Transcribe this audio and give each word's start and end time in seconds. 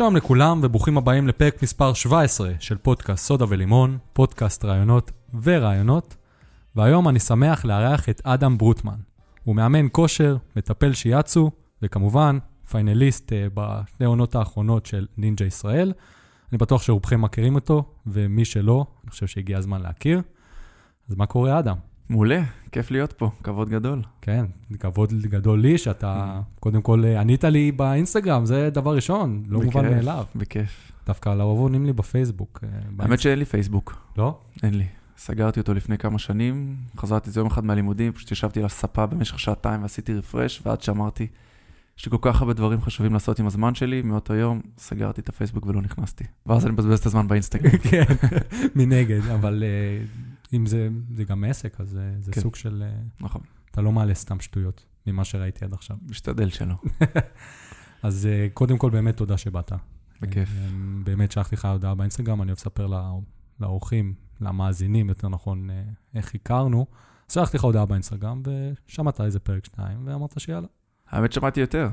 שלום 0.00 0.16
לכולם 0.16 0.60
וברוכים 0.62 0.98
הבאים 0.98 1.28
לפרק 1.28 1.62
מספר 1.62 1.92
17 1.92 2.52
של 2.60 2.76
פודקאסט 2.76 3.26
סודה 3.26 3.44
ולימון, 3.48 3.98
פודקאסט 4.12 4.64
ראיונות 4.64 5.10
ורעיונות, 5.42 6.16
והיום 6.76 7.08
אני 7.08 7.18
שמח 7.18 7.64
לארח 7.64 8.08
את 8.08 8.20
אדם 8.24 8.58
ברוטמן. 8.58 8.98
הוא 9.44 9.56
מאמן 9.56 9.86
כושר, 9.92 10.36
מטפל 10.56 10.92
שיאצו, 10.92 11.50
וכמובן, 11.82 12.38
פיינליסט 12.70 13.32
אה, 13.32 13.34
בשתי 13.54 14.04
עונות 14.04 14.34
האחרונות 14.34 14.86
של 14.86 15.06
נינג'ה 15.16 15.44
ישראל. 15.44 15.92
אני 16.52 16.58
בטוח 16.58 16.82
שרובכם 16.82 17.20
מכירים 17.20 17.54
אותו, 17.54 17.84
ומי 18.06 18.44
שלא, 18.44 18.86
אני 19.04 19.10
חושב 19.10 19.26
שהגיע 19.26 19.58
הזמן 19.58 19.82
להכיר. 19.82 20.22
אז 21.08 21.14
מה 21.14 21.26
קורה, 21.26 21.58
אדם? 21.58 21.76
מעולה, 22.10 22.42
כיף 22.72 22.90
להיות 22.90 23.12
פה, 23.12 23.30
כבוד 23.42 23.68
גדול. 23.68 24.02
כן, 24.20 24.44
כבוד 24.80 25.12
גדול 25.12 25.60
לי 25.60 25.78
שאתה, 25.78 26.40
קודם 26.60 26.82
כל, 26.82 27.04
אה, 27.04 27.20
ענית 27.20 27.44
לי 27.44 27.72
באינסטגרם, 27.72 28.46
זה 28.46 28.70
דבר 28.70 28.94
ראשון, 28.94 29.42
לא 29.48 29.60
מובן 29.60 29.80
בכיף, 29.80 29.94
מאליו. 29.94 30.24
בכיף. 30.34 30.92
דווקא 31.06 31.28
לרוב 31.28 31.60
עונים 31.60 31.86
לי 31.86 31.92
בפייסבוק. 31.92 32.60
אה, 32.62 32.68
האמת 32.98 33.20
שאין 33.20 33.38
לי 33.38 33.44
פייסבוק, 33.44 33.96
לא? 34.16 34.38
אין 34.62 34.74
לי. 34.74 34.84
סגרתי 35.18 35.60
אותו 35.60 35.74
לפני 35.74 35.98
כמה 35.98 36.18
שנים, 36.18 36.76
חזרתי 36.96 37.26
איזה 37.26 37.40
יום 37.40 37.46
אחד 37.46 37.64
מהלימודים, 37.64 38.12
פשוט 38.12 38.32
ישבתי 38.32 38.60
על 38.60 38.66
הספה 38.66 39.06
במשך 39.06 39.38
שעתיים 39.38 39.82
ועשיתי 39.82 40.14
רפרש, 40.14 40.62
ועד 40.66 40.82
שאמרתי, 40.82 41.26
יש 41.98 42.06
לי 42.06 42.10
כל 42.10 42.18
כך 42.20 42.40
הרבה 42.40 42.52
דברים 42.52 42.82
חשובים 42.82 43.12
לעשות 43.12 43.40
עם 43.40 43.46
הזמן 43.46 43.74
שלי, 43.74 44.02
מאותו 44.02 44.34
יום 44.34 44.60
סגרתי 44.78 45.20
את 45.20 45.28
הפייסבוק 45.28 45.66
ולא 45.66 45.82
נכנסתי. 45.82 46.24
ואז 46.46 46.64
אני 46.66 46.72
מבזבז 46.72 46.98
את 46.98 47.06
הזמן 47.06 47.28
באינסטגרם. 47.28 47.78
כן, 47.90 48.04
מנגד, 48.74 49.26
אבל 49.26 49.62
אה, 49.66 50.04
אם 50.52 50.66
זה, 50.66 50.88
זה 51.14 51.24
גם 51.24 51.44
עסק, 51.44 51.80
אז 51.80 51.96
אה, 51.96 52.20
זה 52.20 52.32
כן. 52.32 52.40
סוג 52.40 52.56
של... 52.56 52.82
אה, 52.86 53.00
נכון, 53.20 53.42
אתה 53.70 53.80
לא 53.80 53.92
מעלה 53.92 54.14
סתם 54.14 54.40
שטויות 54.40 54.84
ממה 55.06 55.24
שראיתי 55.24 55.64
עד 55.64 55.72
עכשיו. 55.72 55.96
משתדל 56.10 56.50
שלא. 56.50 56.74
אז 58.02 58.26
אה, 58.26 58.48
קודם 58.54 58.78
כל, 58.78 58.90
באמת 58.90 59.16
תודה 59.16 59.36
שבאת. 59.38 59.72
בכיף. 60.22 60.48
אה, 60.48 60.68
באמת 61.04 61.32
שלחתי 61.32 61.54
לך 61.56 61.64
הודעה 61.64 61.94
באינסטגרם, 61.94 62.42
אני 62.42 62.48
אוהב 62.50 62.58
לספר 62.58 62.86
לא- 62.86 63.20
לאורחים, 63.60 64.14
למאזינים, 64.40 65.08
יותר 65.08 65.28
נכון, 65.28 65.68
איך 66.14 66.34
הכרנו. 66.34 66.86
אז 67.28 67.34
שלחתי 67.34 67.56
לך 67.56 67.64
הודעה 67.64 67.86
באינסטגרם, 67.86 68.42
ושמעת 68.86 69.20
איזה 69.20 69.38
פרק 69.38 69.64
שניים, 69.64 69.98
ואמרת 70.04 70.40
שיאללה. 70.40 70.66
האמת 71.08 71.32
שמעתי 71.32 71.60
יותר. 71.60 71.88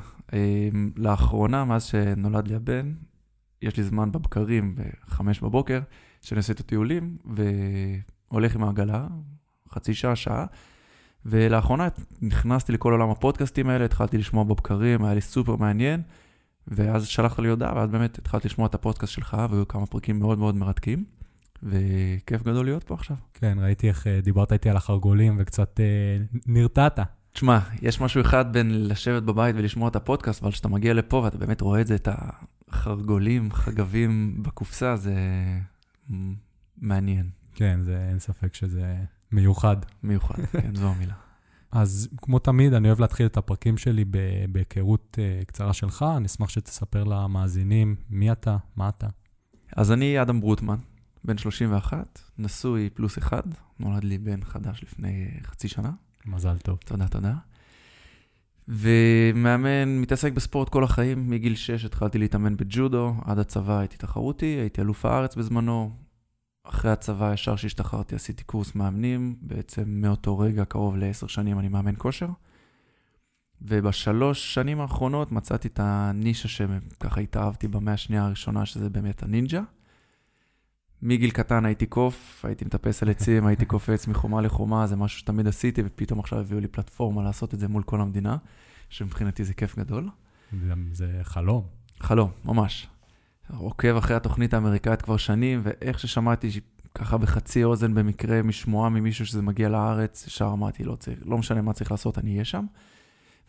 לאחרונה, 0.96 1.64
מאז 1.64 1.84
שנולד 1.84 2.48
לי 2.48 2.54
הבן, 2.54 2.94
יש 3.62 3.76
לי 3.76 3.82
זמן 3.82 4.12
בבקרים 4.12 4.74
בחמש 4.76 5.40
בבוקר, 5.40 5.80
שאני 6.22 6.38
עושה 6.38 6.52
את 6.52 6.60
הטיולים, 6.60 7.18
והולך 8.30 8.54
עם 8.54 8.64
העגלה, 8.64 9.06
חצי 9.72 9.94
שעה, 9.94 10.16
שעה. 10.16 10.46
ולאחרונה 11.26 11.88
נכנסתי 12.22 12.72
לכל 12.72 12.92
עולם 12.92 13.10
הפודקאסטים 13.10 13.68
האלה, 13.68 13.84
התחלתי 13.84 14.18
לשמוע 14.18 14.44
בבקרים, 14.44 15.04
היה 15.04 15.14
לי 15.14 15.20
סופר 15.20 15.56
מעניין, 15.56 16.02
ואז 16.68 17.06
שלחת 17.06 17.38
לי 17.38 17.48
הודעה, 17.48 17.76
ואז 17.76 17.90
באמת 17.90 18.18
התחלתי 18.18 18.48
לשמוע 18.48 18.66
את 18.66 18.74
הפודקאסט 18.74 19.12
שלך, 19.12 19.36
והיו 19.50 19.68
כמה 19.68 19.86
פרקים 19.86 20.18
מאוד 20.18 20.38
מאוד 20.38 20.56
מרתקים, 20.56 21.04
וכיף 21.62 22.42
גדול 22.42 22.64
להיות 22.64 22.84
פה 22.84 22.94
עכשיו. 22.94 23.16
כן, 23.34 23.58
ראיתי 23.60 23.88
איך 23.88 24.06
אה, 24.06 24.20
דיברת 24.20 24.52
איתי 24.52 24.70
על 24.70 24.76
החרגולים 24.76 25.36
וקצת 25.38 25.80
אה, 25.80 26.24
נרתעת. 26.46 26.98
תשמע, 27.32 27.58
יש 27.82 28.00
משהו 28.00 28.20
אחד 28.20 28.52
בין 28.52 28.88
לשבת 28.88 29.22
בבית 29.22 29.56
ולשמוע 29.58 29.88
את 29.88 29.96
הפודקאסט, 29.96 30.42
אבל 30.42 30.52
כשאתה 30.52 30.68
מגיע 30.68 30.94
לפה 30.94 31.16
ואתה 31.16 31.38
באמת 31.38 31.60
רואה 31.60 31.80
את 31.80 31.86
זה, 31.86 31.94
את 31.94 32.08
החרגולים, 32.68 33.52
חגבים 33.52 34.42
בקופסה, 34.42 34.96
זה 34.96 35.14
מעניין, 36.78 37.30
כן, 37.58 37.80
זה, 37.82 38.06
אין 38.10 38.18
ספק 38.18 38.54
שזה 38.54 38.96
מיוחד. 39.32 39.76
מיוחד, 40.02 40.34
כן, 40.52 40.74
זו 40.74 40.88
המילה. 40.88 41.14
אז 41.72 42.08
כמו 42.22 42.38
תמיד, 42.38 42.74
אני 42.74 42.88
אוהב 42.88 43.00
להתחיל 43.00 43.26
את 43.26 43.36
הפרקים 43.36 43.76
שלי 43.76 44.04
בהיכרות 44.52 45.18
uh, 45.18 45.44
קצרה 45.44 45.72
שלך. 45.72 46.04
אני 46.16 46.26
אשמח 46.26 46.48
שתספר 46.48 47.04
למאזינים 47.04 47.96
מי 48.10 48.32
אתה, 48.32 48.56
מה 48.76 48.88
אתה. 48.88 49.06
אז 49.76 49.92
אני 49.92 50.22
אדם 50.22 50.40
ברוטמן, 50.40 50.76
בן 51.24 51.38
31, 51.38 52.20
נשוי 52.38 52.90
פלוס 52.94 53.18
אחד, 53.18 53.42
נולד 53.80 54.04
לי 54.04 54.18
בן 54.18 54.44
חדש 54.44 54.82
לפני 54.82 55.30
חצי 55.42 55.68
שנה, 55.68 55.90
מזל 56.26 56.58
טוב. 56.58 56.78
תודה, 56.84 57.08
תודה. 57.08 57.34
ומאמן, 58.68 59.98
מתעסק 59.98 60.32
בספורט 60.32 60.68
כל 60.68 60.84
החיים, 60.84 61.30
מגיל 61.30 61.54
6 61.54 61.84
התחלתי 61.84 62.18
להתאמן 62.18 62.56
בג'ודו, 62.56 63.14
עד 63.24 63.38
הצבא 63.38 63.78
הייתי 63.78 63.96
תחרותי, 63.96 64.46
הייתי 64.46 64.80
אלוף 64.80 65.04
הארץ 65.04 65.36
בזמנו. 65.36 66.07
אחרי 66.68 66.90
הצבא, 66.90 67.32
ישר 67.32 67.56
שהשתחררתי, 67.56 68.14
עשיתי 68.14 68.44
קורס 68.44 68.74
מאמנים, 68.74 69.36
בעצם 69.40 69.82
מאותו 69.86 70.38
רגע, 70.38 70.64
קרוב 70.64 70.96
לעשר 70.96 71.26
שנים, 71.26 71.58
אני 71.58 71.68
מאמן 71.68 71.94
כושר. 71.98 72.28
ובשלוש 73.62 74.54
שנים 74.54 74.80
האחרונות 74.80 75.32
מצאתי 75.32 75.68
את 75.68 75.80
הנישה 75.82 76.48
שככה 76.48 77.20
התאהבתי 77.20 77.68
במאה 77.68 77.94
השנייה 77.94 78.24
הראשונה, 78.24 78.66
שזה 78.66 78.90
באמת 78.90 79.22
הנינג'ה. 79.22 79.62
מגיל 81.02 81.30
קטן 81.30 81.64
הייתי 81.64 81.86
קוף, 81.86 82.44
הייתי 82.44 82.64
מטפס 82.64 83.02
על 83.02 83.10
עצים, 83.10 83.46
הייתי 83.46 83.66
קופץ 83.66 84.06
מחומה 84.06 84.40
לחומה, 84.40 84.86
זה 84.86 84.96
משהו 84.96 85.18
שתמיד 85.18 85.46
עשיתי, 85.46 85.82
ופתאום 85.84 86.20
עכשיו 86.20 86.40
הביאו 86.40 86.60
לי 86.60 86.68
פלטפורמה 86.68 87.22
לעשות 87.22 87.54
את 87.54 87.58
זה 87.58 87.68
מול 87.68 87.82
כל 87.82 88.00
המדינה, 88.00 88.36
שמבחינתי 88.88 89.44
זה 89.44 89.54
כיף 89.54 89.78
גדול. 89.78 90.08
זה, 90.92 91.20
חלום. 91.22 91.66
חלום, 92.00 92.30
ממש. 92.44 92.88
עוקב 93.56 93.96
אחרי 93.96 94.16
התוכנית 94.16 94.54
האמריקאית 94.54 95.02
כבר 95.02 95.16
שנים, 95.16 95.60
ואיך 95.62 95.98
ששמעתי 95.98 96.50
ככה 96.94 97.18
בחצי 97.18 97.64
אוזן 97.64 97.94
במקרה 97.94 98.42
משמועה 98.42 98.90
ממישהו 98.90 99.26
שזה 99.26 99.42
מגיע 99.42 99.68
לארץ, 99.68 100.26
ישר 100.26 100.50
אמרתי, 100.52 100.84
לא, 100.84 100.94
צריך, 100.96 101.18
לא 101.24 101.38
משנה 101.38 101.62
מה 101.62 101.72
צריך 101.72 101.90
לעשות, 101.90 102.18
אני 102.18 102.32
אהיה 102.32 102.44
שם. 102.44 102.64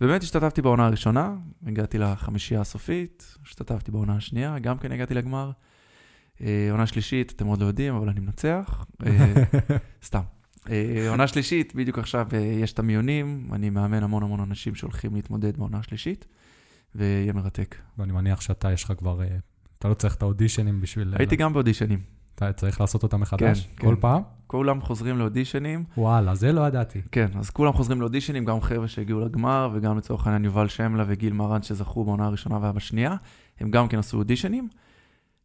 ובאמת 0.02 0.24
השתתפתי 0.24 0.62
בעונה 0.62 0.86
הראשונה, 0.86 1.36
הגעתי 1.66 1.98
לחמישייה 1.98 2.62
הסופית, 2.62 3.38
השתתפתי 3.44 3.92
בעונה 3.92 4.16
השנייה, 4.16 4.60
גם 4.60 4.78
כן 4.78 4.92
הגעתי 4.92 5.14
לגמר. 5.14 5.52
אה, 6.42 6.68
עונה 6.72 6.88
שלישית, 6.88 7.32
אתם 7.32 7.48
עוד 7.48 7.62
לא 7.62 7.66
יודעים, 7.66 7.96
אבל 7.96 8.10
אני 8.10 8.20
מנצח. 8.20 8.86
אה, 9.06 9.34
סתם. 10.06 10.22
אה, 10.70 11.06
עונה 11.10 11.28
שלישית, 11.28 11.76
בדיוק 11.76 12.00
עכשיו 12.00 12.28
יש 12.62 12.74
את 12.74 12.80
המיונים, 12.80 13.50
אני 13.54 13.70
מאמן 13.70 14.04
המון 14.04 14.24
המון 14.24 14.40
אנשים 14.40 14.76
שהולכים 14.76 15.16
להתמודד 15.16 15.58
בעונה 15.58 15.80
השלישית, 15.80 16.26
ויהיה 16.96 17.34
מרתק. 17.34 17.76
ואני 17.98 18.14
מניח 18.14 18.42
שאתה, 18.42 18.72
יש 18.72 18.84
לך 18.84 18.94
כבר... 18.98 19.22
אה, 19.80 19.88
אתה 19.88 19.90
לא 19.90 19.94
צריך 19.94 20.16
את 20.16 20.22
האודישנים 20.22 20.82
בשביל... 20.82 21.14
הייתי 21.18 21.36
גם 21.36 21.54
באודישנים. 21.54 22.00
אתה 22.36 22.54
צריך 22.54 22.82
לעשות 22.82 23.04
אותם 23.04 23.22
מחדש? 23.22 23.68
כן, 23.76 23.88
כל 23.88 23.96
כן. 23.96 24.02
פעם? 24.02 24.22
כולם 24.48 24.82
חוזרים 24.82 25.18
לאודישנים. 25.18 25.84
וואלה, 25.98 26.36
זה 26.36 26.52
לא 26.52 26.68
ידעתי. 26.68 27.02
כן, 27.12 27.28
אז 27.40 27.50
כולם 27.50 27.74
חוזרים 27.74 28.02
לאודישנים, 28.02 28.46
גם 28.46 28.62
חבר'ה 28.62 28.88
שהגיעו 28.88 29.20
לגמר, 29.20 29.70
וגם 29.74 29.98
לצורך 29.98 30.28
העניין 30.28 30.46
יובל 30.46 30.68
שמלה 30.68 31.04
וגיל 31.08 31.34
מרן 31.34 31.62
שזכו 31.62 32.04
בעונה 32.04 32.26
הראשונה 32.26 32.58
והבשנייה, 32.62 33.16
הם 33.60 33.72
גם 33.72 33.88
כן 33.88 34.00
עשו 34.00 34.18
אודישנים. 34.18 34.68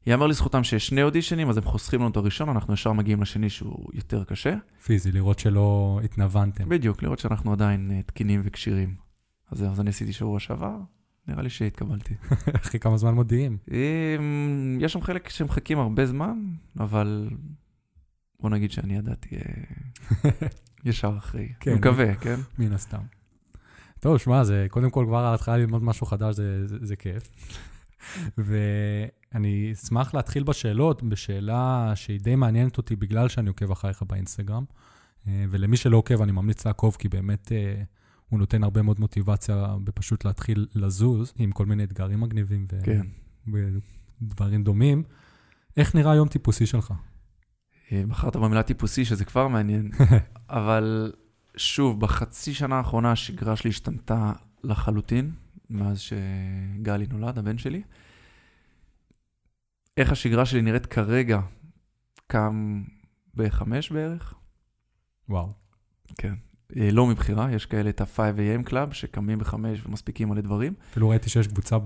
יאמר 0.07 0.27
לזכותם 0.27 0.65
שיש 0.65 0.87
שני 0.87 1.03
אודישנים, 1.03 1.51
אז 1.51 1.57
הם 1.57 1.65
חוסכים 1.65 2.01
לנו 2.01 2.11
את 2.11 2.17
הראשון, 2.17 2.49
אנחנו 2.49 2.75
ישר 2.75 2.93
מגיעים 2.93 3.23
לשני 3.23 3.51
שהוא 3.51 3.91
יותר 3.93 4.25
קשה. 4.25 4.55
פיזי, 4.85 5.13
לראות 5.13 5.39
שלא 5.39 6.01
התנוונתם. 6.05 6.69
בדיוק, 6.69 7.03
לראות 7.03 7.19
שאנחנו 7.19 7.53
עדיין 7.53 7.91
אה, 7.95 8.03
תקינים 8.03 8.41
וכשירים. 8.45 8.95
אז 9.51 9.63
אז 9.63 9.81
אני 9.81 9.91
עשיתי 9.91 10.13
שבוע 10.13 10.41
שעבר, 10.41 10.77
נראה 11.29 11.43
לי 11.43 11.51
שהתקבלתי. 11.51 12.15
אחרי 12.63 12.81
כמה 12.81 12.97
זמן 12.97 13.15
מודיעים. 13.15 13.59
אמ, 13.71 14.79
יש 14.81 14.93
שם 14.93 15.01
חלק 15.01 15.29
שמחכים 15.29 15.79
הרבה 15.79 16.07
זמן, 16.07 16.39
אבל 16.81 17.31
בוא 18.41 18.51
נגיד 18.51 18.71
שאני 18.71 18.97
ידעתי 18.97 19.37
אה, 19.37 20.31
ישר 20.85 21.15
אחרי. 21.19 21.49
כן. 21.61 21.71
אני 21.71 21.79
מקווה, 21.79 22.15
כן? 22.15 22.41
מן 22.59 22.73
הסתם. 22.73 23.03
טוב, 24.01 24.19
שמע, 24.19 24.45
זה 24.45 24.67
קודם 24.71 24.91
כל 24.91 25.05
כבר 25.09 25.25
ההתחלה 25.25 25.57
ללמוד 25.57 25.83
משהו 25.83 26.07
חדש, 26.07 26.35
זה, 26.35 26.67
זה, 26.67 26.77
זה 26.83 26.97
כיף. 26.97 27.31
ואני 28.39 29.73
אשמח 29.73 30.15
להתחיל 30.15 30.43
בשאלות, 30.43 31.03
בשאלה 31.03 31.93
שהיא 31.95 32.21
די 32.21 32.37
מעניינת 32.37 32.77
אותי 32.77 32.97
בגלל 32.97 33.29
שאני 33.29 33.49
עוקב 33.49 33.71
אחריך 33.71 34.03
באינסטגרם. 34.03 34.65
אה, 35.29 35.45
ולמי 35.51 35.77
שלא 35.77 35.97
עוקב, 35.97 36.23
אני 36.23 36.33
ממליץ 36.33 36.67
לעקוב, 36.67 36.97
כי 36.99 37.09
באמת 37.09 37.53
אה, 37.53 37.83
הוא 38.29 38.39
נותן 38.39 38.65
הרבה 38.65 38.83
מאוד 38.83 39.01
מוטיבציה 39.01 39.77
בפשוט 39.85 40.25
להתחיל 40.25 40.67
לזוז 40.75 41.33
עם 41.39 41.53
כל 41.53 41.67
מיני 41.67 41.85
אתגרים 41.85 42.21
מגניבים 42.21 42.67
ו- 42.73 42.85
כן. 42.85 43.07
ודברים 44.23 44.63
דומים. 44.63 45.03
איך 45.77 45.95
נראה 45.95 46.15
יום 46.15 46.29
טיפוסי 46.29 46.67
שלך? 46.67 46.95
אה, 47.93 48.03
בחרת 48.09 48.37
במילה 48.37 48.63
טיפוסי, 48.63 49.05
שזה 49.05 49.25
כבר 49.25 49.49
מעניין, 49.49 49.91
אבל 50.49 51.13
שוב, 51.57 52.01
בחצי 52.01 52.55
שנה 52.55 52.77
האחרונה 52.77 53.13
השגרה 53.13 53.57
שלי 53.57 53.71
השתנתה 53.71 54.33
לחלוטין, 54.65 55.33
מאז 55.71 56.01
שגלי 56.01 57.07
נולד, 57.07 57.39
הבן 57.39 57.59
שלי. 57.59 57.83
איך 59.97 60.13
השגרה 60.13 60.47
שלי 60.47 60.63
נראית 60.63 60.87
כרגע, 60.87 61.41
קם 62.27 62.83
בחמש 63.35 63.93
בערך? 63.93 64.35
וואו. 65.29 65.53
כן. 66.19 66.35
אה, 66.77 66.89
לא 66.93 67.07
מבחירה, 67.07 67.53
יש 67.53 67.67
כאלה 67.67 67.91
את 67.91 68.01
ה-5am 68.01 68.69
Club 68.69 68.93
שקמים 68.93 69.39
בחמש 69.39 69.87
ומספיקים 69.87 70.29
מלא 70.29 70.41
דברים. 70.41 70.75
אפילו 70.91 71.09
ראיתי 71.09 71.31
שיש 71.31 71.47
קבוצה 71.47 71.77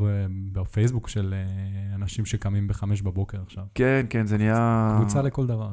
בפייסבוק 0.52 1.08
של 1.08 1.34
אה, 1.34 1.94
אנשים 1.94 2.26
שקמים 2.26 2.68
בחמש 2.68 3.02
בבוקר 3.02 3.38
עכשיו. 3.42 3.64
כן, 3.74 4.06
כן, 4.10 4.26
זה 4.26 4.38
נהיה... 4.38 4.96
קבוצה 5.00 5.22
לכל 5.22 5.46
דבר. 5.46 5.70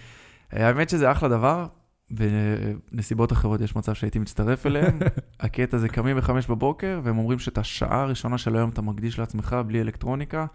האמת 0.52 0.88
שזה 0.88 1.12
אחלה 1.12 1.28
דבר, 1.28 1.66
בנסיבות 2.10 3.32
אחרות 3.32 3.60
יש 3.60 3.76
מצב 3.76 3.94
שהייתי 3.94 4.18
מצטרף 4.18 4.66
אליהם. 4.66 4.98
הקטע 5.40 5.78
זה 5.78 5.88
קמים 5.88 6.16
בחמש 6.16 6.46
בבוקר, 6.46 7.00
והם 7.04 7.18
אומרים 7.18 7.38
שאת 7.38 7.58
השעה 7.58 8.02
הראשונה 8.02 8.38
של 8.38 8.56
היום 8.56 8.70
אתה 8.70 8.82
מקדיש 8.82 9.18
לעצמך 9.18 9.56
בלי 9.66 9.80
אלקטרוניקה, 9.80 10.46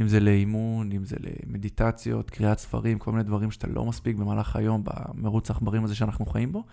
אם 0.00 0.08
זה 0.08 0.20
לאימון, 0.20 0.92
אם 0.92 1.04
זה 1.04 1.16
למדיטציות, 1.20 2.30
קריאת 2.30 2.58
ספרים, 2.58 2.98
כל 2.98 3.10
מיני 3.12 3.22
דברים 3.22 3.50
שאתה 3.50 3.66
לא 3.66 3.84
מספיק 3.84 4.16
במהלך 4.16 4.56
היום 4.56 4.82
במרוץ 4.84 5.50
העכברים 5.50 5.84
הזה 5.84 5.94
שאנחנו 5.94 6.26
חיים 6.26 6.52
בו. 6.52 6.64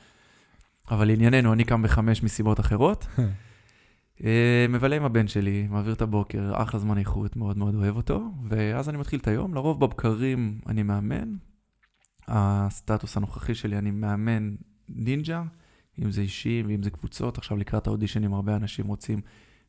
אבל 0.91 1.07
לענייננו, 1.07 1.53
אני 1.53 1.63
קם 1.63 1.81
בחמש 1.81 2.23
מסיבות 2.23 2.59
אחרות. 2.59 3.07
אה, 4.23 4.65
מבלה 4.69 4.95
עם 4.95 5.03
הבן 5.03 5.27
שלי, 5.27 5.67
מעביר 5.69 5.93
את 5.93 6.01
הבוקר, 6.01 6.51
אחלה 6.53 6.79
זמן 6.79 6.97
איכות, 6.97 7.35
מאוד 7.35 7.57
מאוד 7.57 7.75
אוהב 7.75 7.95
אותו, 7.95 8.31
ואז 8.49 8.89
אני 8.89 8.97
מתחיל 8.97 9.19
את 9.19 9.27
היום. 9.27 9.53
לרוב 9.53 9.85
בבקרים 9.85 10.59
אני 10.67 10.83
מאמן. 10.83 11.35
הסטטוס 12.27 13.17
הנוכחי 13.17 13.55
שלי, 13.55 13.77
אני 13.77 13.91
מאמן 13.91 14.55
נינג'ה, 14.89 15.43
אם 16.03 16.11
זה 16.11 16.21
אישי 16.21 16.63
ואם 16.67 16.83
זה 16.83 16.89
קבוצות. 16.89 17.37
עכשיו 17.37 17.57
לקראת 17.57 17.87
האודישנים 17.87 18.33
הרבה 18.33 18.55
אנשים 18.55 18.87
רוצים 18.87 19.21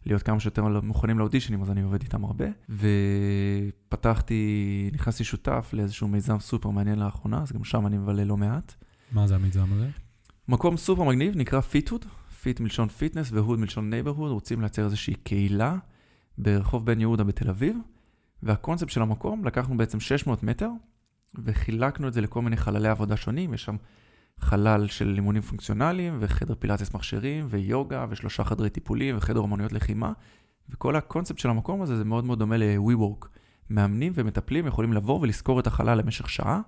להיות 0.07 0.23
כמה 0.23 0.41
שיותר 0.41 0.81
מוכנים 0.83 1.19
לאודישנים, 1.19 1.63
אז 1.63 1.71
אני 1.71 1.83
עובד 1.83 2.03
איתם 2.03 2.25
הרבה. 2.25 2.45
ופתחתי, 2.69 4.91
נכנסתי 4.93 5.25
שותף 5.25 5.71
לאיזשהו 5.73 6.09
מיזם 6.09 6.39
סופר 6.39 6.71
מעניין 6.71 6.99
לאחרונה, 6.99 7.43
אז 7.43 7.53
גם 7.53 7.65
שם 7.65 7.87
אני 7.87 7.99
מבלה 7.99 8.25
לא 8.25 8.37
מעט. 8.37 8.75
מה 9.13 9.27
זה 9.27 9.35
המיזם 9.35 9.73
הזה? 9.73 9.89
מקום 10.49 10.77
סופר 10.77 11.03
מגניב, 11.03 11.37
נקרא 11.37 11.61
FitHood. 11.61 12.05
fit 12.43 12.61
מלשון 12.61 12.89
fitness 12.89 13.33
ו 13.33 13.38
hood 13.38 13.59
מלשון 13.59 13.91
neighborhood, 13.91 14.33
רוצים 14.33 14.61
לייצר 14.61 14.85
איזושהי 14.85 15.15
קהילה 15.15 15.77
ברחוב 16.39 16.87
בן 16.87 17.01
יהודה 17.01 17.25
בתל 17.25 17.49
אביב, 17.49 17.77
והקונספט 18.43 18.91
של 18.91 19.03
המקום, 19.03 19.45
לקחנו 19.45 19.77
בעצם 19.77 20.01
600 20.01 20.43
מטר, 20.43 20.71
וחילקנו 21.35 22.09
את 22.09 22.13
זה 22.13 22.21
לכל 22.21 22.43
מיני 22.43 22.57
חללי 22.57 22.89
עבודה 22.89 23.17
שונים, 23.17 23.55
יש 23.55 23.65
שם 23.65 23.77
חלל 24.39 24.87
של 24.87 25.15
אימונים 25.17 25.43
פונקציונליים, 25.43 26.17
וחדר 26.21 26.55
פילאטיס 26.59 26.95
מכשירים, 26.95 27.47
ויוגה, 27.49 28.07
ושלושה 28.11 28.45
חדרי 28.45 28.71
טיפולים, 28.71 29.17
וחדר 29.17 29.45
אמנויות 29.45 29.73
לחימה, 29.73 30.13
וכל 30.69 30.97
הקונספט 30.97 31.39
של 31.39 31.51
המקום 31.51 31.83
הזה 31.83 31.97
זה 31.97 32.05
מאוד 32.05 32.25
מאוד 32.25 32.39
דומה 32.39 32.57
ל-WeWork. 32.57 33.27
מאמנים 33.71 34.13
ומטפלים 34.15 34.67
יכולים 34.67 34.93
לבוא 34.93 35.21
ולשכור 35.21 35.61
את 35.61 35.67
החלל 35.67 35.99
למשך 35.99 36.31
שעה, 36.31 36.61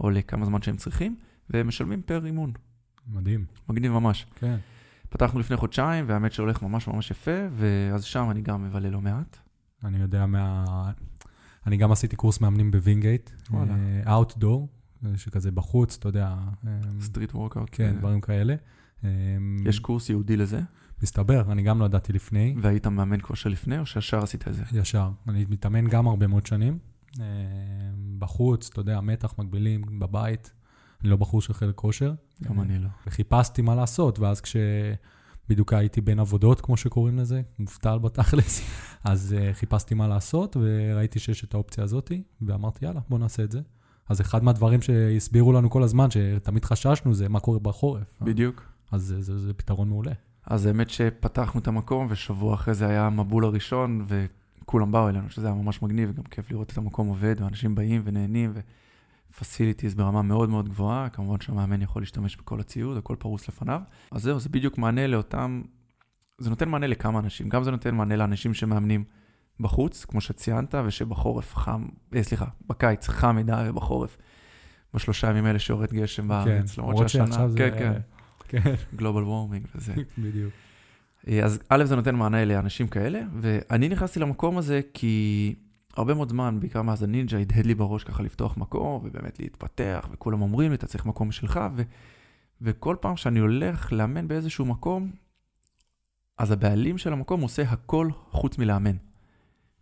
או 0.00 0.10
לכמה 0.10 0.46
זמן 0.46 0.62
שהם 0.62 0.76
צריכים, 0.76 1.16
והם 1.50 1.68
משלמים 1.68 2.02
פר 2.02 2.26
אימון. 2.26 2.52
מדהים. 3.08 3.44
מגניב 3.68 3.92
ממש. 3.92 4.26
כן. 4.34 4.56
פתחנו 5.08 5.40
לפני 5.40 5.56
חודשיים, 5.56 6.04
והאמת 6.08 6.32
שהולך 6.32 6.62
ממש 6.62 6.88
ממש 6.88 7.10
יפה, 7.10 7.40
ואז 7.52 8.04
שם 8.04 8.30
אני 8.30 8.40
גם 8.40 8.64
מבלה 8.64 8.90
לא 8.90 9.00
מעט. 9.00 9.36
אני 9.84 9.98
יודע 9.98 10.26
מה... 10.26 10.64
אני 11.66 11.76
גם 11.76 11.92
עשיתי 11.92 12.16
קורס 12.16 12.40
מאמנים 12.40 12.70
בווינגייט, 12.70 13.30
וואלה. 13.50 13.74
outdoor, 14.06 14.68
שכזה 15.16 15.50
בחוץ, 15.50 15.96
אתה 15.96 16.08
יודע. 16.08 16.34
אה, 16.66 16.80
street 17.00 17.34
workout. 17.34 17.68
כן, 17.72 17.96
דברים 17.98 18.20
כאלה. 18.20 18.54
אה, 19.04 19.10
יש 19.64 19.78
קורס 19.78 20.08
ייעודי 20.08 20.36
לזה, 20.36 20.60
מסתבר, 21.02 21.52
אני 21.52 21.62
גם 21.62 21.80
לא 21.80 21.84
ידעתי 21.84 22.12
לפני, 22.12 22.54
והיית 22.60 22.86
מאמן 22.86 23.18
כושר 23.22 23.50
לפני, 23.50 23.78
או 23.78 23.86
שישר 23.86 24.18
עשית 24.18 24.48
את 24.48 24.54
זה? 24.54 24.62
ישר. 24.72 25.10
אני 25.28 25.44
מתאמן 25.48 25.88
גם 25.88 26.06
הרבה 26.06 26.26
מאוד 26.26 26.46
שנים. 26.46 26.78
אה, 27.20 27.24
בחוץ, 28.18 28.68
אתה 28.72 28.80
יודע, 28.80 29.00
מתח, 29.00 29.34
מקבילים, 29.38 29.82
בבית. 29.98 30.52
אני 31.02 31.10
לא 31.10 31.16
בחור 31.16 31.42
של 31.42 31.52
חדר 31.52 31.74
כושר. 31.74 32.14
גם 32.42 32.60
אני 32.60 32.78
לא. 32.78 32.88
וחיפשתי 33.06 33.62
מה 33.62 33.74
לעשות, 33.74 34.18
ואז 34.18 34.40
כשבדיוק 34.40 35.72
הייתי 35.72 36.00
בין 36.00 36.18
עבודות, 36.18 36.60
כמו 36.60 36.76
שקוראים 36.76 37.18
לזה, 37.18 37.42
מובטל 37.58 37.98
בתכלס, 37.98 38.60
אז 39.04 39.36
uh, 39.38 39.54
חיפשתי 39.54 39.94
מה 39.94 40.08
לעשות, 40.08 40.56
וראיתי 40.60 41.18
שיש 41.18 41.44
את 41.44 41.54
האופציה 41.54 41.84
הזאתי, 41.84 42.22
ואמרתי, 42.42 42.84
יאללה, 42.84 43.00
בוא 43.08 43.18
נעשה 43.18 43.44
את 43.44 43.52
זה. 43.52 43.60
אז 44.08 44.20
אחד 44.20 44.44
מהדברים 44.44 44.82
שהסבירו 44.82 45.52
לנו 45.52 45.70
כל 45.70 45.82
הזמן, 45.82 46.10
שתמיד 46.10 46.64
חששנו, 46.64 47.14
זה 47.14 47.28
מה 47.28 47.40
קורה 47.40 47.58
בחורף. 47.58 48.18
בדיוק. 48.20 48.62
אז 48.92 49.02
זה, 49.02 49.22
זה, 49.22 49.38
זה 49.38 49.54
פתרון 49.54 49.88
מעולה. 49.88 50.12
אז 50.46 50.66
האמת 50.66 50.90
שפתחנו 50.90 51.60
את 51.60 51.68
המקום, 51.68 52.06
ושבוע 52.10 52.54
אחרי 52.54 52.74
זה 52.74 52.86
היה 52.86 53.06
המבול 53.06 53.44
הראשון, 53.44 54.04
וכולם 54.06 54.92
באו 54.92 55.08
אלינו, 55.08 55.30
שזה 55.30 55.46
היה 55.46 55.56
ממש 55.56 55.82
מגניב, 55.82 56.12
גם 56.12 56.22
כיף 56.22 56.50
לראות 56.50 56.72
את 56.72 56.78
המקום 56.78 57.08
עובד, 57.08 57.34
ואנשים 57.38 57.74
באים 57.74 58.02
ונהנים, 58.04 58.52
ופסיליטיז 59.32 59.94
ברמה 59.94 60.22
מאוד 60.22 60.48
מאוד 60.48 60.68
גבוהה, 60.68 61.08
כמובן 61.08 61.40
שהמאמן 61.40 61.82
יכול 61.82 62.02
להשתמש 62.02 62.36
בכל 62.36 62.60
הציוד, 62.60 62.96
הכל 62.96 63.16
פרוס 63.18 63.48
לפניו. 63.48 63.80
אז 64.10 64.22
זהו, 64.22 64.40
זה 64.40 64.48
בדיוק 64.48 64.78
מענה 64.78 65.06
לאותם, 65.06 65.62
זה 66.38 66.50
נותן 66.50 66.68
מענה 66.68 66.86
לכמה 66.86 67.18
אנשים, 67.18 67.48
גם 67.48 67.64
זה 67.64 67.70
נותן 67.70 67.94
מענה 67.94 68.16
לאנשים 68.16 68.54
שמאמנים 68.54 69.04
בחוץ, 69.60 70.04
כמו 70.04 70.20
שציינת, 70.20 70.74
ושבחורף 70.86 71.56
חם, 71.56 71.86
אה, 72.14 72.22
סליחה, 72.22 72.46
בקיץ 72.66 73.08
חם 73.08 73.36
מדי 73.36 73.66
ובחורף, 73.68 74.16
בשלושה 74.94 75.30
ימים 75.30 75.44
האלה 75.44 75.58
שיורד 75.58 75.92
גשם 75.92 76.28
בארץ, 76.28 76.78
למרות 76.78 77.08
שהשנה, 77.08 77.26
שעכשיו 77.26 77.50
זה... 77.50 77.58
כן, 77.58 78.00
כן, 78.48 78.62
כן, 78.62 78.74
גלובל 78.96 79.22
וורמינג 79.22 79.66
וזה. 79.74 79.94
בדיוק. 80.18 80.52
אה, 81.28 81.44
אז 81.44 81.58
א', 81.68 81.84
זה 81.84 81.96
נותן 81.96 82.14
מענה 82.14 82.44
לאנשים 82.44 82.88
כאלה, 82.88 83.20
ואני 83.40 83.88
נכנסתי 83.88 84.20
למקום 84.20 84.58
הזה 84.58 84.80
כי 84.94 85.54
הרבה 85.98 86.14
מאוד 86.14 86.28
זמן, 86.28 86.60
בעיקר 86.60 86.82
מאז 86.82 87.02
הנינג'ה, 87.02 87.38
הדהד 87.38 87.66
לי 87.66 87.74
בראש 87.74 88.04
ככה 88.04 88.22
לפתוח 88.22 88.56
מקום, 88.56 89.00
ובאמת 89.04 89.40
להתפתח, 89.40 90.08
וכולם 90.12 90.42
אומרים 90.42 90.70
לי, 90.70 90.76
אתה 90.76 90.86
צריך 90.86 91.06
מקום 91.06 91.28
משלך, 91.28 91.60
ו... 91.72 91.82
וכל 92.60 92.96
פעם 93.00 93.16
שאני 93.16 93.40
הולך 93.40 93.92
לאמן 93.92 94.28
באיזשהו 94.28 94.64
מקום, 94.64 95.10
אז 96.38 96.50
הבעלים 96.50 96.98
של 96.98 97.12
המקום 97.12 97.40
עושה 97.40 97.62
הכל 97.62 98.08
חוץ 98.30 98.58
מלאמן. 98.58 98.96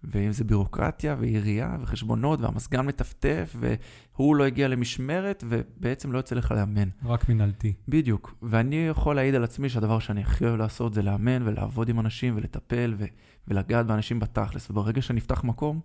ואם 0.04 0.32
זה 0.32 0.44
בירוקרטיה 0.44 1.16
ועירייה 1.18 1.76
וחשבונות 1.80 2.40
והמזגן 2.40 2.86
מטפטף 2.86 3.56
והוא 3.58 4.36
לא 4.36 4.44
הגיע 4.44 4.68
למשמרת 4.68 5.44
ובעצם 5.48 6.12
לא 6.12 6.18
יוצא 6.18 6.34
לך 6.34 6.52
לאמן. 6.52 6.88
רק 7.04 7.28
מנהלתי. 7.28 7.72
בדיוק. 7.88 8.34
ואני 8.42 8.76
יכול 8.76 9.16
להעיד 9.16 9.34
על 9.34 9.44
עצמי 9.44 9.68
שהדבר 9.68 9.98
שאני 9.98 10.20
הכי 10.20 10.44
אוהב 10.44 10.56
לעשות 10.56 10.94
זה 10.94 11.02
לאמן 11.02 11.48
ולעבוד 11.48 11.88
עם 11.88 12.00
אנשים 12.00 12.36
ולטפל 12.36 12.94
ו- 12.98 13.04
ולגעת 13.48 13.86
באנשים 13.86 14.20
בתכלס. 14.20 14.70
וברגע 14.70 15.02
שנפתח 15.02 15.44
מקום, 15.44 15.80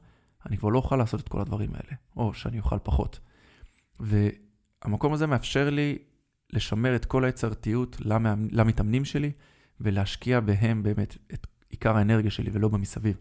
אני 0.46 0.58
כבר 0.58 0.70
לא 0.70 0.78
אוכל 0.78 0.96
לעשות 0.96 1.22
את 1.22 1.30
כל 1.30 1.42
הדברים 1.42 1.70
האלה, 1.74 1.98
או 2.18 2.34
שאני 2.34 2.60
אוכל 2.60 2.78
פחות. 2.84 3.20
והמקום 4.00 5.14
הזה 5.14 5.28
מאפשר 5.28 5.70
לי 5.70 5.98
לשמר 6.54 6.96
את 6.96 7.06
כל 7.06 7.26
היצירתיות 7.26 7.98
למאמ- 8.00 8.50
למתאמנים 8.52 9.06
שלי 9.06 9.32
ולהשקיע 9.80 10.40
בהם 10.40 10.84
באמת 10.84 11.18
את 11.34 11.48
עיקר 11.70 11.98
האנרגיה 11.98 12.32
שלי 12.32 12.50
ולא 12.54 12.68
במסביב. 12.68 13.18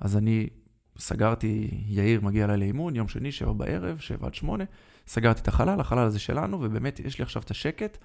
אז 0.00 0.16
אני 0.16 0.48
סגרתי, 0.98 1.68
יאיר 1.86 2.20
מגיע 2.20 2.44
אליי 2.44 2.56
לאימון, 2.56 2.96
יום 2.96 3.08
שני, 3.08 3.32
שבע 3.32 3.52
בערב, 3.52 3.98
שבע 3.98 4.26
עד 4.26 4.34
שמונה, 4.34 4.64
סגרתי 5.06 5.40
את 5.40 5.48
החלל, 5.48 5.80
החלל 5.80 6.06
הזה 6.06 6.18
שלנו, 6.18 6.60
ובאמת 6.60 7.00
יש 7.00 7.18
לי 7.18 7.22
עכשיו 7.22 7.42
את 7.42 7.50
השקט, 7.50 7.98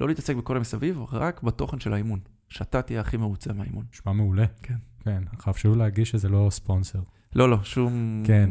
לא 0.00 0.08
להתעסק 0.08 0.36
בכל 0.36 0.56
המסביב, 0.56 1.00
רק 1.12 1.42
בתוכן 1.42 1.80
של 1.80 1.92
האימון. 1.92 2.20
שאתה 2.48 2.82
תהיה 2.82 3.00
הכי 3.00 3.16
מרוצה 3.16 3.52
מהאימון. 3.52 3.84
נשמע 3.92 4.12
מעולה. 4.12 4.46
כן. 4.62 4.74
כן, 5.04 5.22
חשוב 5.38 5.76
להגיד 5.76 6.06
שזה 6.06 6.28
לא 6.28 6.48
ספונסר. 6.50 7.00
לא, 7.34 7.50
לא, 7.50 7.58
שום... 7.62 8.22
כן, 8.26 8.50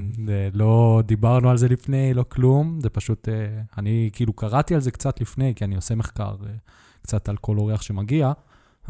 לא 0.53 1.01
דיברנו 1.05 1.49
על 1.49 1.57
זה 1.57 1.67
לפני, 1.67 2.13
לא 2.13 2.25
כלום, 2.29 2.81
זה 2.81 2.89
פשוט, 2.89 3.29
אה, 3.29 3.61
אני 3.77 4.09
כאילו 4.13 4.33
קראתי 4.33 4.75
על 4.75 4.81
זה 4.81 4.91
קצת 4.91 5.21
לפני, 5.21 5.55
כי 5.55 5.65
אני 5.65 5.75
עושה 5.75 5.95
מחקר 5.95 6.35
אה, 6.45 6.53
קצת 7.01 7.29
על 7.29 7.37
כל 7.37 7.57
אורח 7.57 7.81
שמגיע, 7.81 8.31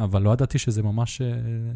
אבל 0.00 0.22
לא 0.22 0.30
ידעתי 0.30 0.58
שזה 0.58 0.82
ממש 0.82 1.20
אה, 1.20 1.28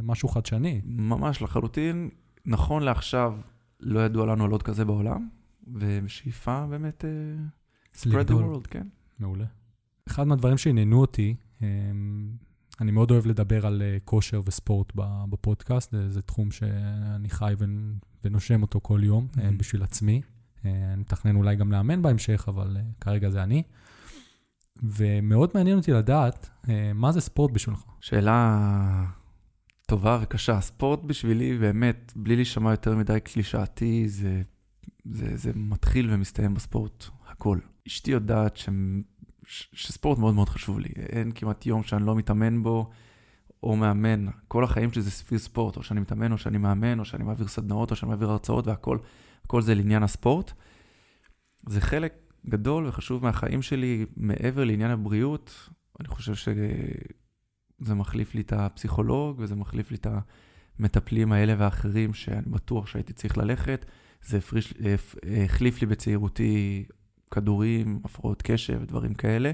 משהו 0.02 0.28
חדשני. 0.28 0.81
ממש 0.85 1.42
לחלוטין. 1.42 2.09
נכון 2.47 2.83
לעכשיו, 2.83 3.37
לא 3.81 4.00
ידוע 4.00 4.26
לנו 4.26 4.45
על 4.45 4.50
עוד 4.50 4.62
כזה 4.62 4.85
בעולם, 4.85 5.28
ובשאיפה 5.66 6.66
באמת... 6.66 7.04
uh, 7.04 7.97
spread 7.97 8.28
the 8.28 8.33
world, 8.33 8.69
כן. 8.71 8.87
מעולה. 9.19 9.45
אחד 10.09 10.26
מהדברים 10.26 10.59
שעניינו 10.59 11.00
אותי, 11.00 11.35
אה, 11.62 11.69
אני 12.82 12.90
מאוד 12.90 13.10
אוהב 13.10 13.26
לדבר 13.26 13.66
על 13.66 13.82
אה, 13.82 13.96
כושר 14.04 14.40
וספורט 14.46 14.92
בפודקאסט, 15.30 15.92
זה, 15.92 16.10
זה 16.10 16.22
תחום 16.22 16.50
שאני 16.50 17.28
חי 17.30 17.54
ונ- 17.58 17.98
ונושם 18.24 18.62
אותו 18.62 18.80
כל 18.82 19.00
יום 19.04 19.26
אה, 19.38 19.48
Mhm. 19.48 19.52
בשביל 19.52 19.82
עצמי. 19.82 20.22
אה, 20.64 20.70
אני 20.92 21.00
מתכנן 21.00 21.36
אולי 21.36 21.56
גם 21.56 21.72
לאמן 21.72 22.02
בהמשך, 22.02 22.44
אבל 22.48 22.76
כרגע 23.00 23.30
זה 23.30 23.42
אני. 23.42 23.62
ומאוד 24.82 25.50
מעניין 25.54 25.78
אותי 25.78 25.92
לדעת 25.92 26.50
מה 26.94 27.12
זה 27.12 27.20
ספורט 27.20 27.50
בשבילך. 27.52 27.82
שאלה 28.00 29.04
טובה 29.86 30.18
וקשה. 30.22 30.60
ספורט 30.60 31.00
בשבילי, 31.04 31.58
באמת, 31.58 32.12
בלי 32.16 32.36
להישמע 32.36 32.70
יותר 32.70 32.96
מדי 32.96 33.18
קלישאתי, 33.24 34.08
זה, 34.08 34.42
זה, 35.04 35.36
זה 35.36 35.52
מתחיל 35.54 36.08
ומסתיים 36.12 36.54
בספורט, 36.54 37.04
הכל. 37.28 37.58
אשתי 37.88 38.10
יודעת 38.10 38.56
שספורט 39.46 40.18
מאוד 40.18 40.34
מאוד 40.34 40.49
חשוב 40.49 40.78
לי. 40.78 40.88
אין 40.96 41.32
כמעט 41.34 41.66
יום 41.66 41.82
שאני 41.82 42.06
לא 42.06 42.16
מתאמן 42.16 42.62
בו, 42.62 42.90
או 43.62 43.76
מאמן. 43.76 44.26
כל 44.49 44.64
החיים 44.64 44.92
שלי 44.92 45.02
זה 45.02 45.11
סביב 45.11 45.40
ספורט, 45.40 45.76
או 45.76 45.82
שאני 45.82 46.00
מתאמן, 46.00 46.32
או 46.32 46.38
שאני 46.38 46.58
מאמן, 46.58 46.99
או 46.99 47.04
שאני 47.04 47.25
מעביר 47.25 47.49
סדנאות, 47.49 47.90
או 47.90 47.96
שאני 47.96 48.11
מעביר 48.11 48.30
הרצאות, 48.30 48.66
והכל 48.66 48.99
הכל 49.44 49.62
זה 49.62 49.75
לעניין 49.75 50.02
הספורט. 50.02 50.52
זה 51.68 51.80
חלק 51.80 52.14
גדול 52.49 52.87
וחשוב 52.87 53.22
מהחיים 53.22 53.62
שלי, 53.62 54.06
מעבר 54.16 54.64
לעניין 54.64 54.90
הבריאות. 54.90 55.68
אני 56.00 56.08
חושב 56.08 56.34
ש... 56.34 56.49
זה 57.80 57.94
מחליף 57.94 58.34
לי 58.34 58.40
את 58.40 58.52
הפסיכולוג, 58.52 59.37
וזה 59.40 59.54
מחליף 59.54 59.90
לי 59.90 59.96
את 59.96 60.06
המטפלים 60.78 61.32
האלה 61.32 61.54
והאחרים, 61.58 62.14
שאני 62.14 62.46
בטוח 62.46 62.87
שהייתי 62.87 63.12
צריך 63.12 63.38
ללכת. 63.38 63.87
זה 64.22 64.38
הפריש, 64.38 64.75
הפ- 64.94 65.16
החליף 65.44 65.80
לי 65.80 65.87
בצעירותי 65.87 66.84
כדורים, 67.34 68.00
הפרעות 68.04 68.42
קשב 68.42 68.78
ודברים 68.82 69.14
כאלה. 69.14 69.50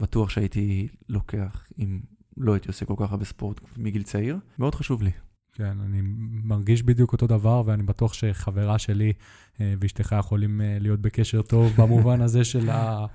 בטוח 0.00 0.30
שהייתי 0.30 0.88
לוקח, 1.08 1.66
אם 1.78 2.00
לא 2.36 2.52
הייתי 2.52 2.68
עושה 2.68 2.86
כל 2.86 2.94
כך 2.96 3.10
הרבה 3.12 3.24
ספורט 3.24 3.60
מגיל 3.76 4.02
צעיר. 4.02 4.38
מאוד 4.58 4.74
חשוב 4.74 5.02
לי. 5.02 5.10
כן, 5.52 5.76
אני 5.84 6.00
מרגיש 6.44 6.82
בדיוק 6.82 7.12
אותו 7.12 7.26
דבר, 7.26 7.62
ואני 7.66 7.82
בטוח 7.82 8.12
שחברה 8.12 8.78
שלי 8.78 9.12
אה, 9.60 9.74
ואשתך 9.80 10.14
יכולים 10.18 10.60
אה, 10.60 10.76
להיות 10.80 11.00
בקשר 11.00 11.42
טוב 11.42 11.72
במובן 11.78 12.20
הזה 12.20 12.44
של 12.44 12.70
ה... 12.70 13.06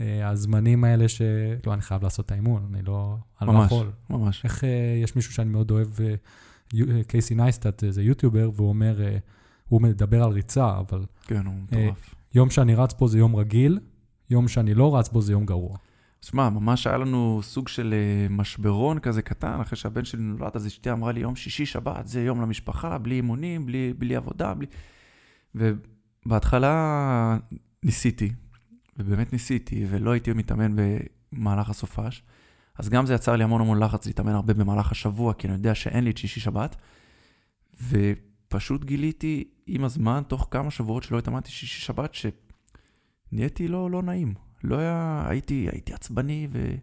אה, 0.00 0.28
הזמנים 0.28 0.84
האלה 0.84 1.08
ש... 1.08 1.22
לא, 1.66 1.74
אני 1.74 1.82
חייב 1.82 2.02
לעשות 2.02 2.26
את 2.26 2.32
האימון, 2.32 2.70
אני 2.74 2.82
לא... 2.82 3.16
אני 3.40 3.46
לא 3.46 3.54
ממש, 3.54 3.66
יכול. 3.66 3.90
ממש. 4.10 4.44
איך 4.44 4.64
יש 5.02 5.16
מישהו 5.16 5.32
שאני 5.32 5.50
מאוד 5.50 5.70
אוהב, 5.70 5.88
קייסי 7.06 7.34
נייסטאט, 7.34 7.84
זה 7.88 8.02
יוטיובר, 8.02 8.50
והוא 8.54 8.68
אומר, 8.68 9.00
הוא 9.68 9.82
מדבר 9.82 10.22
על 10.22 10.30
ריצה, 10.30 10.78
אבל 10.78 11.04
כן, 11.26 11.46
הוא 11.46 11.54
מטורף. 11.54 12.14
יום 12.34 12.50
שאני 12.50 12.74
רץ 12.74 12.94
בו 12.94 13.08
זה 13.08 13.18
יום 13.18 13.36
רגיל, 13.36 13.78
יום 14.30 14.48
שאני 14.48 14.74
לא 14.74 14.96
רץ 14.96 15.08
בו 15.08 15.22
זה 15.22 15.32
יום 15.32 15.46
גרוע. 15.46 15.76
שמע, 16.22 16.48
ממש 16.48 16.86
היה 16.86 16.98
לנו 16.98 17.40
סוג 17.42 17.68
של 17.68 17.94
אה, 17.94 18.26
משברון 18.30 18.98
כזה 18.98 19.22
קטן, 19.22 19.60
אחרי 19.60 19.76
שהבן 19.76 20.04
שלי 20.04 20.22
נולד, 20.22 20.50
אז 20.54 20.66
אשתי 20.66 20.92
אמרה 20.92 21.12
לי, 21.12 21.20
יום 21.20 21.36
שישי, 21.36 21.66
שבת, 21.66 22.06
זה 22.06 22.22
יום 22.22 22.40
למשפחה, 22.40 22.98
בלי 22.98 23.14
אימונים, 23.14 23.66
בלי, 23.66 23.92
בלי 23.98 24.16
עבודה, 24.16 24.54
בלי... 24.54 24.66
ובהתחלה 25.54 27.36
ניסיתי, 27.82 28.32
ובאמת 28.98 29.32
ניסיתי, 29.32 29.86
ולא 29.90 30.10
הייתי 30.10 30.32
מתאמן 30.32 30.76
במהלך 31.32 31.70
הסופש. 31.70 32.22
אז 32.78 32.88
גם 32.88 33.06
זה 33.06 33.14
יצר 33.14 33.36
לי 33.36 33.44
המון 33.44 33.60
המון 33.60 33.82
לחץ 33.82 34.06
להתאמן 34.06 34.32
הרבה 34.32 34.54
במהלך 34.54 34.92
השבוע, 34.92 35.34
כי 35.34 35.46
אני 35.46 35.56
יודע 35.56 35.74
שאין 35.74 36.04
לי 36.04 36.10
את 36.10 36.16
שישי 36.16 36.40
שבת. 36.40 36.76
ופשוט 38.50 38.84
גיליתי 38.84 39.44
עם 39.66 39.84
הזמן, 39.84 40.22
תוך 40.28 40.48
כמה 40.50 40.70
שבועות 40.70 41.02
שלא 41.02 41.18
התאמנתי 41.18 41.50
שישי 41.50 41.80
שבת, 41.80 42.14
שנהייתי 42.14 43.68
לא, 43.68 43.90
לא 43.90 44.02
נעים. 44.02 44.34
לא 44.64 44.76
היה, 44.76 45.24
הייתי, 45.28 45.68
הייתי 45.72 45.92
עצבני, 45.92 46.48
ו, 46.50 46.74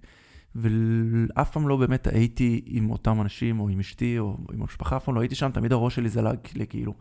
ואף 0.55 1.51
פעם 1.51 1.67
לא 1.67 1.77
באמת 1.77 2.07
הייתי 2.07 2.61
עם 2.65 2.89
אותם 2.89 3.21
אנשים, 3.21 3.59
או 3.59 3.69
עם 3.69 3.79
אשתי, 3.79 4.19
או 4.19 4.37
עם 4.53 4.61
המשפחה, 4.61 4.97
אף 4.97 5.03
פעם 5.03 5.15
לא 5.15 5.19
הייתי 5.19 5.35
שם, 5.35 5.51
תמיד 5.51 5.71
הראש 5.71 5.95
שלי 5.95 6.09
זלג 6.09 6.37
לכאילו, 6.55 6.93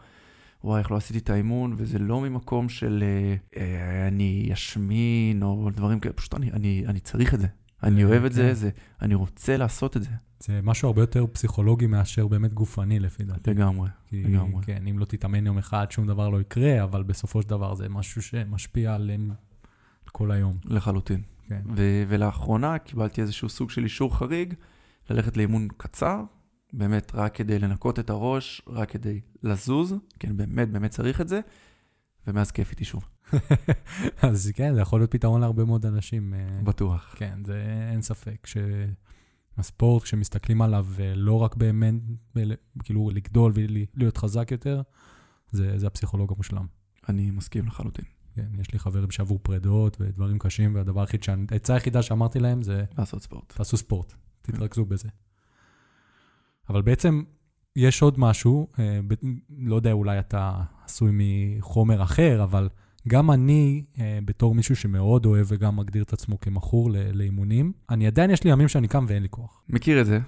וואי, 0.65 0.79
איך 0.79 0.91
לא 0.91 0.97
עשיתי 0.97 1.19
את 1.19 1.31
האימון, 1.31 1.75
וזה 1.77 1.99
לא 1.99 2.21
ממקום 2.21 2.69
של 2.69 3.05
אה, 3.07 3.37
אה, 3.61 4.09
אני 4.09 4.51
אשמין, 4.53 5.43
או 5.43 5.71
דברים 5.75 6.01
כאלה, 6.01 6.13
פשוט 6.13 6.35
אני, 6.35 6.53
אני, 6.53 6.85
אני 6.87 7.01
צריך 7.01 7.35
את 7.35 7.41
זה. 7.41 7.47
אני 7.83 8.05
אה, 8.05 8.09
אוהב 8.09 8.25
את 8.25 8.31
כן. 8.31 8.37
זה, 8.37 8.55
זה, 8.55 8.71
אני 9.03 9.15
רוצה 9.15 9.57
לעשות 9.57 9.97
את 9.97 10.03
זה. 10.03 10.11
זה 10.41 10.61
משהו 10.63 10.89
הרבה 10.89 11.03
יותר 11.03 11.27
פסיכולוגי 11.33 11.87
מאשר 11.87 12.27
באמת 12.27 12.55
גופני, 12.55 12.99
לפי 12.99 13.25
דעתי. 13.25 13.51
לגמרי. 13.51 13.89
כי, 14.07 14.23
לגמרי. 14.23 14.65
כן, 14.65 14.87
אם 14.87 14.99
לא 14.99 15.05
תתאמן 15.05 15.47
יום 15.47 15.59
אחד, 15.59 15.87
שום 15.91 16.07
דבר 16.07 16.29
לא 16.29 16.41
יקרה, 16.41 16.85
אבל 16.85 17.03
בסופו 17.03 17.43
של 17.43 17.49
דבר 17.49 17.75
זה 17.75 17.89
משהו 17.89 18.23
שמשפיע 18.23 18.95
על 18.95 19.11
כל 20.13 20.31
היום. 20.31 20.57
לחלוטין. 20.65 21.23
כן. 21.49 21.63
ו- 21.77 22.05
ולאחרונה 22.09 22.79
קיבלתי 22.79 23.21
איזשהו 23.21 23.49
סוג 23.49 23.71
של 23.71 23.85
אישור 23.85 24.17
חריג, 24.17 24.55
ללכת 25.11 25.37
לאימון 25.37 25.69
קצר, 25.77 26.23
באמת 26.73 27.13
רק 27.15 27.35
כדי 27.35 27.59
לנקות 27.59 27.99
את 27.99 28.11
הראש, 28.11 28.63
רק 28.67 28.91
כדי 28.91 29.21
לזוז, 29.43 29.95
אני 30.25 30.33
באמת 30.33 30.71
באמת 30.71 30.91
צריך 30.91 31.21
את 31.21 31.29
זה, 31.29 31.41
ומאז 32.27 32.51
כיף 32.51 32.71
איתי 32.71 32.85
שוב. 32.85 33.09
אז 34.23 34.53
כן, 34.55 34.75
זה 34.75 34.81
יכול 34.81 35.01
להיות 35.01 35.11
פתרון 35.11 35.41
להרבה 35.41 35.65
מאוד 35.65 35.87
אנשים. 35.87 36.35
אה, 36.35 36.63
בטוח. 36.65 37.15
כן, 37.19 37.39
זה 37.45 37.65
אין 37.93 38.03
ספק. 38.03 38.47
שהספורט, 39.57 40.03
כשמסתכלים 40.03 40.63
עליו, 40.63 40.87
אה, 41.01 41.15
לא 41.15 41.43
רק 41.43 41.57
באמת, 41.57 41.95
כאילו, 42.85 43.11
לגדול 43.11 43.53
ולהיות 43.55 44.17
חזק 44.17 44.51
יותר, 44.51 44.83
זה, 45.51 45.79
זה 45.79 45.87
הפסיכולוג 45.87 46.33
המושלם. 46.33 46.67
אני 47.09 47.31
מסכים 47.31 47.67
לחלוטין. 47.67 48.05
כן, 48.35 48.47
יש 48.61 48.73
לי 48.73 48.79
חברים 48.79 49.11
שעברו 49.11 49.39
פרדות 49.39 49.97
ודברים 50.01 50.39
קשים, 50.39 50.75
והדבר 50.75 51.01
היחיד, 51.01 51.21
העצה 51.51 51.75
היחידה 51.75 52.03
שאמרתי 52.03 52.41
להם 52.41 52.63
זה, 52.63 52.85
לעשות 52.99 53.23
ספורט. 53.23 53.53
תעשו 53.57 53.77
ספורט, 53.77 54.15
תתרכזו 54.43 54.85
בזה. 54.85 55.09
אבל 56.69 56.83
בעצם 56.83 57.23
יש 57.77 58.03
עוד 58.03 58.21
משהו, 58.21 58.69
אה, 58.79 59.01
לא 59.59 59.77
יודע, 59.77 59.93
אולי 59.93 60.19
אתה 60.19 60.63
עשוי 60.85 61.11
מחומר 61.13 62.03
אחר, 62.03 62.43
אבל 62.43 62.69
גם 63.09 63.31
אני, 63.31 63.85
אה, 63.99 64.19
בתור 64.25 64.55
מישהו 64.55 64.77
שמאוד 64.77 65.27
אוהב 65.27 65.47
וגם 65.49 65.77
מגדיר 65.77 66.03
את 66.03 66.13
עצמו 66.13 66.41
כמכור 66.41 66.91
לאימונים, 67.15 67.73
אני 67.91 68.07
עדיין, 68.07 68.31
יש 68.31 68.45
לי 68.45 68.51
ימים 68.51 68.69
שאני 68.69 68.89
קם 68.89 69.05
ואין 69.09 69.23
לי 69.23 69.29
כוח. 69.31 69.63
מכיר 69.69 70.01
את 70.01 70.07
זה, 70.07 70.19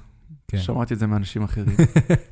כן. 0.49 0.59
שמעתי 0.59 0.95
את 0.95 0.99
זה 0.99 1.07
מאנשים 1.07 1.43
אחרים. 1.43 1.77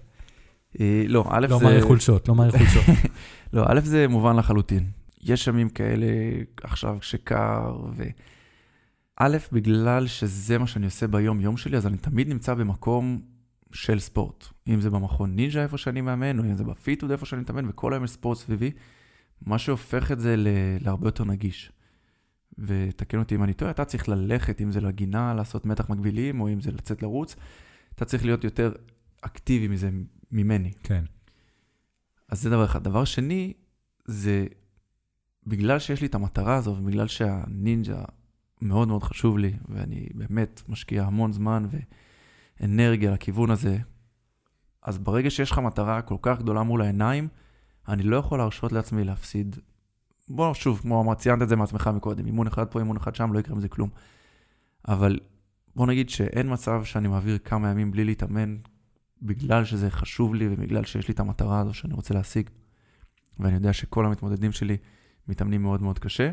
אה, 0.81 1.05
לא, 1.09 1.25
א' 1.31 1.47
לא 1.51 1.59
זה... 1.59 1.65
מעריך 1.65 1.85
חולשות, 1.85 2.29
לא 2.29 2.35
מעריך 2.35 2.57
חולשות. 2.57 2.85
לא, 3.53 3.65
א' 3.67 3.81
זה 3.81 4.09
מובן 4.09 4.37
לחלוטין. 4.37 4.91
יש 5.23 5.47
ימים 5.47 5.69
כאלה 5.69 6.07
עכשיו 6.63 6.99
שקר, 7.01 7.77
ו... 7.97 8.05
א', 9.21 9.37
בגלל 9.53 10.07
שזה 10.07 10.59
מה 10.59 10.67
שאני 10.67 10.85
עושה 10.85 11.07
ביום-יום 11.07 11.57
שלי, 11.57 11.77
אז 11.77 11.87
אני 11.87 11.97
תמיד 11.97 12.29
נמצא 12.29 12.55
במקום 12.55 13.21
של 13.73 13.99
ספורט. 13.99 14.47
אם 14.69 14.81
זה 14.81 14.91
במכון 14.91 15.37
נינג'ה 15.37 15.63
איפה 15.63 15.79
שאני 15.79 16.01
מאמן, 16.01 16.39
או 16.39 16.45
אם 16.45 16.55
זה 16.55 16.65
בפיטוד 16.65 17.11
איפה 17.11 17.27
שאני 17.27 17.41
מתאמן, 17.41 17.69
וכל 17.69 17.93
היום 17.93 18.05
יש 18.05 18.11
ספורט 18.11 18.39
סביבי, 18.39 18.71
מה 19.43 19.59
שהופך 19.59 20.13
את 20.13 20.21
זה 20.21 20.37
ל... 20.37 20.49
להרבה 20.81 21.09
יותר 21.09 21.25
נגיש. 21.25 21.73
ותקן 22.59 23.19
אותי 23.19 23.35
אם 23.35 23.43
אני 23.43 23.55
טועה, 23.55 23.71
אתה 23.71 23.85
צריך 23.85 24.09
ללכת, 24.09 24.61
אם 24.61 24.71
זה 24.71 24.81
לגינה, 24.81 25.35
לעשות 25.35 25.67
מתח 25.67 25.91
מקבילים, 25.91 26.41
או 26.41 26.49
אם 26.49 26.61
זה 26.61 26.73
לצאת 26.73 27.03
לרוץ, 27.03 27.37
אתה 27.95 28.05
צריך 28.05 28.25
להיות 28.25 28.45
יותר 28.45 28.73
אקטיבי 29.21 29.69
מזה 29.69 29.91
ממני. 30.33 30.73
כן, 30.83 31.05
אז 32.29 32.43
זה 32.43 32.51
דבר 32.51 32.65
אחד. 32.65 32.85
דבר 32.85 33.05
שני, 33.05 33.53
זה 34.05 34.47
בגלל 35.47 35.79
שיש 35.79 36.01
לי 36.01 36.07
את 36.07 36.15
המטרה 36.15 36.57
הזו, 36.57 36.71
ובגלל 36.71 37.07
שהנינג'ה 37.07 38.05
מאוד 38.63 38.89
מאוד 38.89 39.03
חשוב 39.03 39.39
לי, 39.39 39.53
ואני 39.69 40.09
באמת 40.15 40.63
משקיע 40.69 41.05
המון 41.05 41.33
זמן 41.33 41.67
ואנרגיה 42.61 43.11
לכיוון 43.11 43.51
הזה, 43.51 43.79
אז 44.83 44.99
ברגע 44.99 45.31
שיש 45.31 45.51
לך 45.51 45.59
מטרה 45.59 46.03
כל 46.03 46.17
כך 46.23 46.39
גדולה 46.39 46.63
מול 46.63 46.83
העיניים, 46.83 47.29
אני 47.89 48.03
לא 48.03 48.17
יכול 48.17 48.39
להרשות 48.39 48.73
לעצמי 48.73 49.05
להפסיד. 49.05 49.57
בוא, 50.29 50.55
שוב, 50.55 50.79
כמו 50.81 51.03
אמרת, 51.03 51.19
ציינת 51.19 51.43
את 51.43 51.49
זה 51.49 51.57
מעצמך 51.57 51.91
מקודם, 51.95 52.27
אימון 52.27 52.47
אחד 52.47 52.67
פה, 52.67 52.79
אימון 52.79 52.97
אחד 52.97 53.15
שם, 53.15 53.33
לא 53.33 53.39
יקרה 53.39 53.55
עם 53.55 53.61
זה 53.61 53.69
כלום. 53.69 53.91
אבל 54.89 55.19
בוא 55.77 55.87
נגיד 55.87 56.11
שאין 56.11 56.53
מצב 56.53 56.85
שאני 56.85 57.09
מעביר 57.09 57.39
כמה 57.39 57.71
ימים 57.71 57.91
בלי 57.91 58.05
להתאמן, 58.05 58.57
בגלל 59.23 59.65
שזה 59.65 59.91
חשוב 59.91 60.35
לי 60.35 60.49
ובגלל 60.51 60.85
שיש 60.85 61.09
לי 61.09 61.15
את 61.15 61.21
המטרה 61.21 61.61
הזו 61.61 61.75
שאני 61.75 61.95
רוצה 61.95 62.15
להשיג. 62.15 62.51
ואני 63.39 63.55
יודע 63.55 63.73
שכל 63.73 64.07
המתמודדים 64.07 64.53
שלי 64.53 64.77
מתאמנים 65.29 65.63
מאוד 65.63 65.83
מאוד 65.83 65.99
קשה, 65.99 66.31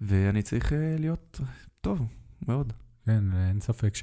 ואני 0.00 0.42
צריך 0.42 0.72
אה, 0.72 0.96
להיות 0.98 1.40
טוב, 1.80 2.06
מאוד. 2.48 2.72
כן, 3.04 3.24
אין 3.32 3.60
ספק 3.60 3.94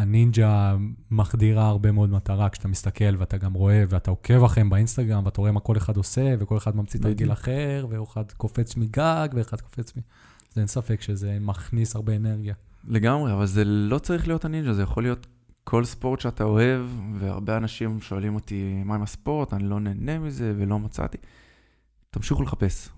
שהנינג'ה 0.00 0.76
מחדירה 1.10 1.66
הרבה 1.66 1.92
מאוד 1.92 2.10
מטרה 2.10 2.48
כשאתה 2.48 2.68
מסתכל 2.68 3.16
ואתה 3.18 3.36
גם 3.36 3.52
רואה 3.52 3.84
ואתה 3.88 4.10
עוקב 4.10 4.44
אחריהם 4.44 4.70
באינסטגרם 4.70 5.24
ואתה 5.24 5.40
רואה 5.40 5.52
מה 5.52 5.60
כל 5.60 5.76
אחד 5.76 5.96
עושה 5.96 6.34
וכל 6.38 6.56
אחד 6.56 6.76
ממציא 6.76 7.00
תרגיל 7.00 7.26
בדיוק. 7.26 7.38
אחר 7.38 7.86
ואחד 7.90 8.32
קופץ 8.32 8.76
מגג 8.76 9.28
ואחד 9.34 9.60
קופץ 9.60 9.96
מ... 9.96 10.00
אז 10.52 10.58
אין 10.58 10.66
ספק 10.66 11.00
שזה 11.00 11.38
מכניס 11.40 11.96
הרבה 11.96 12.16
אנרגיה. 12.16 12.54
לגמרי, 12.84 13.32
אבל 13.32 13.46
זה 13.46 13.64
לא 13.64 13.98
צריך 13.98 14.28
להיות 14.28 14.44
הנינג'ה, 14.44 14.72
זה 14.72 14.82
יכול 14.82 15.02
להיות 15.02 15.26
כל 15.64 15.84
ספורט 15.84 16.20
שאתה 16.20 16.44
אוהב, 16.44 16.86
והרבה 17.14 17.56
אנשים 17.56 18.00
שואלים 18.00 18.34
אותי, 18.34 18.82
מה 18.84 18.94
עם 18.94 19.02
הספורט? 19.02 19.54
אני 19.54 19.64
לא 19.64 19.80
נהנה 19.80 20.18
מזה 20.18 20.54
ולא 20.56 20.78
מצאתי. 20.78 21.18
תמשיכו 22.10 22.42
לחפש. 22.42 22.88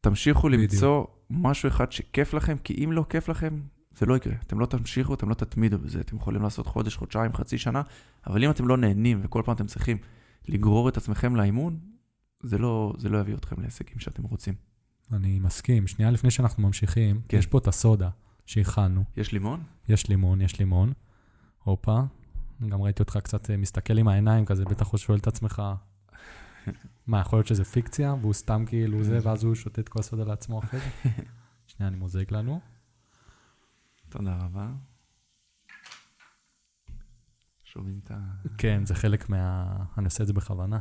תמשיכו 0.00 0.48
בדיוק. 0.48 0.62
למצוא 0.62 1.04
משהו 1.30 1.68
אחד 1.68 1.92
שכיף 1.92 2.34
לכם, 2.34 2.56
כי 2.64 2.84
אם 2.84 2.92
לא 2.92 3.04
כיף 3.08 3.28
לכם, 3.28 3.60
זה 3.98 4.06
לא 4.06 4.16
יקרה. 4.16 4.34
אתם 4.46 4.60
לא 4.60 4.66
תמשיכו, 4.66 5.14
אתם 5.14 5.28
לא 5.28 5.34
תתמידו 5.34 5.78
בזה. 5.78 6.00
אתם 6.00 6.16
יכולים 6.16 6.42
לעשות 6.42 6.66
חודש, 6.66 6.96
חודשיים, 6.96 7.32
חצי 7.32 7.58
שנה, 7.58 7.82
אבל 8.26 8.44
אם 8.44 8.50
אתם 8.50 8.68
לא 8.68 8.76
נהנים 8.76 9.20
וכל 9.22 9.42
פעם 9.44 9.54
אתם 9.54 9.66
צריכים 9.66 9.98
לגרור 10.48 10.88
את 10.88 10.96
עצמכם 10.96 11.36
לאימון, 11.36 11.78
זה 12.42 12.58
לא, 12.58 12.94
זה 12.98 13.08
לא 13.08 13.18
יביא 13.18 13.34
אתכם 13.34 13.60
להישגים 13.60 13.98
שאתם 13.98 14.22
רוצים. 14.22 14.54
אני 15.12 15.38
מסכים. 15.38 15.86
שנייה 15.86 16.10
לפני 16.10 16.30
שאנחנו 16.30 16.62
ממשיכים, 16.62 17.20
כן. 17.28 17.38
יש 17.38 17.46
פה 17.46 17.58
את 17.58 17.66
הסודה 17.66 18.10
שהכנו. 18.46 19.04
יש 19.16 19.32
לימון? 19.32 19.62
יש 19.88 20.08
לימון, 20.08 20.40
יש 20.40 20.58
לימון. 20.58 20.92
הופה. 21.64 22.00
גם 22.68 22.82
ראיתי 22.82 23.02
אותך 23.02 23.18
קצת 23.22 23.50
אה, 23.50 23.56
מסתכל 23.56 23.98
עם 23.98 24.08
העיניים 24.08 24.44
כזה, 24.44 24.64
בטח 24.64 24.90
הוא 24.90 24.98
שואל 24.98 25.18
את 25.18 25.26
עצמך, 25.26 25.62
מה, 27.06 27.20
יכול 27.20 27.38
להיות 27.38 27.46
שזה 27.46 27.64
פיקציה, 27.64 28.14
והוא 28.20 28.32
סתם 28.32 28.64
כאילו 28.66 29.04
זה, 29.04 29.18
ואז 29.22 29.44
הוא 29.44 29.54
שותה 29.54 29.80
את 29.80 29.88
כל 29.88 30.00
הסודה 30.00 30.24
לעצמו 30.24 30.58
אחרי 30.58 30.80
זה? 30.80 31.10
שנייה, 31.66 31.88
אני 31.88 31.96
מוזג 31.96 32.24
לנו. 32.30 32.60
תודה 34.08 34.36
רבה. 34.44 34.68
שומעים 37.64 38.00
את 38.04 38.10
ה... 38.10 38.18
כן, 38.58 38.86
זה 38.86 38.94
חלק 38.94 39.28
מה... 39.28 39.76
אני 39.98 40.04
עושה 40.04 40.22
את 40.22 40.26
זה 40.26 40.32
בכוונה. 40.32 40.80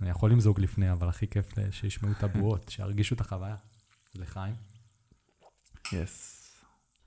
אני 0.00 0.10
יכול 0.10 0.30
למזוג 0.32 0.60
לפני, 0.60 0.92
אבל 0.92 1.08
הכי 1.08 1.26
כיף 1.28 1.52
שישמעו 1.70 2.12
את 2.12 2.22
הבועות, 2.22 2.68
שירגישו 2.72 3.14
את 3.14 3.20
החוויה. 3.20 3.56
לחיים. 4.14 4.54
יס. 5.92 6.36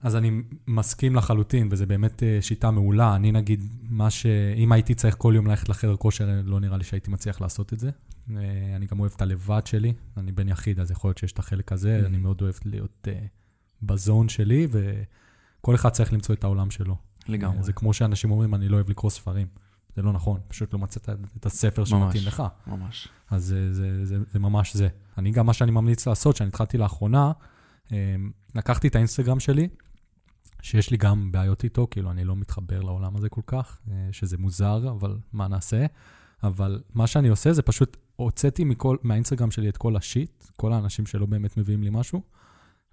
אז 0.02 0.16
אני 0.16 0.42
מסכים 0.68 1.16
לחלוטין, 1.16 1.68
וזו 1.72 1.88
באמת 1.88 2.24
אה, 2.24 2.38
שיטה 2.42 2.72
מעולה. 2.72 3.16
אני 3.16 3.32
נגיד, 3.32 3.64
מה 3.82 4.10
ש... 4.10 4.26
אם 4.56 4.72
הייתי 4.72 4.96
צריך 4.96 5.16
כל 5.18 5.34
יום 5.36 5.48
ללכת 5.48 5.70
לחדר 5.70 5.96
כושר, 5.96 6.42
לא 6.44 6.60
נראה 6.60 6.78
לי 6.78 6.84
שהייתי 6.84 7.12
מצליח 7.12 7.42
לעשות 7.42 7.74
את 7.74 7.80
זה. 7.80 7.90
אה, 8.38 8.76
אני 8.76 8.86
גם 8.86 9.00
אוהב 9.00 9.12
את 9.16 9.22
הלבד 9.22 9.62
שלי, 9.66 9.94
אני 10.18 10.32
בן 10.32 10.50
יחיד, 10.50 10.80
אז 10.80 10.92
יכול 10.92 11.08
להיות 11.10 11.18
שיש 11.18 11.32
את 11.32 11.40
החלק 11.40 11.72
הזה, 11.72 12.00
Mhm. 12.02 12.06
אני 12.06 12.18
מאוד 12.18 12.42
אוהב 12.42 12.54
להיות 12.66 13.08
uh, 13.08 13.43
בזון 13.86 14.30
שלי, 14.30 14.68
וכל 14.72 15.76
אחד 15.76 15.90
צריך 15.90 16.14
למצוא 16.14 16.36
את 16.36 16.44
העולם 16.44 16.72
שלו. 16.72 16.96
לגמרי. 17.28 17.58
אה, 17.58 17.64
זה 17.64 17.74
כמו 17.74 17.94
שאנשים 17.94 18.32
אומרים, 18.32 18.56
אני 18.56 18.70
לא 18.70 18.76
אוהב 18.76 18.90
לקרוא 18.90 19.12
ספרים. 19.12 19.48
זה 19.96 20.02
לא 20.02 20.14
נכון, 20.14 20.40
פשוט 20.48 20.74
לא 20.74 20.80
מצאת 20.80 21.10
את 21.38 21.46
הספר. 21.46 21.86
שמתאים 21.86 22.24
לך. 22.28 22.44
ממש. 22.68 23.08
אז 23.30 23.46
זה, 23.46 23.74
זה, 23.74 24.06
זה, 24.06 24.18
זה 24.32 24.40
ממש 24.40 24.76
זה. 24.76 24.88
אני 25.18 25.32
גם, 25.32 25.46
מה 25.46 25.54
שאני 25.54 25.72
ממליץ 25.72 26.08
לעשות, 26.08 26.36
שאני 26.36 26.48
התחלתי 26.48 26.78
לאחרונה, 26.78 27.32
אה, 27.92 28.16
לקחתי 28.56 28.88
את 28.88 28.96
האינסטגרם 28.96 29.40
שלי, 29.40 29.68
שיש 30.62 30.92
לי 30.92 30.98
גם 30.98 31.32
בעיות 31.32 31.64
איתו, 31.64 31.88
כאילו 31.92 32.12
אני 32.12 32.24
לא 32.24 32.36
מתחבר 32.36 32.82
לעולם 32.82 33.16
הזה 33.16 33.30
כל 33.30 33.42
כך, 33.48 33.80
אה, 33.92 34.10
שזה 34.12 34.38
מוזר, 34.38 34.92
אבל 34.92 35.18
מה 35.34 35.48
נעשה? 35.48 35.86
אבל 36.44 36.82
מה 36.94 37.08
שאני 37.08 37.28
עושה 37.28 37.54
זה 37.54 37.62
פשוט 37.62 37.98
הוצאתי 38.16 38.64
מכל, 38.64 38.98
מהאינסטגרם 39.04 39.52
שלי 39.52 39.70
את 39.70 39.78
כל 39.78 39.96
השיט, 39.96 40.44
כל 40.56 40.74
האנשים 40.74 41.06
שלא 41.06 41.26
באמת 41.26 41.58
מביאים 41.58 41.84
לי 41.84 41.90
משהו, 41.92 42.22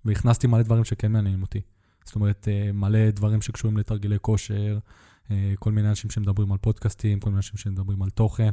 והכנסתי 0.04 0.46
מלא 0.46 0.62
דברים 0.62 0.84
שכן 0.84 1.12
מעניינים 1.12 1.42
אותי. 1.42 1.60
זאת 2.04 2.14
אומרת, 2.14 2.48
אה, 2.50 2.72
מלא 2.72 3.10
דברים 3.10 3.42
שקשורים 3.42 3.76
לתרגילי 3.76 4.16
כושר, 4.20 4.78
אה, 5.30 5.52
כל 5.58 5.72
מיני 5.72 5.88
אנשים 5.88 6.10
שמדברים 6.10 6.52
על 6.52 6.58
פודקאסטים, 6.58 7.20
כל 7.20 7.30
מיני 7.30 7.38
אנשים 7.38 7.56
שמדברים 7.56 8.02
על 8.02 8.10
תוכן. 8.10 8.50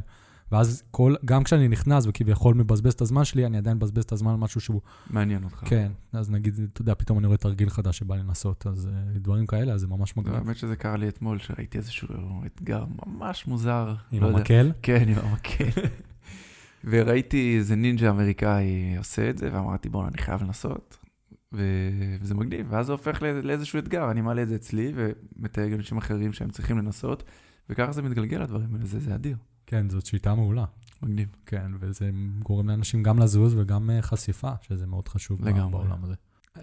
ואז 0.52 0.82
כל, 0.90 1.14
גם 1.24 1.44
כשאני 1.44 1.68
נכנס 1.68 2.06
וכביכול 2.06 2.54
מבזבז 2.54 2.92
את 2.92 3.00
הזמן 3.00 3.24
שלי, 3.24 3.46
אני 3.46 3.58
עדיין 3.58 3.76
מבזבז 3.76 4.04
את 4.04 4.12
הזמן 4.12 4.30
על 4.30 4.36
משהו 4.36 4.60
שהוא, 4.60 4.80
מעניין 5.10 5.44
אותך. 5.44 5.62
כן, 5.64 5.92
אז 6.12 6.30
נגיד, 6.30 6.60
אתה 6.72 6.82
יודע, 6.82 6.94
פתאום 6.94 7.18
אני 7.18 7.26
רואה 7.26 7.38
תרגיל 7.38 7.70
חדש 7.70 7.98
שבא 7.98 8.14
לי 8.14 8.20
לנסות, 8.20 8.66
אז 8.66 8.86
uh, 8.86 9.18
דברים 9.18 9.46
כאלה, 9.46 9.72
אז 9.72 9.80
זה 9.80 9.86
ממש 9.86 10.16
מגניב. 10.16 10.34
האמת 10.34 10.56
שזה 10.56 10.76
קרה 10.76 10.96
לי 10.96 11.08
אתמול, 11.08 11.38
שראיתי 11.38 11.78
איזשהו 11.78 12.08
אתגר 12.46 12.84
ממש 13.06 13.46
מוזר. 13.46 13.94
עם 14.12 14.22
לא 14.22 14.26
יודע. 14.26 14.38
המקל? 14.38 14.72
כן, 14.82 15.08
עם 15.08 15.16
המקל. 15.22 15.80
וראיתי 16.90 17.56
איזה 17.58 17.76
נינג'ה 17.76 18.10
אמריקאי 18.10 18.96
עושה 18.98 19.30
את 19.30 19.38
זה, 19.38 19.50
ואמרתי, 19.52 19.88
בוא'נה, 19.88 20.08
אני 20.08 20.18
חייב 20.18 20.42
לנסות. 20.42 21.07
ו- 21.52 22.16
וזה 22.20 22.34
מגניב, 22.34 22.66
ואז 22.70 22.86
זה 22.86 22.92
הופך 22.92 23.22
לא- 23.22 23.40
לאיזשהו 23.40 23.78
אתגר, 23.78 24.10
אני 24.10 24.20
מעלה 24.20 24.42
את 24.42 24.48
זה 24.48 24.54
אצלי, 24.54 24.92
ומתייג 24.94 25.72
אנשים 25.72 25.98
אחרים 25.98 26.32
שהם 26.32 26.50
צריכים 26.50 26.78
לנסות, 26.78 27.22
וככה 27.70 27.92
זה 27.92 28.02
מתגלגל 28.02 28.42
הדברים 28.42 28.74
האלה, 28.74 28.86
זה, 28.86 29.00
זה 29.00 29.14
אדיר. 29.14 29.36
כן, 29.66 29.90
זאת 29.90 30.06
שיטה 30.06 30.34
מעולה. 30.34 30.64
מגניב. 31.02 31.28
כן, 31.46 31.72
וזה 31.80 32.10
גורם 32.38 32.68
לאנשים 32.68 33.02
גם 33.02 33.18
לזוז 33.18 33.54
וגם 33.54 33.90
uh, 33.90 34.02
חשיפה, 34.02 34.50
שזה 34.62 34.86
מאוד 34.86 35.08
חשוב 35.08 35.44
לגמרי. 35.44 35.72
בעולם 35.72 36.04
הזה. 36.04 36.14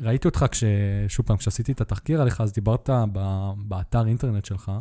ראיתי 0.02 0.28
אותך 0.28 0.46
כש... 0.52 0.64
שוב 1.08 1.26
פעם, 1.26 1.38
כשעשיתי 1.38 1.72
את 1.72 1.82
התחקיר 1.82 2.22
עליך, 2.22 2.42
אז 2.42 2.54
דיברת 2.54 2.90
ב... 3.12 3.52
באתר 3.58 4.08
אינטרנט 4.08 4.46
שלך 4.46 4.72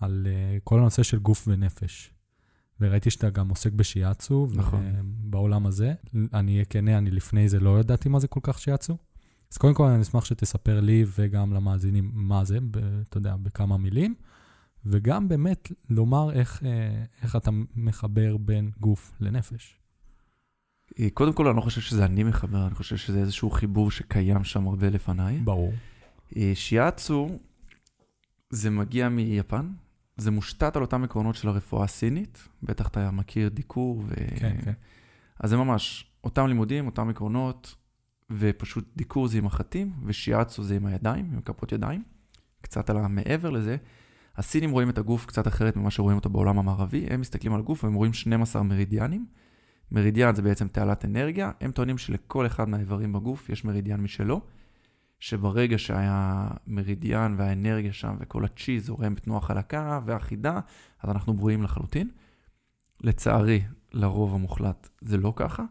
על 0.00 0.26
uh, 0.26 0.60
כל 0.64 0.78
הנושא 0.78 1.02
של 1.02 1.18
גוף 1.18 1.48
ונפש. 1.48 2.12
וראיתי 2.80 3.10
שאתה 3.10 3.30
גם 3.30 3.48
עוסק 3.48 3.72
בשיאצו, 3.72 4.48
נכון. 4.54 4.84
בעולם 5.02 5.66
הזה. 5.66 5.94
אני 6.34 6.52
אהיה 6.52 6.64
כנה, 6.64 6.98
אני 6.98 7.10
לפני 7.10 7.48
זה 7.48 7.60
לא 7.60 7.80
ידעתי 7.80 8.08
מה 8.08 8.18
זה 8.18 8.28
כל 8.28 8.40
כך 8.42 8.58
שיאצו. 8.58 8.96
אז 9.52 9.58
קודם 9.58 9.74
כל 9.74 9.84
אני 9.84 10.02
אשמח 10.02 10.24
שתספר 10.24 10.80
לי 10.80 11.04
וגם 11.18 11.52
למאזינים 11.52 12.10
מה 12.14 12.44
זה, 12.44 12.58
ב, 12.60 12.76
אתה 13.08 13.18
יודע, 13.18 13.36
בכמה 13.36 13.76
מילים, 13.76 14.14
וגם 14.86 15.28
באמת 15.28 15.72
לומר 15.90 16.32
איך, 16.32 16.62
אה, 16.64 17.04
איך 17.22 17.36
אתה 17.36 17.50
מחבר 17.76 18.36
בין 18.36 18.70
גוף 18.80 19.12
לנפש. 19.20 19.78
אה, 20.98 21.08
קודם 21.14 21.32
כל, 21.32 21.46
אני 21.46 21.56
לא 21.56 21.60
חושב 21.60 21.80
שזה 21.80 22.04
אני 22.04 22.24
מחבר, 22.24 22.66
אני 22.66 22.74
חושב 22.74 22.96
שזה 22.96 23.18
איזשהו 23.18 23.50
חיבור 23.50 23.90
שקיים 23.90 24.44
שם 24.44 24.68
הרבה 24.68 24.90
לפניי. 24.90 25.38
ברור. 25.38 25.72
אה, 26.36 26.52
שיאצו, 26.54 27.38
זה 28.50 28.70
מגיע 28.70 29.08
מיפן, 29.08 29.68
זה 30.16 30.30
מושתת 30.30 30.76
על 30.76 30.82
אותם 30.82 31.04
עקרונות 31.04 31.34
של 31.34 31.48
הרפואה 31.48 31.84
הסינית, 31.84 32.48
בטח 32.62 32.88
אתה 32.88 33.10
מכיר 33.10 33.48
דיקור 33.48 34.02
ו... 34.06 34.14
כן, 34.36 34.56
כן. 34.64 34.72
אז 35.40 35.50
זה 35.50 35.56
ממש 35.56 36.10
אותם 36.24 36.46
לימודים, 36.46 36.86
אותם 36.86 37.08
עקרונות, 37.08 37.74
ופשוט 38.30 38.84
דיקור 38.96 39.28
זה 39.28 39.38
עם 39.38 39.46
החטים, 39.46 39.92
ושיאצו 40.04 40.62
זה 40.62 40.76
עם 40.76 40.86
הידיים, 40.86 41.30
עם 41.32 41.40
כפות 41.40 41.72
ידיים. 41.72 42.02
קצת 42.60 42.90
על 42.90 42.96
המעבר 42.96 43.50
לזה, 43.50 43.76
הסינים 44.36 44.70
רואים 44.70 44.90
את 44.90 44.98
הגוף 44.98 45.26
קצת 45.26 45.46
אחרת 45.48 45.76
ממה 45.76 45.90
שרואים 45.90 46.16
אותו 46.16 46.30
בעולם 46.30 46.58
המערבי, 46.58 47.06
הם 47.10 47.20
מסתכלים 47.20 47.54
על 47.54 47.60
הגוף 47.60 47.84
והם 47.84 47.94
רואים 47.94 48.12
12 48.12 48.62
מרידיאנים. 48.62 49.26
מרידיאן 49.92 50.34
זה 50.34 50.42
בעצם 50.42 50.68
תעלת 50.68 51.04
אנרגיה, 51.04 51.50
הם 51.60 51.70
טוענים 51.70 51.98
שלכל 51.98 52.46
אחד 52.46 52.68
מהאיברים 52.68 53.12
בגוף 53.12 53.48
יש 53.48 53.64
מרידיאן 53.64 54.00
משלו, 54.00 54.40
שברגע 55.20 55.78
שהיה 55.78 56.48
מרידיאן 56.66 57.34
והאנרגיה 57.38 57.92
שם 57.92 58.16
וכל 58.20 58.44
הצ'י 58.44 58.80
זורם 58.80 59.14
בתנועה 59.14 59.40
חלקה 59.40 60.00
ואחידה, 60.04 60.60
אז 61.02 61.10
אנחנו 61.10 61.34
ברואים 61.34 61.62
לחלוטין. 61.62 62.10
לצערי, 63.00 63.62
לרוב 63.92 64.34
המוחלט 64.34 64.88
זה 65.00 65.16
לא 65.16 65.32
ככה. 65.36 65.64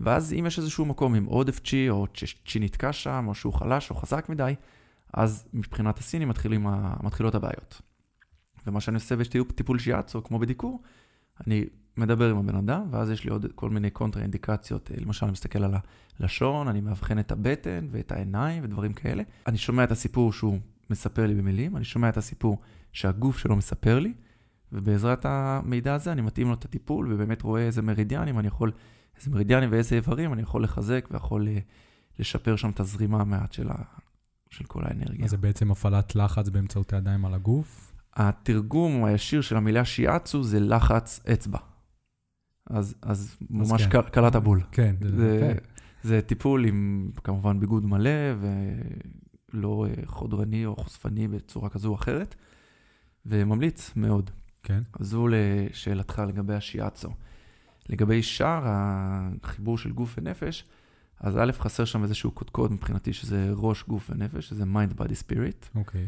ואז 0.00 0.32
אם 0.32 0.46
יש 0.46 0.58
איזשהו 0.58 0.84
מקום 0.84 1.14
עם 1.14 1.24
עודף 1.24 1.60
צ'י, 1.60 1.90
או 1.90 2.06
צ'י 2.46 2.58
נתקע 2.60 2.92
שם, 2.92 3.24
או 3.28 3.34
שהוא 3.34 3.52
חלש 3.52 3.90
או 3.90 3.94
חזק 3.94 4.28
מדי, 4.28 4.54
אז 5.14 5.48
מבחינת 5.52 5.98
הסינים 5.98 6.28
מתחילים, 6.28 6.66
מתחילות 7.02 7.34
הבעיות. 7.34 7.80
ומה 8.66 8.80
שאני 8.80 8.94
עושה 8.94 9.16
בטיפול 9.16 9.78
שיאצו, 9.78 10.22
כמו 10.22 10.38
בדיקור, 10.38 10.82
אני 11.46 11.64
מדבר 11.96 12.30
עם 12.30 12.36
הבן 12.36 12.56
אדם, 12.56 12.86
ואז 12.90 13.10
יש 13.10 13.24
לי 13.24 13.30
עוד 13.30 13.46
כל 13.54 13.70
מיני 13.70 13.90
קונטרה 13.90 14.22
אינדיקציות, 14.22 14.90
למשל 14.96 15.26
אני 15.26 15.32
מסתכל 15.32 15.64
על 15.64 15.74
הלשון, 16.20 16.68
אני 16.68 16.80
מאבחן 16.80 17.18
את 17.18 17.32
הבטן 17.32 17.88
ואת 17.90 18.12
העיניים 18.12 18.64
ודברים 18.64 18.92
כאלה. 18.92 19.22
אני 19.46 19.58
שומע 19.58 19.84
את 19.84 19.90
הסיפור 19.90 20.32
שהוא 20.32 20.58
מספר 20.90 21.26
לי 21.26 21.34
במילים, 21.34 21.76
אני 21.76 21.84
שומע 21.84 22.08
את 22.08 22.16
הסיפור 22.16 22.58
שהגוף 22.92 23.38
שלו 23.38 23.56
מספר 23.56 23.98
לי, 23.98 24.12
ובעזרת 24.72 25.26
המידע 25.28 25.94
הזה 25.94 26.12
אני 26.12 26.22
מתאים 26.22 26.48
לו 26.48 26.54
את 26.54 26.64
הטיפול, 26.64 27.12
ובאמת 27.12 27.42
רואה 27.42 27.62
איזה 27.62 27.82
מרידיאנים 27.82 28.38
אני 28.38 28.48
יכול, 28.48 28.72
איזה 29.18 29.30
מרידיאנים 29.30 29.72
ואיזה 29.72 29.96
איברים 29.96 30.32
אני 30.32 30.42
יכול 30.42 30.64
לחזק 30.64 31.08
ויכול 31.10 31.48
אה, 31.48 31.58
לשפר 32.18 32.56
שם 32.56 32.70
את 32.70 32.80
הזרימה 32.80 33.24
מעט 33.24 33.52
של, 33.52 33.68
ה, 33.68 33.74
של 34.50 34.64
כל 34.64 34.82
האנרגיה. 34.84 35.24
אז 35.24 35.30
זה 35.30 35.36
בעצם 35.36 35.70
הפעלת 35.70 36.16
לחץ 36.16 36.48
באמצעות 36.48 36.92
הידיים 36.92 37.24
על 37.24 37.34
הגוף. 37.34 37.92
התרגום 38.14 39.04
הישיר 39.04 39.40
של 39.40 39.56
המילה 39.56 39.84
שיאצו 39.84 40.42
זה 40.42 40.60
לחץ 40.60 41.20
אצבע. 41.32 41.58
אז, 42.70 42.94
אז 43.02 43.36
ממש 43.50 43.82
כן. 43.82 43.90
קל- 43.90 44.08
קלעת 44.08 44.36
בול. 44.36 44.62
כן, 44.72 44.96
זה, 45.00 45.16
זה, 45.16 45.38
כן. 45.40 45.64
זה 46.02 46.20
טיפול 46.22 46.64
עם 46.64 47.10
כמובן 47.24 47.60
ביגוד 47.60 47.86
מלא 47.86 48.10
ולא 49.52 49.86
אה, 49.88 50.06
חודרני 50.06 50.66
או 50.66 50.76
חושפני 50.76 51.28
בצורה 51.28 51.68
כזו 51.68 51.88
או 51.88 51.94
אחרת, 51.94 52.34
וממליץ 53.26 53.92
מאוד. 53.96 54.30
כן. 54.62 54.80
זו 55.00 55.26
לשאלתך 55.30 56.22
לגבי 56.28 56.54
השיאצו. 56.54 57.08
לגבי 57.88 58.22
שאר 58.22 58.62
החיבור 58.64 59.78
של 59.78 59.92
גוף 59.92 60.14
ונפש, 60.18 60.64
אז 61.20 61.36
א', 61.36 61.52
חסר 61.52 61.84
שם 61.84 62.02
איזשהו 62.02 62.30
קודקוד 62.30 62.72
מבחינתי, 62.72 63.12
שזה 63.12 63.50
ראש, 63.56 63.84
גוף 63.84 64.10
ונפש, 64.10 64.48
שזה 64.48 64.64
mind, 64.64 65.00
body, 65.00 65.12
spirit. 65.26 65.68
אוקיי. 65.74 66.06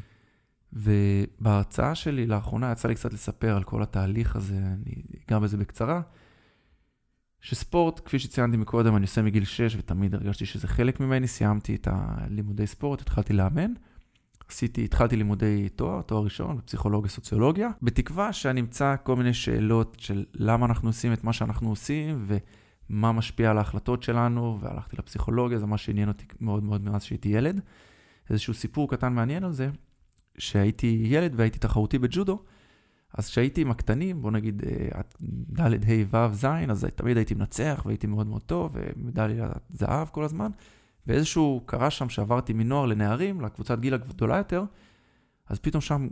ובהרצאה 0.72 1.94
שלי 1.94 2.26
לאחרונה 2.26 2.72
יצא 2.72 2.88
לי 2.88 2.94
קצת 2.94 3.12
לספר 3.12 3.56
על 3.56 3.62
כל 3.62 3.82
התהליך 3.82 4.36
הזה, 4.36 4.56
אני 4.56 5.02
אגע 5.26 5.38
בזה 5.38 5.56
בקצרה. 5.56 6.00
שספורט, 7.40 8.00
כפי 8.04 8.18
שציינתי 8.18 8.56
מקודם, 8.56 8.96
אני 8.96 9.02
עושה 9.02 9.22
מגיל 9.22 9.44
6 9.44 9.76
ותמיד 9.78 10.14
הרגשתי 10.14 10.46
שזה 10.46 10.68
חלק 10.68 11.00
ממני, 11.00 11.28
סיימתי 11.28 11.74
את 11.74 11.88
הלימודי 11.90 12.66
ספורט, 12.66 13.00
התחלתי 13.00 13.32
לאמן. 13.32 13.72
עשיתי, 14.50 14.84
התחלתי 14.84 15.16
לימודי 15.16 15.68
תואר, 15.68 16.02
תואר 16.02 16.24
ראשון 16.24 16.56
בפסיכולוגיה, 16.56 17.10
סוציולוגיה, 17.10 17.70
בתקווה 17.82 18.32
שאני 18.32 18.60
אמצא 18.60 18.94
כל 19.02 19.16
מיני 19.16 19.34
שאלות 19.34 19.96
של 20.00 20.24
למה 20.34 20.66
אנחנו 20.66 20.88
עושים 20.88 21.12
את 21.12 21.24
מה 21.24 21.32
שאנחנו 21.32 21.68
עושים 21.68 22.26
ומה 22.90 23.12
משפיע 23.12 23.50
על 23.50 23.58
ההחלטות 23.58 24.02
שלנו, 24.02 24.58
והלכתי 24.60 24.96
לפסיכולוגיה, 24.98 25.58
זה 25.58 25.66
מה 25.66 25.78
שעניין 25.78 26.08
אותי 26.08 26.24
מאוד 26.40 26.62
מאוד 26.62 26.84
מאז 26.84 27.02
שהייתי 27.02 27.28
ילד. 27.28 27.60
איזשהו 28.30 28.54
סיפור 28.54 28.90
קטן 28.90 29.12
מעניין 29.12 29.44
על 29.44 29.52
זה, 29.52 29.68
שהייתי 30.38 31.02
ילד 31.04 31.32
והייתי 31.36 31.58
תחרותי 31.58 31.98
בג'ודו, 31.98 32.42
אז 33.14 33.28
כשהייתי 33.28 33.60
עם 33.60 33.70
הקטנים, 33.70 34.22
בוא 34.22 34.30
נגיד 34.30 34.62
אה, 34.66 35.00
ד', 35.60 35.90
ה', 35.90 36.28
ו', 36.30 36.34
ז', 36.34 36.44
אז 36.68 36.84
תמיד 36.94 37.16
הייתי 37.16 37.34
מנצח 37.34 37.82
והייתי 37.86 38.06
מאוד 38.06 38.26
מאוד 38.26 38.42
טוב, 38.42 38.72
ומדליית 38.74 39.52
זהב 39.68 40.08
כל 40.08 40.24
הזמן. 40.24 40.50
ואיזשהו 41.06 41.62
קרה 41.66 41.90
שם 41.90 42.08
שעברתי 42.08 42.52
מנוער 42.52 42.86
לנערים, 42.86 43.40
לקבוצת 43.40 43.78
גיל 43.78 43.94
הגדולה 43.94 44.36
יותר, 44.36 44.64
אז 45.46 45.58
פתאום 45.58 45.80
שם 45.80 46.08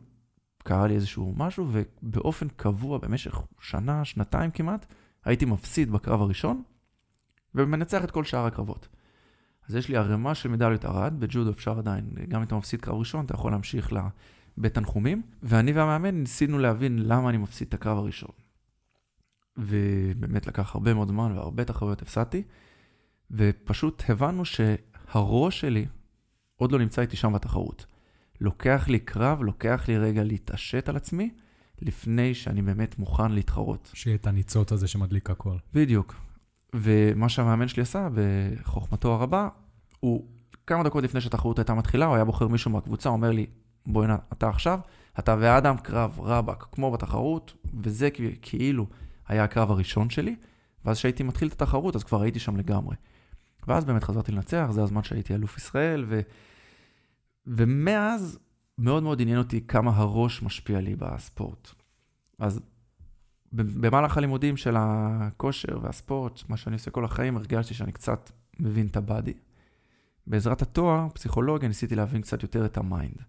קרה 0.64 0.86
לי 0.86 0.94
איזשהו 0.94 1.34
משהו, 1.36 1.66
ובאופן 1.72 2.48
קבוע 2.48 2.98
במשך 2.98 3.40
שנה, 3.60 4.04
שנתיים 4.04 4.50
כמעט, 4.50 4.86
הייתי 5.24 5.44
מפסיד 5.44 5.90
בקרב 5.90 6.22
הראשון, 6.22 6.62
ומנצח 7.54 8.04
את 8.04 8.10
כל 8.10 8.24
שאר 8.24 8.46
הקרבות. 8.46 8.88
אז 9.68 9.74
יש 9.74 9.88
לי 9.88 9.96
ערימה 9.96 10.34
של 10.34 10.48
מדליות 10.48 10.84
ארד, 10.84 11.14
בג'ודו 11.20 11.50
אפשר 11.50 11.78
עדיין, 11.78 12.10
גם 12.28 12.40
אם 12.40 12.46
אתה 12.46 12.56
מפסיד 12.56 12.80
קרב 12.80 12.98
ראשון, 12.98 13.24
אתה 13.24 13.34
יכול 13.34 13.52
להמשיך 13.52 13.92
לבית 13.92 14.74
תנחומים, 14.74 15.22
ואני 15.42 15.72
והמאמן 15.72 16.14
ניסינו 16.14 16.58
להבין 16.58 16.98
למה 16.98 17.30
אני 17.30 17.38
מפסיד 17.38 17.68
את 17.68 17.74
הקרב 17.74 17.98
הראשון. 17.98 18.30
ובאמת 19.56 20.46
לקח 20.46 20.74
הרבה 20.74 20.94
מאוד 20.94 21.08
זמן 21.08 21.32
והרבה 21.32 21.64
תחרויות 21.64 22.02
הפסדתי, 22.02 22.42
ופשוט 23.30 24.02
הבנו 24.08 24.44
שהראש 24.44 25.60
שלי 25.60 25.86
עוד 26.56 26.72
לא 26.72 26.78
נמצא 26.78 27.02
איתי 27.02 27.16
שם 27.16 27.32
בתחרות. 27.32 27.86
לוקח 28.40 28.88
לי 28.88 28.98
קרב, 28.98 29.42
לוקח 29.42 29.84
לי 29.88 29.98
רגע 29.98 30.24
להתעשת 30.24 30.88
על 30.88 30.96
עצמי, 30.96 31.30
לפני 31.82 32.34
שאני 32.34 32.62
באמת 32.62 32.98
מוכן 32.98 33.32
להתחרות. 33.32 33.90
שיהיה 33.94 34.16
את 34.16 34.26
הניצוץ 34.26 34.72
הזה 34.72 34.88
שמדליק 34.88 35.30
הכל. 35.30 35.56
בדיוק. 35.74 36.14
ומה 36.74 37.28
שהמאמן 37.28 37.68
שלי 37.68 37.82
עשה, 37.82 38.08
בחוכמתו 38.14 39.14
הרבה, 39.14 39.48
הוא 40.00 40.28
כמה 40.66 40.82
דקות 40.82 41.04
לפני 41.04 41.20
שהתחרות 41.20 41.58
הייתה 41.58 41.74
מתחילה, 41.74 42.06
הוא 42.06 42.14
היה 42.14 42.24
בוחר 42.24 42.48
מישהו 42.48 42.70
מהקבוצה, 42.70 43.08
אומר 43.08 43.30
לי, 43.30 43.46
בוא'נה, 43.86 44.16
אתה 44.32 44.48
עכשיו, 44.48 44.80
אתה 45.18 45.36
ואדם, 45.40 45.76
קרב 45.76 46.20
רבאק, 46.20 46.66
כמו 46.72 46.90
בתחרות, 46.90 47.52
וזה 47.74 48.08
כאילו 48.42 48.86
היה 49.28 49.44
הקרב 49.44 49.70
הראשון 49.70 50.10
שלי, 50.10 50.36
ואז 50.84 50.96
כשהייתי 50.96 51.22
מתחיל 51.22 51.48
את 51.48 51.52
התחרות, 51.52 51.96
אז 51.96 52.04
כבר 52.04 52.22
הייתי 52.22 52.38
שם 52.38 52.56
לגמרי. 52.56 52.96
ואז 53.68 53.84
באמת 53.84 54.04
חזרתי 54.04 54.32
לנצח, 54.32 54.68
זה 54.70 54.82
הזמן 54.82 55.02
שהייתי 55.02 55.34
אלוף 55.34 55.56
ישראל, 55.56 56.04
ו... 56.08 56.20
ומאז 57.46 58.38
מאוד 58.78 59.02
מאוד 59.02 59.20
עניין 59.20 59.38
אותי 59.38 59.60
כמה 59.66 59.96
הראש 59.96 60.42
משפיע 60.42 60.80
לי 60.80 60.96
בספורט. 60.96 61.68
אז 62.38 62.60
במהלך 63.52 64.16
הלימודים 64.16 64.56
של 64.56 64.76
הכושר 64.78 65.78
והספורט, 65.82 66.40
מה 66.48 66.56
שאני 66.56 66.74
עושה 66.76 66.90
כל 66.90 67.04
החיים, 67.04 67.36
הרגשתי 67.36 67.74
שאני 67.74 67.92
קצת 67.92 68.30
מבין 68.60 68.86
את 68.86 68.96
ה 68.96 69.02
body. 69.02 69.34
בעזרת 70.26 70.62
התואר, 70.62 71.08
פסיכולוגיה, 71.14 71.68
ניסיתי 71.68 71.96
להבין 71.96 72.22
קצת 72.22 72.42
יותר 72.42 72.64
את 72.64 72.76
ה 72.76 72.84
mind. 72.84 73.22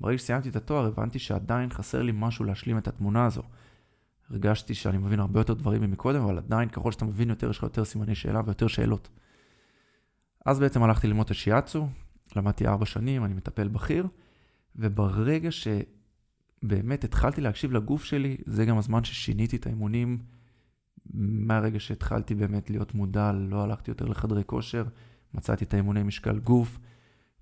ברגע 0.00 0.18
שסיימתי 0.18 0.48
את 0.48 0.56
התואר, 0.56 0.86
הבנתי 0.86 1.18
שעדיין 1.18 1.70
חסר 1.70 2.02
לי 2.02 2.12
משהו 2.14 2.44
להשלים 2.44 2.78
את 2.78 2.88
התמונה 2.88 3.26
הזו. 3.26 3.42
הרגשתי 4.30 4.74
שאני 4.74 4.98
מבין 4.98 5.20
הרבה 5.20 5.40
יותר 5.40 5.54
דברים 5.54 5.82
ממקודם, 5.82 6.22
אבל 6.22 6.38
עדיין, 6.38 6.68
ככל 6.68 6.92
שאתה 6.92 7.04
מבין 7.04 7.30
יותר, 7.30 7.50
יש 7.50 7.58
לך 7.58 7.62
יותר 7.62 7.84
סימני 7.84 8.14
שאלה 8.14 8.40
ויותר 8.44 8.66
שאלות. 8.66 9.08
אז 10.48 10.58
בעצם 10.60 10.82
הלכתי 10.82 11.06
ללמוד 11.06 11.24
את 11.24 11.30
השיאצו, 11.30 11.88
למדתי 12.36 12.66
ארבע 12.66 12.86
שנים, 12.86 13.24
אני 13.24 13.34
מטפל 13.34 13.68
בכיר, 13.68 14.06
וברגע 14.76 15.48
שבאמת 15.50 17.04
התחלתי 17.04 17.40
להקשיב 17.40 17.72
לגוף 17.72 18.04
שלי, 18.04 18.36
זה 18.46 18.64
גם 18.64 18.78
הזמן 18.78 19.04
ששיניתי 19.04 19.56
את 19.56 19.66
האימונים. 19.66 20.18
מהרגע 21.14 21.80
שהתחלתי 21.80 22.34
באמת 22.34 22.70
להיות 22.70 22.94
מודע, 22.94 23.32
לא 23.32 23.62
הלכתי 23.62 23.90
יותר 23.90 24.04
לחדרי 24.04 24.42
כושר, 24.46 24.84
מצאתי 25.34 25.64
את 25.64 25.74
האימוני 25.74 26.02
משקל 26.02 26.38
גוף, 26.38 26.78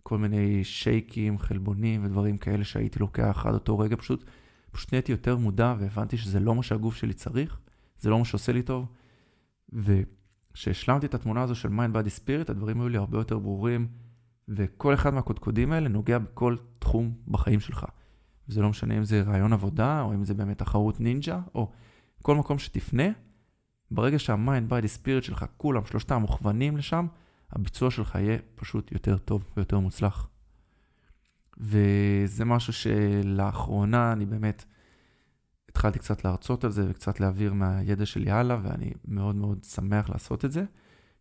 כל 0.02 0.18
מיני 0.18 0.64
שייקים, 0.64 1.38
חלבונים 1.38 2.04
ודברים 2.04 2.38
כאלה 2.38 2.64
שהייתי 2.64 2.98
לוקח 2.98 3.46
עד 3.46 3.54
אותו 3.54 3.78
רגע, 3.78 3.96
פשוט, 3.96 4.24
פשוט 4.70 4.92
נהייתי 4.92 5.12
יותר 5.12 5.36
מודע 5.36 5.74
והבנתי 5.78 6.16
שזה 6.16 6.40
לא 6.40 6.54
מה 6.54 6.62
שהגוף 6.62 6.96
שלי 6.96 7.12
צריך, 7.12 7.58
זה 7.98 8.10
לא 8.10 8.18
מה 8.18 8.24
שעושה 8.24 8.52
לי 8.52 8.62
טוב. 8.62 8.86
וכשהשלמתי 10.56 11.06
את 11.06 11.14
התמונה 11.14 11.42
הזו 11.42 11.54
של 11.54 11.68
mind, 11.68 11.94
body, 11.94 12.10
spirit, 12.10 12.50
הדברים 12.50 12.80
היו 12.80 12.88
לי 12.88 12.98
הרבה 12.98 13.18
יותר 13.18 13.38
ברורים, 13.38 13.88
וכל 14.48 14.94
אחד 14.94 15.14
מהקודקודים 15.14 15.72
האלה 15.72 15.88
נוגע 15.88 16.18
בכל 16.18 16.56
תחום 16.78 17.14
בחיים 17.28 17.60
שלך. 17.60 17.86
זה 18.48 18.62
לא 18.62 18.68
משנה 18.68 18.96
אם 18.96 19.04
זה 19.04 19.22
ראיון 19.22 19.52
עבודה, 19.52 20.02
או 20.02 20.14
אם 20.14 20.24
זה 20.24 20.34
באמת 20.34 20.58
תחרות 20.58 21.00
נינג'ה, 21.00 21.40
או 21.54 21.70
כל 22.22 22.36
מקום 22.36 22.58
שתפנה, 22.58 23.04
ברגע 23.90 24.18
שה 24.18 24.37
mind, 24.37 24.68
body, 24.68 24.88
spirit 24.88 25.24
שלך, 25.24 25.44
כולם, 25.56 25.84
שלושתם 25.84 26.16
מוכוונים 26.20 26.76
לשם, 26.76 27.06
הביצוע 27.52 27.90
שלך 27.90 28.14
יהיה 28.14 28.38
פשוט 28.54 28.92
יותר 28.92 29.18
טוב 29.18 29.44
ויותר 29.56 29.78
מוצלח. 29.78 30.28
וזה 31.58 32.44
משהו 32.44 32.72
שלאחרונה 32.72 34.12
אני 34.12 34.26
באמת 34.26 34.64
התחלתי 35.76 35.98
קצת 35.98 36.24
להרצות 36.24 36.64
על 36.64 36.70
זה 36.70 36.86
וקצת 36.88 37.20
להעביר 37.20 37.52
מהידע 37.52 38.06
שלי 38.06 38.30
הלאה, 38.30 38.58
ואני 38.62 38.92
מאוד 39.04 39.36
מאוד 39.36 39.64
שמח 39.64 40.10
לעשות 40.10 40.44
את 40.44 40.52
זה. 40.52 40.64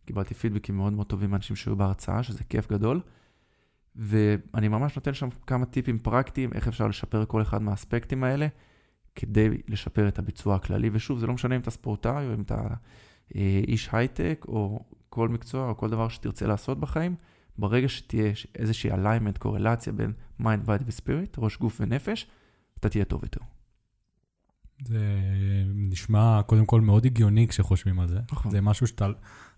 קיבלתי 0.06 0.34
פידבקים 0.34 0.76
מאוד 0.76 0.92
מאוד 0.92 1.06
טובים 1.06 1.30
מאנשים 1.30 1.56
שהיו 1.56 1.76
בהרצאה, 1.76 2.22
שזה 2.22 2.44
כיף 2.44 2.72
גדול. 2.72 3.00
ואני 3.96 4.68
ממש 4.68 4.96
נותן 4.96 5.14
שם 5.14 5.28
כמה 5.46 5.66
טיפים 5.66 5.98
פרקטיים, 5.98 6.52
איך 6.52 6.68
אפשר 6.68 6.88
לשפר 6.88 7.24
כל 7.24 7.42
אחד 7.42 7.62
מהאספקטים 7.62 8.24
האלה, 8.24 8.46
כדי 9.14 9.48
לשפר 9.68 10.08
את 10.08 10.18
הביצוע 10.18 10.56
הכללי. 10.56 10.90
ושוב, 10.92 11.18
זה 11.18 11.26
לא 11.26 11.34
משנה 11.34 11.56
אם 11.56 11.60
אתה 11.60 11.70
ספורטאי 11.70 12.26
או 12.26 12.34
אם 12.34 12.42
אתה 12.42 12.60
אה, 13.36 13.60
איש 13.68 13.88
הייטק, 13.92 14.44
או 14.48 14.80
כל 15.08 15.28
מקצוע 15.28 15.68
או 15.68 15.76
כל 15.76 15.90
דבר 15.90 16.08
שתרצה 16.08 16.46
לעשות 16.46 16.80
בחיים, 16.80 17.14
ברגע 17.58 17.88
שתהיה 17.88 18.32
איזושהי 18.54 18.92
alignment, 18.92 19.38
קורלציה 19.38 19.92
בין 19.92 20.12
mind, 20.40 20.66
body 20.66 20.82
ו-spirit, 20.86 21.34
ראש, 21.38 21.56
גוף 21.56 21.80
ונפש, 21.80 22.26
אתה 22.78 22.88
תהיה 22.88 23.04
טוב 23.04 23.22
יותר. 23.22 23.40
זה 24.84 24.98
נשמע 25.74 26.40
קודם 26.46 26.66
כל 26.66 26.80
מאוד 26.80 27.06
הגיוני 27.06 27.48
כשחושבים 27.48 28.00
על 28.00 28.08
זה. 28.08 28.20
נכון. 28.32 28.52
זה 28.52 28.60
משהו 28.60 28.86
שאתה, 28.86 29.06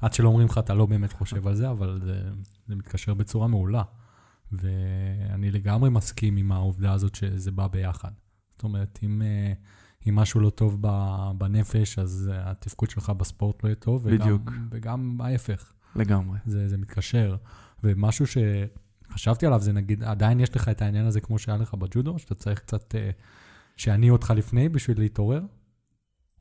עד 0.00 0.12
שלא 0.12 0.28
אומרים 0.28 0.46
לך, 0.46 0.59
אתה 0.59 0.74
לא 0.74 0.87
באמת 0.87 1.12
חושב 1.12 1.46
על 1.46 1.54
זה, 1.54 1.70
אבל 1.70 2.00
זה, 2.04 2.20
זה 2.66 2.76
מתקשר 2.76 3.14
בצורה 3.14 3.48
מעולה. 3.48 3.83
ואני 4.52 5.50
לגמרי 5.50 5.90
מסכים 5.90 6.37
עם 6.37 6.52
העובדה 6.52 6.92
הזאת 6.92 7.14
שזה 7.14 7.50
בא 7.50 7.66
ביחד. 7.66 8.11
זאת 8.52 8.62
אומרת, 8.62 8.98
אם, 9.02 9.22
אה, 9.22 9.52
אם 10.09 10.14
משהו 10.16 10.40
לא 10.40 10.50
טוב 10.50 10.83
בנפש, 11.38 11.98
אז 11.98 12.31
התפקוד 12.35 12.90
שלך 12.90 13.11
בספורט 13.11 13.64
לא 13.64 13.68
יהיה 13.68 13.76
טוב. 13.76 14.11
בדיוק. 14.11 14.42
וגם, 14.50 14.68
וגם 14.70 15.20
ההפך. 15.20 15.72
לגמרי. 15.96 16.38
זה, 16.46 16.68
זה 16.68 16.76
מתקשר. 16.76 17.37
ומשהו 17.85 18.24
שחשבתי 18.26 19.46
עליו 19.46 19.61
זה 19.61 19.72
נגיד, 19.72 20.04
עדיין 20.04 20.40
יש 20.40 20.57
לך 20.57 20.68
את 20.68 20.83
העניין 20.83 21.07
הזה 21.07 21.20
כמו 21.20 21.38
שהיה 21.38 21.59
לך 21.59 21.74
בג'ודו, 21.74 22.18
שאתה 22.18 22.35
צריך 22.35 22.59
קצת, 22.59 22.94
אה, 22.94 23.11
שאני 23.79 24.11
אותך 24.11 24.33
לפני 24.37 24.69
בשביל 24.69 24.99
להתעורר? 24.99 25.43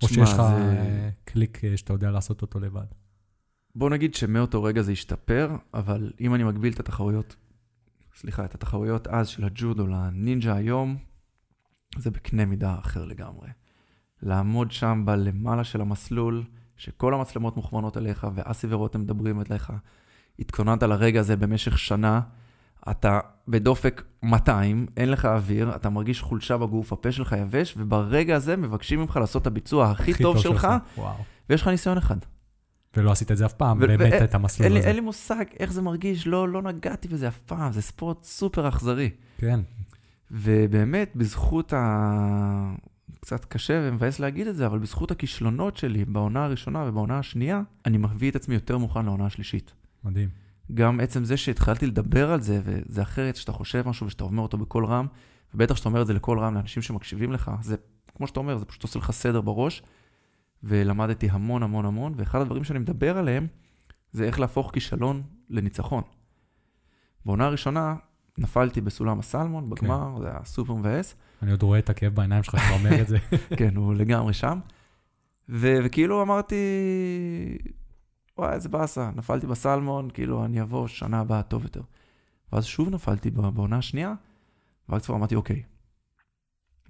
או 0.03 0.07
שיש 0.07 0.29
לך 0.29 0.35
זה... 0.35 0.41
אה, 0.41 1.09
קליק 1.23 1.61
שאתה 1.75 1.93
יודע 1.93 2.11
לעשות 2.11 2.41
אותו 2.41 2.59
לבד? 2.59 2.85
בוא 3.75 3.89
נגיד 3.89 4.15
שמאותו 4.15 4.63
רגע 4.63 4.81
זה 4.81 4.91
השתפר, 4.91 5.55
אבל 5.73 6.11
אם 6.19 6.35
אני 6.35 6.43
מגביל 6.43 6.73
את 6.73 6.79
התחרויות 6.79 7.35
סליחה, 8.17 8.45
את 8.45 8.55
התחרויות 8.55 9.07
אז 9.07 9.27
של 9.27 9.43
הג'ודו 9.43 9.87
לנינג'ה 9.87 10.55
היום, 10.55 10.97
זה 11.97 12.11
בקנה 12.11 12.45
מידה 12.45 12.75
אחר 12.79 13.05
לגמרי. 13.05 13.49
לעמוד 14.21 14.71
שם 14.71 15.03
בלמעלה 15.05 15.63
של 15.63 15.81
המסלול, 15.81 16.43
שכל 16.77 17.13
המצלמות 17.13 17.57
מוכוונות 17.57 17.97
אליך, 17.97 18.27
ואסי 18.35 18.67
ורותם 18.69 19.01
מדברים 19.01 19.41
אליך. 19.41 19.73
התכוננת 20.39 20.83
לרגע 20.83 21.19
הזה 21.19 21.35
במשך 21.35 21.79
שנה, 21.79 22.21
אתה 22.91 23.19
בדופק 23.47 24.03
200, 24.23 24.85
אין 24.97 25.09
לך 25.09 25.25
אוויר, 25.25 25.75
אתה 25.75 25.89
מרגיש 25.89 26.21
חולשה 26.21 26.57
בגוף, 26.57 26.93
הפה 26.93 27.11
שלך 27.11 27.35
יבש, 27.41 27.73
וברגע 27.77 28.35
הזה 28.35 28.57
מבקשים 28.57 28.99
ממך 28.99 29.17
לעשות 29.21 29.41
את 29.41 29.47
הביצוע 29.47 29.91
הכי, 29.91 30.11
הכי 30.11 30.23
טוב, 30.23 30.33
טוב 30.33 30.43
שלך, 30.43 30.67
שלך. 30.95 31.05
ויש 31.49 31.61
לך 31.61 31.67
ניסיון 31.67 31.97
אחד. 31.97 32.17
ולא 32.97 33.11
עשית 33.11 33.31
את 33.31 33.37
זה 33.37 33.45
אף 33.45 33.53
פעם, 33.53 33.79
באמת 33.79 34.21
את 34.23 34.35
המסלול 34.35 34.77
הזה. 34.77 34.87
אין 34.87 34.95
לי 34.95 35.01
מושג 35.01 35.45
איך 35.59 35.73
זה 35.73 35.81
מרגיש, 35.81 36.27
לא, 36.27 36.49
לא 36.49 36.61
נגעתי 36.61 37.07
בזה 37.07 37.27
אף 37.27 37.39
פעם, 37.39 37.71
זה 37.71 37.81
ספורט 37.81 38.23
סופר 38.23 38.67
אכזרי. 38.67 39.09
כן. 39.37 39.59
ובאמת, 40.31 41.11
בזכות 41.15 41.73
ה... 41.73 42.73
קצת 43.21 43.45
קשה 43.45 43.79
ומבאס 43.83 44.19
להגיד 44.19 44.47
את 44.47 44.55
זה, 44.55 44.65
אבל 44.65 44.79
בזכות 44.79 45.11
הכישלונות 45.11 45.77
שלי 45.77 46.05
בעונה 46.05 46.45
הראשונה 46.45 46.85
ובעונה 46.87 47.19
השנייה, 47.19 47.61
אני 47.85 47.97
מביא 47.97 48.31
את 48.31 48.35
עצמי 48.35 48.55
יותר 48.55 48.77
מוכן 48.77 49.05
לעונה 49.05 49.25
השלישית. 49.25 49.73
מדהים. 50.03 50.46
גם 50.73 50.99
עצם 50.99 51.25
זה 51.25 51.37
שהתחלתי 51.37 51.85
לדבר 51.85 52.31
על 52.31 52.41
זה, 52.41 52.61
וזה 52.63 53.01
אחרת 53.01 53.35
שאתה 53.35 53.51
חושב 53.51 53.89
משהו 53.89 54.07
ושאתה 54.07 54.23
אומר 54.23 54.43
אותו 54.43 54.57
בקול 54.57 54.85
רם, 54.85 55.07
ובטח 55.53 55.75
שאתה 55.75 55.89
אומר 55.89 56.01
את 56.01 56.07
זה 56.07 56.13
לקול 56.13 56.39
רם 56.39 56.55
לאנשים 56.55 56.83
שמקשיבים 56.83 57.31
לך, 57.31 57.51
זה, 57.61 57.75
כמו 58.15 58.27
שאתה 58.27 58.39
אומר, 58.39 58.57
זה 58.57 58.65
פשוט 58.65 58.83
עושה 58.83 58.99
לך 58.99 59.11
סדר 59.11 59.41
בראש, 59.41 59.83
ולמדתי 60.63 61.29
המון 61.31 61.63
המון 61.63 61.85
המון, 61.85 62.13
ואחד 62.17 62.41
הדברים 62.41 62.63
שאני 62.63 62.79
מדבר 62.79 63.17
עליהם, 63.17 63.47
זה 64.11 64.23
איך 64.23 64.39
להפוך 64.39 64.71
כישלון 64.73 65.23
לניצחון. 65.49 66.03
בעונה 67.25 67.45
הראשונה 67.45 67.95
נפלתי 68.37 68.81
בסולם 68.81 69.19
הסלמון, 69.19 69.69
בגמר, 69.69 70.11
כן. 70.15 70.21
זה 70.21 70.29
היה 70.29 70.39
סופר 70.43 70.73
מבאס. 70.73 71.15
אני 71.41 71.51
עוד 71.51 71.63
רואה 71.63 71.79
את 71.79 71.89
הכאב 71.89 72.13
בעיניים 72.13 72.43
שלך 72.43 72.55
כשאתה 72.55 72.73
אומר 72.73 73.01
את 73.01 73.07
זה. 73.07 73.17
כן, 73.59 73.75
הוא 73.75 73.93
לגמרי 73.93 74.33
שם. 74.33 74.59
ו- 75.49 75.77
וכאילו 75.83 76.21
אמרתי, 76.21 76.55
וואי, 78.37 78.53
איזה 78.53 78.69
באסה, 78.69 79.11
נפלתי 79.15 79.47
בסלמון, 79.47 80.09
כאילו, 80.09 80.45
אני 80.45 80.61
אבוא 80.61 80.87
שנה 80.87 81.19
הבאה 81.19 81.43
טוב 81.43 81.63
יותר. 81.63 81.81
ואז 82.53 82.65
שוב 82.65 82.89
נפלתי 82.89 83.31
בעונה 83.31 83.77
השנייה, 83.77 84.13
ואז 84.89 85.05
כבר 85.05 85.15
אמרתי, 85.15 85.35
אוקיי, 85.35 85.63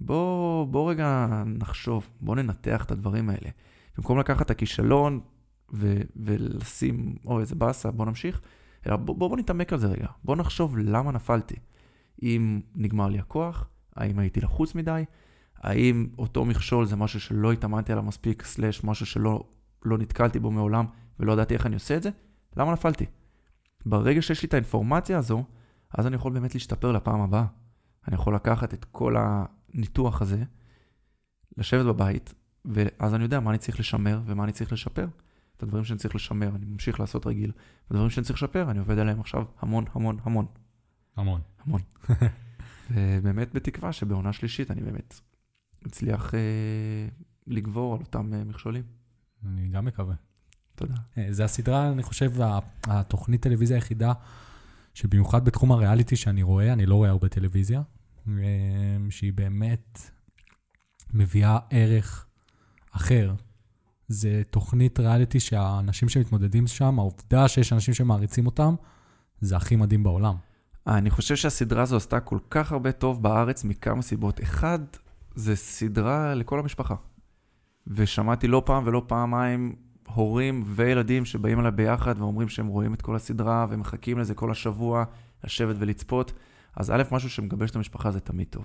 בוא, 0.00 0.66
בוא 0.66 0.90
רגע 0.90 1.26
נחשוב, 1.46 2.08
בוא 2.20 2.36
ננתח 2.36 2.84
את 2.84 2.90
הדברים 2.90 3.30
האלה. 3.30 3.50
במקום 3.96 4.18
לקחת 4.18 4.46
את 4.46 4.50
הכישלון 4.50 5.20
ו- 5.72 6.00
ולשים, 6.16 7.16
אוי, 7.24 7.40
איזה 7.40 7.54
באסה, 7.54 7.90
בוא 7.90 8.06
נמשיך, 8.06 8.40
אלא 8.86 8.96
בוא, 8.96 9.16
בוא, 9.16 9.28
בוא 9.28 9.36
נתעמק 9.36 9.72
על 9.72 9.78
זה 9.78 9.86
רגע. 9.86 10.06
בוא 10.24 10.36
נחשוב 10.36 10.78
למה 10.78 11.12
נפלתי. 11.12 11.56
אם 12.22 12.60
נגמר 12.74 13.08
לי 13.08 13.18
הכוח, 13.18 13.68
האם 13.96 14.18
הייתי 14.18 14.40
לחוץ 14.40 14.74
מדי, 14.74 15.04
האם 15.56 16.06
אותו 16.18 16.44
מכשול 16.44 16.86
זה 16.86 16.96
משהו 16.96 17.20
שלא 17.20 17.52
התאמנתי 17.52 17.92
עליו 17.92 18.04
מספיק, 18.04 18.42
סלאש 18.42 18.84
משהו 18.84 19.06
שלא 19.06 19.44
לא 19.84 19.98
נתקלתי 19.98 20.38
בו 20.38 20.50
מעולם 20.50 20.86
ולא 21.20 21.32
ידעתי 21.32 21.54
איך 21.54 21.66
אני 21.66 21.74
עושה 21.74 21.96
את 21.96 22.02
זה, 22.02 22.10
למה 22.56 22.72
נפלתי? 22.72 23.06
ברגע 23.86 24.22
שיש 24.22 24.42
לי 24.42 24.46
את 24.48 24.54
האינפורמציה 24.54 25.18
הזו, 25.18 25.44
אז 25.98 26.06
אני 26.06 26.16
יכול 26.16 26.32
באמת 26.32 26.54
להשתפר 26.54 26.92
לפעם 26.92 27.20
הבאה. 27.20 27.44
אני 28.08 28.14
יכול 28.14 28.34
לקחת 28.34 28.74
את 28.74 28.84
כל 28.84 29.14
הניתוח 29.18 30.22
הזה, 30.22 30.44
לשבת 31.56 31.86
בבית, 31.86 32.34
ואז 32.64 33.14
אני 33.14 33.22
יודע 33.22 33.40
מה 33.40 33.50
אני 33.50 33.58
צריך 33.58 33.80
לשמר 33.80 34.20
ומה 34.26 34.44
אני 34.44 34.52
צריך 34.52 34.72
לשפר. 34.72 35.06
את 35.56 35.62
הדברים 35.62 35.84
שאני 35.84 35.98
צריך 35.98 36.14
לשמר, 36.14 36.48
אני 36.56 36.66
ממשיך 36.66 37.00
לעשות 37.00 37.26
רגיל. 37.26 37.50
את 37.86 37.90
הדברים 37.90 38.10
שאני 38.10 38.24
צריך 38.24 38.42
לשפר, 38.42 38.70
אני 38.70 38.78
עובד 38.78 38.98
עליהם 38.98 39.20
עכשיו 39.20 39.44
המון, 39.58 39.84
המון, 39.94 40.18
המון. 40.22 40.46
המון. 41.16 41.40
המון. 41.64 41.80
ובאמת 42.90 43.54
בתקווה 43.54 43.92
שבעונה 43.92 44.32
שלישית 44.32 44.70
אני 44.70 44.82
באמת 44.82 45.20
אצליח 45.86 46.34
אה, 46.34 46.40
לגבור 47.46 47.94
על 47.94 48.00
אותם 48.00 48.34
אה, 48.34 48.44
מכשולים. 48.44 48.82
אני 49.46 49.68
גם 49.68 49.84
מקווה. 49.84 50.14
תודה. 50.78 50.94
אה, 51.18 51.26
זה 51.30 51.44
הסדרה, 51.44 51.90
אני 51.90 52.02
חושב, 52.02 52.32
התוכנית 52.84 53.42
טלוויזיה 53.42 53.76
היחידה, 53.76 54.12
שבמיוחד 54.94 55.44
בתחום 55.44 55.72
הריאליטי 55.72 56.16
שאני 56.16 56.42
רואה, 56.42 56.72
אני 56.72 56.86
לא 56.86 56.94
רואה 56.94 57.10
הרבה 57.10 57.28
טלוויזיה, 57.28 57.82
שהיא 59.10 59.32
באמת 59.32 60.10
מביאה 61.12 61.58
ערך 61.70 62.26
אחר. 62.92 63.34
זה 64.08 64.42
תוכנית 64.50 65.00
ריאליטי 65.00 65.40
שהאנשים 65.40 66.08
שמתמודדים 66.08 66.66
שם, 66.66 66.98
העובדה 66.98 67.48
שיש 67.48 67.72
אנשים 67.72 67.94
שמעריצים 67.94 68.46
אותם, 68.46 68.74
זה 69.40 69.56
הכי 69.56 69.76
מדהים 69.76 70.02
בעולם. 70.02 70.34
אני 70.86 71.10
חושב 71.10 71.36
שהסדרה 71.36 71.82
הזו 71.82 71.96
עשתה 71.96 72.20
כל 72.20 72.38
כך 72.50 72.72
הרבה 72.72 72.92
טוב 72.92 73.22
בארץ 73.22 73.64
מכמה 73.64 74.02
סיבות. 74.02 74.42
אחד, 74.42 74.78
זה 75.34 75.56
סדרה 75.56 76.34
לכל 76.34 76.60
המשפחה. 76.60 76.94
ושמעתי 77.86 78.48
לא 78.48 78.62
פעם 78.66 78.82
ולא 78.86 79.02
פעמיים 79.06 79.76
הורים 80.14 80.62
וילדים 80.66 81.24
שבאים 81.24 81.60
אליי 81.60 81.70
ביחד 81.70 82.14
ואומרים 82.18 82.48
שהם 82.48 82.66
רואים 82.66 82.94
את 82.94 83.02
כל 83.02 83.16
הסדרה 83.16 83.66
ומחכים 83.70 84.18
לזה 84.18 84.34
כל 84.34 84.50
השבוע, 84.50 85.04
לשבת 85.44 85.76
ולצפות. 85.78 86.32
אז 86.76 86.90
א', 86.90 87.02
משהו 87.10 87.30
שמגבש 87.30 87.70
את 87.70 87.76
המשפחה 87.76 88.10
זה 88.10 88.20
תמיד 88.20 88.46
טוב. 88.50 88.64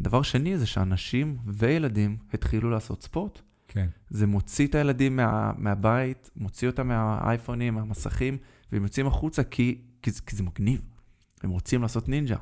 דבר 0.00 0.22
שני 0.22 0.58
זה 0.58 0.66
שאנשים 0.66 1.36
וילדים 1.46 2.16
התחילו 2.34 2.70
לעשות 2.70 3.02
ספורט. 3.02 3.40
כן. 3.68 3.86
זה 4.10 4.26
מוציא 4.26 4.66
את 4.66 4.74
הילדים 4.74 5.16
מה, 5.16 5.52
מהבית, 5.58 6.30
מוציא 6.36 6.68
אותם 6.68 6.88
מהאייפונים, 6.88 7.74
מהמסכים, 7.74 8.36
והם 8.72 8.82
יוצאים 8.82 9.06
החוצה 9.06 9.44
כי, 9.44 9.78
כי, 10.02 10.10
כי 10.26 10.36
זה 10.36 10.42
מגניב. 10.42 10.80
הם 11.42 11.50
רוצים 11.50 11.82
לעשות 11.82 12.08
נינג'ה. 12.08 12.36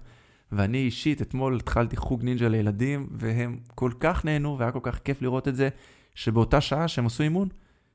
ואני 0.52 0.78
אישית, 0.78 1.22
אתמול 1.22 1.56
התחלתי 1.56 1.96
חוג 1.96 2.22
נינג'ה 2.22 2.48
לילדים, 2.48 3.08
והם 3.10 3.58
כל 3.74 3.90
כך 4.00 4.24
נהנו, 4.24 4.58
והיה 4.58 4.72
כל 4.72 4.80
כך 4.82 4.98
כיף 4.98 5.22
לראות 5.22 5.48
את 5.48 5.56
זה, 5.56 5.68
שבאותה 6.14 6.60
שעה 6.60 6.88
שהם 6.88 7.06
עשו 7.06 7.22
אימון, 7.22 7.48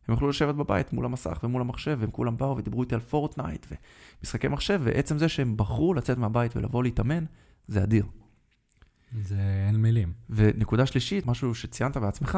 הם 0.07 0.13
יכלו 0.13 0.29
לשבת 0.29 0.55
בבית 0.55 0.93
מול 0.93 1.05
המסך 1.05 1.39
ומול 1.43 1.61
המחשב, 1.61 1.97
והם 2.01 2.11
כולם 2.11 2.37
באו 2.37 2.57
ודיברו 2.57 2.83
איתי 2.83 2.95
על 2.95 3.01
פורטנייט 3.01 3.65
ומשחקי 4.21 4.47
מחשב, 4.47 4.81
ועצם 4.83 5.17
זה 5.17 5.29
שהם 5.29 5.57
בחרו 5.57 5.93
לצאת 5.93 6.17
מהבית 6.17 6.57
ולבוא 6.57 6.83
להתאמן, 6.83 7.25
זה 7.67 7.83
אדיר. 7.83 8.05
זה 9.21 9.65
אין 9.67 9.75
מילים. 9.75 10.13
ונקודה 10.29 10.85
שלישית, 10.85 11.25
משהו 11.25 11.55
שציינת 11.55 11.97
בעצמך, 11.97 12.37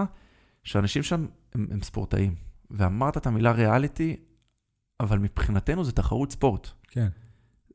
שאנשים 0.64 1.04
שם 1.04 1.26
הם, 1.56 1.68
הם 1.72 1.82
ספורטאים. 1.82 2.36
ואמרת 2.72 3.18
את 3.18 3.28
המילה 3.28 3.52
ריאליטי, 3.52 4.16
אבל 5.00 5.20
מבחינתנו 5.20 5.84
זה 5.84 5.92
תחרות 5.92 6.32
ספורט. 6.32 6.70
כן. 6.88 7.08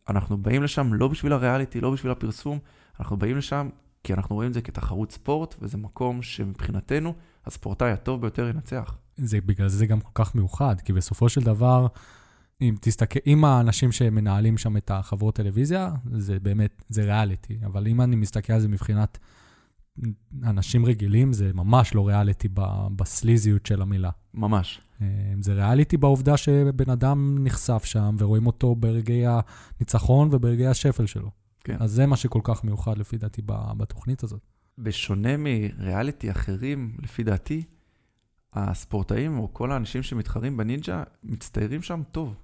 אנחנו 0.08 0.38
באים 0.38 0.62
לשם 0.62 0.94
לא 0.94 1.08
בשביל 1.08 1.32
הריאליטי, 1.32 1.80
לא 1.80 1.90
בשביל 1.90 2.12
הפרסום, 2.12 2.58
אנחנו 3.00 3.16
באים 3.16 3.36
לשם 3.36 3.68
כי 4.04 4.14
אנחנו 4.14 4.34
רואים 4.34 4.48
את 4.48 4.54
זה 4.54 4.60
כתחרות 4.62 5.12
ספורט, 5.12 5.54
וזה 5.58 5.78
מקום 5.78 6.22
שמבחינתנו 6.22 7.14
הספורטאי 7.46 7.90
הטוב 7.90 8.20
ביותר 8.20 8.48
ינצח. 8.48 8.98
זה 9.18 9.40
בגלל 9.40 9.68
זה 9.68 9.86
גם 9.86 10.00
כל 10.00 10.10
כך 10.14 10.34
מיוחד, 10.34 10.80
כי 10.80 10.92
בסופו 10.92 11.28
של 11.28 11.40
דבר, 11.40 11.86
אם 12.60 12.74
תסתכל, 12.80 13.20
אם 13.26 13.44
האנשים 13.44 13.92
שמנהלים 13.92 14.58
שם 14.58 14.76
את 14.76 14.90
החברות 14.90 15.34
טלוויזיה, 15.34 15.94
זה 16.12 16.40
באמת, 16.40 16.82
זה 16.88 17.04
ריאליטי, 17.04 17.58
אבל 17.66 17.86
אם 17.86 18.00
אני 18.00 18.16
מסתכל 18.16 18.52
על 18.52 18.60
זה 18.60 18.68
מבחינת 18.68 19.18
אנשים 20.44 20.86
רגילים, 20.86 21.32
זה 21.32 21.50
ממש 21.54 21.94
לא 21.94 22.08
ריאליטי 22.08 22.48
בסליזיות 22.96 23.66
של 23.66 23.82
המילה. 23.82 24.10
ממש. 24.34 24.80
אה, 25.00 25.06
זה 25.40 25.54
ריאליטי 25.54 25.96
בעובדה 25.96 26.36
שבן 26.36 26.90
אדם 26.90 27.44
נחשף 27.44 27.84
שם 27.84 28.16
ורואים 28.18 28.46
אותו 28.46 28.74
ברגעי 28.74 29.24
הניצחון 29.26 30.28
וברגעי 30.32 30.66
השפל 30.66 31.06
שלו. 31.06 31.30
כן. 31.64 31.76
אז 31.80 31.90
זה 31.90 32.06
מה 32.06 32.16
שכל 32.16 32.40
כך 32.44 32.64
מיוחד 32.64 32.98
לפי 32.98 33.18
דעתי 33.18 33.42
בתוכנית 33.76 34.22
הזאת. 34.22 34.40
בשונה 34.78 35.36
מריאליטי 35.36 36.30
אחרים, 36.30 36.96
לפי 37.02 37.22
דעתי, 37.22 37.62
הספורטאים 38.58 39.38
או 39.38 39.54
כל 39.54 39.72
האנשים 39.72 40.02
שמתחרים 40.02 40.56
בנינג'ה 40.56 41.02
מצטיירים 41.22 41.82
שם 41.82 42.02
טוב. 42.12 42.34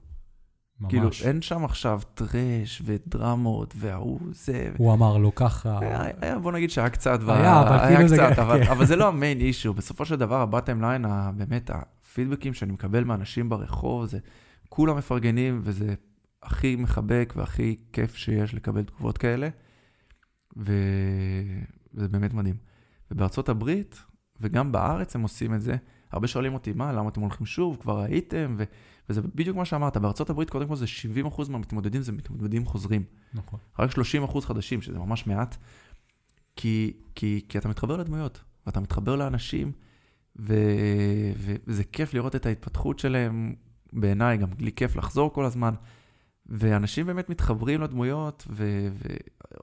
ממש. 0.81 0.91
כאילו, 0.91 1.09
אין 1.25 1.43
שם 1.43 1.65
עכשיו 1.65 2.01
טרש 2.15 2.83
ודרמות 2.85 3.75
וההוא 3.77 4.21
זה. 4.33 4.73
הוא 4.77 4.93
אמר 4.93 5.17
לו 5.17 5.35
ככה. 5.35 5.79
היה, 5.81 6.03
היה, 6.21 6.39
בוא 6.39 6.53
נגיד 6.53 6.71
שהיה 6.71 6.91
קצת. 6.91 7.21
היה, 7.29 7.61
אבל 7.61 7.79
היה 7.79 7.97
כאילו 7.97 8.09
זה... 8.09 8.17
קצת, 8.17 8.39
אבל, 8.39 8.65
כן. 8.65 8.71
אבל 8.71 8.87
זה 8.87 8.97
לא 8.97 9.09
המיין 9.09 9.41
אישו. 9.41 9.75
בסופו 9.75 10.05
של 10.05 10.17
דבר, 10.17 10.41
הבטם 10.41 10.81
ליין, 10.81 11.05
באמת, 11.37 11.71
הפידבקים 11.71 12.55
שאני 12.55 12.73
מקבל 12.73 13.05
מאנשים 13.05 13.49
ברחוב, 13.49 14.07
זה 14.07 14.19
כולם 14.69 14.97
מפרגנים, 14.97 15.61
וזה 15.63 15.95
הכי 16.43 16.77
מחבק 16.77 17.33
והכי 17.37 17.77
כיף 17.93 18.17
שיש 18.17 18.55
לקבל 18.55 18.83
תגובות 18.83 19.19
כאלה. 19.19 19.49
וזה 20.57 22.09
באמת 22.11 22.35
מדהים. 22.35 22.57
ובארצות 23.11 23.49
הברית, 23.49 24.03
וגם 24.41 24.73
בארץ 24.73 25.15
הם 25.15 25.23
עושים 25.23 25.55
את 25.55 25.63
זה. 25.63 25.77
הרבה 26.15 26.27
שואלים 26.27 26.55
אותי, 26.55 26.73
מה, 26.73 26.93
למה 26.93 27.09
אתם 27.09 27.21
הולכים 27.21 27.47
שוב? 27.47 27.77
כבר 27.81 28.01
הייתם? 28.01 28.55
ו... 28.57 28.65
וזה 29.09 29.23
בדיוק 29.23 29.57
מה 29.57 29.65
שאמרת, 29.65 29.97
בארצות 29.97 30.31
הברית 30.31 30.51
קודם 30.51 30.69
כל 30.69 30.77
זה 30.77 30.85
70% 31.27 31.51
מהמתמודדים 31.51 32.03
זה 32.03 32.13
מתמודדים 32.13 32.67
חוזרים. 32.67 33.05
נכון. 33.35 33.59
רק 33.79 33.91
30% 33.91 34.41
חדשים, 34.41 34.83
שזה 34.83 34.99
ממש 34.99 35.27
מעט, 35.27 35.57
כי, 36.57 36.93
כי, 37.15 37.45
כי 37.49 37.59
אתה 37.59 37.69
מתחבר 37.69 37.97
לדמויות, 37.97 38.41
ואתה 38.67 38.81
מתחבר 38.81 39.17
לאנשים, 39.17 39.73
ו, 40.39 40.55
ו, 41.39 41.55
וזה 41.67 41.85
כיף 41.85 42.15
לראות 42.15 42.37
את 42.37 42.47
ההתפתחות 42.47 42.99
שלהם, 42.99 43.55
בעיניי 43.93 44.37
גם 44.37 44.49
לי 44.59 44.73
כיף 44.73 44.97
לחזור 44.97 45.33
כל 45.33 45.45
הזמן, 45.45 45.75
ואנשים 46.47 47.07
באמת 47.07 47.29
מתחברים 47.31 47.81
לדמויות, 47.81 48.47
ו, 48.51 48.89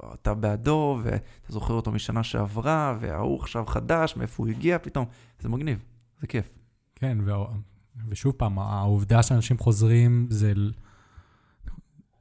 ואתה 0.04 0.34
בעדו, 0.34 1.00
ואתה 1.04 1.54
זוכר 1.54 1.74
אותו 1.74 1.92
משנה 1.92 2.24
שעברה, 2.24 2.98
וההוא 3.00 3.40
עכשיו 3.40 3.66
חדש, 3.66 4.16
מאיפה 4.18 4.44
הוא 4.44 4.52
הגיע 4.52 4.78
פתאום, 4.78 5.06
זה 5.40 5.50
מגניב, 5.50 5.84
זה 6.22 6.28
כיף. 6.28 6.54
כן, 6.96 7.18
וה... 7.26 7.46
ושוב 8.10 8.34
פעם, 8.38 8.60
העובדה 8.60 9.24
שאנשים 9.24 9.58
חוזרים 9.58 10.28
זה, 10.30 10.54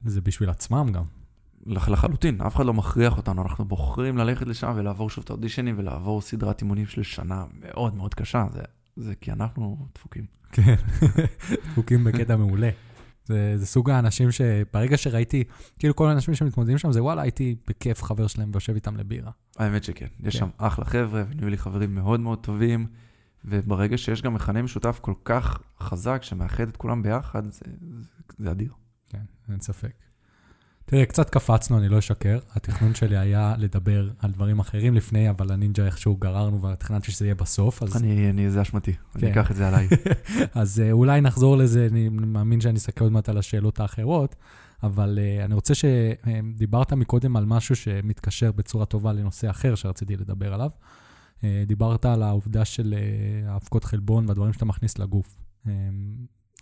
זה 0.05 0.21
בשביל 0.21 0.49
עצמם 0.49 0.87
גם. 0.93 1.03
לח, 1.65 1.89
לחלוטין, 1.89 2.41
אף 2.41 2.55
אחד 2.55 2.65
לא 2.65 2.73
מכריח 2.73 3.17
אותנו, 3.17 3.41
אנחנו 3.41 3.65
בוחרים 3.65 4.17
ללכת 4.17 4.47
לשם 4.47 4.73
ולעבור 4.75 5.09
שוב 5.09 5.23
את 5.23 5.29
האודישנים 5.29 5.75
ולעבור 5.77 6.21
סדרת 6.21 6.61
אימונים 6.61 6.85
של 6.85 7.03
שנה 7.03 7.45
מאוד 7.59 7.95
מאוד 7.95 8.13
קשה, 8.13 8.45
זה, 8.53 8.61
זה 8.95 9.15
כי 9.15 9.31
אנחנו 9.31 9.87
דפוקים. 9.95 10.25
כן, 10.51 10.75
דפוקים 11.71 12.03
בקטע 12.03 12.35
מעולה. 12.35 12.69
זה, 13.25 13.53
זה 13.57 13.65
סוג 13.65 13.89
האנשים 13.89 14.31
שברגע 14.31 14.97
שראיתי, 14.97 15.43
כאילו 15.79 15.95
כל 15.95 16.09
האנשים 16.09 16.35
שמתמודדים 16.35 16.77
שם, 16.77 16.91
זה 16.91 17.03
וואלה, 17.03 17.21
הייתי 17.21 17.55
בכיף 17.67 18.03
חבר 18.03 18.27
שלהם 18.27 18.49
ויושב 18.53 18.73
איתם 18.75 18.97
לבירה. 18.97 19.31
האמת 19.57 19.83
שכן, 19.83 20.07
יש 20.19 20.33
כן. 20.33 20.39
שם 20.39 20.49
אחלה 20.57 20.85
חבר'ה, 20.85 21.23
ונהיו 21.29 21.49
לי 21.49 21.57
חברים 21.57 21.95
מאוד 21.95 22.19
מאוד 22.19 22.39
טובים, 22.39 22.87
וברגע 23.45 23.97
שיש 23.97 24.21
גם 24.21 24.33
מכנה 24.33 24.61
משותף 24.61 24.99
כל 25.01 25.13
כך 25.25 25.61
חזק 25.79 26.23
שמאחד 26.23 26.67
את 26.67 26.77
כולם 26.77 27.03
ביחד, 27.03 27.43
זה, 27.51 27.65
זה, 28.01 28.07
זה 28.37 28.51
אדיר. 28.51 28.71
כן, 29.09 29.21
אין 29.49 29.59
ספק. 29.59 29.93
תראה, 30.85 31.05
קצת 31.05 31.29
קפצנו, 31.29 31.77
אני 31.77 31.89
לא 31.89 31.99
אשקר. 31.99 32.39
התכנון 32.55 32.95
שלי 32.95 33.17
היה 33.17 33.55
לדבר 33.57 34.09
על 34.19 34.31
דברים 34.31 34.59
אחרים 34.59 34.93
לפני, 34.93 35.29
אבל 35.29 35.51
הנינג'ה 35.51 35.85
איכשהו 35.85 36.15
גררנו 36.15 36.61
ותכננתי 36.61 37.11
שזה 37.11 37.25
יהיה 37.25 37.35
בסוף. 37.35 37.83
אז, 37.83 37.97
אני, 37.97 38.29
אני, 38.29 38.49
זה 38.49 38.61
אשמתי, 38.61 38.93
אני 39.15 39.21
כן. 39.21 39.27
אקח 39.31 39.51
את 39.51 39.55
זה 39.55 39.67
עליי. 39.67 39.87
אז 40.53 40.79
uh, 40.79 40.91
אולי 40.91 41.21
נחזור 41.21 41.57
לזה, 41.57 41.87
אני 41.91 42.09
מאמין 42.09 42.61
שאני 42.61 42.77
אסתכל 42.77 43.03
עוד 43.03 43.11
מעט 43.11 43.29
על 43.29 43.37
השאלות 43.37 43.79
האחרות, 43.79 44.35
אבל 44.83 45.19
uh, 45.21 45.45
אני 45.45 45.53
רוצה 45.53 45.73
שדיברת 45.75 46.93
מקודם 46.93 47.35
על 47.35 47.45
משהו 47.45 47.75
שמתקשר 47.75 48.51
בצורה 48.51 48.85
טובה 48.85 49.13
לנושא 49.13 49.49
אחר 49.49 49.75
שרציתי 49.75 50.17
לדבר 50.17 50.53
עליו. 50.53 50.69
Uh, 51.41 51.43
דיברת 51.67 52.05
על 52.05 52.23
העובדה 52.23 52.65
של 52.65 52.93
uh, 52.97 53.49
האבקות 53.49 53.83
חלבון 53.83 54.25
והדברים 54.27 54.53
שאתה 54.53 54.65
מכניס 54.65 54.97
לגוף. 54.99 55.39
Uh, 55.65 55.69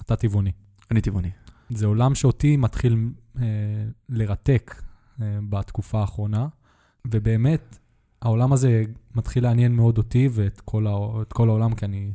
אתה 0.02 0.16
טבעוני. 0.16 0.52
אני 0.92 1.02
טבעוני. 1.02 1.32
זה 1.70 1.86
עולם 1.86 2.16
שאותי 2.16 2.58
מתחיל 2.58 3.10
אה, 3.38 3.44
לרתק 4.10 4.84
אה, 5.22 5.40
בתקופה 5.50 6.02
האחרונה, 6.02 6.48
ובאמת, 7.08 7.78
העולם 8.22 8.54
הזה 8.54 8.84
מתחיל 9.16 9.44
לעניין 9.44 9.76
מאוד 9.76 9.98
אותי 9.98 10.30
ואת 10.32 10.62
כל, 10.62 10.88
הע... 10.88 11.24
כל 11.26 11.50
העולם, 11.50 11.76
כי 11.76 11.86
אני, 11.86 12.14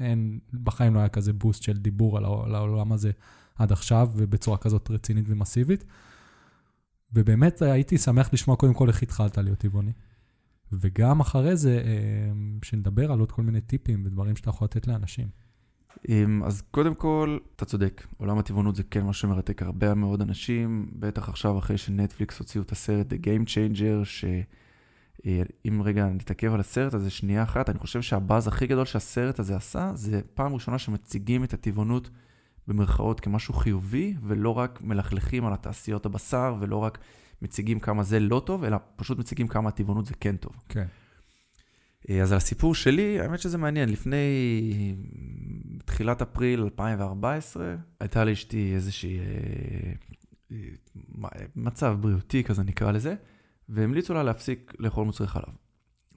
אין, 0.00 0.38
בחיים 0.64 0.94
לא 0.94 0.98
היה 0.98 1.08
כזה 1.08 1.32
בוסט 1.32 1.62
של 1.62 1.78
דיבור 1.78 2.16
על, 2.16 2.24
הע... 2.24 2.44
על 2.44 2.54
העולם 2.54 2.92
הזה 2.92 3.10
עד 3.56 3.72
עכשיו, 3.72 4.10
ובצורה 4.16 4.58
כזאת 4.58 4.90
רצינית 4.90 5.24
ומסיבית. 5.28 5.84
ובאמת 7.12 7.62
הייתי 7.62 7.98
שמח 7.98 8.32
לשמוע 8.32 8.56
קודם 8.56 8.74
כל 8.74 8.88
איך 8.88 9.02
התחלת 9.02 9.38
להיות 9.38 9.58
טבעוני. 9.58 9.92
וגם 10.72 11.20
אחרי 11.20 11.56
זה, 11.56 11.82
אה, 11.84 12.32
שנדבר 12.62 13.12
על 13.12 13.20
עוד 13.20 13.32
כל 13.32 13.42
מיני 13.42 13.60
טיפים 13.60 14.02
ודברים 14.06 14.36
שאתה 14.36 14.50
יכול 14.50 14.64
לתת 14.64 14.86
לאנשים. 14.86 15.28
אמ, 16.08 16.42
אז 16.44 16.62
קודם 16.70 16.94
כל, 16.94 17.38
אתה 17.56 17.64
צודק, 17.64 18.06
עולם 18.16 18.38
הטבעונות 18.38 18.76
זה 18.76 18.82
כן 18.82 19.04
משהו 19.04 19.20
שמרתק 19.20 19.62
הרבה 19.62 19.94
מאוד 19.94 20.22
אנשים, 20.22 20.90
בטח 20.92 21.28
עכשיו 21.28 21.58
אחרי 21.58 21.78
שנטפליקס 21.78 22.38
הוציאו 22.38 22.62
את 22.64 22.72
הסרט 22.72 23.12
The 23.12 23.16
Game 23.16 23.48
Changer, 23.48 24.04
שאם 24.04 25.82
רגע 25.84 26.06
נתעכב 26.06 26.54
על 26.54 26.60
הסרט 26.60 26.94
הזה 26.94 27.10
שנייה 27.10 27.42
אחת, 27.42 27.70
אני 27.70 27.78
חושב 27.78 28.02
שהבאז 28.02 28.48
הכי 28.48 28.66
גדול 28.66 28.84
שהסרט 28.84 29.38
הזה 29.38 29.56
עשה, 29.56 29.92
זה 29.94 30.20
פעם 30.34 30.54
ראשונה 30.54 30.78
שמציגים 30.78 31.44
את 31.44 31.54
הטבעונות 31.54 32.10
במרכאות 32.68 33.20
כמשהו 33.20 33.54
חיובי, 33.54 34.14
ולא 34.22 34.58
רק 34.58 34.80
מלכלכים 34.82 35.46
על 35.46 35.52
התעשיות 35.52 36.06
הבשר, 36.06 36.56
ולא 36.60 36.76
רק 36.76 36.98
מציגים 37.42 37.80
כמה 37.80 38.02
זה 38.02 38.20
לא 38.20 38.42
טוב, 38.46 38.64
אלא 38.64 38.76
פשוט 38.96 39.18
מציגים 39.18 39.48
כמה 39.48 39.68
הטבעונות 39.68 40.06
זה 40.06 40.14
כן 40.20 40.36
טוב. 40.36 40.56
כן. 40.68 40.86
אז 42.22 42.32
על 42.32 42.36
הסיפור 42.36 42.74
שלי, 42.74 43.20
האמת 43.20 43.40
שזה 43.40 43.58
מעניין. 43.58 43.88
לפני 43.88 44.16
תחילת 45.84 46.22
אפריל 46.22 46.62
2014, 46.62 47.76
הייתה 48.00 48.24
לאשתי 48.24 48.74
איזושהי 48.74 49.18
אה, 50.52 50.56
מצב 51.56 51.96
בריאותי, 52.00 52.44
כזה 52.44 52.62
נקרא 52.62 52.92
לזה, 52.92 53.14
והמליצו 53.68 54.14
לה 54.14 54.22
להפסיק 54.22 54.72
לאכול 54.78 55.04
מוצרי 55.04 55.26
חלב. 55.26 55.54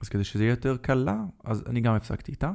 אז 0.00 0.08
כדי 0.08 0.24
שזה 0.24 0.44
יהיה 0.44 0.52
יותר 0.52 0.76
קל 0.76 0.94
לה, 0.94 1.24
אז 1.44 1.62
אני 1.66 1.80
גם 1.80 1.94
הפסקתי 1.94 2.32
איתה, 2.32 2.52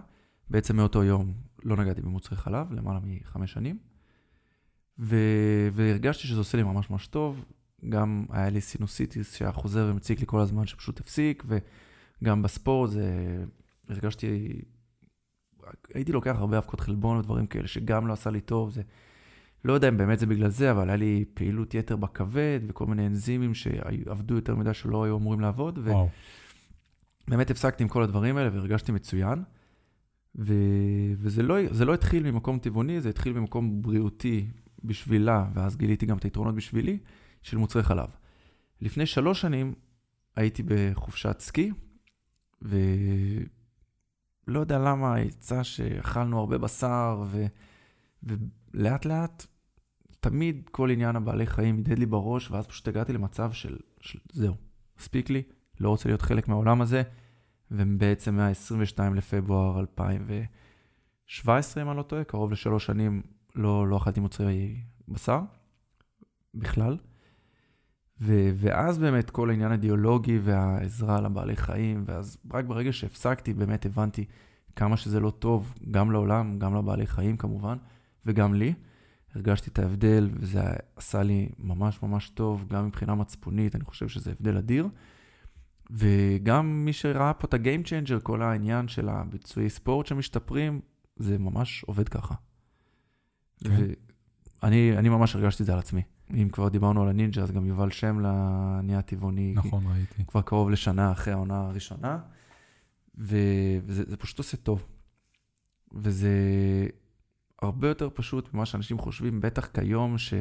בעצם 0.49 0.75
מאותו 0.75 1.03
יום 1.03 1.33
לא 1.63 1.77
נגעתי 1.77 2.01
במוצרי 2.01 2.37
חלב, 2.37 2.73
למעלה 2.73 2.99
מחמש 3.03 3.53
שנים. 3.53 3.77
ו... 4.99 5.15
והרגשתי 5.71 6.27
שזה 6.27 6.39
עושה 6.39 6.57
לי 6.57 6.63
ממש 6.63 6.89
ממש 6.89 7.07
טוב. 7.07 7.45
גם 7.89 8.25
היה 8.29 8.49
לי 8.49 8.61
סינוסיטיס 8.61 9.35
שהיה 9.35 9.51
חוזר 9.51 9.87
ומציק 9.91 10.19
לי 10.19 10.25
כל 10.27 10.39
הזמן, 10.39 10.65
שפשוט 10.65 10.99
הפסיק, 10.99 11.43
וגם 12.21 12.41
בספורט 12.41 12.89
זה... 12.89 13.09
הרגשתי... 13.89 14.61
הייתי 15.93 16.11
לוקח 16.11 16.35
הרבה 16.37 16.57
אבקות 16.57 16.79
חלבון 16.79 17.17
ודברים 17.17 17.47
כאלה, 17.47 17.67
שגם 17.67 18.07
לא 18.07 18.13
עשה 18.13 18.29
לי 18.29 18.41
טוב. 18.41 18.71
זה... 18.71 18.81
לא 19.65 19.73
יודע 19.73 19.89
אם 19.89 19.97
באמת 19.97 20.19
זה 20.19 20.25
בגלל 20.25 20.49
זה, 20.49 20.71
אבל 20.71 20.89
היה 20.89 20.97
לי 20.97 21.25
פעילות 21.33 21.73
יתר 21.73 21.95
בכבד, 21.95 22.59
וכל 22.67 22.85
מיני 22.85 23.07
אנזימים 23.07 23.53
שעבדו 23.53 24.35
יותר 24.35 24.55
מדי 24.55 24.73
שלא 24.73 25.03
היו 25.03 25.17
אמורים 25.17 25.39
לעבוד. 25.39 25.77
וואו. 25.77 26.09
באמת 27.27 27.51
הפסקתי 27.51 27.83
עם 27.83 27.89
כל 27.89 28.03
הדברים 28.03 28.37
האלה 28.37 28.49
והרגשתי 28.53 28.91
מצוין. 28.91 29.43
ו... 30.35 30.53
וזה 31.17 31.43
לא, 31.43 31.55
לא 31.85 31.93
התחיל 31.93 32.31
ממקום 32.31 32.59
טבעוני, 32.59 33.01
זה 33.01 33.09
התחיל 33.09 33.33
ממקום 33.33 33.81
בריאותי 33.81 34.47
בשבילה, 34.83 35.45
ואז 35.53 35.77
גיליתי 35.77 36.05
גם 36.05 36.17
את 36.17 36.23
היתרונות 36.23 36.55
בשבילי, 36.55 36.97
של 37.45 37.57
מוצרי 37.57 37.83
חלב. 37.83 38.15
לפני 38.81 39.05
שלוש 39.05 39.41
שנים 39.41 39.73
הייתי 40.35 40.63
בחופשת 40.63 41.39
סקי, 41.39 41.71
ולא 42.61 44.59
יודע 44.59 44.79
למה 44.79 45.19
יצא 45.19 45.63
שאכלנו 45.63 46.39
הרבה 46.39 46.57
בשר, 46.57 47.23
ו... 47.27 47.45
ולאט 48.23 49.05
לאט, 49.05 49.45
תמיד 50.19 50.69
כל 50.71 50.89
עניין 50.89 51.15
הבעלי 51.15 51.47
חיים 51.47 51.77
הדהד 51.77 51.99
לי 51.99 52.05
בראש, 52.05 52.51
ואז 52.51 52.67
פשוט 52.67 52.87
הגעתי 52.87 53.13
למצב 53.13 53.51
של, 53.51 53.77
של 54.01 54.19
זהו, 54.31 54.55
מספיק 54.99 55.29
לי, 55.29 55.43
לא 55.79 55.89
רוצה 55.89 56.09
להיות 56.09 56.21
חלק 56.21 56.47
מהעולם 56.47 56.81
הזה. 56.81 57.03
ובעצם 57.71 58.35
מה-22 58.35 58.99
לפברואר 59.15 59.79
2017, 59.79 61.83
אם 61.83 61.89
אני 61.89 61.97
לא 61.97 62.03
טועה, 62.03 62.23
קרוב 62.23 62.51
לשלוש 62.51 62.85
שנים 62.85 63.21
לא, 63.55 63.87
לא 63.87 63.97
אכלתי 63.97 64.19
מוצרי 64.19 64.81
בשר 65.07 65.39
בכלל. 66.55 66.97
ו, 68.21 68.49
ואז 68.55 68.97
באמת 68.97 69.29
כל 69.29 69.49
העניין 69.49 69.71
האידיאולוגי 69.71 70.39
והעזרה 70.43 71.21
לבעלי 71.21 71.55
חיים, 71.55 72.03
ואז 72.07 72.37
רק 72.53 72.65
ברגע 72.65 72.93
שהפסקתי, 72.93 73.53
באמת 73.53 73.85
הבנתי 73.85 74.25
כמה 74.75 74.97
שזה 74.97 75.19
לא 75.19 75.29
טוב, 75.29 75.73
גם 75.91 76.11
לעולם, 76.11 76.59
גם 76.59 76.75
לבעלי 76.75 77.07
חיים 77.07 77.37
כמובן, 77.37 77.77
וגם 78.25 78.53
לי. 78.53 78.73
הרגשתי 79.35 79.69
את 79.69 79.79
ההבדל, 79.79 80.29
וזה 80.33 80.61
עשה 80.95 81.23
לי 81.23 81.49
ממש 81.59 82.03
ממש 82.03 82.29
טוב, 82.29 82.65
גם 82.69 82.87
מבחינה 82.87 83.15
מצפונית, 83.15 83.75
אני 83.75 83.83
חושב 83.83 84.07
שזה 84.07 84.31
הבדל 84.31 84.57
אדיר. 84.57 84.87
וגם 85.91 86.85
מי 86.85 86.93
שראה 86.93 87.33
פה 87.33 87.47
את 87.47 87.53
ה-game 87.53 87.87
changer, 87.87 88.19
כל 88.23 88.41
העניין 88.41 88.87
של 88.87 89.09
הביצועי 89.09 89.69
ספורט 89.69 90.05
שמשתפרים, 90.05 90.81
זה 91.15 91.37
ממש 91.37 91.83
עובד 91.83 92.09
ככה. 92.09 92.35
כן. 93.63 93.69
ואני 94.63 95.09
ממש 95.09 95.35
הרגשתי 95.35 95.63
את 95.63 95.67
זה 95.67 95.73
על 95.73 95.79
עצמי. 95.79 96.01
אם 96.33 96.49
כבר 96.51 96.69
דיברנו 96.69 97.01
על 97.01 97.09
הנינג'ה, 97.09 97.41
אז 97.41 97.51
גם 97.51 97.65
יובל 97.65 97.91
שם 97.91 98.19
נהיה 98.83 99.01
טבעוני. 99.01 99.53
נכון, 99.55 99.83
ראיתי. 99.87 100.25
כבר 100.25 100.41
קרוב 100.41 100.69
לשנה 100.69 101.11
אחרי 101.11 101.33
העונה 101.33 101.67
הראשונה, 101.67 102.19
ו... 103.17 103.37
וזה 103.85 104.17
פשוט 104.17 104.37
עושה 104.37 104.57
טוב. 104.57 104.85
וזה 105.93 106.29
הרבה 107.61 107.87
יותר 107.87 108.09
פשוט 108.13 108.53
ממה 108.53 108.65
שאנשים 108.65 108.97
חושבים, 108.97 109.41
בטח 109.41 109.65
כיום, 109.65 110.17
ש... 110.17 110.33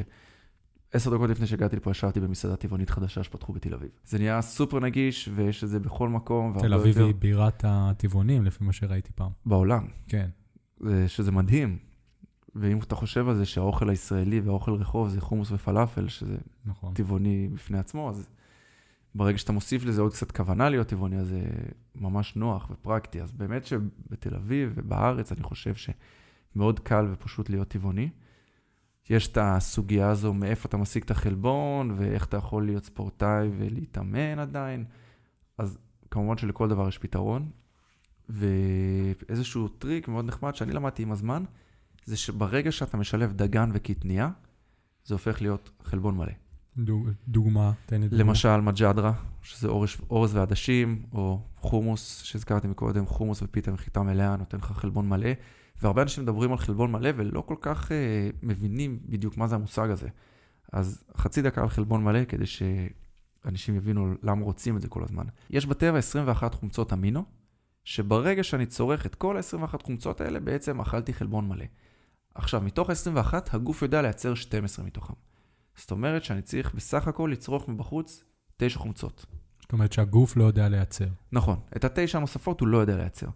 עשר 0.91 1.15
דקות 1.15 1.29
לפני 1.29 1.47
שהגעתי 1.47 1.75
לפה 1.75 1.91
ישבתי 1.91 2.19
במסעדה 2.19 2.55
טבעונית 2.55 2.89
חדשה 2.89 3.23
שפתחו 3.23 3.53
בתל 3.53 3.73
אביב. 3.73 3.89
זה 4.05 4.17
נהיה 4.17 4.41
סופר 4.41 4.79
נגיש, 4.79 5.29
ויש 5.35 5.63
את 5.63 5.69
זה 5.69 5.79
בכל 5.79 6.09
מקום. 6.09 6.59
תל 6.59 6.73
אביב 6.73 6.87
יותר... 6.87 7.05
היא 7.05 7.15
בירת 7.15 7.63
הטבעונים, 7.67 8.45
לפי 8.45 8.63
מה 8.63 8.73
שראיתי 8.73 9.11
פעם. 9.15 9.31
בעולם. 9.45 9.87
כן. 10.07 10.29
שזה 11.07 11.31
מדהים. 11.31 11.77
ואם 12.55 12.79
אתה 12.79 12.95
חושב 12.95 13.29
על 13.29 13.35
זה 13.35 13.45
שהאוכל 13.45 13.89
הישראלי 13.89 14.39
והאוכל 14.39 14.73
רחוב 14.73 15.09
זה 15.09 15.21
חומוס 15.21 15.51
ופלאפל, 15.51 16.07
שזה 16.07 16.37
נכון. 16.65 16.93
טבעוני 16.93 17.49
בפני 17.53 17.77
עצמו, 17.77 18.09
אז 18.09 18.27
ברגע 19.15 19.37
שאתה 19.37 19.51
מוסיף 19.51 19.85
לזה 19.85 20.01
עוד 20.01 20.13
קצת 20.13 20.31
כוונה 20.31 20.69
להיות 20.69 20.87
טבעוני, 20.87 21.19
אז 21.19 21.27
זה 21.27 21.41
ממש 21.95 22.35
נוח 22.35 22.69
ופרקטי. 22.71 23.21
אז 23.21 23.31
באמת 23.31 23.65
שבתל 23.65 24.35
אביב 24.35 24.71
ובארץ 24.75 25.31
אני 25.31 25.43
חושב 25.43 25.73
שמאוד 25.75 26.79
קל 26.79 27.07
ופשוט 27.11 27.49
להיות 27.49 27.67
טבעוני. 27.67 28.09
יש 29.09 29.27
את 29.27 29.37
הסוגיה 29.41 30.09
הזו 30.09 30.33
מאיפה 30.33 30.67
אתה 30.69 30.77
משיג 30.77 31.03
את 31.03 31.11
החלבון, 31.11 31.91
ואיך 31.97 32.25
אתה 32.25 32.37
יכול 32.37 32.65
להיות 32.65 32.83
ספורטאי 32.83 33.49
ולהתאמן 33.57 34.39
עדיין. 34.39 34.85
אז 35.57 35.77
כמובן 36.11 36.37
שלכל 36.37 36.69
דבר 36.69 36.87
יש 36.87 36.97
פתרון. 36.97 37.49
ואיזשהו 38.29 39.67
טריק 39.67 40.07
מאוד 40.07 40.25
נחמד 40.25 40.55
שאני 40.55 40.73
למדתי 40.73 41.03
עם 41.03 41.11
הזמן, 41.11 41.43
זה 42.05 42.17
שברגע 42.17 42.71
שאתה 42.71 42.97
משלב 42.97 43.33
דגן 43.33 43.69
וקטניה, 43.73 44.29
זה 45.05 45.15
הופך 45.15 45.41
להיות 45.41 45.69
חלבון 45.83 46.17
מלא. 46.17 46.31
דוג, 46.77 47.09
דוגמה, 47.27 47.71
תן 47.85 48.01
לי 48.01 48.07
דוגמה. 48.07 48.23
למשל 48.23 48.57
מג'דרה, 48.61 49.13
שזה 49.41 49.67
אורז, 49.67 49.89
אורז 50.09 50.35
ועדשים, 50.35 51.03
או 51.13 51.41
חומוס, 51.57 52.21
שהזכרתי 52.21 52.67
מקודם, 52.67 53.05
חומוס 53.05 53.41
ופיתה 53.41 53.71
מחיטה 53.71 54.01
מלאה, 54.01 54.35
נותן 54.35 54.57
לך 54.57 54.71
חלבון 54.71 55.09
מלא. 55.09 55.29
והרבה 55.81 56.01
אנשים 56.01 56.23
מדברים 56.23 56.51
על 56.51 56.57
חלבון 56.57 56.91
מלא 56.91 57.09
ולא 57.15 57.41
כל 57.41 57.55
כך 57.61 57.91
אה, 57.91 58.29
מבינים 58.43 58.99
בדיוק 59.05 59.37
מה 59.37 59.47
זה 59.47 59.55
המושג 59.55 59.89
הזה. 59.89 60.07
אז 60.73 61.03
חצי 61.17 61.41
דקה 61.41 61.61
על 61.61 61.69
חלבון 61.69 62.03
מלא 62.03 62.25
כדי 62.25 62.45
שאנשים 62.45 63.75
יבינו 63.75 64.13
למה 64.23 64.43
רוצים 64.43 64.77
את 64.77 64.81
זה 64.81 64.87
כל 64.87 65.03
הזמן. 65.03 65.25
יש 65.49 65.65
בטבע 65.65 65.97
21 65.97 66.53
חומצות 66.53 66.93
אמינו, 66.93 67.23
שברגע 67.83 68.43
שאני 68.43 68.65
צורך 68.65 69.05
את 69.05 69.15
כל 69.15 69.37
ה-21 69.37 69.83
חומצות 69.83 70.21
האלה, 70.21 70.39
בעצם 70.39 70.81
אכלתי 70.81 71.13
חלבון 71.13 71.47
מלא. 71.47 71.65
עכשיו, 72.35 72.61
מתוך 72.61 72.89
ה-21, 72.89 73.33
הגוף 73.51 73.81
יודע 73.81 74.01
לייצר 74.01 74.33
12 74.33 74.85
מתוכם. 74.85 75.13
זאת 75.75 75.91
אומרת 75.91 76.23
שאני 76.23 76.41
צריך 76.41 76.73
בסך 76.73 77.07
הכל 77.07 77.29
לצרוך 77.31 77.69
מבחוץ 77.69 78.23
9 78.57 78.79
חומצות. 78.79 79.25
זאת 79.61 79.73
אומרת 79.73 79.93
שהגוף 79.93 80.37
לא 80.37 80.43
יודע 80.43 80.69
לייצר. 80.69 81.07
נכון, 81.31 81.59
את 81.75 81.85
התשע 81.85 82.17
הנוספות 82.17 82.59
הוא 82.59 82.67
לא 82.67 82.77
יודע 82.77 82.97
לייצר. 82.97 83.27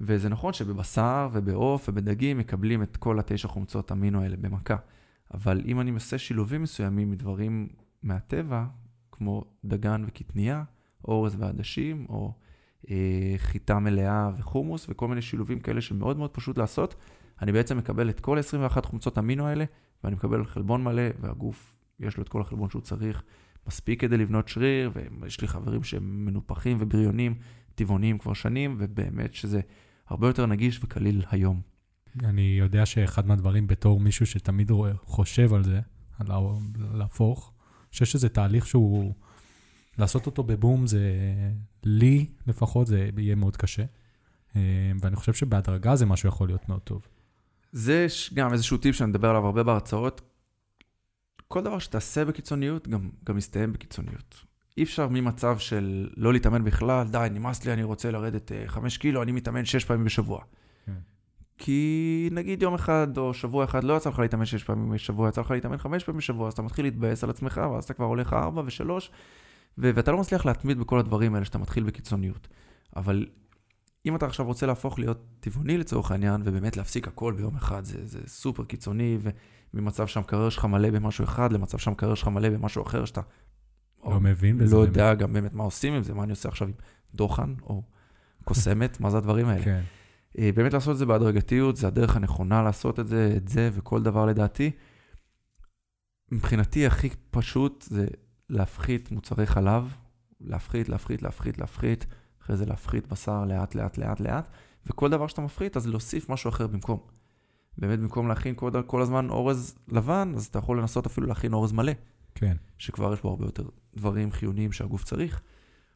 וזה 0.00 0.28
נכון 0.28 0.52
שבבשר 0.52 1.28
ובעוף 1.32 1.88
ובדגים 1.88 2.38
מקבלים 2.38 2.82
את 2.82 2.96
כל 2.96 3.18
התשע 3.18 3.48
חומצות 3.48 3.92
אמינו 3.92 4.22
האלה 4.22 4.36
במכה. 4.36 4.76
אבל 5.34 5.62
אם 5.64 5.80
אני 5.80 5.90
עושה 5.90 6.18
שילובים 6.18 6.62
מסוימים 6.62 7.10
מדברים 7.10 7.68
מהטבע, 8.02 8.64
כמו 9.12 9.44
דגן 9.64 10.04
וקטנייה, 10.06 10.64
אורז 11.04 11.36
ועדשים, 11.38 12.06
או 12.08 12.32
אה, 12.90 13.34
חיטה 13.36 13.78
מלאה 13.78 14.30
וחומוס, 14.36 14.86
וכל 14.88 15.08
מיני 15.08 15.22
שילובים 15.22 15.60
כאלה 15.60 15.80
שמאוד 15.80 16.16
מאוד 16.16 16.30
פשוט 16.30 16.58
לעשות, 16.58 16.94
אני 17.42 17.52
בעצם 17.52 17.78
מקבל 17.78 18.10
את 18.10 18.20
כל 18.20 18.38
21 18.38 18.84
חומצות 18.84 19.18
אמינו 19.18 19.46
האלה, 19.46 19.64
ואני 20.04 20.16
מקבל 20.16 20.44
חלבון 20.44 20.84
מלא, 20.84 21.02
והגוף, 21.20 21.74
יש 22.00 22.16
לו 22.16 22.22
את 22.22 22.28
כל 22.28 22.40
החלבון 22.40 22.70
שהוא 22.70 22.82
צריך, 22.82 23.22
מספיק 23.66 24.00
כדי 24.00 24.16
לבנות 24.16 24.48
שריר, 24.48 24.90
ויש 25.20 25.40
לי 25.40 25.48
חברים 25.48 25.84
שהם 25.84 26.24
מנופחים 26.24 26.76
ובריונים, 26.80 27.34
טבעוניים 27.74 28.18
כבר 28.18 28.34
שנים, 28.34 28.76
ובאמת 28.78 29.34
שזה 29.34 29.60
הרבה 30.08 30.26
יותר 30.26 30.46
נגיש 30.46 30.84
וקליל 30.84 31.22
היום. 31.30 31.60
אני 32.24 32.56
יודע 32.58 32.86
שאחד 32.86 33.26
מהדברים 33.26 33.66
בתור 33.66 34.00
מישהו 34.00 34.26
שתמיד 34.26 34.70
חושב 35.04 35.54
על 35.54 35.64
זה, 35.64 35.80
על 36.18 36.26
להפוך, 36.94 37.52
אני 37.58 37.90
חושב 37.90 38.04
שזה 38.04 38.28
תהליך 38.28 38.66
שהוא, 38.66 39.14
לעשות 39.98 40.26
אותו 40.26 40.42
בבום 40.42 40.86
זה, 40.86 41.12
לי 41.84 42.26
לפחות, 42.46 42.86
זה 42.86 43.08
יהיה 43.18 43.34
מאוד 43.34 43.56
קשה. 43.56 43.84
אה, 44.56 44.92
ואני 45.00 45.16
חושב 45.16 45.32
שבהדרגה 45.32 45.96
זה 45.96 46.06
משהו 46.06 46.28
יכול 46.28 46.48
להיות 46.48 46.68
מאוד 46.68 46.80
טוב. 46.80 47.08
זה 47.72 48.06
גם 48.34 48.52
איזשהו 48.52 48.76
טיפ 48.76 48.94
שאני 48.94 49.10
מדבר 49.10 49.28
עליו 49.30 49.46
הרבה 49.46 49.62
בהרצאות. 49.62 50.20
כל 51.48 51.62
דבר 51.62 51.78
שתעשה 51.78 52.24
בקיצוניות, 52.24 52.88
גם, 52.88 53.10
גם 53.24 53.38
יסתיים 53.38 53.72
בקיצוניות. 53.72 54.44
אי 54.76 54.82
אפשר 54.82 55.08
ממצב 55.08 55.58
של 55.58 56.08
לא 56.16 56.32
להתאמן 56.32 56.64
בכלל, 56.64 57.06
די, 57.08 57.28
נמאס 57.30 57.64
לי, 57.64 57.72
אני 57.72 57.82
רוצה 57.82 58.10
לרדת 58.10 58.52
אה, 58.52 58.62
חמש 58.66 58.96
קילו, 58.96 59.22
אני 59.22 59.32
מתאמן 59.32 59.64
שש 59.64 59.84
פעמים 59.84 60.04
בשבוע. 60.04 60.40
כן. 60.86 60.92
כי 61.58 62.28
נגיד 62.32 62.62
יום 62.62 62.74
אחד 62.74 63.18
או 63.18 63.34
שבוע 63.34 63.64
אחד 63.64 63.84
לא 63.84 63.96
יצא 63.96 64.10
לך 64.10 64.18
להתאמן 64.18 64.44
שש 64.44 64.64
פעמים 64.64 64.90
בשבוע, 64.90 65.28
יצא 65.28 65.40
לך 65.40 65.50
להתאמן 65.50 65.76
חמש 65.76 66.04
פעמים 66.04 66.18
בשבוע, 66.18 66.48
אז 66.48 66.52
אתה 66.52 66.62
מתחיל 66.62 66.84
להתבאס 66.84 67.24
על 67.24 67.30
עצמך, 67.30 67.60
ואז 67.72 67.84
אתה 67.84 67.94
כבר 67.94 68.04
הולך 68.04 68.32
ארבע 68.32 68.62
ושלוש, 68.66 69.10
ו- 69.78 69.90
ואתה 69.94 70.12
לא 70.12 70.18
מצליח 70.18 70.46
להתמיד 70.46 70.78
בכל 70.78 70.98
הדברים 70.98 71.34
האלה 71.34 71.44
שאתה 71.44 71.58
מתחיל 71.58 71.84
בקיצוניות. 71.84 72.48
אבל 72.96 73.26
אם 74.06 74.16
אתה 74.16 74.26
עכשיו 74.26 74.46
רוצה 74.46 74.66
להפוך 74.66 74.98
להיות 74.98 75.24
טבעוני 75.40 75.78
לצורך 75.78 76.10
העניין, 76.10 76.42
ובאמת 76.44 76.76
להפסיק 76.76 77.08
הכל 77.08 77.32
ביום 77.32 77.56
אחד, 77.56 77.84
זה, 77.84 78.06
זה 78.06 78.18
סופר 78.26 78.64
קיצוני, 78.64 79.18
וממצב 79.74 80.06
שהמקרר 80.06 80.48
שלך 80.48 80.64
מלא 80.64 80.90
במשהו 80.90 81.24
אחד, 81.24 81.52
למצב 81.52 81.78
שהמקרר 81.78 82.14
שלך 82.14 82.28
מלא 82.28 82.48
במשהו 82.50 82.82
אחר, 82.82 83.04
שאתה 83.04 83.20
לא 84.04 84.20
מבין 84.20 84.58
בזה. 84.58 84.76
לא 84.76 84.80
באמת. 84.80 84.96
יודע 84.96 85.14
גם 85.14 85.32
באמת 85.32 85.54
מה 85.54 85.64
עושים 85.64 85.92
עם 85.92 86.02
זה, 86.02 86.14
מה 86.14 86.22
אני 86.22 86.30
עושה 86.30 86.48
עכשיו 86.48 86.68
עם 86.68 86.74
דוחן 87.14 87.54
או 87.62 87.82
קוסמת, 88.44 89.00
מה 89.00 89.10
זה 89.10 89.16
הדברים 89.16 89.46
האלה. 89.48 89.64
כן. 89.64 89.82
אה, 90.38 90.50
באמת 90.54 90.72
לעשות 90.72 90.92
את 90.92 90.98
זה 90.98 91.06
בהדרגתיות, 91.06 91.76
זה 91.76 91.86
הדרך 91.86 92.16
הנכונה 92.16 92.62
לעשות 92.62 93.00
את 93.00 93.08
זה, 93.08 93.34
את 93.36 93.48
זה 93.48 93.70
וכל 93.72 94.02
דבר 94.02 94.26
לדעתי. 94.26 94.70
מבחינתי 96.32 96.86
הכי 96.86 97.10
פשוט 97.30 97.84
זה 97.90 98.06
להפחית 98.50 99.10
מוצרי 99.10 99.46
חלב, 99.46 99.94
להפחית, 100.40 100.88
להפחית, 100.88 101.22
להפחית, 101.22 101.58
להפחית, 101.58 102.06
אחרי 102.48 102.56
זה 102.56 102.66
להפחית 102.66 103.06
בשר 103.06 103.44
לאט, 103.44 103.74
לאט, 103.74 103.98
לאט, 103.98 104.20
לאט, 104.20 104.48
וכל 104.86 105.10
דבר 105.10 105.26
שאתה 105.26 105.42
מפחית, 105.42 105.76
אז 105.76 105.86
להוסיף 105.86 106.28
משהו 106.28 106.48
אחר 106.48 106.66
במקום. 106.66 106.98
באמת, 107.78 107.98
במקום 107.98 108.28
להכין 108.28 108.54
כל, 108.56 108.70
כל 108.86 109.02
הזמן 109.02 109.30
אורז 109.30 109.78
לבן, 109.88 110.32
אז 110.36 110.46
אתה 110.46 110.58
יכול 110.58 110.80
לנסות 110.80 111.06
אפילו 111.06 111.26
להכין 111.26 111.52
אורז 111.52 111.72
מלא, 111.72 111.92
כן. 112.34 112.56
שכבר 112.78 113.12
יש 113.12 113.22
בו 113.22 113.28
הרבה 113.28 113.44
יותר 113.44 113.64
דברים 113.96 114.32
חיוניים 114.32 114.72
שהגוף 114.72 115.04
צריך. 115.04 115.40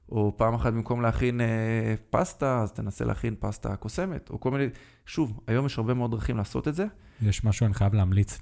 או 0.08 0.34
פעם 0.36 0.54
אחת 0.54 0.72
במקום 0.72 1.02
להכין 1.02 1.40
אה, 1.40 1.94
פסטה, 2.10 2.62
אז 2.62 2.72
תנסה 2.72 3.04
להכין 3.04 3.34
פסטה 3.40 3.76
קוסמת, 3.76 4.30
או 4.30 4.40
כל 4.40 4.50
מיני... 4.50 4.64
שוב, 5.06 5.40
היום 5.46 5.66
יש 5.66 5.78
הרבה 5.78 5.94
מאוד 5.94 6.10
דרכים 6.10 6.36
לעשות 6.36 6.68
את 6.68 6.74
זה. 6.74 6.86
יש 7.22 7.44
משהו 7.44 7.66
אני 7.66 7.74
חייב 7.74 7.94
להמליץ, 7.94 8.40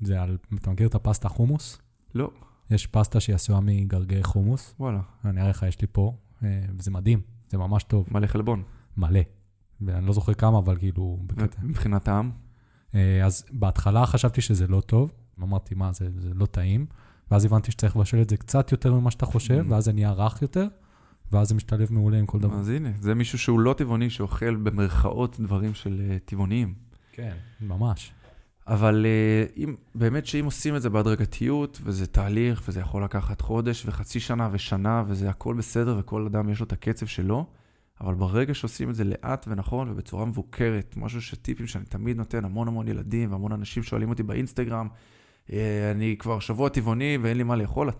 זה 0.00 0.22
על, 0.22 0.38
אתה 0.54 0.70
מכיר 0.70 0.88
את 0.88 0.94
הפסטה 0.94 1.28
חומוס? 1.28 1.78
לא, 2.14 2.30
יש 2.70 2.86
פסטה 2.86 3.20
שהיא 3.20 3.34
עשויה 3.34 3.60
מגרגרי 3.60 4.22
חומוס, 4.22 4.74
וואלה, 4.80 5.00
אני 5.24 5.40
אראה 5.40 5.50
לך, 5.50 5.64
יש 5.68 5.80
לי 5.80 5.86
פה, 5.92 6.16
אה, 6.42 6.62
וזה 6.78 6.90
מדהים, 6.90 7.20
זה 7.48 7.58
ממש 7.58 7.82
טוב, 7.84 8.06
מלא 8.10 8.26
חלבון. 8.26 8.62
מלא. 8.96 9.20
ואני 9.80 10.06
לא 10.06 10.12
זוכר 10.12 10.34
כמה, 10.34 10.58
אבל 10.58 10.76
כאילו... 10.76 11.18
בקטע. 11.26 11.58
מבחינת 11.62 12.04
טעם, 12.04 12.30
אה, 12.94 13.24
אז 13.24 13.44
בהתחלה 13.52 14.06
חשבתי 14.06 14.40
שזה 14.40 14.66
לא 14.66 14.80
טוב, 14.80 15.12
אמרתי, 15.42 15.74
מה, 15.74 15.92
זה, 15.92 16.08
זה 16.18 16.34
לא 16.34 16.46
טעים, 16.46 16.86
ואז 17.30 17.44
הבנתי 17.44 17.70
שצריך 17.72 17.96
לבשל 17.96 18.22
את 18.22 18.30
זה 18.30 18.36
קצת 18.36 18.72
יותר 18.72 18.94
ממה 18.94 19.10
שאתה 19.10 19.26
חושב, 19.26 19.64
Mm. 19.68 19.72
ואז 19.72 19.84
זה 19.84 19.92
נהיה 19.92 20.12
רך 20.12 20.42
יותר, 20.42 20.66
ואז 21.32 21.48
זה 21.48 21.54
משתלב 21.54 21.92
מעולה 21.92 22.18
עם 22.18 22.26
כל 22.26 22.38
דבר. 22.38 22.54
אז 22.54 22.68
הנה, 22.68 22.88
זה 23.00 23.14
מישהו 23.14 23.38
שהוא 23.38 23.60
לא 23.60 23.72
טבעוני, 23.72 24.10
שאוכל 24.10 24.56
במרכאות 24.56 25.40
דברים 25.40 25.74
של 25.74 26.00
אה, 26.10 26.16
טבעוניים. 26.24 26.74
כן, 27.12 27.36
ממש. 27.60 28.12
אבל 28.68 29.06
אה, 29.06 29.46
אם, 29.56 29.74
באמת 29.94 30.26
שאם 30.26 30.44
עושים 30.44 30.76
את 30.76 30.82
זה 30.82 30.90
בהדרגתיות, 30.90 31.80
וזה 31.82 32.06
תהליך, 32.06 32.62
וזה 32.68 32.80
יכול 32.80 33.04
לקחת 33.04 33.40
חודש 33.40 33.86
וחצי 33.86 34.20
שנה 34.20 34.48
ושנה, 34.52 35.04
וזה 35.06 35.30
הכל 35.30 35.54
בסדר, 35.54 35.96
וכל 35.98 36.26
אדם 36.26 36.48
יש 36.48 36.60
לו 36.60 36.66
את 36.66 36.72
הקצב 36.72 37.06
שלו, 37.06 37.46
אבל 38.00 38.14
ברגע 38.14 38.54
שעושים 38.54 38.90
את 38.90 38.94
זה 38.94 39.04
לאט 39.04 39.46
ונכון 39.48 39.90
ובצורה 39.90 40.24
מבוקרת, 40.24 40.94
משהו 40.96 41.22
שטיפים 41.22 41.66
שאני 41.66 41.84
תמיד 41.84 42.16
נותן, 42.16 42.44
המון 42.44 42.68
המון 42.68 42.88
ילדים 42.88 43.32
והמון 43.32 43.52
אנשים 43.52 43.82
שואלים 43.82 44.08
אותי 44.08 44.22
באינסטגרם, 44.22 44.88
אה, 45.52 45.90
אני 45.90 46.16
כבר 46.18 46.38
שבוע 46.38 46.68
טבעוני 46.68 47.18
ואין 47.22 47.36
לי 47.36 47.42
מה 47.42 47.56
לאכול. 47.56 47.90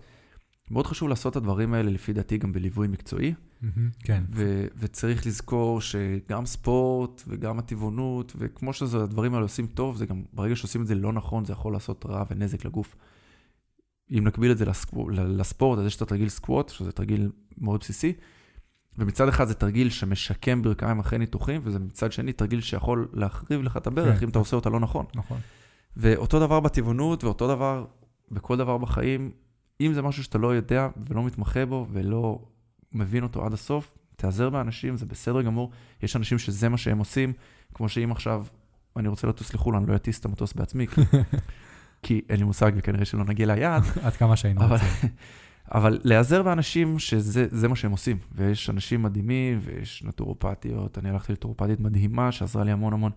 מאוד 0.71 0.87
חשוב 0.87 1.09
לעשות 1.09 1.31
את 1.31 1.37
הדברים 1.37 1.73
האלה, 1.73 1.91
לפי 1.91 2.13
דעתי, 2.13 2.37
גם 2.37 2.53
בליווי 2.53 2.87
מקצועי. 2.87 3.33
מהמם, 3.61 3.89
כן, 3.99 4.23
ו- 4.33 4.67
וצריך 4.77 5.27
לזכור 5.27 5.81
שגם 5.81 6.45
ספורט 6.45 7.23
וגם 7.27 7.59
הטבעונות, 7.59 8.33
וכמו 8.37 8.73
שהדברים 8.73 9.33
האלה 9.33 9.45
עושים 9.45 9.67
טוב, 9.67 9.97
זה 9.97 10.05
גם 10.05 10.23
ברגע 10.33 10.55
שעושים 10.55 10.81
את 10.81 10.87
זה 10.87 10.95
לא 10.95 11.13
נכון, 11.13 11.45
זה 11.45 11.53
יכול 11.53 11.73
לעשות 11.73 12.05
רע 12.05 12.23
ונזק 12.31 12.65
לגוף. 12.65 12.95
אם 14.11 14.23
נקביל 14.27 14.51
את 14.51 14.57
זה 14.57 14.65
לסקו- 14.65 15.09
ל- 15.09 15.39
לספורט, 15.41 15.79
אז 15.79 15.85
יש 15.85 15.95
את 15.95 16.01
התרגיל 16.01 16.29
סקווט, 16.29 16.69
שזה 16.69 16.91
תרגיל 16.91 17.31
מאוד 17.57 17.79
בסיסי, 17.79 18.13
ומצד 18.97 19.27
אחד 19.27 19.45
זה 19.45 19.53
תרגיל 19.53 19.89
שמשקם 19.89 20.61
ברכיים 20.61 20.99
אחרי 20.99 21.19
ניתוחים, 21.19 21.61
וזה 21.63 21.79
מצד 21.79 22.11
שני 22.11 22.33
תרגיל 22.33 22.61
שיכול 22.61 23.07
להחריב 23.13 23.61
לך 23.61 23.77
את 23.77 23.87
הברך 23.87 24.19
כן. 24.19 24.25
אם 24.25 24.29
אתה 24.29 24.39
עושה 24.39 24.55
אותה 24.55 24.69
לא 24.69 24.79
נכון. 24.79 25.05
נכון. 25.15 25.37
ואותו 25.97 26.39
דבר 26.39 26.59
בטבעונות, 26.59 27.23
ואותו 27.23 27.47
דבר 27.47 27.85
בכל 28.31 28.57
דבר 28.57 28.77
בחיים, 28.77 29.31
אם 29.81 29.93
זה 29.93 30.01
משהו 30.01 30.23
שאתה 30.23 30.37
לא 30.37 30.55
יודע 30.55 30.89
ולא 31.07 31.23
מתמחה 31.23 31.65
בו 31.65 31.87
ולא 31.91 32.39
מבין 32.93 33.23
אותו 33.23 33.45
עד 33.45 33.53
הסוף, 33.53 33.97
תיעזר 34.15 34.49
באנשים, 34.49 34.97
זה 34.97 35.05
בסדר 35.05 35.41
גמור. 35.41 35.71
יש 36.03 36.15
אנשים 36.15 36.39
שזה 36.39 36.69
מה 36.69 36.77
שהם 36.77 36.97
עושים, 36.97 37.33
כמו 37.73 37.89
שאם 37.89 38.11
עכשיו 38.11 38.45
אני 38.95 39.07
רוצה 39.07 39.27
לטוס 39.27 39.53
לחו"ל, 39.53 39.75
אני 39.75 39.87
לא 39.87 39.95
אטיס 39.95 40.19
את 40.19 40.25
המטוס 40.25 40.53
בעצמי, 40.53 40.87
כי, 40.87 41.01
כי 42.03 42.21
אין 42.29 42.39
לי 42.39 42.43
מושג 42.43 42.71
וכנראה 42.75 43.05
שלא 43.05 43.25
נגיע 43.25 43.45
ליעד, 43.45 43.83
עד 44.05 44.13
כמה 44.13 44.35
שהיינו 44.35 44.61
רוצים. 44.61 44.87
אבל 45.71 45.99
להיעזר 46.03 46.43
באנשים 46.43 46.99
שזה 46.99 47.47
זה 47.51 47.67
מה 47.67 47.75
שהם 47.75 47.91
עושים. 47.91 48.17
ויש 48.31 48.69
אנשים 48.69 49.01
מדהימים, 49.01 49.59
ויש 49.63 50.03
נטורופטיות, 50.03 50.97
אני 50.97 51.09
הלכתי 51.09 51.33
לטורופטית 51.33 51.79
מדהימה, 51.79 52.31
שעזרה 52.31 52.63
לי 52.63 52.71
המון 52.71 52.93
המון, 52.93 53.11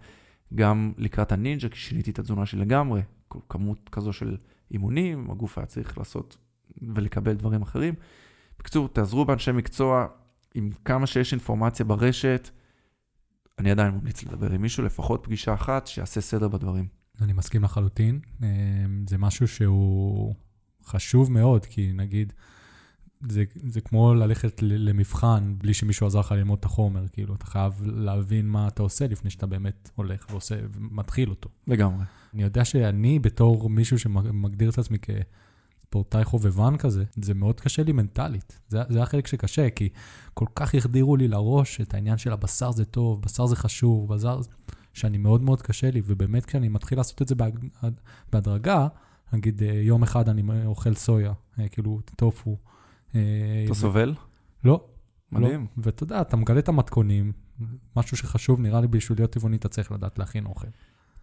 גם 0.54 0.92
לקראת 0.98 1.32
הנינג'ה, 1.32 1.68
כי 1.68 1.78
שיניתי 1.78 2.10
את 2.10 2.18
התזונה 2.18 2.46
שלי 2.46 2.60
לגמרי, 2.60 3.02
כמות 3.48 3.88
כזו 3.92 4.12
של 4.12 4.36
אימונים, 4.70 5.30
הגוף 5.30 5.58
היה 5.58 5.66
צריך 5.66 5.98
לעשות 5.98 6.36
ולקבל 6.82 7.32
דברים 7.32 7.62
אחרים. 7.62 7.94
בקיצור, 8.60 8.88
תעזרו 8.88 9.24
באנשי 9.24 9.52
מקצוע, 9.52 10.06
עם 10.54 10.70
כמה 10.84 11.06
שיש 11.06 11.32
אינפורמציה 11.32 11.84
ברשת, 11.84 12.50
אני 13.58 13.70
עדיין 13.70 13.94
ממליץ 13.94 14.22
לדבר 14.22 14.52
עם 14.52 14.62
מישהו, 14.62 14.84
לפחות 14.84 15.20
פגישה 15.24 15.54
אחת, 15.54 15.86
שיעשה 15.86 16.20
סדר 16.20 16.48
בדברים. 16.48 16.86
אני 17.20 17.32
מסכים 17.32 17.62
לחלוטין. 17.62 18.20
אה, 18.42 18.48
זה 19.08 19.18
משהו 19.18 19.48
שהוא 19.48 20.34
חשוב 20.84 21.32
מאוד, 21.32 21.66
כי 21.66 21.92
נגיד, 21.92 22.32
זה, 23.28 23.44
זה 23.54 23.80
כמו 23.80 24.14
ללכת 24.14 24.62
למבחן 24.62 25.54
בלי 25.58 25.74
שמישהו 25.74 26.06
עזר 26.06 26.20
לך 26.20 26.32
ללמוד 26.32 26.58
את 26.58 26.64
החומר, 26.64 27.08
כאילו, 27.08 27.34
אתה 27.34 27.46
חייב 27.46 27.82
להבין 27.84 28.46
מה 28.46 28.68
אתה 28.68 28.82
עושה 28.82 29.06
לפני 29.06 29.30
שאתה 29.30 29.46
באמת 29.46 29.90
הולך 29.94 30.26
ועושה 30.30 30.54
ומתחיל 30.72 31.30
אותו. 31.30 31.50
לגמרי. 31.66 32.04
אני 32.34 32.42
יודע 32.42 32.64
שאני, 32.64 33.18
בתור 33.18 33.70
מישהו 33.70 33.98
שמגדיר 33.98 34.70
את 34.70 34.78
עצמי 34.78 34.98
כספורטאי 35.90 36.24
חובבן 36.24 36.76
כזה, 36.76 37.04
זה 37.16 37.34
מאוד 37.34 37.60
קשה 37.60 37.82
לי 37.82 37.92
מנטלית. 37.92 38.60
זה, 38.68 38.82
זה 38.88 39.02
החלק 39.02 39.26
שקשה, 39.26 39.70
כי 39.70 39.88
כל 40.34 40.44
כך 40.54 40.74
החדירו 40.74 41.16
לי 41.16 41.28
לראש 41.28 41.80
את 41.80 41.94
העניין 41.94 42.18
של 42.18 42.32
הבשר 42.32 42.70
זה 42.70 42.84
טוב, 42.84 43.22
בשר 43.22 43.46
זה 43.46 43.56
חשוב, 43.56 44.14
בשר... 44.14 44.40
שאני 44.94 45.18
מאוד 45.18 45.42
מאוד 45.42 45.62
קשה 45.62 45.90
לי, 45.90 46.02
ובאמת 46.04 46.46
כשאני 46.46 46.68
מתחיל 46.68 46.98
לעשות 46.98 47.22
את 47.22 47.28
זה. 47.28 47.34
בהדרגה, 48.32 48.88
נגיד 49.32 49.62
אה, 49.62 49.72
יום 49.72 50.02
אחד 50.02 50.28
אני 50.28 50.42
אוכל 50.66 50.94
סויה, 50.94 51.32
אה, 51.58 51.68
כאילו 51.68 52.00
טופו. 52.16 52.56
אה, 53.14 53.20
אתה 53.64 53.72
ו- 53.72 53.74
סובל? 53.74 54.14
לא, 54.64 54.84
מדהים. 55.32 55.60
לא. 55.60 55.82
ואתה 55.84 56.02
יודע, 56.02 56.20
אתה 56.20 56.36
מגלה 56.36 56.58
את 56.58 56.68
המתכונים, 56.68 57.32
משהו 57.96 58.16
שחשוב, 58.16 58.60
נראה 58.60 58.80
לי 58.80 58.88
בשביל 58.88 59.18
להיות 59.18 59.32
טבעוני, 59.32 59.56
אתה 59.56 59.68
צריך 59.68 59.92
לדעת 59.92 60.18
להכין 60.18 60.46
אוכל. 60.46 60.68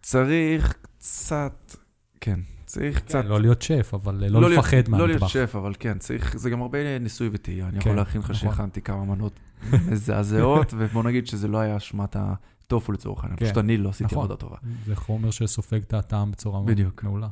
צריך 0.02 0.74
קצת, 0.82 1.74
כן, 2.20 2.40
צריך 2.68 3.00
קצת... 3.00 3.24
לא 3.24 3.40
להיות 3.40 3.62
שף, 3.62 3.90
אבל 3.94 4.24
לא, 4.30 4.50
לפחד 4.50 4.88
לא 4.88 5.06
להיות 5.06 5.20
מהמטבח. 5.20 5.28
שף, 5.28 5.56
אבל 5.56 5.74
כן, 5.78 5.98
צריך, 5.98 6.36
זה 6.36 6.50
גם 6.50 6.62
הרבה 6.62 6.98
ניסוי 6.98 7.28
וטעייה. 7.32 7.68
אני 7.68 7.72
כן, 7.72 7.78
יכול 7.78 7.96
להכין 7.96 8.20
לך 8.20 8.30
נכון. 8.30 8.34
שהכנתי 8.50 8.80
כמה 8.80 9.04
מנות 9.04 9.40
מזעזעות, 9.90 10.74
ובוא 10.76 11.02
נגיד 11.02 11.26
שזה 11.26 11.48
לא 11.48 11.58
היה 11.58 11.76
אשמת 11.76 12.16
הטופו 12.16 12.92
לצורך 12.92 13.24
העניין, 13.24 13.38
כן. 13.38 13.44
פשוט 13.44 13.58
אני 13.58 13.76
לא 13.76 13.88
עשיתי 13.88 14.04
נכון. 14.04 14.18
עבודה 14.18 14.36
טובה. 14.36 14.56
זה 14.86 14.96
חומר 14.96 15.30
שסופג 15.30 15.80
את 15.82 15.94
הטעם 15.94 16.30
בצורה. 16.30 16.60
מעולה. 17.02 17.28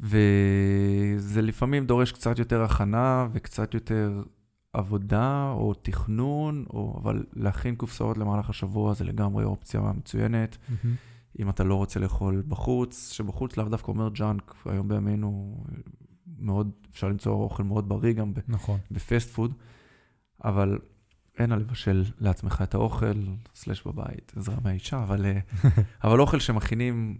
וזה 0.00 1.42
לפעמים 1.42 1.86
דורש 1.86 2.12
קצת 2.12 2.38
יותר 2.38 2.62
הכנה 2.62 3.26
וקצת 3.32 3.74
יותר 3.74 4.22
עבודה 4.72 5.50
או 5.56 5.74
תכנון, 5.74 6.64
או... 6.70 7.00
אבל 7.02 7.24
להכין 7.36 7.74
קופסאות 7.74 8.18
למהלך 8.18 8.50
השבוע 8.50 8.94
זה 8.94 9.04
לגמרי 9.04 9.44
אופציה 9.44 9.80
מצוינת. 9.80 10.56
אם 11.38 11.50
אתה 11.50 11.64
לא 11.64 11.74
רוצה 11.74 12.00
לאכול 12.00 12.42
בחוץ, 12.48 13.12
שבחוץ 13.12 13.56
לאו 13.56 13.68
דווקא 13.68 13.90
אומר 13.90 14.08
ג'אנק, 14.08 14.54
היום 14.64 14.88
בימינו 14.88 15.64
מאוד, 16.38 16.70
אפשר 16.92 17.08
למצוא 17.08 17.32
אוכל 17.32 17.62
מאוד 17.62 17.88
בריא 17.88 18.12
גם 18.12 18.32
נכון. 18.48 18.78
ב 18.90 18.98
fast 18.98 19.30
food, 19.30 19.54
אבל 20.44 20.78
אין 21.38 21.52
על 21.52 21.60
לבשל 21.60 22.04
לעצמך 22.18 22.60
את 22.62 22.74
האוכל, 22.74 23.12
סלש 23.54 23.86
בבית, 23.86 24.32
עזרה 24.36 24.56
מהאישה, 24.64 25.02
אבל, 25.02 25.26
אה, 25.26 25.38
אבל 26.04 26.20
אוכל 26.20 26.38
שמכינים 26.38 27.18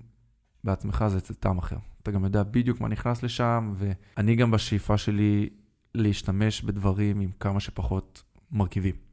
בעצמך 0.65 1.05
זה 1.09 1.35
טעם 1.35 1.59
אחר. 1.59 1.77
אתה 2.03 2.11
גם 2.11 2.25
יודע 2.25 2.43
בדיוק 2.43 2.81
מה 2.81 2.89
נכנס 2.89 3.23
לשם, 3.23 3.75
ואני 3.77 4.37
גם 4.37 4.51
בשאיפה 4.51 4.99
שלי 4.99 5.49
להשתמש 5.95 6.63
בדברים 6.63 7.21
עם 7.21 7.31
כמה 7.41 7.61
שפחות 7.61 8.23
מרכיבים. 8.53 9.10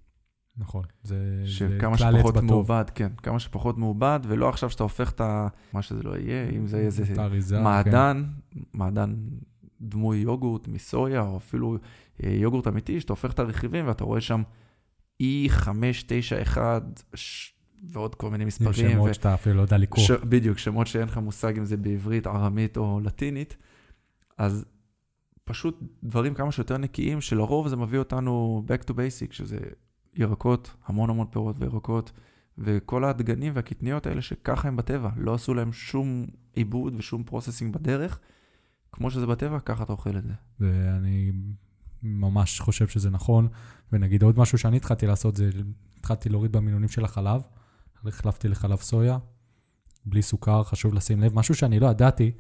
נכון. 0.58 0.84
זה 1.04 1.44
זה 1.68 1.78
כלל 1.80 1.96
שפחות 1.96 2.16
אצבע 2.16 2.32
טוב. 2.32 2.44
מעובד, 2.44 2.86
כן, 2.96 3.12
כמה 3.24 3.40
שפחות 3.40 3.78
מעובד, 3.78 4.20
ולא 4.28 4.50
עכשיו 4.50 4.70
שאתה 4.70 4.84
הופך 4.84 5.12
את 5.12 5.22
ה... 5.22 5.48
מה 5.74 5.82
שזה 5.82 6.04
לא 6.04 6.18
יהיה, 6.18 6.50
אם 6.50 6.68
זה 6.68 6.78
איזה 6.78 7.04
את 7.14 7.18
האריזה, 7.18 7.56
כן. 7.56 7.64
מעדן, 7.64 8.24
מעדן 8.74 9.16
דמוי 9.82 10.18
יוגורט 10.18 10.68
מסויה, 10.68 11.22
או 11.22 11.38
אפילו 11.38 11.78
אה, 12.24 12.30
יוגורט 12.30 12.68
אמיתי, 12.68 13.02
שאתה 13.02 13.14
הופך 13.14 13.34
את 13.34 13.40
הרכיבים 13.40 13.88
ואתה 13.88 14.04
רואה 14.04 14.22
שם 14.22 14.44
E591 15.24 16.58
ש... 17.16 17.54
ועוד 17.90 18.16
כל 18.16 18.30
מיני 18.30 18.44
עם 18.44 18.48
מספרים. 18.48 18.92
שמות 18.92 19.14
שאתה 19.14 19.34
אפילו 19.34 19.56
לא 19.56 19.62
יודע 19.62 19.78
לקרוא. 19.78 20.06
ש... 20.06 20.12
בדיוק, 20.12 20.58
שמות 20.58 20.88
שאין 20.88 21.08
לך 21.08 21.18
מושג 21.18 21.58
אם 21.58 21.66
זה 21.66 21.78
בעברית, 21.78 22.28
ארמית 22.28 22.78
או 22.78 23.00
לטינית. 23.04 23.58
אז 24.38 24.66
פשוט 25.44 25.80
דברים 26.04 26.34
כמה 26.34 26.52
שיותר 26.52 26.78
נקיים, 26.78 27.22
שלרוב 27.22 27.68
זה 27.68 27.76
מביא 27.76 28.00
אותנו 28.00 28.64
back 28.68 28.84
to 28.84 28.94
basic, 28.94 29.32
שזה 29.32 29.58
ירקות, 30.20 30.76
המון 30.86 31.10
המון 31.10 31.28
פירות 31.32 31.56
וירקות, 31.60 32.12
וכל 32.58 33.04
הדגנים 33.04 33.54
והקטניות 33.56 34.06
האלה 34.08 34.22
שככה 34.22 34.68
הם 34.68 34.76
בטבע, 34.76 35.10
לא 35.18 35.34
עשו 35.34 35.54
להם 35.54 35.74
שום 35.74 36.26
עיבוד 36.54 36.94
ושום 36.98 37.24
processing 37.24 37.74
בדרך. 37.74 38.20
כמו 38.92 39.12
שזה 39.12 39.26
בטבע, 39.28 39.60
ככה 39.60 39.84
אתה 39.84 39.94
אוכל 39.94 40.18
את 40.18 40.24
זה. 40.24 40.34
ואני 40.60 41.32
ממש 42.04 42.60
חושב 42.60 42.88
שזה 42.88 43.10
נכון. 43.10 43.48
ונגיד 43.92 44.24
עוד 44.24 44.40
משהו 44.40 44.58
שאני 44.58 44.78
התחלתי 44.78 45.08
לעשות, 45.08 45.36
זה 45.36 45.50
התחלתי 46.00 46.30
להוריד 46.30 46.52
במינונים 46.52 46.90
של 46.90 47.06
החלב. 47.06 47.42
החלפתי 48.06 48.48
לחלב 48.48 48.78
סויה, 48.78 49.18
בלי 50.06 50.22
סוכר, 50.22 50.64
חשוב 50.64 50.94
לשים 50.94 51.22
לב. 51.22 51.36
משהו 51.36 51.56
שאני 51.56 51.80
לא 51.80 51.88
ידעתי, 51.88 52.32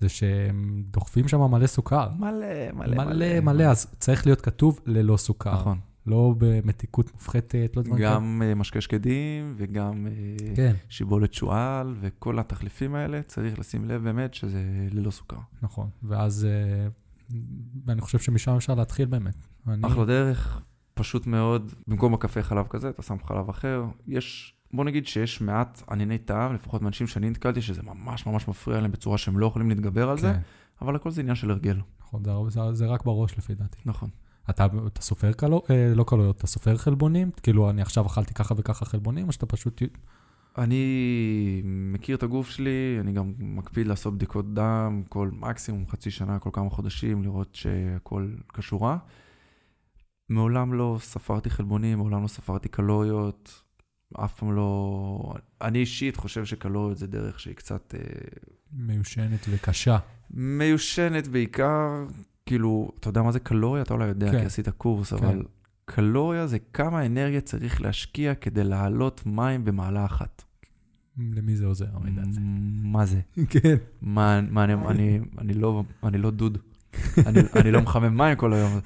זה 0.00 0.08
שהם 0.08 0.82
דוחפים 0.90 1.28
שם 1.28 1.40
מלא 1.40 1.66
סוכר. 1.66 2.08
מלא, 2.18 2.72
מלא, 2.72 3.40
מלא, 3.40 3.64
אז 3.64 3.94
צריך 4.00 4.26
להיות 4.26 4.40
כתוב 4.40 4.80
ללא 4.86 5.16
סוכר. 5.16 5.54
נכון. 5.54 5.78
לא 6.08 6.34
במתיקות 6.38 7.12
מופחתת, 7.14 7.72
לא 7.76 7.82
דברים 7.82 7.98
כאלה. 7.98 8.14
גם 8.14 8.42
אה, 8.44 8.54
משקה 8.54 8.80
שקדים 8.80 9.54
וגם 9.56 10.06
אה, 10.06 10.54
כן, 10.56 10.74
שיבולת 10.88 11.34
שועל 11.34 11.94
וכל 12.00 12.38
התחליפים 12.38 12.94
האלה, 12.94 13.22
צריך 13.22 13.58
לשים 13.58 13.84
לב 13.84 14.02
באמת 14.02 14.34
שזה 14.34 14.62
ללא 14.90 15.10
סוכר. 15.10 15.36
נכון. 15.62 15.88
ואז, 16.02 16.44
אה, 16.50 16.88
ואני 17.86 18.00
חושב 18.00 18.18
שמשם 18.18 18.52
אפשר 18.56 18.74
להתחיל 18.74 19.06
באמת. 19.06 19.34
אני- 19.68 19.86
אחלה 19.86 20.04
דרך, 20.04 20.62
פשוט 20.94 21.26
מאוד, 21.26 21.72
במקום 21.86 22.12
בקפה 22.12 22.42
חלב 22.42 22.66
כזה, 22.66 22.88
אתה 22.88 23.02
שם 23.02 23.16
חלב 23.24 23.48
אחר. 23.48 23.84
יש, 24.06 24.54
בוא 24.72 24.84
נגיד 24.84 25.06
שיש 25.06 25.40
מעט 25.40 25.82
ענייני 25.90 26.18
טעם, 26.18 26.54
לפחות 26.54 26.82
מאנשים 26.82 27.06
שאני 27.06 27.30
נתקלתי, 27.30 27.62
שזה 27.62 27.82
ממש 27.82 28.26
ממש 28.26 28.48
מפריע 28.48 28.80
להם 28.80 28.92
בצורה 28.92 29.18
שהם 29.18 29.38
לא 29.38 29.46
יכולים 29.46 29.68
להתגבר 29.68 30.10
על 30.10 30.18
זה, 30.18 30.32
כן, 30.32 30.40
אבל 30.82 30.96
הכל 30.96 31.10
זה 31.10 31.20
עניין 31.20 31.36
של 31.36 31.50
הרגל. 31.50 31.80
נכון, 32.00 32.24
זה, 32.24 32.30
זה, 32.48 32.60
זה 32.74 32.86
רק 32.86 33.04
בראש 33.04 33.38
לפי 33.38 33.54
דעתי. 33.54 33.76
נכון. 33.84 34.08
אתה, 34.50 34.66
אתה 34.86 35.02
סופר 35.02 35.32
קלו, 35.32 35.62
אה, 35.70 35.92
לא 35.94 36.04
קלוריות, 36.04 36.36
אתה 36.36 36.46
סופר 36.46 36.76
חלבונים? 36.76 37.30
כאילו, 37.42 37.70
אני 37.70 37.82
עכשיו 37.82 38.06
אכלתי 38.06 38.34
ככה 38.34 38.54
וככה 38.58 38.84
חלבונים, 38.84 39.26
או 39.26 39.32
שאתה 39.32 39.46
פשוט... 39.46 39.82
אני 40.58 41.62
מכיר 41.64 42.16
את 42.16 42.22
הגוף 42.22 42.50
שלי, 42.50 42.96
אני 43.00 43.12
גם 43.12 43.32
מקפיד 43.38 43.86
לעשות 43.86 44.14
בדיקות 44.14 44.54
דם 44.54 45.02
כל 45.08 45.30
מקסימום 45.32 45.86
חצי 45.88 46.10
שנה, 46.10 46.38
כל 46.38 46.50
כמה 46.52 46.70
חודשים, 46.70 47.22
לראות 47.22 47.54
שהכל 47.54 48.34
כשורה. 48.54 48.98
מעולם 50.28 50.74
לא 50.74 50.96
ספרתי 51.00 51.50
חלבונים, 51.50 51.98
מעולם 51.98 52.22
לא 52.22 52.28
ספרתי 52.28 52.68
קלוריות, 52.68 53.62
אף 54.24 54.34
פעם 54.34 54.56
לא... 54.56 55.34
אני 55.60 55.78
אישית 55.78 56.16
חושב 56.16 56.44
שקלוריות 56.44 56.98
זה 56.98 57.06
דרך 57.06 57.40
שהיא 57.40 57.54
קצת 57.54 57.94
אה, 57.94 58.00
מיושנת 58.72 59.46
וקשה. 59.50 59.98
מיושנת 60.30 61.28
בעיקר, 61.28 62.04
כאילו, 62.48 62.90
אתה 63.00 63.08
יודע 63.08 63.22
מה 63.22 63.32
זה 63.32 63.40
קלוריה? 63.40 63.82
אתה 63.82 63.94
אולי 63.94 64.06
יודע, 64.06 64.32
כן. 64.32 64.40
כי 64.40 64.46
עשית 64.46 64.68
קורס, 64.68 65.12
כן. 65.12 65.24
אבל 65.24 65.42
קלוריה 65.84 66.46
זה 66.46 66.58
כמה 66.58 67.06
אנרגיה 67.06 67.40
צריך 67.40 67.82
להשקיע 67.82 68.34
כדי 68.34 68.64
להעלות 68.64 69.22
מים 69.26 69.64
במעלה 69.64 70.04
אחת. 70.04 70.44
למי 71.18 71.56
זה 71.56 71.66
עוזר, 71.66 71.86
המידע 71.92 72.22
הזה? 72.28 72.40
מה 72.82 73.06
זה? 73.06 73.20
כן. 73.48 73.76
מה, 74.02 74.40
מה 74.40 74.64
אני, 74.64 74.74
אני, 74.74 75.20
אני, 75.38 75.54
לא, 75.54 75.82
אני 76.04 76.18
לא 76.18 76.30
דוד. 76.30 76.58
אני, 77.26 77.40
אני 77.56 77.70
לא 77.70 77.80
מחמם 77.80 78.16
מים 78.16 78.36
כל 78.36 78.52
היום. 78.52 78.80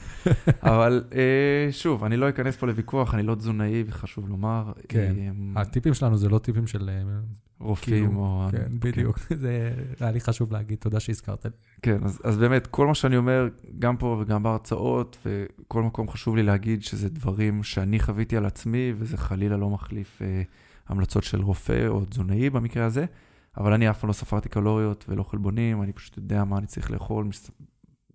אבל 0.62 1.04
אה, 1.14 1.72
שוב, 1.72 2.04
אני 2.04 2.16
לא 2.16 2.28
אכנס 2.28 2.56
פה 2.56 2.66
לוויכוח, 2.66 3.14
אני 3.14 3.22
לא 3.22 3.34
תזונאי, 3.34 3.84
וחשוב 3.86 4.28
לומר. 4.28 4.72
כן. 4.88 5.14
אה, 5.56 5.62
הטיפים 5.62 5.94
שלנו 5.94 6.16
זה 6.16 6.28
לא 6.28 6.38
טיפים 6.38 6.66
של... 6.66 6.88
אה, 6.88 7.02
רופאים 7.62 8.06
כאילו, 8.06 8.20
או... 8.20 8.48
כן, 8.50 8.66
בדיוק. 8.78 9.18
זה 9.42 9.72
היה 10.00 10.10
לי 10.10 10.20
חשוב 10.20 10.52
להגיד, 10.52 10.78
תודה 10.78 11.00
שהזכרת 11.00 11.44
לי. 11.44 11.50
כן, 11.82 12.04
אז, 12.04 12.20
אז 12.24 12.36
באמת, 12.36 12.66
כל 12.66 12.86
מה 12.86 12.94
שאני 12.94 13.16
אומר, 13.16 13.48
גם 13.78 13.96
פה 13.96 14.18
וגם 14.20 14.42
בהרצאות, 14.42 15.26
וכל 15.26 15.82
מקום 15.82 16.08
חשוב 16.08 16.36
לי 16.36 16.42
להגיד 16.42 16.82
שזה 16.82 17.08
דברים 17.08 17.62
שאני 17.62 18.00
חוויתי 18.00 18.36
על 18.36 18.46
עצמי, 18.46 18.92
וזה 18.96 19.16
חלילה 19.16 19.56
לא 19.56 19.70
מחליף 19.70 20.22
אה, 20.22 20.42
המלצות 20.88 21.24
של 21.24 21.40
רופא 21.42 21.86
או 21.86 22.04
תזונאי 22.04 22.50
במקרה 22.50 22.84
הזה, 22.84 23.04
אבל 23.56 23.72
אני 23.72 23.90
אף 23.90 24.00
פעם 24.00 24.08
לא 24.08 24.12
ספרתי 24.12 24.48
קלוריות 24.48 25.04
ולא 25.08 25.22
חלבונים, 25.22 25.82
אני 25.82 25.92
פשוט 25.92 26.16
יודע 26.16 26.44
מה 26.44 26.58
אני 26.58 26.66
צריך 26.66 26.90
לאכול, 26.90 27.24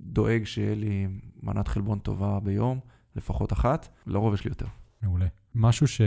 דואג 0.01 0.43
שיהיה 0.43 0.75
לי 0.75 1.07
מנת 1.43 1.67
חלבון 1.67 1.99
טובה 1.99 2.39
ביום, 2.39 2.79
לפחות 3.15 3.53
אחת, 3.53 3.87
לרוב 4.07 4.33
יש 4.33 4.45
לי 4.45 4.49
יותר. 4.51 4.65
מעולה. 5.01 5.25
משהו 5.55 5.87
ש... 5.87 6.01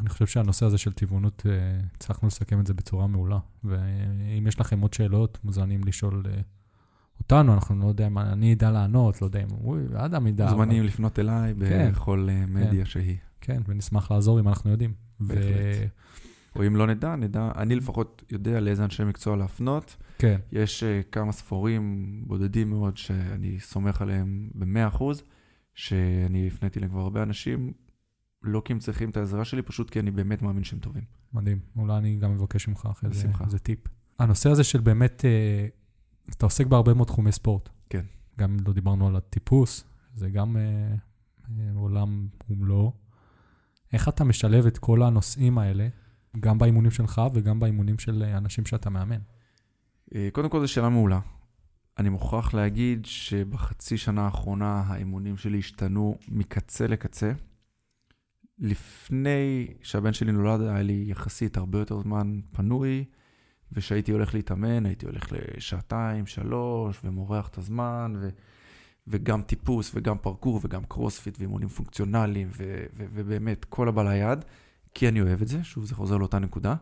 אני 0.00 0.08
חושב 0.08 0.26
שהנושא 0.26 0.66
הזה 0.66 0.78
של 0.78 0.92
טבעונות, 0.92 1.42
אה, 1.48 1.80
הצלחנו 1.94 2.28
לסכם 2.28 2.60
את 2.60 2.66
זה 2.66 2.74
בצורה 2.74 3.06
מעולה. 3.06 3.38
ואם 3.64 4.46
יש 4.46 4.60
לכם 4.60 4.80
עוד 4.80 4.94
שאלות, 4.94 5.38
מוזמנים 5.44 5.84
לשאול 5.84 6.22
אה, 6.30 6.40
אותנו, 7.18 7.54
אנחנו 7.54 7.78
לא 7.78 7.86
יודע 7.86 8.08
מה, 8.08 8.32
אני 8.32 8.52
אדע 8.52 8.70
לענות, 8.70 9.22
לא 9.22 9.26
יודע 9.26 9.42
אם 9.42 9.48
הוא, 9.50 9.78
אדם 9.94 10.26
ידע. 10.26 10.44
אבל- 10.48 10.54
מוזמנים 10.56 10.84
לפנות 10.84 11.18
אליי 11.18 11.54
כן. 11.58 11.92
בכל 11.92 12.28
אה, 12.30 12.46
מדיה 12.46 12.84
שהיא. 12.84 13.16
כן, 13.40 13.62
ונשמח 13.68 14.10
לעזור 14.10 14.40
אם 14.40 14.48
אנחנו 14.48 14.70
יודעים. 14.70 14.94
בהחלט. 15.20 15.44
או 16.56 16.66
אם 16.66 16.76
לא 16.76 16.86
נדע, 16.86 17.16
נדע, 17.16 17.50
אני 17.56 17.74
לפחות 17.74 18.22
יודע 18.30 18.60
לאיזה 18.60 18.84
אנשי 18.84 19.04
מקצוע 19.04 19.36
להפנות. 19.36 19.96
כן, 20.18 20.40
יש 20.52 20.82
uh, 20.82 21.10
כמה 21.12 21.32
ספורים 21.32 22.14
בודדים 22.26 22.70
מאוד 22.70 22.96
שאני 22.96 23.60
סומך 23.60 24.02
עליהם 24.02 24.50
ב-100%, 24.54 25.02
שאני 25.74 26.48
הפניתי 26.48 26.80
להם 26.80 26.90
כבר 26.90 27.00
הרבה 27.00 27.22
אנשים, 27.22 27.72
לא 28.42 28.62
כי 28.64 28.72
הם 28.72 28.78
צריכים 28.78 29.10
את 29.10 29.16
העזרה 29.16 29.44
שלי, 29.44 29.62
פשוט 29.62 29.90
כי 29.90 30.00
אני 30.00 30.10
באמת 30.10 30.42
מאמין 30.42 30.64
שהם 30.64 30.78
טובים. 30.78 31.02
מדהים. 31.32 31.58
אולי 31.76 31.96
אני 31.96 32.16
גם 32.16 32.32
אבקש 32.32 32.68
ממך 32.68 32.88
אחרי 32.90 33.10
זה. 33.12 33.28
איזה 33.44 33.58
טיפ. 33.58 33.78
הנושא 34.18 34.50
הזה 34.50 34.64
של 34.64 34.80
באמת, 34.80 35.24
אה, 35.24 35.66
אתה 36.30 36.46
עוסק 36.46 36.66
בהרבה 36.66 36.94
מאוד 36.94 37.06
תחומי 37.06 37.32
ספורט. 37.32 37.68
כן. 37.90 38.04
גם 38.38 38.56
לא 38.66 38.72
דיברנו 38.72 39.08
על 39.08 39.16
הטיפוס, 39.16 39.84
זה 40.14 40.30
גם 40.30 40.56
אה, 40.56 40.94
עולם 41.74 42.28
ומלואו. 42.50 42.92
איך 43.92 44.08
אתה 44.08 44.24
משלב 44.24 44.66
את 44.66 44.78
כל 44.78 45.02
הנושאים 45.02 45.58
האלה, 45.58 45.88
גם 46.40 46.58
באימונים 46.58 46.90
שלך 46.90 47.22
וגם 47.34 47.60
באימונים 47.60 47.98
של 47.98 48.22
אה, 48.22 48.36
אנשים 48.36 48.64
שאתה 48.64 48.90
מאמן? 48.90 49.20
Uh, 50.10 50.16
קודם 50.32 50.48
כל, 50.48 50.60
זו 50.60 50.68
שאלה 50.68 50.88
מעולה. 50.88 51.20
אני 51.98 52.08
מוכרח 52.08 52.54
להגיד 52.54 53.06
שבחצי 53.06 53.98
שנה 53.98 54.24
האחרונה 54.24 54.82
האימונים 54.86 55.36
שלי 55.36 55.58
השתנו 55.58 56.18
מקצה 56.28 56.86
לקצה. 56.86 57.32
לפני 58.58 59.66
שהבן 59.82 60.12
שלי 60.12 60.32
נולד, 60.32 60.60
היה 60.60 60.82
לי 60.82 61.04
יחסית 61.06 61.56
הרבה 61.56 61.78
יותר 61.78 62.00
זמן 62.00 62.40
פנוי, 62.52 63.04
וכשהייתי 63.72 64.12
הולך 64.12 64.34
להתאמן, 64.34 64.86
הייתי 64.86 65.06
הולך 65.06 65.32
לשעתיים, 65.32 66.26
שלוש, 66.26 67.00
ומורח 67.04 67.48
את 67.48 67.58
הזמן, 67.58 68.14
ו... 68.20 68.28
וגם 69.06 69.42
טיפוס, 69.42 69.92
וגם 69.94 70.18
פרקור, 70.18 70.60
וגם 70.62 70.84
קרוספיט, 70.84 71.38
ואימונים 71.38 71.68
פונקציונליים, 71.68 72.48
ו... 72.50 72.84
ו... 72.96 73.06
ובאמת, 73.14 73.64
כל 73.64 73.88
הבא 73.88 74.12
ליד, 74.12 74.44
כי 74.96 75.08
אני 75.08 75.20
אוהב 75.20 75.42
את 75.42 75.48
זה, 75.48 75.64
שוב, 75.64 75.84
זה 75.84 75.94
חוזר 75.94 76.16
לאותה 76.16 76.38
נקודה. 76.38 76.74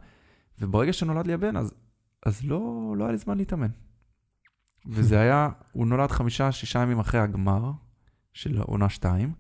וברגע 0.59 0.93
שנולד 0.93 1.27
לי 1.27 1.33
הבן, 1.33 1.57
אז, 1.57 1.75
אז 2.27 2.45
לא, 2.45 2.95
לא 2.99 3.05
היה 3.05 3.13
לי 3.13 3.19
זמן 3.19 3.39
להתאמן. 3.39 3.69
וזה 4.87 5.21
היה, 5.21 5.49
הוא 5.73 5.87
נולד 5.87 6.11
חמישה, 6.11 6.53
שישה 6.53 6.79
ימים 6.79 6.99
אחרי 6.99 7.21
הגמר 7.21 7.73
של 8.33 8.61
עונה 8.61 8.89
שתיים. 8.89 9.33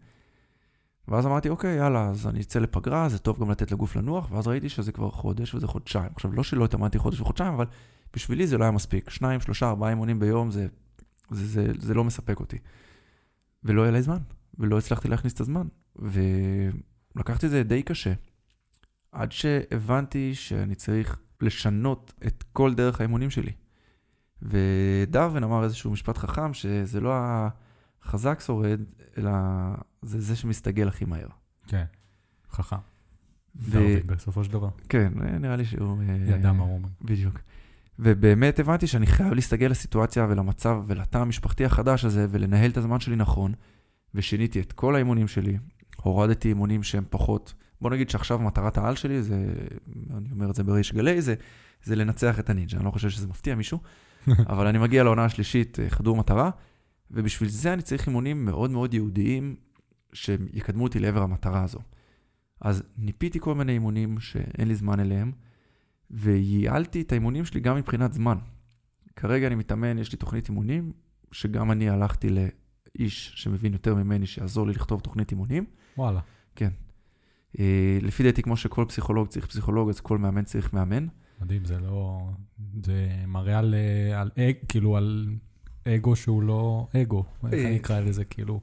ואז 1.09 1.27
אמרתי, 1.27 1.49
אוקיי, 1.49 1.77
יאללה, 1.77 2.09
אז 2.09 2.27
אני 2.27 2.41
אצא 2.41 2.59
לפגרה, 2.59 3.09
זה 3.09 3.19
טוב 3.19 3.41
גם 3.41 3.51
לתת 3.51 3.73
לגוף 3.73 3.97
לנוח, 3.97 4.31
ואז 4.31 4.47
ראיתי 4.47 4.69
שזה 4.69 4.93
כבר 4.93 5.11
חודש 5.11 5.55
וזה 5.55 5.67
חודשיים. 5.67 6.11
עכשיו, 6.15 6.33
לא 6.33 6.43
שלא 6.43 6.65
התאמנתי 6.65 6.99
חודש 6.99 7.21
וחודשיים, 7.21 7.55
אבל 7.55 7.67
בשבילי 8.15 8.47
זה 8.47 8.59
לא 8.59 8.65
היה 8.65 8.71
מספיק. 8.71 9.11
שניים, 9.11 9.41
שלושה, 9.41 9.69
ארבעה 9.69 9.91
אימונים 9.91 10.19
ביום, 10.19 10.51
זה, 10.51 10.67
זה, 11.31 11.47
זה, 11.47 11.73
זה 11.79 11.95
לא 11.95 12.05
מספק 12.05 12.41
אותי. 12.41 12.59
ולא 13.65 13.83
היה 13.83 13.91
לי 13.91 14.03
זמן, 14.03 14.19
ולא 14.59 14.79
הצלחתי 14.79 15.09
להכניס 15.09 15.33
את 15.33 15.41
הזמן. 15.41 15.67
ולקחתי 15.97 17.47
את 17.47 17.51
זה 17.51 17.63
די 17.63 17.83
קשה, 17.83 18.13
עד 19.15 19.33
שהבנתי 19.33 20.35
שאני 20.35 20.75
צריך 20.75 21.19
לשנות 21.41 22.13
את 22.27 22.45
כל 22.53 22.75
דרך 22.75 23.01
האימונים 23.01 23.31
שלי. 23.31 23.53
ודרווין 24.43 25.45
אמר 25.45 25.65
איזשהו 25.65 25.91
משפט 25.91 26.19
חכם, 26.19 26.55
שזה 26.55 27.01
לא 27.01 27.15
החזק 28.03 28.41
שורד, 28.41 28.81
אלא 29.19 29.31
זה 30.03 30.21
זה 30.21 30.37
שמסתגל 30.37 30.89
הכי 30.89 31.05
מהר. 31.05 31.29
כן, 31.67 31.85
חכם. 32.51 32.77
ו- 33.57 33.71
דרווין, 33.71 34.07
בסופו 34.07 34.45
של 34.45 34.53
דבר. 34.53 34.69
כן, 34.89 35.13
נראה 35.41 35.57
לי 35.57 35.65
שהוא... 35.65 36.03
אה, 36.03 36.17
ידע 36.27 36.53
מה 36.53 36.65
הוא 36.65 36.75
אומר. 36.75 36.89
בדיוק. 37.03 37.41
ובאמת 37.99 38.59
הבנתי 38.59 38.87
שאני 38.87 39.07
חייב 39.07 39.33
להסתגל 39.33 39.67
לסיטואציה 39.67 40.27
ולמצב 40.31 40.83
ולתא 40.87 41.19
המשפחתי 41.19 41.65
החדש 41.65 42.05
הזה 42.05 42.27
ולנהל 42.31 42.71
את 42.71 42.77
הזמן 42.77 43.01
שלי 43.01 43.17
נכון. 43.17 43.53
ושיניתי 44.15 44.61
את 44.61 44.73
כל 44.73 44.95
האימונים 44.95 45.29
שלי, 45.29 45.59
הורדתי 45.97 46.49
אימונים 46.49 46.83
שהם 46.83 47.05
פחות, 47.11 47.55
בוא 47.85 47.91
נגיד 47.91 48.11
שעכשיו 48.11 48.39
מטרת 48.39 48.79
העל 48.79 48.97
שלי, 48.97 49.23
זה, 49.23 49.45
אני 50.17 50.31
אומר 50.31 50.51
את 50.51 50.55
זה 50.55 50.65
בריש 50.65 50.93
גלי, 50.93 51.23
זה, 51.23 51.35
זה 51.83 51.97
לנצח 51.97 52.39
את 52.39 52.51
הנינג'ה, 52.51 52.77
אני 52.77 52.85
לא 52.85 52.91
חושב 52.91 53.11
שזה 53.11 53.29
מפתיע 53.29 53.55
מישהו, 53.55 53.79
אבל 54.53 54.67
אני 54.67 54.79
מגיע 54.79 55.05
לעונה 55.05 55.25
השלישית, 55.25 55.81
אה, 55.81 55.91
חדור 55.91 56.17
מטרה, 56.17 56.51
ובשביל 57.11 57.49
זה 57.49 57.73
אני 57.73 57.83
צריך 57.83 58.07
אימונים 58.07 58.45
מאוד 58.45 58.71
מאוד 58.71 58.95
ייעודיים, 58.95 59.57
שיקדמו 60.13 60.85
אותי 60.85 60.99
לעבר 60.99 61.23
המטרה 61.23 61.63
הזו. 61.63 61.79
אז 62.61 62.83
ניפיתי 62.99 63.41
כל 63.41 63.55
מיני 63.55 63.73
אימונים 63.73 64.21
שאין 64.21 64.69
לי 64.69 64.75
זמן 64.75 65.01
אליהם, 65.01 65.33
וייעלתי 66.11 67.01
את 67.01 67.13
האימונים 67.13 67.45
שלי 67.45 67.61
גם 67.61 67.77
מבחינת 67.77 68.13
זמן. 68.13 68.39
כרגע 69.17 69.47
אני 69.47 69.55
מתאמן, 69.55 69.99
יש 69.99 70.13
לי 70.13 70.19
תוכנית 70.19 70.49
אימונים, 70.49 70.93
שגם 71.33 71.71
אני 71.71 71.91
הלכתי 71.91 72.29
לאיש 72.29 73.33
שמבין 73.35 73.73
יותר 73.73 73.95
ממני, 73.95 74.27
שיעזור 74.27 74.67
לי 74.67 74.73
לכתוב 74.73 75.01
תוכנית 75.01 75.31
אימונים. 75.31 75.65
וואלה. 75.99 76.21
אה, 76.63 76.69
לפי 78.03 78.23
דעתי, 78.23 78.43
כמו 78.43 78.57
שכל 78.57 78.85
פסיכולוג 78.89 79.29
צריך 79.29 79.47
פסיכולוג, 79.47 79.89
אז 79.89 80.01
כל 80.01 80.19
מאמן 80.19 80.45
צריך 80.45 80.73
מאמן. 80.73 81.07
מדהים, 81.41 81.65
זה 81.65 81.79
לא... 81.79 82.29
זה 82.85 83.09
מראה 83.27 83.59
על, 83.59 83.75
אה, 83.75 84.21
על 84.21 84.31
אג, 84.39 84.55
כאילו, 84.69 84.97
על 84.97 85.29
אגו 85.89 86.17
שהוא 86.17 86.43
לא 86.43 86.87
אגו. 87.03 87.25
איך 87.45 87.55
אה. 87.55 87.67
אני 87.67 87.77
אקרא 87.77 88.01
לזה, 88.01 88.25
כאילו... 88.25 88.61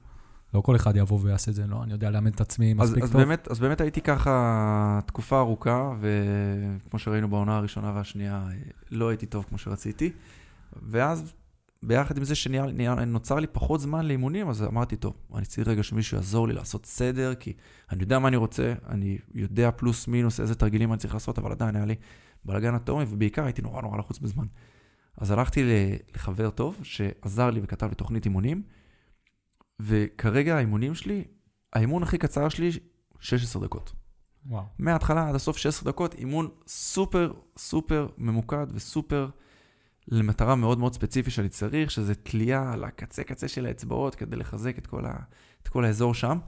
לא 0.54 0.62
כל 0.62 0.76
אחד 0.76 0.96
יבוא 0.96 1.20
ויעשה 1.22 1.52
את 1.52 1.56
זה, 1.56 1.68
לא, 1.68 1.84
אני 1.84 1.92
יודע 1.92 2.10
לאמן 2.10 2.32
את 2.32 2.42
עצמי 2.42 2.72
אז, 2.72 2.90
מספיק 2.90 3.04
אז, 3.04 3.12
טוב. 3.12 3.22
באמת, 3.22 3.48
אז 3.52 3.60
באמת 3.60 3.82
הייתי 3.82 4.02
ככה 4.02 5.00
תקופה 5.06 5.40
ארוכה, 5.40 5.94
וכמו 6.00 7.00
שראינו 7.00 7.30
בעונה 7.30 7.58
הראשונה 7.58 7.92
והשנייה, 7.96 8.48
אה, 8.52 8.56
לא 8.92 9.10
הייתי 9.10 9.26
טוב 9.26 9.46
כמו 9.50 9.58
שרציתי. 9.58 10.12
ואז 10.90 11.34
ביחד 11.84 12.18
עם 12.18 12.24
זה 12.24 12.36
שנוצר 12.36 13.36
לי 13.36 13.48
פחות 13.48 13.82
זמן 13.82 14.06
לאימונים, 14.06 14.50
אז 14.50 14.64
אמרתי, 14.64 14.96
טוב, 14.96 15.14
אני 15.36 15.46
צריך 15.46 15.68
רגע 15.68 15.84
שמישהו 15.84 16.18
יעזור 16.18 16.48
לי 16.48 16.54
לעשות 16.54 16.86
סדר, 16.86 17.36
כי 17.36 17.54
אני 17.92 18.02
יודע 18.02 18.20
מה 18.20 18.28
אני 18.28 18.38
רוצה, 18.38 18.74
אני 18.90 19.18
יודע 19.34 19.72
פלוס 19.72 20.08
מינוס 20.08 20.40
איזה 20.40 20.56
תרגילים 20.56 20.92
אני 20.92 21.00
צריך 21.00 21.14
לעשות, 21.14 21.38
אבל 21.40 21.52
עדיין 21.52 21.76
היה 21.76 21.86
לי 21.86 21.96
בלאגן 22.46 22.76
אטומי, 22.76 23.06
ובעיקר 23.10 23.44
הייתי 23.44 23.62
נורא 23.62 23.82
נורא 23.82 23.98
לחוץ 23.98 24.20
בזמן. 24.20 24.46
אז 25.18 25.32
הלכתי 25.32 25.64
לחבר 26.16 26.50
טוב, 26.50 26.80
שעזר 26.84 27.50
לי 27.50 27.60
וכתב 27.64 27.88
לי 27.90 27.96
תוכנית 27.96 28.26
אימונים, 28.26 28.64
וכרגע 29.80 30.58
האימונים 30.58 30.96
שלי, 30.96 31.24
האימון 31.74 32.04
הכי 32.04 32.18
קצר 32.18 32.50
שלי, 32.50 32.70
16 33.20 33.62
דקות. 33.62 33.94
וואו. 34.46 34.64
מההתחלה 34.80 35.30
עד 35.30 35.36
הסוף 35.36 35.58
16 35.58 35.92
דקות, 35.92 36.14
אימון 36.14 36.50
סופר 36.68 37.34
סופר 37.58 38.08
ממוקד 38.18 38.68
וסופר 38.74 39.30
למטרה 40.12 40.56
מאוד 40.56 40.80
מאוד 40.80 40.94
ספציפית 40.94 41.34
שאני 41.34 41.50
צריך, 41.50 41.92
שזה 41.92 42.16
תלייה 42.16 42.74
על 42.74 42.84
הקצה 42.84 43.24
קצה 43.24 43.48
של 43.48 43.66
האצבעות 43.66 44.16
כדי 44.16 44.36
לחזק 44.36 44.78
את 44.78 44.88
כל, 44.88 45.06
ה, 45.06 45.14
את 45.64 45.68
כל 45.68 45.86
האזור 45.86 46.14
שם. 46.14 46.40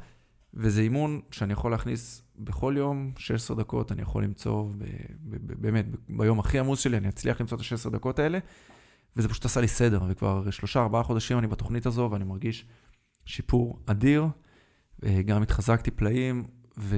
וזה 0.53 0.82
אימון 0.82 1.22
שאני 1.32 1.53
יכול 1.53 1.72
להכניס 1.72 2.22
בכל 2.39 2.74
יום, 2.78 3.11
16 3.18 3.57
דקות, 3.57 3.91
אני 3.91 4.01
יכול 4.01 4.24
למצוא, 4.24 4.64
ב, 4.78 4.84
ב, 5.24 5.36
ב, 5.47 5.61
באמת, 5.61 5.86
ביום 6.09 6.39
הכי 6.39 6.59
עמוס 6.59 6.80
שלי, 6.80 6.97
אני 6.97 7.09
אצליח 7.09 7.41
למצוא 7.41 7.57
את 7.57 7.61
ה-16 7.61 7.89
דקות 7.89 8.20
האלה, 8.20 8.39
וזה 9.16 9.30
פשוט 9.30 9.45
עשה 9.45 9.61
לי 9.61 9.68
סדר, 9.68 10.01
וכבר 10.07 10.51
שלושה, 10.51 10.82
ארבעה 10.82 11.03
חודשים 11.03 11.39
אני 11.39 11.47
בתוכנית 11.47 11.86
הזו, 11.86 12.09
ואני 12.11 12.24
מרגיש 12.24 12.66
שיפור 13.26 13.80
אדיר. 13.86 14.28
אה, 15.05 15.22
גם 15.22 15.41
התחזקתי 15.41 15.91
פלאים, 15.91 16.43
ו, 16.78 16.97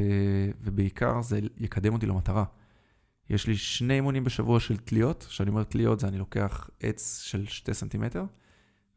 ובעיקר 0.61 1.21
זה 1.21 1.39
יקדם 1.57 1.93
אותי 1.93 2.05
למטרה. 2.05 2.43
יש 3.29 3.47
לי 3.47 3.57
שני 3.57 3.93
אימונים 3.93 4.23
בשבוע 4.23 4.59
של 4.59 4.77
תליות, 4.77 5.25
כשאני 5.29 5.49
אומר 5.49 5.63
תליות 5.63 5.99
זה 5.99 6.07
אני 6.07 6.17
לוקח 6.17 6.69
עץ 6.79 7.21
של 7.21 7.45
שתי 7.45 7.73
סנטימטר, 7.73 8.25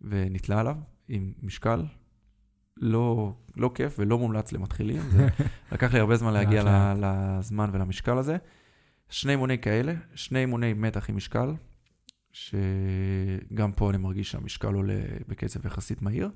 ונתלה 0.00 0.60
עליו 0.60 0.76
עם 1.08 1.32
משקל 1.42 1.84
לא, 2.76 3.34
לא 3.56 3.70
כיף 3.74 3.96
ולא 3.98 4.18
מומלץ 4.18 4.52
למתחילים. 4.52 5.00
זה 5.10 5.28
לקח 5.72 5.94
לי 5.94 6.00
הרבה 6.00 6.16
זמן 6.16 6.32
להגיע 6.32 6.62
ל, 6.62 6.94
לזמן 7.00 7.70
ולמשקל 7.72 8.18
הזה. 8.18 8.36
שני 9.08 9.32
אימוני 9.32 9.58
כאלה, 9.58 9.94
שני 10.14 10.38
אימוני 10.38 10.72
מתח 10.72 11.10
עם 11.10 11.16
משקל, 11.16 11.54
שגם 12.32 13.72
פה 13.76 13.90
אני 13.90 13.98
מרגיש 13.98 14.30
שהמשקל 14.30 14.74
עולה 14.74 15.00
בקצב 15.28 15.66
יחסית 15.66 16.02
מהיר. 16.02 16.30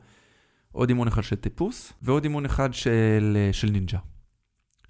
עוד 0.72 0.88
אימון 0.88 1.09
אחד 1.09 1.22
של 1.22 1.36
טיפוס, 1.36 1.93
ועוד 2.03 2.24
אימון 2.24 2.45
אחד 2.45 2.74
של, 2.74 3.49
של 3.53 3.70
נינג'ה. 3.70 3.99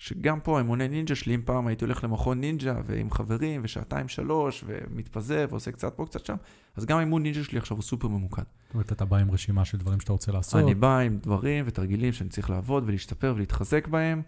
שגם 0.03 0.41
פה 0.41 0.59
אימוני 0.59 0.89
נינג'ה 0.89 1.15
שלי, 1.15 1.35
אם 1.35 1.43
פעם 1.45 1.67
הייתי 1.67 1.85
הולך 1.85 2.05
למכון 2.05 2.41
נינג'ה 2.41 2.75
ועם 2.85 3.11
חברים 3.11 3.61
ושעתיים 3.65 4.09
שלוש 4.09 4.65
ומתפזר 4.67 5.47
ועושה 5.51 5.73
קצת 5.73 5.93
פה 5.97 6.07
קצת 6.07 6.27
שם, 6.27 6.35
אז 6.77 6.85
גם 6.85 6.99
האימון 6.99 7.23
נינג'ה 7.23 7.45
שלי 7.45 7.59
עכשיו 7.59 7.77
הוא 7.77 7.83
סופר 7.83 8.09
ממוקד. 8.09 8.43
זאת 8.43 8.75
אומרת, 8.75 8.93
אתה 8.93 9.05
בא 9.05 9.17
עם 9.17 9.31
רשימה 9.31 9.65
של 9.65 9.79
דברים 9.79 10.01
שאתה 10.01 10.13
רוצה 10.13 10.33
לעשות. 10.33 10.63
אני 10.63 10.75
בא 10.75 10.99
עם 10.99 11.19
דברים 11.19 11.65
ותרגילים 11.69 12.13
שאני 12.13 12.31
צריך 12.31 12.51
לעבוד 12.51 12.85
ולהשתפר 12.87 13.33
ולהתחזק 13.37 13.89
בהם, 13.89 14.23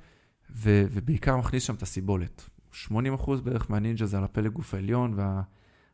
ו- 0.50 0.84
ובעיקר 0.90 1.36
מכניס 1.36 1.62
שם 1.62 1.74
את 1.74 1.82
הסיבולת. 1.82 2.50
80% 2.72 2.90
בערך 3.44 3.70
מהנינג'ה 3.70 4.06
זה 4.06 4.18
על 4.18 4.24
הפלג 4.24 4.52
גוף 4.52 4.74
העליון, 4.74 5.18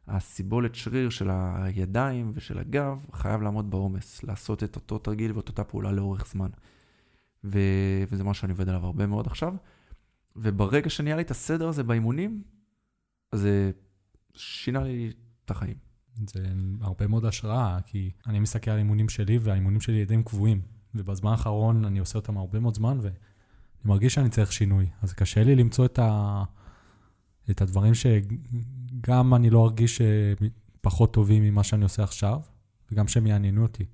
והסיבולת 0.08 0.70
וה- 0.70 0.76
שריר 0.76 1.10
של 1.10 1.30
הידיים 1.32 2.32
ושל 2.34 2.58
הגב 2.58 3.06
חייב 3.12 3.42
לעמוד 3.42 3.70
בעומס, 3.70 4.22
לעשות 4.22 4.64
את 4.64 4.76
אותו 4.76 4.98
תרגיל 4.98 5.32
ואת 5.36 5.48
אותה 5.48 5.64
פעולה 5.64 5.92
לאורך 5.92 6.26
זמן. 6.26 6.48
ו- 7.44 8.04
וזה 8.10 8.24
מה 8.24 8.34
שאני 8.34 8.52
עובד 8.52 8.68
עליו 8.68 8.86
הרבה 8.86 9.06
מאוד 9.06 9.26
עכשיו. 9.26 9.54
וברגע 10.36 10.90
שנהיה 10.90 11.16
לי 11.16 11.22
את 11.22 11.30
הסדר 11.30 11.68
הזה 11.68 11.82
באימונים, 11.82 12.42
אז 13.32 13.40
זה 13.40 13.70
שינה 14.34 14.82
לי 14.82 15.12
את 15.44 15.50
החיים. 15.50 15.76
זה 16.26 16.46
הרבה 16.80 17.06
מאוד 17.06 17.24
השראה, 17.24 17.78
כי 17.86 18.10
אני 18.26 18.38
מסתכל 18.38 18.70
על 18.70 18.78
אימונים 18.78 19.08
שלי, 19.08 19.38
והאימונים 19.38 19.80
שלי 19.80 20.04
די 20.04 20.22
קבועים. 20.22 20.60
ובזמן 20.94 21.30
האחרון 21.30 21.84
אני 21.84 21.98
עושה 21.98 22.18
אותם 22.18 22.36
הרבה 22.36 22.60
מאוד 22.60 22.74
זמן, 22.74 22.98
ואני 23.02 23.14
מרגיש 23.84 24.14
שאני 24.14 24.28
צריך 24.28 24.52
שינוי. 24.52 24.86
אז 25.02 25.12
קשה 25.12 25.44
לי 25.44 25.54
למצוא 25.54 25.84
את, 25.84 25.98
ה... 25.98 26.42
את 27.50 27.62
הדברים 27.62 27.92
שגם 27.94 29.34
אני 29.34 29.50
לא 29.50 29.64
ארגיש 29.64 30.00
פחות 30.80 31.12
טובים 31.14 31.42
ממה 31.42 31.64
שאני 31.64 31.84
עושה 31.84 32.02
עכשיו, 32.02 32.40
וגם 32.92 33.08
שהם 33.08 33.26
יעניינו 33.26 33.62
אותי. 33.62 33.84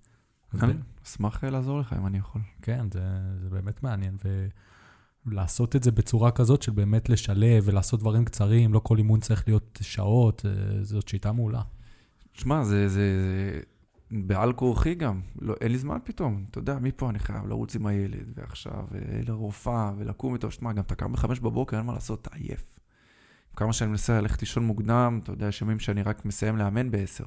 אני 0.55 0.73
אשמח 1.07 1.45
לעזור 1.45 1.81
לך 1.81 1.93
אם 1.93 2.07
אני 2.07 2.19
יכול. 2.19 2.41
כן, 2.63 2.87
זה, 2.93 3.01
זה 3.43 3.51
באמת 3.51 3.83
מעניין. 3.83 4.17
ולעשות 5.27 5.77
את 5.77 5.83
זה 5.83 5.91
בצורה 5.91 6.31
כזאת 6.31 6.63
של 6.63 6.73
באמת 6.73 7.09
לשלב 7.09 7.63
ולעשות 7.67 8.01
דברים 8.01 8.25
קצרים, 8.25 8.75
לא 8.75 8.79
כל 8.79 8.99
אימון 8.99 9.21
צריך 9.21 9.49
להיות 9.49 9.79
שעות, 9.83 10.47
אה, 10.47 10.85
זאת 10.85 11.09
שיטה 11.09 11.33
מעולה. 11.33 11.63
שמע, 12.33 12.65
זה, 12.65 12.89
זה, 12.89 13.21
זה 13.21 13.61
בעל 14.11 14.53
כורחי 14.53 14.95
גם, 14.95 15.21
לא, 15.41 15.55
אין 15.61 15.73
לי 15.73 15.79
זמן 15.79 15.99
פתאום. 16.05 16.45
אתה 16.51 16.59
יודע, 16.59 16.79
מפה 16.79 17.11
אני 17.11 17.19
חייב 17.19 17.47
לרוץ 17.47 17.77
עם 17.77 17.87
הילד, 17.87 18.33
ועכשיו 18.35 18.85
אה, 18.95 19.21
לרופאה, 19.27 19.93
ולקום 19.99 20.35
איתו. 20.35 20.51
שמע, 20.51 20.73
גם 20.73 20.83
אתה 20.83 20.95
קם 20.95 21.13
בחמש 21.13 21.41
בבוקר, 21.41 21.79
אין 21.79 21.87
מה 21.87 21.93
לעשות, 21.93 22.21
אתה 22.23 22.37
עייף. 22.37 22.79
כמה 23.57 23.73
שאני 23.73 23.91
מנסה 23.91 24.21
ללכת 24.21 24.41
לישון 24.41 24.65
מוקדם, 24.65 25.21
אתה 25.23 25.33
יודע, 25.33 25.47
יש 25.49 25.63
ימים 25.63 25.79
שאני 25.79 26.03
רק 26.03 26.25
מסיים 26.25 26.57
לאמן 26.57 26.91
בעשר. 26.91 27.25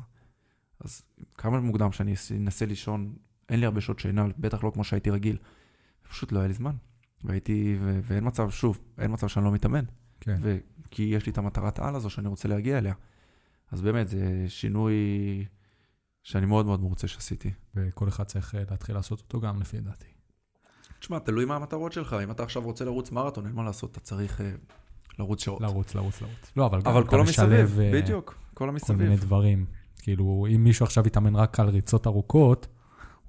אז 0.80 1.02
כמה 1.38 1.60
מוקדם 1.60 1.92
שאני 1.92 2.14
אנסה 2.38 2.66
לישון, 2.66 3.14
אין 3.50 3.60
לי 3.60 3.66
הרבה 3.66 3.82
שעות 3.82 4.00
שינה, 4.00 4.26
בטח 4.38 4.64
לא 4.64 4.72
כמו 4.74 4.84
שהייתי 4.84 5.10
רגיל. 5.10 5.38
פשוט 6.10 6.32
לא 6.32 6.40
היה 6.40 6.48
לי 6.48 6.54
זמן. 6.54 6.76
והייתי, 7.24 7.78
ו- 7.82 8.00
ואין 8.04 8.28
מצב, 8.28 8.50
שוב, 8.50 8.80
אין 8.98 9.14
מצב 9.14 9.28
שאני 9.28 9.46
לא 9.46 9.52
מתאמן. 9.52 9.86
כן. 10.20 10.38
ו- 10.42 10.58
כי 10.92 11.04
יש 11.04 11.26
לי 11.26 11.32
את 11.32 11.38
המטרת 11.38 11.80
על 11.80 11.96
הזו 11.96 12.10
שאני 12.10 12.28
רוצה 12.28 12.48
להגיע 12.48 12.78
אליה. 12.78 12.94
אז 13.72 13.82
באמת, 13.82 14.08
זה 14.10 14.46
שינוי 14.48 14.96
שאני 16.24 16.46
מאוד 16.46 16.66
מאוד 16.66 16.82
מרוצה 16.82 17.08
שעשיתי. 17.08 17.52
וכל 17.76 18.08
אחד 18.08 18.24
צריך 18.24 18.56
אה, 18.56 18.64
להתחיל 18.70 18.96
לעשות 18.96 19.20
אותו 19.20 19.40
גם, 19.40 19.62
לפי 19.62 19.80
דעתי. 19.80 20.06
תשמע, 21.00 21.20
תלוי 21.20 21.46
מה 21.46 21.56
המטרות 21.56 21.92
שלך. 21.92 22.16
אם 22.24 22.32
אתה 22.32 22.44
עכשיו 22.44 22.64
רוצה 22.64 22.86
לרוץ 22.86 23.12
מרתון, 23.12 23.46
אין 23.48 23.56
מה 23.56 23.64
לעשות, 23.64 23.92
אתה 23.92 24.00
צריך 24.00 24.40
uh, 24.40 24.44
לרוץ 25.20 25.44
שעות. 25.44 25.62
לרוץ, 25.62 25.96
לרוץ, 25.96 26.22
לרוץ. 26.22 26.52
לא, 26.56 26.66
אבל 26.66 26.82
גם 26.82 26.92
אבל 26.92 27.02
אתה 27.02 27.10
כל 27.10 27.20
המסביב, 27.20 27.48
משלב, 27.48 27.80
אה, 27.80 27.92
בדיוק, 27.94 28.36
כל 28.54 28.54
כל 28.54 28.66
מיני 28.66 29.08
המסביב. 29.10 29.20
דברים. 29.20 29.66
כאילו, 30.02 30.48
אם 30.56 30.64
מישהו 30.64 30.84
עכשיו 30.84 31.08
יתאמן 31.08 31.36
רק 31.36 31.60
על 31.60 31.70
ריצות 31.70 32.08
ארוכות, 32.08 32.68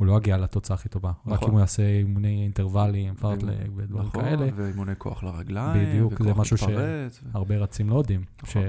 הוא 0.00 0.06
לא 0.06 0.16
יגיע 0.16 0.36
לתוצאה 0.36 0.74
הכי 0.74 0.88
טובה. 0.88 1.08
רק 1.10 1.16
נכון. 1.26 1.48
אם 1.48 1.52
הוא 1.52 1.60
יעשה 1.60 1.82
אימוני 1.98 2.42
אינטרוולים, 2.44 3.14
פארטלג 3.14 3.70
ודברים 3.76 4.06
נכון, 4.06 4.24
כאלה, 4.24 4.48
ואימוני 4.56 4.92
כוח 4.98 5.22
לרגליים, 5.24 5.88
בדיוק, 5.88 6.22
זה 6.22 6.34
משהו 6.34 6.56
מתפרץ, 6.56 7.20
ו- 7.24 7.28
הרבה 7.34 7.56
רצים 7.58 7.88
לא 7.90 7.94
יודעים. 7.98 8.24
נכון. 8.42 8.62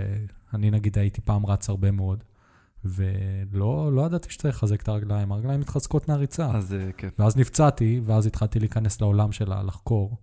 שאני 0.51 0.71
נגיד 0.71 0.97
הייתי 0.97 1.21
פעם 1.21 1.45
רץ 1.45 1.69
הרבה 1.69 1.91
מאוד, 1.91 2.23
ולא 2.85 3.91
לא 3.93 4.01
ידעתי 4.05 4.29
שצריך 4.29 4.55
לחזק 4.57 4.81
את 4.81 4.87
הרגליים, 4.87 5.31
הרגליים 5.31 5.59
מתחזקות 5.59 6.07
מהריצה. 6.09 6.51
אז 6.51 6.73
אה, 6.73 6.91
כן. 6.97 7.09
ואז 7.19 7.37
נפצעתי, 7.37 8.01
ואז 8.03 8.25
התחלתי 8.25 8.59
להיכנס 8.59 9.01
לעולם 9.01 9.31
שלה, 9.31 9.63
לחקור 9.63 10.17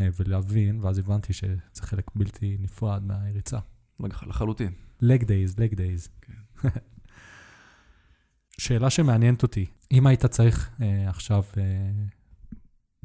אה, 0.00 0.08
ולהבין, 0.20 0.78
ואז 0.82 0.98
הבנתי 0.98 1.32
שזה 1.32 1.56
חלק 1.80 2.04
בלתי 2.14 2.56
נפרד 2.60 3.02
מהריצה. 3.06 3.58
לח- 4.00 4.24
לחלוטין. 4.26 4.72
leg 5.00 5.24
days, 5.24 5.58
leg 5.58 5.74
days. 5.74 6.08
כן. 6.22 6.68
שאלה 8.58 8.90
שמעניינת 8.90 9.42
אותי, 9.42 9.66
אם 9.92 10.06
היית 10.06 10.26
צריך 10.26 10.70
אה, 10.82 11.08
עכשיו 11.08 11.42
אה, 11.56 11.62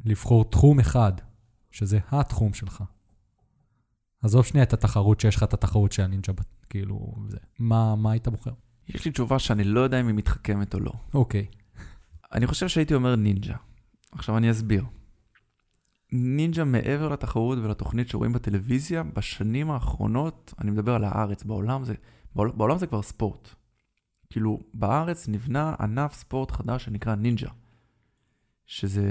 לבחור 0.04 0.44
תחום 0.50 0.80
אחד, 0.80 1.12
שזה 1.70 1.98
התחום 2.10 2.54
שלך, 2.54 2.84
עזוב 4.22 4.44
שנייה 4.44 4.64
את 4.64 4.72
התחרות 4.72 5.20
שיש 5.20 5.36
לך 5.36 5.42
את 5.42 5.54
התחרות 5.54 5.92
של 5.92 6.02
הנינג'ה, 6.02 6.32
כאילו, 6.70 7.14
זה, 7.28 7.36
מה, 7.58 7.96
מה 7.96 8.12
היית 8.12 8.28
בוחר? 8.28 8.50
יש 8.88 9.04
לי 9.04 9.10
תשובה 9.10 9.38
שאני 9.38 9.64
לא 9.64 9.80
יודע 9.80 10.00
אם 10.00 10.06
היא 10.06 10.14
מתחכמת 10.14 10.74
או 10.74 10.80
לא. 10.80 10.92
אוקיי, 11.14 11.46
אני 12.32 12.46
חושב 12.46 12.68
שהייתי 12.68 12.94
אומר 12.94 13.16
נינג'ה. 13.16 13.56
עכשיו 14.12 14.36
אני 14.36 14.50
אסביר. 14.50 14.84
נינג'ה 16.12 16.64
מעבר 16.64 17.08
לתחרות 17.08 17.58
ולתוכנית 17.58 18.08
שרואים 18.08 18.32
בטלוויזיה, 18.32 19.02
בשנים 19.02 19.70
האחרונות, 19.70 20.54
אני 20.60 20.70
מדבר 20.70 20.94
על 20.94 21.04
הארץ, 21.04 21.42
בעולם 21.42 21.84
זה, 21.84 21.94
בעול- 22.34 22.52
בעולם 22.56 22.78
זה 22.78 22.86
כבר 22.86 23.02
ספורט. 23.02 23.54
כאילו, 24.32 24.60
בארץ 24.74 25.28
נבנה 25.28 25.74
ענף 25.80 26.14
ספורט 26.14 26.50
חדש 26.50 26.84
שנקרא 26.84 27.14
נינג'ה. 27.14 27.48
שזה, 28.66 29.02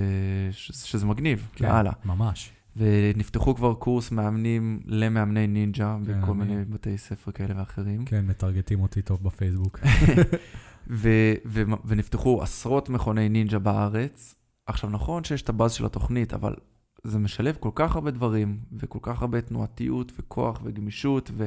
שזה, 0.52 0.88
שזה 0.88 1.06
מגניב, 1.06 1.48
כן, 1.56 1.66
לאללה. 1.66 1.92
ממש. 2.06 2.52
ונפתחו 2.78 3.56
כבר 3.56 3.74
קורס 3.74 4.12
מאמנים 4.12 4.80
למאמני 4.86 5.48
נינג'ה 5.48 5.98
כן, 6.06 6.22
בכל 6.22 6.32
אני- 6.32 6.40
מיני 6.46 6.66
בתי 6.66 6.98
ספר 6.98 7.32
כאלה 7.32 7.54
ואחרים. 7.60 8.06
כן, 8.06 8.26
מטרגטים 8.28 8.82
אותי 8.82 9.02
טוב 9.02 9.24
בפייסבוק. 9.24 9.80
ו- 10.90 11.34
ו- 11.46 11.62
ונפתחו 11.86 12.42
עשרות 12.44 12.90
מכוני 12.90 13.30
נינג'ה 13.30 13.60
בארץ. 13.60 14.36
עכשיו, 14.66 14.90
נכון 14.90 15.24
שיש 15.24 15.42
את 15.42 15.50
הבאז 15.50 15.72
של 15.72 15.86
התוכנית, 15.86 16.34
אבל 16.34 16.56
זה 17.04 17.20
משלב 17.20 17.58
כל 17.60 17.72
כך 17.76 17.96
הרבה 17.96 18.12
דברים, 18.12 18.60
וכל 18.80 19.00
כך 19.02 19.22
הרבה 19.22 19.42
תנועתיות, 19.42 20.12
וכוח, 20.20 20.62
וגמישות, 20.64 21.32
ו- 21.34 21.46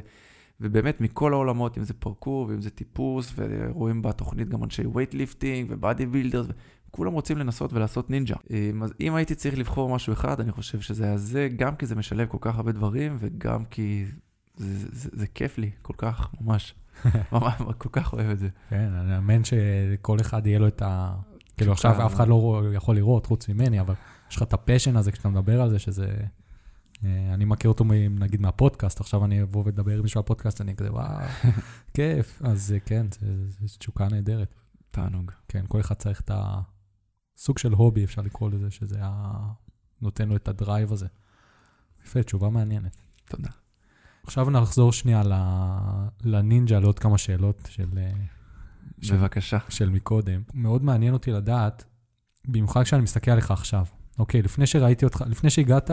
ובאמת 0.60 1.00
מכל 1.00 1.32
העולמות, 1.32 1.78
אם 1.78 1.84
זה 1.84 1.94
פרקור, 1.94 2.46
ואם 2.48 2.60
זה 2.60 2.70
טיפוס, 2.70 3.32
ורואים 3.36 4.02
בתוכנית 4.02 4.48
גם 4.48 4.64
אנשי 4.64 4.82
weightlifting, 4.94 5.66
ו 5.70 6.06
bodybuilders, 6.06 6.46
כולם 6.90 7.12
רוצים 7.12 7.38
לנסות 7.38 7.72
ולעשות 7.72 8.10
נינג'ה. 8.10 8.36
אמ, 8.50 8.82
אז 8.82 8.92
אם 9.00 9.14
הייתי 9.14 9.34
צריך 9.34 9.58
לבחור 9.58 9.94
משהו 9.94 10.12
אחד, 10.12 10.40
אני 10.40 10.52
חושב 10.52 10.80
שזה 10.80 11.04
היה 11.04 11.16
זה, 11.16 11.48
גם 11.56 11.76
כי 11.76 11.86
זה 11.86 11.94
משלב 11.94 12.28
כל 12.28 12.38
כך 12.40 12.56
הרבה 12.56 12.72
דברים, 12.72 13.16
וגם 13.18 13.64
כי 13.64 14.04
זה, 14.56 14.88
זה, 14.92 15.10
זה 15.12 15.26
כיף 15.26 15.58
לי 15.58 15.70
כל 15.82 15.94
כך, 15.96 16.28
ממש. 16.40 16.74
ממש, 17.32 17.54
כל 17.78 17.88
כך 17.92 18.12
אוהב 18.12 18.30
את 18.30 18.38
זה. 18.38 18.48
כן, 18.70 18.92
אני 18.94 19.08
מאמין 19.08 19.42
שכל 19.44 20.20
אחד 20.20 20.46
יהיה 20.46 20.58
לו 20.58 20.68
את 20.68 20.82
ה... 20.82 21.14
כאילו 21.56 21.72
עכשיו 21.72 22.06
אף 22.06 22.14
אחד 22.14 22.28
לא 22.28 22.62
יכול 22.74 22.96
לראות 22.96 23.26
חוץ 23.26 23.48
ממני, 23.48 23.80
אבל 23.80 23.94
יש 24.30 24.36
לך 24.36 24.42
את 24.42 24.52
ה 24.52 24.58
passion 24.58 24.96
הזה 24.96 25.12
כשאתה 25.12 25.28
מדבר 25.28 25.60
על 25.60 25.70
זה, 25.70 25.78
שזה... 25.78 26.08
אה, 27.06 27.34
אני 27.34 27.44
מכיר 27.44 27.70
אותו 27.70 27.84
נגיד 28.10 28.40
מהפודקאסט, 28.40 29.00
עכשיו 29.00 29.24
אני 29.24 29.42
אבוא 29.42 29.62
ואדבר 29.66 29.92
עם 29.92 30.02
מישהו 30.02 30.22
בפודקאסט, 30.22 30.60
אני 30.60 30.76
כזה, 30.76 30.92
וואו, 30.92 31.26
כיף. 31.94 32.42
אז 32.44 32.72
אה, 32.72 32.80
כן, 32.80 33.06
זו 33.48 33.78
תשוקה 33.78 34.08
נהדרת. 34.08 34.54
תענוג. 34.90 35.30
כן, 35.48 35.64
כל 35.68 35.80
אחד 35.80 35.94
צריך 35.94 36.20
את 36.20 36.30
הסוג 36.34 37.58
של 37.58 37.72
hobby, 37.72 38.04
אפשר 38.04 38.22
לקרוא 38.22 38.50
לזה, 38.50 38.70
שזה 38.70 39.00
נותן 40.00 40.28
לו 40.28 40.36
את 40.36 40.48
ה 40.48 40.56
drive 40.56 40.92
הזה. 40.92 41.06
יפה, 42.04 42.22
תשובה 42.22 42.50
מעניינת. 42.50 42.96
תודה. 43.28 43.50
עכשיו 44.22 44.50
נחזור 44.50 44.92
שנייה 44.92 45.22
לנינג'ה, 46.24 46.80
לעוד 46.80 46.98
כמה 46.98 47.18
שאלות 47.18 47.68
של... 47.70 47.88
אה, 47.96 48.12
בבקשה. 49.10 49.58
של, 49.68 49.70
של 49.70 49.90
מקודם. 49.90 50.42
מאוד 50.54 50.84
מעניין 50.84 51.12
אותי 51.12 51.30
לדעת, 51.30 51.84
במיוחד 52.44 52.82
כשאני 52.82 53.02
מסתכל 53.02 53.30
עליך 53.30 53.50
עכשיו. 53.50 53.84
אוקיי, 54.18 54.42
לפני 54.42 54.66
שראיתי 54.66 55.04
אותך, 55.04 55.24
לפני 55.26 55.50
שהגעת, 55.50 55.90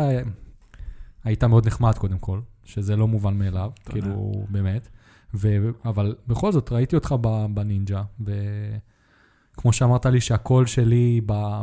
היית 1.24 1.44
מאוד 1.44 1.68
נחמד 1.68 1.98
קודם 1.98 2.20
כל, 2.20 2.40
שזה 2.64 2.96
לא 2.96 3.08
מובן 3.08 3.38
מאליו, 3.38 3.72
תודה. 3.84 4.02
כאילו, 4.02 4.32
באמת. 4.50 4.88
ו... 5.34 5.70
אבל 5.86 6.16
בכל 6.28 6.52
זאת, 6.52 6.72
ראיתי 6.72 6.96
אותך 6.96 7.16
בנינג'ה, 7.54 8.04
וכמו 8.22 9.74
שאמרת 9.74 10.06
לי 10.06 10.22
שהקול 10.22 10.66
שלי 10.66 11.22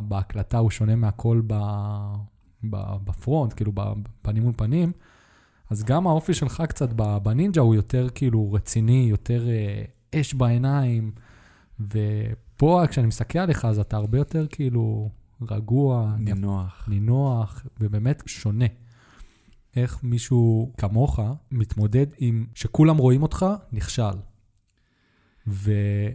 בהקלטה 0.09 0.59
הוא 0.59 0.71
שונה 0.71 0.97
מהקול 0.97 1.43
ב... 1.47 1.55
בפרונט, 3.05 3.53
כאילו 3.53 3.73
בפנים 3.75 4.43
מול 4.43 4.53
פנים, 4.57 4.93
אז 5.71 5.85
גם 5.85 6.07
האופי 6.07 6.35
שלך 6.35 6.63
קצת 6.69 6.93
בנינג'ה 7.23 7.61
הוא 7.61 7.75
יותר 7.75 8.09
כאילו 8.15 8.53
רציני, 8.53 9.07
יותר 9.11 9.49
אה, 9.49 9.85
אש 10.21 10.35
בעיניים, 10.35 11.13
ופה 11.81 12.83
כשאני 12.89 13.07
מסתכל 13.07 13.39
עליך, 13.39 13.65
אז 13.65 13.79
אתה 13.79 13.97
הרבה 13.97 14.19
יותר 14.19 14.47
כאילו 14.51 15.11
רגוע. 15.51 16.15
נינוח. 16.19 16.89
נינוח, 16.89 17.67
ובאמת 17.81 18.23
שונה. 18.27 18.67
איך 19.77 19.99
מישהו 20.03 20.73
כמוך 20.77 21.21
מתמודד 21.51 22.07
עם 22.19 22.47
שכולם 22.55 22.97
רואים 22.97 23.23
אותך, 23.23 23.47
נכשל. 23.73 24.15
ואיך, 25.47 26.15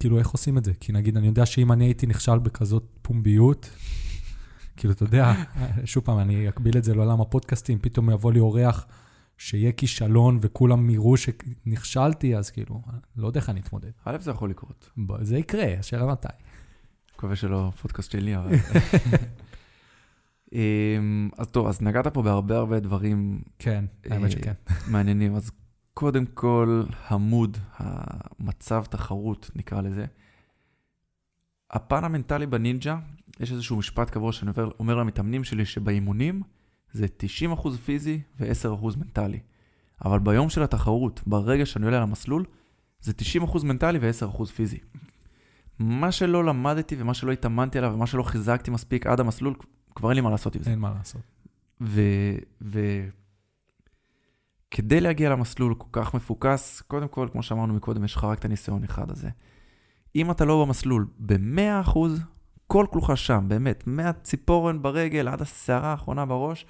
כאילו, 0.00 0.18
איך 0.18 0.28
עושים 0.28 0.58
את 0.58 0.64
זה? 0.64 0.72
כי 0.80 0.92
נגיד, 0.92 1.16
אני 1.16 1.26
יודע 1.26 1.46
שאם 1.46 1.72
אני 1.72 1.84
הייתי 1.84 2.06
נכשל 2.06 2.38
בכזאת 2.38 2.84
פומביות, 3.02 3.70
כאילו, 4.76 4.92
אתה 4.92 5.02
יודע, 5.02 5.32
שוב 5.84 6.04
פעם, 6.04 6.18
אני 6.18 6.48
אקביל 6.48 6.78
את 6.78 6.84
זה 6.84 6.94
לעולם 6.94 7.20
הפודקאסטים, 7.20 7.78
פתאום 7.78 8.10
יבוא 8.10 8.32
לי 8.32 8.40
אורח 8.40 8.86
שיהיה 9.38 9.72
כישלון 9.72 10.38
וכולם 10.40 10.90
יראו 10.90 11.14
שנכשלתי, 11.16 12.36
אז 12.36 12.50
כאילו, 12.50 12.82
לא 13.16 13.26
יודע 13.26 13.40
איך 13.40 13.48
אני 13.48 13.60
אתמודד. 13.60 13.90
א', 14.04 14.16
זה 14.20 14.30
יכול 14.30 14.50
לקרות. 14.50 14.90
זה 15.20 15.38
יקרה, 15.38 15.74
השאלה 15.78 16.06
מתי. 16.06 16.28
מקווה 17.14 17.36
שלא 17.36 17.72
פודקאסט 17.82 18.10
שלי, 18.10 18.36
אבל... 18.36 18.50
אמ, 20.52 21.30
אז 21.38 21.46
טוב, 21.46 21.66
אז 21.66 21.82
נגעת 21.82 22.06
פה 22.06 22.22
בהרבה 22.22 22.56
הרבה 22.56 22.80
דברים... 22.80 23.42
כן, 23.58 23.84
האמת 24.10 24.24
אה, 24.24 24.30
שכן. 24.30 24.52
מעניינים. 24.92 25.34
אז 25.34 25.50
קודם 25.94 26.26
כל, 26.26 26.82
המוד, 27.06 27.58
המצב 27.76 28.84
תחרות, 28.84 29.50
נקרא 29.56 29.80
לזה. 29.80 30.06
הפן 31.70 32.04
המנטלי 32.04 32.46
בנינג'ה, 32.46 32.98
יש 33.40 33.52
איזשהו 33.52 33.76
משפט 33.76 34.10
קבוע 34.10 34.32
שאני 34.32 34.50
אומר, 34.56 34.70
אומר 34.78 34.94
למתאמנים 34.94 35.44
שלי 35.44 35.64
שבאימונים 35.64 36.42
זה 36.92 37.06
90% 37.54 37.68
פיזי 37.84 38.20
ו-10% 38.40 38.98
מנטלי. 38.98 39.38
אבל 40.04 40.18
ביום 40.18 40.50
של 40.50 40.62
התחרות, 40.62 41.20
ברגע 41.26 41.66
שאני 41.66 41.84
עולה 41.84 41.96
על 41.96 42.02
המסלול, 42.02 42.44
זה 43.00 43.12
90% 43.44 43.64
מנטלי 43.64 43.98
ו-10% 44.02 44.44
פיזי. 44.44 44.78
מה 45.78 46.12
שלא 46.12 46.44
למדתי 46.44 46.96
ומה 46.98 47.14
שלא 47.14 47.32
התאמנתי 47.32 47.78
עליו 47.78 47.92
ומה 47.94 48.06
שלא 48.06 48.22
חיזקתי 48.22 48.70
מספיק 48.70 49.06
עד 49.06 49.20
המסלול, 49.20 49.54
כבר 49.98 50.08
אין 50.08 50.16
לי 50.16 50.20
מה 50.20 50.30
לעשות 50.30 50.56
עם 50.56 50.62
זה. 50.62 50.70
אין 50.70 50.78
מה 50.78 50.94
לעשות. 50.94 51.22
וכדי 54.70 55.00
להגיע 55.00 55.30
למסלול 55.30 55.74
כל 55.74 55.88
כך 55.92 56.14
מפוקס, 56.14 56.80
קודם 56.80 57.08
כל, 57.08 57.28
כמו 57.32 57.42
שאמרנו 57.42 57.74
מקודם, 57.74 58.04
יש 58.04 58.14
לך 58.14 58.24
רק 58.24 58.38
את 58.38 58.44
הניסיון 58.44 58.84
אחד 58.84 59.10
הזה. 59.10 59.28
אם 60.16 60.30
אתה 60.30 60.44
לא 60.44 60.64
במסלול 60.64 61.06
ב-100%, 61.18 61.98
כל 62.66 62.86
כולך 62.90 63.16
שם, 63.16 63.44
באמת, 63.48 63.86
מהציפורן 63.86 64.82
ברגל 64.82 65.28
עד 65.28 65.42
השערה 65.42 65.90
האחרונה 65.90 66.26
בראש, 66.26 66.66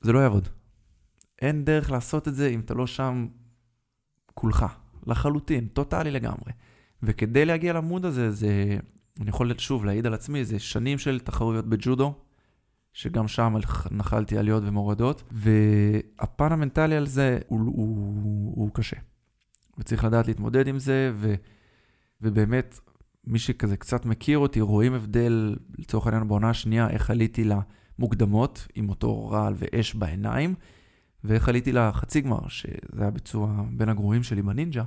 זה 0.00 0.12
לא 0.12 0.18
יעבוד. 0.18 0.48
אין 1.42 1.64
דרך 1.64 1.90
לעשות 1.90 2.28
את 2.28 2.34
זה 2.34 2.48
אם 2.48 2.60
אתה 2.60 2.74
לא 2.74 2.86
שם 2.86 3.26
כולך, 4.34 4.66
לחלוטין, 5.06 5.66
טוטאלי 5.66 6.10
לגמרי. 6.10 6.52
וכדי 7.02 7.44
להגיע 7.44 7.72
למוד 7.72 8.04
הזה, 8.04 8.30
זה, 8.30 8.78
אני 9.20 9.28
יכול 9.28 9.58
שוב 9.58 9.84
להעיד 9.84 10.06
על 10.06 10.14
עצמי, 10.14 10.44
זה 10.44 10.58
שנים 10.58 10.98
של 10.98 11.20
תחרויות 11.20 11.66
בג'ודו, 11.66 12.14
שגם 12.92 13.28
שם 13.28 13.54
נחלתי 13.90 14.38
עליות 14.38 14.62
ומורדות, 14.66 15.22
והפן 15.30 16.52
המנטלי 16.52 16.96
על 16.96 17.06
זה 17.06 17.38
הוא, 17.46 17.60
הוא, 17.60 17.72
הוא, 17.74 18.52
הוא 18.56 18.70
קשה. 18.74 18.96
וצריך 19.78 20.04
לדעת 20.04 20.28
להתמודד 20.28 20.68
עם 20.68 20.78
זה, 20.78 21.12
ו, 21.14 21.34
ובאמת, 22.20 22.80
מי 23.24 23.38
שכזה 23.38 23.76
קצת 23.76 24.06
מכיר 24.06 24.38
אותי, 24.38 24.60
רואים 24.60 24.94
הבדל, 24.94 25.56
לצורך 25.78 26.06
העניין 26.06 26.28
בעונה 26.28 26.50
השנייה, 26.50 26.90
איך 26.90 27.10
עליתי 27.10 27.44
למוקדמות, 27.98 28.66
עם 28.74 28.88
אותו 28.88 29.28
רעל 29.28 29.54
ואש 29.56 29.94
בעיניים, 29.94 30.54
ואיך 31.24 31.48
עליתי 31.48 31.72
לחצי 31.72 32.20
גמר, 32.20 32.48
שזה 32.48 33.02
היה 33.02 33.10
ביצוע 33.10 33.64
בין 33.70 33.88
הגרועים 33.88 34.22
שלי 34.22 34.42
בנינג'ה. 34.42 34.84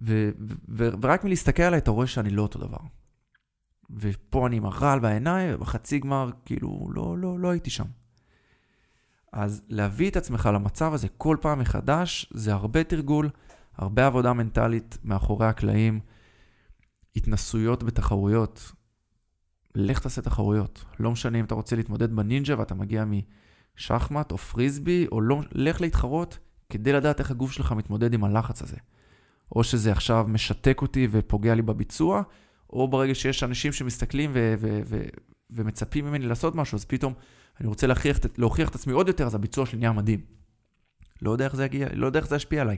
ו- 0.00 0.30
ו- 0.68 0.90
ורק 1.00 1.24
מלהסתכל 1.24 1.62
עליי, 1.62 1.78
אתה 1.78 1.90
רואה 1.90 2.06
שאני 2.06 2.30
לא 2.30 2.42
אותו 2.42 2.58
דבר. 2.58 2.78
ופה 3.90 4.46
אני 4.46 4.56
עם 4.56 4.66
הרעל 4.66 4.98
בעיניים, 4.98 5.54
ובחצי 5.54 5.98
גמר, 5.98 6.30
כאילו, 6.44 6.88
לא, 6.94 7.18
לא, 7.18 7.38
לא 7.38 7.50
הייתי 7.50 7.70
שם. 7.70 7.84
אז 9.32 9.62
להביא 9.68 10.10
את 10.10 10.16
עצמך 10.16 10.50
למצב 10.54 10.94
הזה 10.94 11.08
כל 11.08 11.36
פעם 11.40 11.58
מחדש, 11.58 12.32
זה 12.34 12.52
הרבה 12.52 12.84
תרגול, 12.84 13.30
הרבה 13.76 14.06
עבודה 14.06 14.32
מנטלית 14.32 14.98
מאחורי 15.04 15.46
הקלעים, 15.46 16.00
התנסויות 17.16 17.82
בתחרויות. 17.82 18.72
לך 19.74 19.98
תעשה 19.98 20.22
תחרויות. 20.22 20.84
לא 21.00 21.10
משנה 21.10 21.40
אם 21.40 21.44
אתה 21.44 21.54
רוצה 21.54 21.76
להתמודד 21.76 22.12
בנינג'ה 22.12 22.58
ואתה 22.58 22.74
מגיע 22.74 23.04
משחמט 23.76 24.32
או 24.32 24.38
פריסבי, 24.38 25.06
או 25.12 25.20
לא, 25.20 25.40
לך 25.52 25.80
להתחרות 25.80 26.38
כדי 26.68 26.92
לדעת 26.92 27.20
איך 27.20 27.30
הגוף 27.30 27.52
שלך 27.52 27.72
מתמודד 27.72 28.14
עם 28.14 28.24
הלחץ 28.24 28.62
הזה. 28.62 28.76
או 29.56 29.64
שזה 29.64 29.92
עכשיו 29.92 30.26
משתק 30.28 30.82
אותי 30.82 31.08
ופוגע 31.10 31.54
לי 31.54 31.62
בביצוע, 31.62 32.22
או 32.70 32.88
ברגע 32.88 33.14
שיש 33.14 33.42
אנשים 33.42 33.72
שמסתכלים 33.72 34.30
ו- 34.34 34.54
ו- 34.58 34.80
ו- 34.86 35.08
ומצפים 35.50 36.06
ממני 36.06 36.26
לעשות 36.26 36.54
משהו, 36.54 36.76
אז 36.76 36.84
פתאום 36.84 37.12
אני 37.60 37.68
רוצה 37.68 37.86
להוכיח, 37.86 38.18
להוכיח 38.38 38.68
את 38.68 38.74
עצמי 38.74 38.92
עוד 38.92 39.08
יותר, 39.08 39.26
אז 39.26 39.34
הביצוע 39.34 39.66
שלי 39.66 39.78
נהיה 39.78 39.92
מדהים. 39.92 40.20
לא 41.22 41.30
יודע 41.30 41.44
איך 41.44 41.56
זה 41.56 41.64
יגיע, 41.64 41.88
לא 41.92 42.06
יודע 42.06 42.20
איך 42.20 42.28
זה 42.28 42.36
ישפיע 42.36 42.62
עליי. 42.62 42.76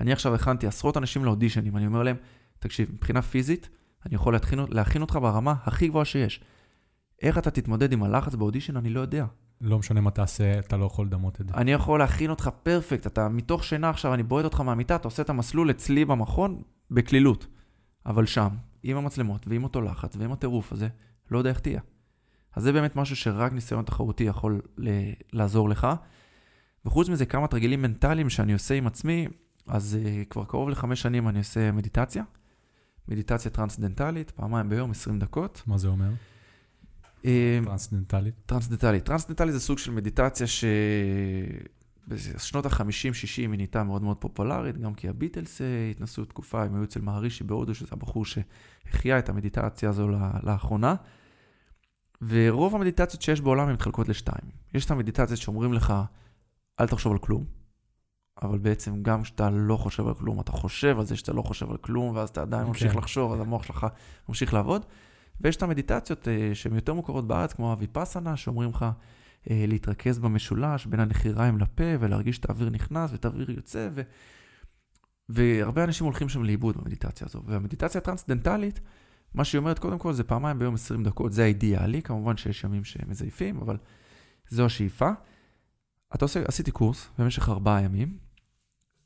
אני 0.00 0.12
עכשיו 0.12 0.34
הכנתי 0.34 0.66
עשרות 0.66 0.96
אנשים 0.96 1.24
לאודישנים, 1.24 1.76
אני 1.76 1.86
אומר 1.86 2.02
להם, 2.02 2.16
תקשיב, 2.58 2.90
מבחינה 2.92 3.22
פיזית, 3.22 3.68
אני 4.06 4.14
יכול 4.14 4.32
להכין, 4.32 4.58
להכין 4.68 5.02
אותך 5.02 5.18
ברמה 5.22 5.54
הכי 5.64 5.88
גבוהה 5.88 6.04
שיש. 6.04 6.40
איך 7.22 7.38
אתה 7.38 7.50
תתמודד 7.50 7.92
עם 7.92 8.02
הלחץ 8.02 8.34
באודישן, 8.34 8.76
אני 8.76 8.90
לא 8.90 9.00
יודע. 9.00 9.24
לא 9.60 9.78
משנה 9.78 10.00
מה 10.00 10.10
תעשה, 10.10 10.58
אתה 10.58 10.76
לא 10.76 10.84
יכול 10.84 11.06
לדמות 11.06 11.40
את 11.40 11.48
זה. 11.48 11.54
אני 11.54 11.72
יכול 11.72 11.98
להכין 11.98 12.30
אותך 12.30 12.50
פרפקט, 12.62 13.06
אתה 13.06 13.28
מתוך 13.28 13.64
שינה 13.64 13.90
עכשיו, 13.90 14.14
אני 14.14 14.22
בועט 14.22 14.44
אותך 14.44 14.60
מהמיטה, 14.60 14.96
אתה 14.96 15.08
עושה 15.08 15.22
את 15.22 15.30
המסלול 15.30 15.70
אצלי 15.70 16.04
במכון 16.04 16.62
בקלילות. 16.90 17.46
אבל 18.06 18.26
שם, 18.26 18.48
עם 18.82 18.96
המצלמות 18.96 19.48
ועם 19.48 19.64
אותו 19.64 19.80
לחץ 19.80 20.16
ועם 20.16 20.32
הטירוף 20.32 20.72
הזה, 20.72 20.88
לא 21.30 21.38
יודע 21.38 21.50
איך 21.50 21.58
תהיה. 21.58 21.80
אז 22.56 22.62
זה 22.62 22.72
באמת 22.72 22.96
משהו 22.96 23.16
שרק 23.16 23.52
ניסיון 23.52 23.84
תחרותי 23.84 24.24
יכול 24.24 24.60
ל- 24.78 25.12
לעזור 25.32 25.68
לך. 25.68 25.86
וחוץ 26.84 27.08
מזה, 27.08 27.26
כמה 27.26 27.46
תרגילים 27.46 27.82
מנטליים 27.82 28.30
שאני 28.30 28.52
עושה 28.52 28.74
עם 28.74 28.86
עצמי, 28.86 29.28
אז 29.66 29.98
אה, 30.00 30.28
כבר 30.30 30.44
קרוב 30.44 30.68
לחמש 30.68 31.02
שנים 31.02 31.28
אני 31.28 31.38
עושה 31.38 31.72
מדיטציה. 31.72 32.22
מדיטציה 33.08 33.50
טרנסדנטלית, 33.50 34.30
פעמיים 34.30 34.68
ביום, 34.68 34.90
20 34.90 35.18
דקות. 35.18 35.62
מה 35.66 35.78
זה 35.78 35.88
אומר? 35.88 36.08
אה, 37.24 37.60
טרנסדנטלית? 37.64 38.34
טרנסדנטלית. 38.46 39.04
טרנסדנטלית 39.04 39.52
זה 39.52 39.60
סוג 39.60 39.78
של 39.78 39.90
מדיטציה 39.90 40.46
שבשנות 42.16 42.66
ה-50-60 42.66 43.36
היא 43.36 43.48
נהייתה 43.48 43.84
מאוד 43.84 44.02
מאוד 44.02 44.16
פופולרית, 44.16 44.78
גם 44.78 44.94
כי 44.94 45.08
הביטלס 45.08 45.60
אה, 45.60 45.90
התנסו 45.90 46.24
תקופה, 46.24 46.64
הם 46.64 46.74
היו 46.74 46.84
אצל 46.84 47.00
מהרישי 47.00 47.44
בהודו, 47.44 47.74
שזה 47.74 47.88
הבחור 47.92 48.24
שהחיה 48.24 49.18
את 49.18 49.28
המדיטציה 49.28 49.88
הזו 49.88 50.08
לאחרונה. 50.42 50.94
ורוב 52.22 52.74
המדיטציות 52.74 53.22
שיש 53.22 53.40
בעולם 53.40 53.68
הן 53.68 53.74
מתחלקות 53.74 54.08
לשתיים. 54.08 54.50
יש 54.74 54.84
את 54.84 54.90
המדיטציות 54.90 55.40
שאומרים 55.40 55.72
לך, 55.72 55.94
אל 56.80 56.86
תחשוב 56.86 57.12
על 57.12 57.18
כלום, 57.18 57.44
אבל 58.42 58.58
בעצם 58.58 59.02
גם 59.02 59.22
כשאתה 59.22 59.50
לא 59.50 59.76
חושב 59.76 60.06
על 60.06 60.14
כלום, 60.14 60.40
אתה 60.40 60.52
חושב 60.52 60.98
על 60.98 61.04
זה 61.04 61.16
שאתה 61.16 61.32
לא 61.32 61.42
חושב 61.42 61.70
על 61.70 61.76
כלום, 61.76 62.16
ואז 62.16 62.28
אתה 62.28 62.42
עדיין 62.42 62.64
okay. 62.64 62.68
ממשיך 62.68 62.92
כן. 62.92 62.98
לחשוב, 62.98 63.32
אז 63.32 63.40
המוח 63.40 63.62
שלך 63.62 63.86
ממשיך 64.28 64.54
לעבוד. 64.54 64.84
ויש 65.40 65.56
את 65.56 65.62
המדיטציות 65.62 66.22
uh, 66.24 66.54
שהן 66.54 66.74
יותר 66.74 66.94
מוכרות 66.94 67.26
בארץ, 67.26 67.52
כמו 67.52 67.70
הוויפאסנה, 67.70 68.36
שאומרים 68.36 68.70
לך 68.70 68.86
להתרכז 69.50 70.18
במשולש 70.18 70.86
בין 70.86 71.00
הנחיריים 71.00 71.58
לפה 71.58 71.84
ולהרגיש 72.00 72.38
את 72.38 72.50
האוויר 72.50 72.70
נכנס 72.70 73.12
ואת 73.12 73.24
האוויר 73.24 73.50
יוצא, 73.50 73.88
ו... 73.94 74.02
והרבה 75.28 75.84
אנשים 75.84 76.04
הולכים 76.04 76.28
שם 76.28 76.42
לאיבוד 76.42 76.76
במדיטציה 76.76 77.26
הזו. 77.30 77.42
והמדיטציה 77.46 77.98
הטרנסדנטלית, 77.98 78.80
מה 79.34 79.44
שהיא 79.44 79.58
אומרת 79.58 79.78
קודם 79.78 79.98
כל 79.98 80.12
זה 80.12 80.24
פעמיים 80.24 80.58
ביום 80.58 80.74
20 80.74 81.04
דקות, 81.04 81.32
זה 81.32 81.44
האידיאלי, 81.44 82.02
כמובן 82.02 82.36
שיש 82.36 82.64
ימים 82.64 82.84
שמזייפים, 82.84 83.60
אבל 83.60 83.76
זו 84.48 84.64
השאיפה. 84.64 85.10
אתה 86.14 86.24
עושה, 86.24 86.42
עשיתי 86.44 86.70
קורס 86.70 87.08
במשך 87.18 87.48
ארבעה 87.48 87.82
ימים, 87.82 88.18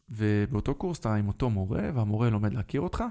ובאותו 0.08 0.74
קורס 0.74 0.98
אתה 0.98 1.14
עם 1.14 1.28
אותו 1.28 1.50
מורה, 1.50 1.90
והמורה 1.94 2.30
לומד 2.30 2.54
להכיר 2.54 2.80
אותך, 2.80 3.04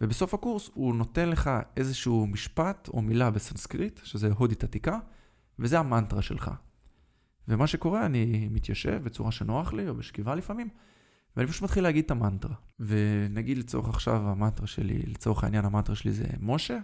ובסוף 0.00 0.34
הקורס 0.34 0.70
הוא 0.74 0.94
נותן 0.94 1.28
לך 1.28 1.50
איזשהו 1.76 2.26
משפט 2.26 2.88
או 2.88 3.02
מילה 3.02 3.30
בסנסקריט, 3.30 4.00
שזה 4.04 4.28
הודית 4.28 4.64
עתיקה, 4.64 4.98
וזה 5.58 5.78
המנטרה 5.78 6.22
שלך. 6.22 6.50
ומה 7.48 7.66
שקורה, 7.66 8.06
אני 8.06 8.48
מתיישב 8.50 9.00
בצורה 9.04 9.32
שנוח 9.32 9.72
לי, 9.72 9.88
או 9.88 9.94
בשכיבה 9.94 10.34
לפעמים, 10.34 10.68
ואני 11.36 11.48
פשוט 11.48 11.62
מתחיל 11.62 11.82
להגיד 11.82 12.04
את 12.04 12.10
המנטרה. 12.10 12.54
ונגיד 12.80 13.58
לצורך 13.58 13.88
עכשיו 13.88 14.28
המנטרה 14.28 14.66
שלי, 14.66 14.98
לצורך 15.06 15.44
העניין 15.44 15.64
המנטרה 15.64 15.96
שלי 15.96 16.12
זה 16.12 16.24
משה, 16.40 16.78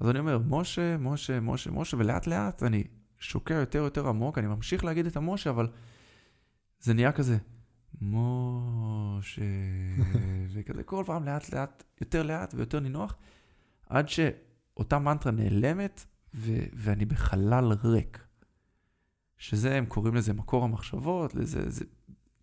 אז 0.00 0.10
אני 0.10 0.18
אומר, 0.18 0.38
משה, 0.46 0.96
משה, 0.96 1.40
משה, 1.40 1.70
משה, 1.70 1.96
ולאט 1.96 2.26
לאט 2.26 2.62
אני 2.62 2.84
שוקע 3.18 3.54
יותר 3.54 3.78
יותר 3.78 4.08
עמוק, 4.08 4.38
אני 4.38 4.46
ממשיך 4.46 4.84
להגיד 4.84 5.06
את 5.06 5.16
המשה, 5.16 5.50
אבל 5.50 5.68
זה 6.80 6.94
נהיה 6.94 7.12
כזה, 7.12 7.38
משה, 8.00 9.42
וכזה 10.52 10.82
כל 10.82 11.04
פעם 11.06 11.24
לאט 11.24 11.52
לאט, 11.52 11.84
יותר 12.00 12.22
לאט 12.22 12.54
ויותר 12.54 12.80
נינוח, 12.80 13.16
עד 13.86 14.08
שאותה 14.08 14.98
מנטרה 14.98 15.32
נעלמת 15.32 16.04
ו- 16.34 16.66
ואני 16.74 17.04
בחלל 17.04 17.72
ריק. 17.84 18.28
שזה, 19.38 19.74
הם 19.74 19.86
קוראים 19.86 20.14
לזה 20.14 20.32
מקור 20.32 20.64
המחשבות, 20.64 21.34
לזה, 21.34 21.70
זה, 21.70 21.84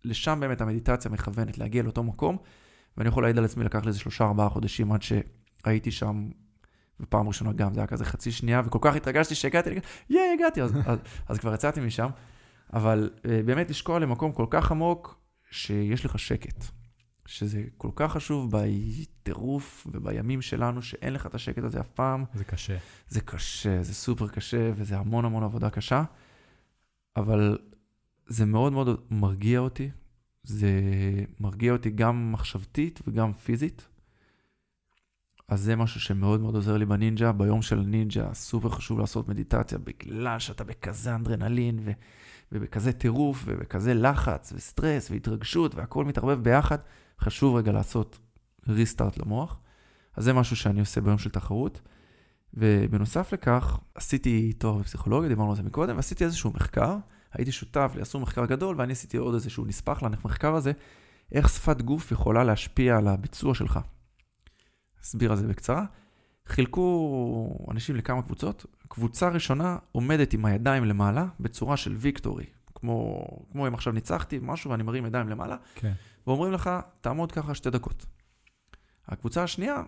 לשם 0.04 0.38
באמת 0.40 0.60
המדיטציה 0.60 1.10
מכוונת, 1.10 1.58
להגיע 1.58 1.82
לאותו 1.82 2.02
מקום, 2.02 2.36
ואני 2.96 3.08
יכול 3.08 3.22
להעיד 3.22 3.38
על 3.38 3.44
עצמי, 3.44 3.64
לקח 3.64 3.84
לזה 3.86 3.98
שלושה 3.98 4.24
ארבעה 4.24 4.48
חודשים 4.48 4.92
עד 4.92 5.00
שהייתי 5.02 5.90
שם, 5.90 6.30
ופעם 7.00 7.28
ראשונה 7.28 7.52
גם, 7.52 7.74
זה 7.74 7.80
היה 7.80 7.86
כזה 7.86 8.04
חצי 8.04 8.32
שנייה, 8.32 8.62
וכל 8.66 8.78
כך 8.82 8.96
התרגשתי 8.96 9.34
שהגעתי, 9.34 9.70
יאי, 10.10 10.20
הגעתי, 10.34 10.62
אז, 10.62 10.72
אז, 10.86 10.98
אז 11.28 11.38
כבר 11.38 11.54
יצאתי 11.54 11.80
משם, 11.80 12.08
אבל 12.72 13.10
אה, 13.28 13.40
באמת 13.44 13.70
לשקוע 13.70 13.98
למקום 13.98 14.32
כל 14.32 14.46
כך 14.50 14.70
עמוק, 14.70 15.20
שיש 15.50 16.04
לך 16.04 16.18
שקט. 16.18 16.64
שזה 17.26 17.64
כל 17.76 17.90
כך 17.96 18.12
חשוב 18.12 18.50
בטירוף 18.50 19.86
ובימים 19.92 20.42
שלנו, 20.42 20.82
שאין 20.82 21.12
לך 21.12 21.26
את 21.26 21.34
השקט 21.34 21.64
הזה 21.64 21.80
אף 21.80 21.88
פעם. 21.88 22.24
זה 22.34 22.44
קשה. 22.44 22.76
זה 23.08 23.20
קשה, 23.20 23.82
זה 23.82 23.94
סופר 23.94 24.28
קשה, 24.28 24.70
וזה 24.74 24.98
המון 24.98 25.24
המון 25.24 25.42
עבודה 25.42 25.70
קשה, 25.70 26.04
אבל 27.16 27.58
זה 28.26 28.46
מאוד 28.46 28.72
מאוד 28.72 29.00
מרגיע 29.10 29.58
אותי. 29.58 29.90
זה 30.42 30.70
מרגיע 31.40 31.72
אותי 31.72 31.90
גם 31.90 32.32
מחשבתית 32.32 33.00
וגם 33.06 33.32
פיזית. 33.32 33.88
אז 35.48 35.60
זה 35.60 35.76
משהו 35.76 36.00
שמאוד 36.00 36.40
מאוד 36.40 36.54
עוזר 36.54 36.76
לי 36.76 36.86
בנינג'ה. 36.86 37.32
ביום 37.32 37.62
של 37.62 37.80
נינג'ה 37.80 38.34
סופר 38.34 38.68
חשוב 38.68 38.98
לעשות 38.98 39.28
מדיטציה, 39.28 39.78
בגלל 39.78 40.38
שאתה 40.38 40.64
בכזה 40.64 41.14
אנדרנלין 41.14 41.78
ו... 41.84 41.90
ובכזה 42.52 42.92
טירוף 42.92 43.42
ובכזה 43.46 43.94
לחץ 43.94 44.52
וסטרס 44.56 45.10
והתרגשות 45.10 45.74
והכל 45.74 46.04
מתערבב 46.04 46.42
ביחד. 46.42 46.78
חשוב 47.20 47.56
רגע 47.56 47.72
לעשות 47.72 48.18
ריסטארט 48.68 49.18
למוח. 49.18 49.60
אז 50.16 50.24
זה 50.24 50.32
משהו 50.32 50.56
שאני 50.56 50.80
עושה 50.80 51.00
ביום 51.00 51.18
של 51.18 51.30
תחרות. 51.30 51.80
ובנוסף 52.54 53.32
לכך, 53.32 53.78
עשיתי 53.94 54.52
תואר 54.52 54.78
בפסיכולוגיה, 54.78 55.28
דיברנו 55.28 55.50
על 55.50 55.56
זה 55.56 55.62
מקודם, 55.62 55.96
ועשיתי 55.96 56.24
איזשהו 56.24 56.52
מחקר. 56.54 56.96
הייתי 57.32 57.52
שותף 57.52 57.92
לעשו 57.94 58.20
מחקר 58.20 58.46
גדול, 58.46 58.76
ואני 58.78 58.92
עשיתי 58.92 59.16
עוד 59.16 59.34
איזשהו 59.34 59.64
נספח 59.64 60.02
למחקר 60.02 60.54
הזה, 60.54 60.72
איך 61.32 61.48
שפת 61.48 61.82
גוף 61.82 62.12
יכולה 62.12 62.44
להשפיע 62.44 62.96
על 62.96 63.08
הביצוע 63.08 63.54
שלך. 63.54 63.80
אסביר 65.02 65.30
על 65.30 65.36
זה 65.36 65.46
בקצרה. 65.46 65.84
חילקו 66.46 67.66
אנשים 67.70 67.96
לכמה 67.96 68.22
קבוצות. 68.22 68.66
קבוצה 68.88 69.28
ראשונה 69.28 69.78
עומדת 69.92 70.32
עם 70.32 70.44
הידיים 70.44 70.84
למעלה 70.84 71.26
בצורה 71.40 71.76
של 71.76 71.94
ויקטורי, 71.96 72.44
כמו, 72.74 73.26
כמו 73.52 73.66
אם 73.66 73.74
עכשיו 73.74 73.92
ניצחתי 73.92 74.38
משהו 74.42 74.70
ואני 74.70 74.82
מרים 74.82 75.06
ידיים 75.06 75.28
למעלה, 75.28 75.56
כן. 75.74 75.92
ואומרים 76.26 76.52
לך, 76.52 76.70
תעמוד 77.00 77.32
ככה 77.32 77.54
שתי 77.54 77.70
דקות. 77.70 78.06
הקבוצה 79.08 79.42
השנייה, 79.42 79.82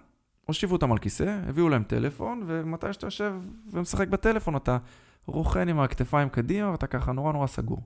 הושיבו 0.47 0.75
אותם 0.75 0.93
על 0.93 0.99
כיסא, 0.99 1.41
הביאו 1.49 1.69
להם 1.69 1.83
טלפון, 1.83 2.43
ומתי 2.47 2.93
שאתה 2.93 3.07
יושב 3.07 3.35
ומשחק 3.73 4.09
בטלפון, 4.09 4.57
אתה 4.57 4.79
רוכן 5.27 5.69
עם 5.69 5.81
הכתפיים 5.81 6.29
קדימה, 6.29 6.71
ואתה 6.71 6.87
ככה 6.87 7.13
נורא 7.13 7.33
נורא 7.33 7.47
סגור. 7.47 7.81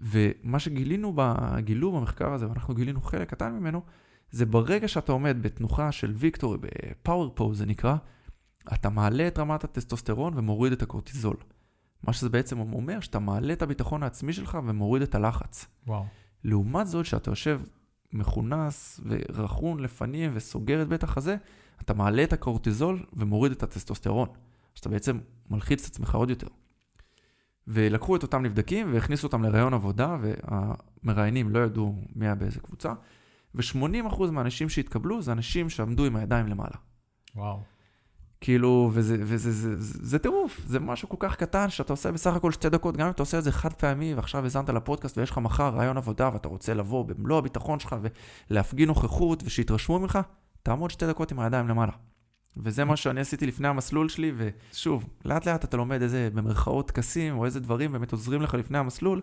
ומה 0.00 0.58
שגילינו, 0.58 1.16
גילו 1.58 1.92
במחקר 1.92 2.32
הזה, 2.32 2.48
ואנחנו 2.48 2.74
גילינו 2.74 3.00
חלק 3.00 3.30
קטן 3.30 3.52
ממנו, 3.52 3.82
זה 4.30 4.46
ברגע 4.46 4.88
שאתה 4.88 5.12
עומד 5.12 5.36
בתנוחה 5.42 5.92
של 5.92 6.12
ויקטורי, 6.16 6.58
בפאוור 6.60 7.32
פוז 7.34 7.58
זה 7.58 7.66
נקרא, 7.66 7.96
אתה 8.72 8.90
מעלה 8.90 9.28
את 9.28 9.38
רמת 9.38 9.64
הטסטוסטרון 9.64 10.32
ומוריד 10.36 10.72
את 10.72 10.82
הקורטיזול. 10.82 11.36
מה 12.02 12.12
שזה 12.12 12.28
בעצם 12.28 12.58
אומר, 12.58 13.00
שאתה 13.00 13.18
מעלה 13.18 13.52
את 13.52 13.62
הביטחון 13.62 14.02
העצמי 14.02 14.32
שלך 14.32 14.58
ומוריד 14.64 15.02
את 15.02 15.14
הלחץ. 15.14 15.66
וואו. 15.86 16.04
לעומת 16.44 16.86
זאת, 16.86 17.06
שאתה 17.06 17.30
יושב 17.30 17.60
מכונס 18.12 19.00
ורכון 19.34 19.80
לפנים 19.80 20.30
וסוגר 20.34 20.82
את 20.82 20.88
בית 20.88 21.02
החזה, 21.02 21.36
אתה 21.80 21.94
מעלה 21.94 22.24
את 22.24 22.32
הקורטיזול 22.32 23.06
ומוריד 23.12 23.52
את 23.52 23.62
הטסטוסטרון. 23.62 24.28
אז 24.74 24.80
אתה 24.80 24.88
בעצם 24.88 25.18
מלחיץ 25.50 25.86
את 25.86 25.90
עצמך 25.90 26.14
עוד 26.14 26.30
יותר. 26.30 26.48
ולקחו 27.66 28.16
את 28.16 28.22
אותם 28.22 28.42
נבדקים 28.42 28.94
והכניסו 28.94 29.26
אותם 29.26 29.42
לראיון 29.42 29.74
עבודה, 29.74 30.16
והמראיינים 30.20 31.50
לא 31.50 31.58
ידעו 31.58 32.04
מי 32.14 32.26
היה 32.26 32.34
באיזה 32.34 32.60
קבוצה, 32.60 32.92
ו-80% 33.54 34.30
מהאנשים 34.30 34.68
שהתקבלו 34.68 35.22
זה 35.22 35.32
אנשים 35.32 35.70
שעמדו 35.70 36.04
עם 36.04 36.16
הידיים 36.16 36.46
למעלה. 36.46 36.76
וואו. 37.36 37.71
כאילו, 38.42 38.90
וזה, 38.92 39.16
וזה 39.20 39.52
זה, 39.52 39.80
זה, 39.80 39.98
זה 40.02 40.18
טירוף, 40.18 40.60
זה 40.66 40.80
משהו 40.80 41.08
כל 41.08 41.16
כך 41.20 41.36
קטן 41.36 41.70
שאתה 41.70 41.92
עושה 41.92 42.12
בסך 42.12 42.34
הכל 42.34 42.52
שתי 42.52 42.68
דקות, 42.68 42.96
גם 42.96 43.06
אם 43.06 43.12
אתה 43.12 43.22
עושה 43.22 43.38
את 43.38 43.44
זה 43.44 43.52
חד 43.52 43.72
פעמי 43.72 44.14
ועכשיו 44.14 44.44
האזנת 44.44 44.68
לפודקאסט 44.68 45.18
ויש 45.18 45.30
לך 45.30 45.38
מחר 45.38 45.68
רעיון 45.68 45.96
עבודה 45.96 46.30
ואתה 46.32 46.48
רוצה 46.48 46.74
לבוא 46.74 47.04
במלוא 47.04 47.38
הביטחון 47.38 47.80
שלך 47.80 47.96
ולהפגין 48.50 48.88
נוכחות 48.88 49.42
ושיתרשמו 49.46 49.98
ממך, 49.98 50.18
תעמוד 50.62 50.90
שתי 50.90 51.06
דקות 51.06 51.32
עם 51.32 51.40
הידיים 51.40 51.68
למעלה. 51.68 51.92
וזה 52.56 52.84
מה 52.84 52.96
שאני 52.96 53.20
עשיתי 53.20 53.46
לפני 53.46 53.68
המסלול 53.68 54.08
שלי, 54.08 54.32
ושוב, 54.36 55.06
לאט 55.24 55.46
לאט 55.46 55.64
אתה 55.64 55.76
לומד 55.76 56.02
איזה 56.02 56.28
במרכאות 56.34 56.88
טקסים 56.88 57.38
או 57.38 57.44
איזה 57.44 57.60
דברים 57.60 57.92
באמת 57.92 58.12
עוזרים 58.12 58.42
לך 58.42 58.54
לפני 58.54 58.78
המסלול, 58.78 59.20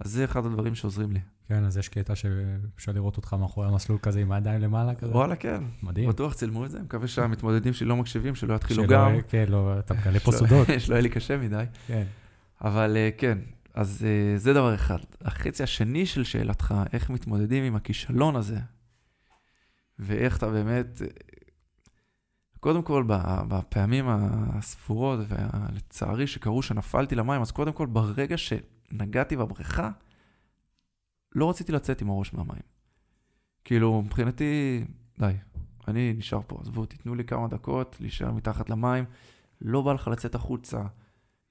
אז 0.00 0.10
זה 0.10 0.24
אחד 0.24 0.46
הדברים 0.46 0.74
שעוזרים 0.74 1.12
לי. 1.12 1.20
כן, 1.48 1.64
אז 1.64 1.76
יש 1.76 1.88
קטע 1.88 2.14
שאפשר 2.14 2.92
לראות 2.92 3.16
אותך 3.16 3.34
מאחורי 3.34 3.66
המסלול 3.66 3.98
כזה 4.02 4.20
עם 4.20 4.32
הידיים 4.32 4.60
למעלה 4.60 4.94
כזה. 4.94 5.12
וואלה, 5.12 5.36
כן. 5.36 5.62
מדהים. 5.82 6.08
בטוח 6.08 6.34
צילמו 6.34 6.64
את 6.64 6.70
זה, 6.70 6.82
מקווה 6.82 7.08
שהמתמודדים 7.08 7.72
שלי 7.72 7.88
לא 7.88 7.96
מקשיבים, 7.96 8.34
שלא 8.34 8.54
יתחילו 8.54 8.86
גם. 8.86 9.12
כן, 9.28 9.44
לא, 9.48 9.78
אתה 9.78 9.94
מגלה 9.94 10.20
פה 10.24 10.32
סודות. 10.32 10.68
שלא 10.78 10.94
יהיה 10.94 11.02
לי 11.02 11.08
קשה 11.08 11.36
מדי. 11.36 11.64
כן. 11.86 12.04
אבל 12.60 12.96
אה, 12.96 13.10
כן, 13.18 13.38
אז 13.74 14.06
אה, 14.06 14.38
זה 14.38 14.52
דבר 14.52 14.74
אחד. 14.74 14.98
החצי 15.20 15.62
השני 15.62 16.06
של 16.06 16.24
שאלתך, 16.24 16.74
איך 16.92 17.10
מתמודדים 17.10 17.64
עם 17.64 17.76
הכישלון 17.76 18.36
הזה, 18.36 18.58
ואיך 19.98 20.36
אתה 20.36 20.50
באמת, 20.50 21.02
אה, 21.02 21.06
קודם 22.60 22.82
כל, 22.82 23.04
בפעמים 23.48 24.04
הספורות, 24.08 25.20
ולצערי 25.28 26.26
שקרו 26.26 26.62
שנפלתי 26.62 27.14
למים, 27.14 27.40
אז 27.40 27.50
קודם 27.50 27.72
כל, 27.72 27.86
ברגע 27.86 28.36
שנגעתי 28.92 29.36
בבריכה, 29.36 29.90
לא 31.34 31.50
רציתי 31.50 31.72
לצאת 31.72 32.00
עם 32.00 32.10
הראש 32.10 32.34
מהמים. 32.34 32.62
כאילו, 33.64 34.02
מבחינתי, 34.02 34.84
די, 35.18 35.32
אני 35.88 36.12
נשאר 36.12 36.40
פה, 36.46 36.58
עזבו, 36.60 36.86
תיתנו 36.86 37.14
לי 37.14 37.24
כמה 37.24 37.48
דקות 37.48 37.96
להישאר 38.00 38.32
מתחת 38.32 38.70
למים, 38.70 39.04
לא 39.60 39.82
בא 39.82 39.92
לך 39.92 40.08
לצאת 40.08 40.34
החוצה. 40.34 40.82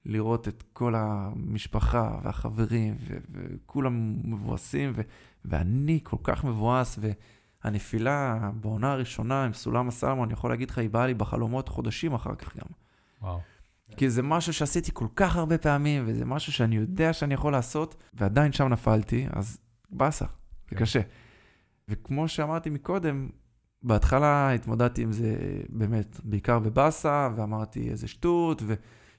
לראות 0.04 0.48
את 0.48 0.64
כל 0.72 0.94
המשפחה 0.96 2.18
והחברים, 2.22 2.94
ו- 2.98 3.18
וכולם 3.32 4.16
מבואסים, 4.32 4.92
ו- 4.94 5.00
ואני 5.44 6.00
כל 6.02 6.16
כך 6.22 6.44
מבואס, 6.44 6.98
והנפילה 7.64 8.50
בעונה 8.60 8.92
הראשונה 8.92 9.44
עם 9.44 9.52
סולם 9.52 9.88
הסלמון, 9.88 10.24
אני 10.24 10.32
יכול 10.32 10.50
להגיד 10.50 10.70
לך, 10.70 10.78
היא 10.78 10.90
באה 10.90 11.06
לי 11.06 11.14
בחלומות 11.14 11.68
חודשים 11.68 12.14
אחר 12.14 12.34
כך 12.34 12.56
גם. 12.56 12.66
וואו. 13.22 13.40
כי 13.96 14.10
זה 14.10 14.22
משהו 14.22 14.52
שעשיתי 14.52 14.90
כל 14.94 15.06
כך 15.16 15.36
הרבה 15.36 15.58
פעמים, 15.58 16.04
וזה 16.06 16.24
משהו 16.24 16.52
שאני 16.52 16.76
יודע 16.76 17.12
שאני 17.12 17.34
יכול 17.34 17.52
לעשות, 17.52 17.96
ועדיין 18.14 18.52
שם 18.52 18.68
נפלתי, 18.68 19.26
אז 19.32 19.58
באסה, 19.90 20.24
זה 20.70 20.76
כן. 20.76 20.76
קשה. 20.76 21.00
וכמו 21.88 22.28
שאמרתי 22.28 22.70
מקודם, 22.70 23.28
בהתחלה 23.82 24.52
התמודדתי 24.52 25.02
עם 25.02 25.12
זה 25.12 25.36
באמת, 25.68 26.20
בעיקר 26.24 26.58
בבאסה, 26.58 27.28
ואמרתי 27.36 27.90
איזה 27.90 28.08
שטות, 28.08 28.62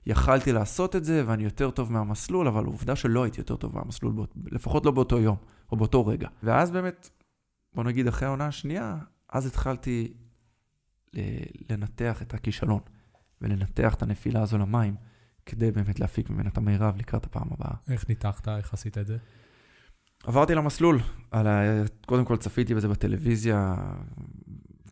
ויכלתי 0.06 0.52
לעשות 0.52 0.96
את 0.96 1.04
זה, 1.06 1.24
ואני 1.26 1.44
יותר 1.44 1.72
טוב 1.72 1.92
מהמסלול, 1.92 2.48
אבל 2.48 2.66
עובדה 2.66 2.96
שלא 2.96 3.24
הייתי 3.24 3.42
יותר 3.42 3.56
טוב 3.56 3.76
מהמסלול, 3.76 4.14
לפחות 4.52 4.86
לא 4.86 4.92
באותו 4.92 5.20
יום, 5.20 5.36
או 5.72 5.78
באותו 5.78 6.06
רגע. 6.06 6.28
ואז 6.44 6.72
באמת, 6.72 7.10
בוא 7.74 7.84
נגיד 7.84 8.08
אחרי 8.08 8.28
העונה 8.28 8.48
השנייה, 8.48 8.98
אז 9.30 9.46
התחלתי 9.46 10.14
ל- 11.14 11.20
לנתח 11.74 12.22
את 12.22 12.34
הכישלון, 12.34 12.80
ולנתח 13.42 13.94
את 13.94 14.02
הנפילה 14.02 14.42
הזו 14.42 14.58
למים, 14.58 14.96
כדי 15.46 15.72
באמת 15.72 16.00
להפיק 16.00 16.30
ממנה 16.30 16.50
את 16.50 16.58
המירב 16.58 16.98
לקראת 16.98 17.26
הפעם 17.26 17.48
הבאה. 17.52 17.74
איך 17.90 18.10
ניתחת, 18.10 18.48
איך 18.48 18.74
עשית 18.74 18.98
את 18.98 19.08
זה? 19.08 19.18
עברתי 20.24 20.56
למסלול. 20.56 21.00
על 21.32 21.48
ה... 21.48 21.62
קודם 22.06 22.26
כל 22.26 22.38
צפיתי 22.38 22.76
בזה 22.76 22.88
בטלוויזיה 22.88 23.76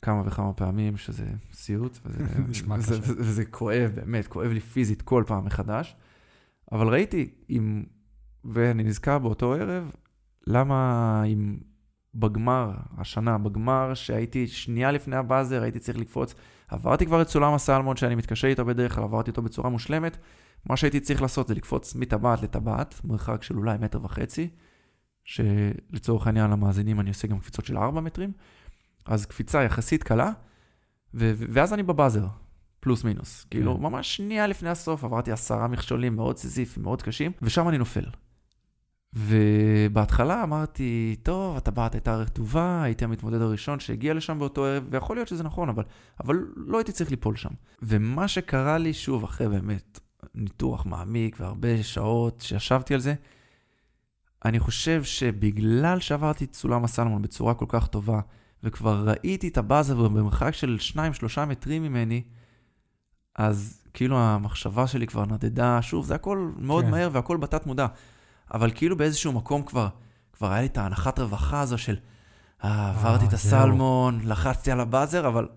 כמה 0.02 0.22
וכמה 0.26 0.54
פעמים, 0.54 0.97
שזה 0.97 1.26
סיוט, 1.54 2.00
וזה, 2.06 2.24
וזה. 2.50 3.00
וזה, 3.00 3.14
וזה 3.18 3.45
כואב, 3.45 3.91
באמת, 3.95 4.28
כואב 4.28 4.52
לי 4.52 4.60
פיזית 4.60 5.02
כל 5.02 5.24
פעם 5.28 5.45
מחדש. 5.45 5.95
אבל 6.72 6.88
ראיתי, 6.88 7.30
אם, 7.50 7.84
ואני 8.45 8.84
נזכר 8.84 9.20
באותו 9.20 9.54
ערב, 9.54 9.91
למה 10.47 11.24
אם 11.24 11.58
בגמר, 12.16 12.72
השנה, 12.97 13.38
בגמר 13.38 13.93
שהייתי 13.93 14.47
שנייה 14.47 14.91
לפני 14.91 15.16
הבאזר, 15.16 15.64
הייתי 15.64 15.80
צריך 15.80 15.97
לקפוץ, 15.97 16.36
עברתי 16.70 17.05
כבר 17.05 17.22
את 17.22 17.30
סולם 17.30 17.53
הסלמון 17.53 17.95
שאני 17.97 18.15
מתקשר 18.15 18.47
איתו 18.47 18.65
בדרך 18.65 18.95
כלל, 18.95 19.03
עברתי 19.03 19.30
אותו 19.30 19.41
בצורה 19.41 19.70
מושלמת. 19.70 20.17
מה 20.65 20.78
שהייתי 20.78 20.99
צריך 20.99 21.22
לעשות 21.22 21.47
זה 21.47 21.55
לקפוץ 21.55 21.95
מטבעת 21.95 22.41
לטבעת, 22.41 23.01
מרחק 23.03 23.43
של 23.43 23.57
אולי 23.57 23.78
מטר 23.78 24.05
וחצי, 24.05 24.49
שלצורך 25.24 26.28
העניין 26.28 26.51
למאזינים 26.51 26.99
אני 26.99 27.09
עושה 27.09 27.28
גם 27.28 27.39
קפיצות 27.39 27.65
של 27.65 27.78
4 27.78 28.01
מטרים, 28.01 28.32
אז 29.05 29.26
קפיצה 29.26 29.63
יחסית 29.63 30.03
קלה, 30.03 30.32
ו- 31.13 31.34
ואז 31.38 31.74
אני 31.74 31.84
בבאזר, 31.84 32.28
פלוס 32.80 33.03
מינוס. 33.03 33.45
כאילו, 33.51 33.78
ממש 33.78 34.15
שנייה 34.15 34.47
לפני 34.47 34.70
הסוף 34.70 35.03
עברתי 35.03 35.32
עשרה 35.32 35.67
מכשולים 35.67 36.15
מאוד 36.15 36.38
סיזיפיים, 36.38 36.84
מאוד 36.84 37.01
קשים, 37.01 37.32
ושם 37.41 37.70
אני 37.70 37.78
נופל. 37.78 38.05
ובהתחלה 39.14 40.43
אמרתי, 40.43 41.16
טוב, 41.24 41.57
הטבעת 41.57 41.93
הייתה 41.93 42.16
רטובה, 42.16 42.84
הייתי 42.84 43.05
המתמודד 43.05 43.41
הראשון 43.41 43.80
שהגיע 43.80 44.14
לשם 44.14 44.39
באותו 44.39 44.66
ערב, 44.66 44.84
ויכול 44.89 45.16
להיות 45.18 45.28
שזה 45.28 45.43
נכון, 45.43 45.70
אבל, 45.70 45.84
אבל 46.24 46.45
לא 46.55 46.78
הייתי 46.78 46.91
צריך 46.91 47.12
ליפול 47.12 47.36
שם. 47.36 47.49
ומה 47.82 48.28
שקרה 48.28 48.78
לי, 48.78 48.93
שוב, 48.93 49.24
אחרי 49.24 49.49
באמת 49.49 49.99
ניתוח 50.36 50.86
מעמיק 50.86 51.36
והרבה 51.39 51.84
שעות 51.84 52.41
שישבתי 52.41 52.93
על 52.93 52.99
זה, 52.99 53.14
אני 54.45 54.60
חושב 54.60 55.03
שבגלל 55.03 55.99
שעברתי 55.99 56.45
את 56.45 56.53
סולם 56.53 56.84
הסלמון 56.84 57.22
בצורה 57.22 57.53
כל 57.53 57.66
כך 57.68 57.88
טובה, 57.88 58.20
וכבר 58.64 59.03
ראיתי 59.07 59.47
את 59.47 59.57
הבאזר 59.57 60.07
במרחק 60.07 60.53
של 60.53 60.78
2-3 61.38 61.45
מטרים 61.45 61.84
ממני, 61.84 62.24
אז 63.36 63.86
כאילו 63.93 64.18
המחשבה 64.18 64.88
שלי 64.88 65.07
כבר 65.07 65.26
נדדה, 65.26 65.82
שוב, 65.82 66.05
זה 66.05 66.16
הכל 66.16 66.51
מאוד 66.57 66.86
כן. 66.86 66.91
מהר 66.91 67.10
והכל 67.12 67.38
בתת 67.38 67.66
מודע. 67.66 67.88
אבל 68.54 68.72
כאילו 68.76 68.97
באיזשהו 68.97 69.32
מקום 69.32 69.64
כבר, 69.64 69.88
כבר 70.34 70.52
היה 70.52 70.62
לי 70.62 70.68
את 70.68 70.78
ההנחת 70.78 71.20
רווחה 71.20 71.62
הזו 71.62 71.78
של, 71.78 71.95
אה, 72.64 72.89
עברתי 72.89 73.26
את 73.26 73.30
זהו. 73.30 73.60
הסלמון, 73.60 74.20
לחצתי 74.24 74.72
על 74.72 74.80
הבאזר, 74.80 75.28
אבל 75.28 75.47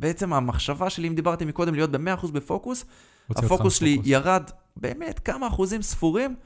בעצם 0.00 0.32
המחשבה 0.32 0.90
שלי, 0.90 1.08
אם 1.08 1.14
דיברתי 1.14 1.44
מקודם 1.44 1.74
להיות 1.74 1.90
ב-100% 1.90 2.30
בפוקוס, 2.32 2.84
הפוקוס 3.30 3.74
שלי 3.74 3.92
מפוקוס. 3.94 4.10
ירד 4.10 4.50
באמת 4.76 5.18
כמה 5.18 5.46
אחוזים 5.46 5.82
ספורים, 5.82 6.36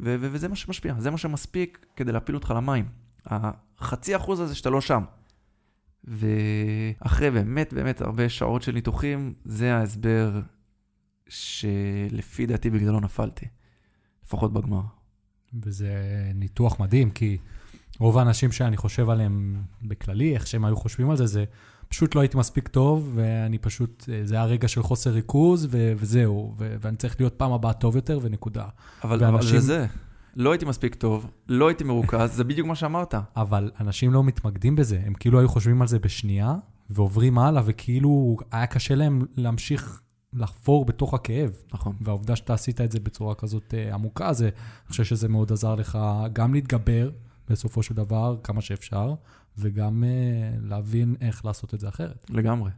ו- 0.00 0.16
ו- 0.20 0.28
וזה 0.32 0.48
מה 0.48 0.56
שמשפיע, 0.56 0.94
זה 0.98 1.10
מה 1.10 1.18
שמספיק 1.18 1.86
כדי 1.96 2.12
להפיל 2.12 2.34
אותך 2.34 2.52
למים. 2.56 2.88
החצי 3.26 4.16
אחוז 4.16 4.40
הזה 4.40 4.54
שאתה 4.54 4.70
לא 4.70 4.80
שם. 4.80 5.04
ואחרי 6.04 7.30
באמת 7.30 7.72
באמת 7.72 8.00
הרבה 8.00 8.28
שעות 8.28 8.62
של 8.62 8.72
ניתוחים, 8.72 9.34
זה 9.44 9.76
ההסבר 9.76 10.40
שלפי 11.28 12.46
דעתי 12.46 12.70
בגללו 12.70 13.00
נפלתי. 13.00 13.46
לפחות 14.24 14.52
בגמר. 14.52 14.82
וזה 15.62 15.92
ניתוח 16.34 16.80
מדהים, 16.80 17.10
כי 17.10 17.36
רוב 17.98 18.18
האנשים 18.18 18.52
שאני 18.52 18.76
חושב 18.76 19.10
עליהם 19.10 19.56
בכללי, 19.82 20.34
איך 20.34 20.46
שהם 20.46 20.64
היו 20.64 20.76
חושבים 20.76 21.10
על 21.10 21.16
זה, 21.16 21.26
זה 21.26 21.44
פשוט 21.88 22.14
לא 22.14 22.20
הייתי 22.20 22.36
מספיק 22.36 22.68
טוב, 22.68 23.12
ואני 23.14 23.58
פשוט, 23.58 24.04
אה, 24.12 24.20
זה 24.24 24.34
היה 24.34 24.44
רגע 24.44 24.68
של 24.68 24.82
חוסר 24.82 25.10
ריכוז, 25.10 25.68
ו- 25.70 25.92
וזהו, 25.96 26.54
ו- 26.58 26.76
ואני 26.80 26.96
צריך 26.96 27.16
להיות 27.20 27.34
פעם 27.34 27.52
הבאה 27.52 27.72
טוב 27.72 27.96
יותר, 27.96 28.18
ונקודה. 28.22 28.64
אבל, 29.04 29.24
אבל 29.24 29.34
ואנשים- 29.34 29.60
זה 29.60 29.66
זה. 29.66 29.86
לא 30.36 30.52
הייתי 30.52 30.64
מספיק 30.64 30.94
טוב, 30.94 31.26
לא 31.48 31.68
הייתי 31.68 31.84
מרוכז, 31.84 32.32
זה 32.34 32.44
בדיוק 32.44 32.68
מה 32.68 32.74
שאמרת. 32.74 33.14
אבל 33.36 33.70
אנשים 33.80 34.12
לא 34.12 34.24
מתמקדים 34.24 34.76
בזה, 34.76 35.00
הם 35.06 35.14
כאילו 35.14 35.38
היו 35.38 35.48
חושבים 35.48 35.82
על 35.82 35.88
זה 35.88 35.98
בשנייה, 35.98 36.54
ועוברים 36.90 37.38
הלאה, 37.38 37.62
וכאילו 37.66 38.36
היה 38.52 38.66
קשה 38.66 38.94
להם 38.94 39.22
להמשיך 39.36 40.00
לחפור 40.38 40.84
בתוך 40.84 41.14
הכאב. 41.14 41.52
נכון. 41.72 41.96
והעובדה 42.00 42.36
שאתה 42.36 42.54
עשית 42.54 42.80
את 42.80 42.92
זה 42.92 43.00
בצורה 43.00 43.34
כזאת 43.34 43.74
אה, 43.74 43.94
עמוקה, 43.94 44.32
זה, 44.32 44.44
אני 44.44 44.88
חושב 44.88 45.04
שזה 45.04 45.28
מאוד 45.28 45.52
עזר 45.52 45.74
לך 45.74 45.98
גם 46.32 46.54
להתגבר 46.54 47.10
בסופו 47.48 47.82
של 47.82 47.94
דבר, 47.94 48.36
כמה 48.42 48.60
שאפשר, 48.60 49.14
וגם 49.58 50.04
אה, 50.04 50.08
להבין 50.62 51.14
איך 51.20 51.44
לעשות 51.44 51.74
את 51.74 51.80
זה 51.80 51.88
אחרת. 51.88 52.30
לגמרי. 52.30 52.70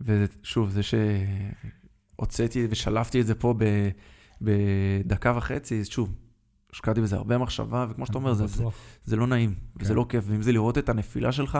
ושוב, 0.00 0.70
זה 0.70 0.80
שהוצאתי 0.82 2.66
ושלפתי 2.70 3.20
את 3.20 3.26
זה 3.26 3.34
פה 3.34 3.54
ב, 3.58 3.64
בדקה 4.40 5.32
וחצי, 5.36 5.84
שוב, 5.84 6.14
השקעתי 6.72 7.00
בזה 7.00 7.16
הרבה 7.16 7.38
מחשבה, 7.38 7.86
וכמו 7.90 8.06
שאתה 8.06 8.18
אומר, 8.18 8.34
זה, 8.34 8.46
זה. 8.46 8.64
זה 9.04 9.16
לא 9.16 9.26
נעים, 9.26 9.54
וזה 9.76 9.88
כן. 9.88 9.96
לא 9.96 10.06
כיף, 10.08 10.24
ואם 10.28 10.42
זה 10.42 10.52
לראות 10.52 10.78
את 10.78 10.88
הנפילה 10.88 11.32
שלך 11.32 11.58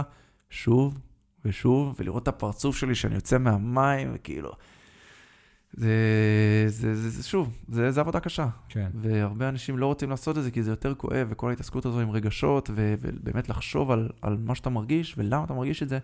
שוב 0.51 0.99
ושוב, 1.45 1.95
ולראות 1.99 2.23
את 2.23 2.29
הפרצוף 2.29 2.77
שלי 2.77 2.95
שאני 2.95 3.15
יוצא 3.15 3.39
מהמים, 3.39 4.11
וכאילו... 4.15 4.53
זה, 5.77 6.65
זה, 6.67 6.95
זה, 6.95 7.11
זה 7.11 7.23
שוב, 7.23 7.59
זה, 7.69 7.91
זה 7.91 8.01
עבודה 8.01 8.21
קשה. 8.21 8.49
כן, 8.69 8.91
והרבה 8.95 9.49
אנשים 9.49 9.79
לא 9.79 9.87
רוצים 9.87 10.11
לעשות 10.11 10.39
את 10.39 10.43
זה 10.43 10.51
כי 10.51 10.63
זה 10.63 10.71
יותר 10.71 10.95
כואב, 10.95 11.27
וכל 11.31 11.51
ההתעסקות 11.51 11.87
הזו 11.87 12.01
עם 12.01 12.11
רגשות, 12.11 12.71
ו- 12.75 12.95
ובאמת 13.01 13.49
לחשוב 13.49 13.91
על, 13.91 14.09
על 14.23 14.37
מה 14.45 14.55
שאתה 14.55 14.71
מרגיש 14.71 15.15
ולמה 15.19 15.45
אתה 15.45 15.55
מרגיש 15.55 15.83
את 15.83 15.89
זה, 15.89 15.99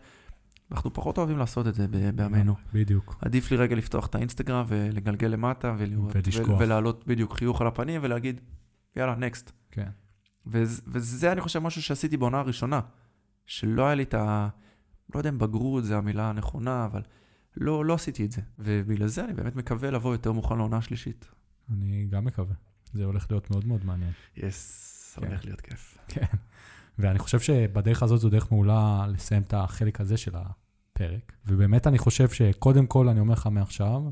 אנחנו 0.72 0.92
פחות 0.92 1.18
אוהבים 1.18 1.38
לעשות 1.38 1.66
את 1.66 1.74
זה 1.74 1.86
בימינו. 2.14 2.54
בדיוק. 2.72 3.16
עדיף 3.20 3.50
לי 3.50 3.56
רגע 3.56 3.76
לפתוח 3.76 4.06
את 4.06 4.14
האינסטגרם 4.14 4.64
ולגלגל 4.68 5.28
למטה 5.28 5.74
ולראות, 5.78 6.16
ולשכוח. 6.16 6.60
ולהעלות 6.60 7.06
בדיוק 7.06 7.32
חיוך 7.32 7.60
על 7.60 7.66
הפנים 7.66 8.00
ולהגיד, 8.04 8.40
יאללה, 8.96 9.14
נקסט. 9.14 9.52
כן. 9.70 9.88
וזה, 10.46 10.82
וזה, 10.86 11.32
אני 11.32 11.40
חושב, 11.40 11.58
משהו 11.58 11.82
שעשיתי 11.82 12.16
בעונה 12.16 12.38
הראשונה, 12.38 12.80
שלא 13.46 13.86
היה 13.86 13.94
לי 13.94 14.02
את 14.02 14.14
ה... 14.14 14.48
לא 15.14 15.20
יודע 15.20 15.30
אם 15.30 15.38
בגרות 15.38 15.84
זה 15.84 15.96
המילה 15.96 16.28
הנכונה, 16.28 16.84
אבל 16.84 17.00
לא, 17.56 17.84
לא 17.84 17.94
עשיתי 17.94 18.24
את 18.24 18.32
זה. 18.32 18.42
ובגלל 18.58 19.06
זה 19.06 19.24
אני 19.24 19.32
באמת 19.32 19.56
מקווה 19.56 19.90
לבוא 19.90 20.12
יותר 20.12 20.32
מוכן 20.32 20.56
לעונה 20.58 20.76
השלישית. 20.76 21.28
אני 21.70 22.06
גם 22.10 22.24
מקווה. 22.24 22.54
זה 22.92 23.04
הולך 23.04 23.26
להיות 23.30 23.50
מאוד 23.50 23.66
מאוד 23.66 23.84
מעניין. 23.84 24.12
יס, 24.36 25.18
כן. 25.20 25.26
הולך 25.26 25.44
להיות 25.44 25.60
כיף. 25.60 25.98
כן. 26.08 26.26
ואני 26.98 27.18
חושב 27.18 27.40
שבדרך 27.40 28.02
הזאת 28.02 28.20
זו 28.20 28.28
דרך 28.28 28.52
מעולה 28.52 29.06
לסיים 29.08 29.42
את 29.42 29.54
החלק 29.54 30.00
הזה 30.00 30.16
של 30.16 30.32
הפרק. 30.34 31.32
ובאמת 31.46 31.86
אני 31.86 31.98
חושב 31.98 32.28
שקודם 32.28 32.86
כל, 32.86 33.08
אני 33.08 33.20
אומר 33.20 33.32
לך 33.32 33.46
מעכשיו, 33.46 34.02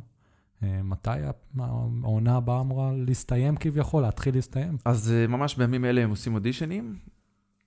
אה, 0.62 0.82
מתי 0.82 1.10
העונה 1.58 2.36
הבאה 2.36 2.60
אמורה 2.60 2.92
להסתיים 2.96 3.56
כביכול, 3.56 4.02
להתחיל 4.02 4.34
להסתיים? 4.34 4.76
אז 4.84 5.12
אה, 5.12 5.26
ממש 5.26 5.56
בימים 5.56 5.84
אלה 5.84 6.00
הם 6.02 6.10
עושים 6.10 6.34
אודישנים. 6.34 6.98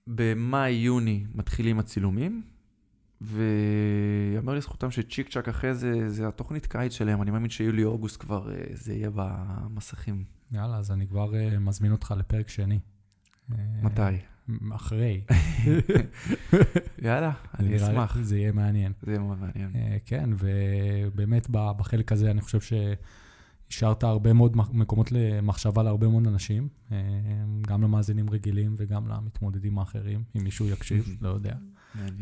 במאי-יוני 0.06 1.24
מתחילים 1.34 1.78
הצילומים, 1.78 2.42
ויאמר 3.24 4.54
לזכותם 4.54 4.90
שצ'יק 4.90 5.28
צ'אק 5.28 5.48
אחרי 5.48 5.74
זה, 5.74 6.10
זה 6.10 6.28
התוכנית 6.28 6.66
קיץ 6.66 6.92
שלהם, 6.92 7.22
אני 7.22 7.30
מאמין 7.30 7.50
שיולי-אוגוסט 7.50 8.20
כבר 8.20 8.50
אה, 8.52 8.64
זה 8.70 8.94
יהיה 8.94 9.10
במסכים. 9.14 10.24
יאללה, 10.52 10.76
אז 10.76 10.90
אני 10.90 11.06
כבר 11.06 11.34
אה, 11.34 11.58
מזמין 11.58 11.92
אותך 11.92 12.14
לפרק 12.18 12.48
שני. 12.48 12.78
אה, 13.52 13.58
מתי? 13.82 14.02
אחרי. 14.74 15.24
יאללה, 17.02 17.32
אני 17.58 17.76
אשמח. 17.76 18.18
זה 18.20 18.38
יהיה 18.38 18.52
מעניין. 18.52 18.92
זה 19.02 19.10
יהיה 19.10 19.20
מאוד 19.20 19.38
מעניין. 19.38 19.70
כן, 20.04 20.30
ובאמת 20.38 21.46
בחלק 21.50 22.12
הזה 22.12 22.30
אני 22.30 22.40
חושב 22.40 22.58
שהשארת 23.70 24.02
הרבה 24.02 24.32
מאוד 24.32 24.56
מקומות 24.56 25.12
למחשבה 25.12 25.82
להרבה 25.82 26.08
מאוד 26.08 26.26
אנשים, 26.26 26.68
גם 27.60 27.82
למאזינים 27.82 28.30
רגילים 28.30 28.74
וגם 28.78 29.08
למתמודדים 29.08 29.78
האחרים, 29.78 30.22
אם 30.36 30.44
מישהו 30.44 30.66
יקשיב, 30.66 31.16
לא 31.22 31.28
יודע. 31.28 31.54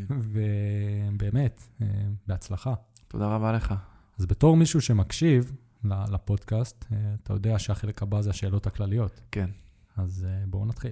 ובאמת, 0.08 1.62
אה, 1.82 1.86
בהצלחה. 2.26 2.74
תודה 3.08 3.26
רבה 3.26 3.52
לך. 3.52 3.74
אז 4.18 4.26
בתור 4.26 4.56
מישהו 4.56 4.80
שמקשיב 4.80 5.52
לפודקאסט, 5.84 6.84
אה, 6.92 7.14
אתה 7.22 7.32
יודע 7.32 7.58
שהחלק 7.58 8.02
הבא 8.02 8.22
זה 8.22 8.30
השאלות 8.30 8.66
הכלליות. 8.66 9.20
כן. 9.30 9.50
אז 9.96 10.26
אה, 10.28 10.44
בואו 10.46 10.66
נתחיל. 10.66 10.90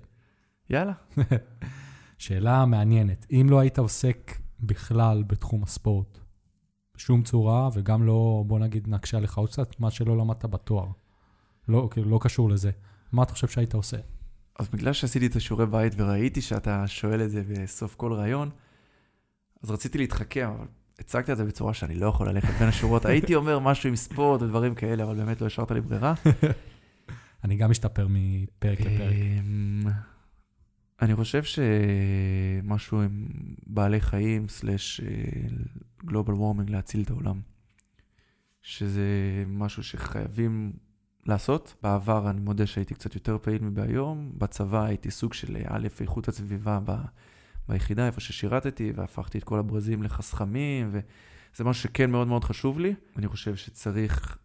יאללה. 0.71 0.93
שאלה 2.19 2.67
מעניינת, 2.67 3.27
אם 3.31 3.47
לא 3.51 3.61
היית 3.61 3.79
עוסק 3.79 4.39
בכלל 4.61 5.23
בתחום 5.27 5.63
הספורט, 5.63 6.19
בשום 6.97 7.23
צורה, 7.23 7.69
וגם 7.75 8.03
לא, 8.03 8.45
בוא 8.47 8.59
נגיד, 8.59 8.89
נקשה 8.89 9.17
עליך 9.17 9.39
עוד 9.39 9.49
קצת, 9.49 9.81
מה 9.81 9.91
שלא 9.91 10.17
למדת 10.19 10.45
בתואר. 10.45 10.87
לא, 11.69 11.89
כאילו, 11.91 12.11
לא 12.11 12.19
קשור 12.23 12.51
לזה. 12.51 12.71
מה 13.13 13.23
אתה 13.23 13.33
חושב 13.33 13.49
שהיית 13.49 13.75
עושה? 13.75 13.97
אז 14.59 14.69
בגלל 14.69 14.93
שעשיתי 14.93 15.27
את 15.27 15.37
השיעורי 15.37 15.67
בית 15.67 15.93
וראיתי 15.97 16.41
שאתה 16.41 16.87
שואל 16.87 17.23
את 17.23 17.31
זה 17.31 17.43
בסוף 17.43 17.95
כל 17.95 18.13
ראיון, 18.13 18.51
אז 19.63 19.71
רציתי 19.71 19.99
להתחכם, 19.99 20.51
אבל 20.59 20.67
הצגת 20.99 21.31
את 21.31 21.37
זה 21.37 21.45
בצורה 21.45 21.75
שאני 21.75 21.95
לא 21.95 22.07
יכול 22.07 22.29
ללכת 22.29 22.55
בין 22.59 22.69
השורות. 22.69 23.05
הייתי 23.05 23.35
אומר 23.35 23.59
משהו 23.59 23.89
עם 23.89 23.97
ספורט 23.97 24.43
ודברים 24.43 24.75
כאלה, 24.75 25.05
אבל 25.05 25.15
באמת 25.15 25.41
לא 25.41 25.47
השארת 25.47 25.71
לי 25.71 25.81
ברירה. 25.81 26.15
אני 27.45 27.57
גם 27.57 27.71
משתפר 27.71 28.07
מפרק 28.11 28.81
לפרק. 28.81 29.13
אמ, 29.13 29.83
אני 31.03 31.17
חושב 31.17 31.43
שמשהו 31.43 33.01
עם 33.01 33.27
בעלי 33.67 34.01
חיים, 34.01 34.49
סלאש 34.49 35.01
גלובל 36.05 36.35
וורמינג, 36.35 36.71
להציל 36.71 37.03
את 37.03 37.11
העולם. 37.11 37.41
שזה 38.63 39.05
משהו 39.47 39.83
שחייבים 39.83 40.73
לעשות. 41.27 41.75
בעבר 41.83 42.31
אני 42.31 42.41
מודה 42.41 42.67
שהייתי 42.67 42.95
קצת 42.95 43.15
יותר 43.15 43.39
פעיל 43.43 43.63
מבהיום. 43.63 44.33
בצבא 44.39 44.85
הייתי 44.85 45.11
סוג 45.11 45.33
של 45.33 45.57
א', 45.67 45.89
איכות 46.01 46.29
הסביבה 46.29 46.81
ב, 46.85 46.93
ביחידה, 47.69 48.07
איפה 48.07 48.21
ששירתתי, 48.21 48.93
והפכתי 48.95 49.39
את 49.39 49.45
כל 49.45 49.59
הברזים 49.59 50.03
לחסכמים, 50.03 50.91
וזה 50.93 51.65
משהו 51.65 51.83
שכן 51.83 52.11
מאוד 52.11 52.29
מאוד 52.29 52.45
חשוב 52.45 52.81
לי. 52.81 52.95
אני 53.17 53.29
חושב 53.29 53.57
שצריך 53.57 54.39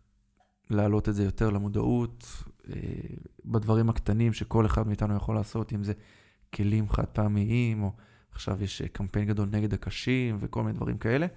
להעלות 0.70 1.10
את 1.10 1.16
זה 1.16 1.24
יותר 1.24 1.50
למודעות, 1.50 2.44
אה, 2.70 2.76
בדברים 3.46 3.90
הקטנים 3.90 4.34
שכל 4.34 4.66
אחד 4.66 4.88
מאיתנו 4.88 5.16
יכול 5.16 5.36
לעשות, 5.36 5.74
אם 5.74 5.84
זה 5.84 5.94
כלים 6.54 6.90
חד 6.90 7.06
פעמיים, 7.06 7.84
או 7.84 7.92
עכשיו 8.32 8.64
יש 8.64 8.82
אה, 8.82 8.88
קמפיין 8.88 9.28
גדול 9.28 9.50
נגד 9.52 9.74
הקשים 9.74 10.38
וכל 10.40 10.64
מיני 10.64 10.76
דברים 10.76 10.98
כאלה. 10.98 11.28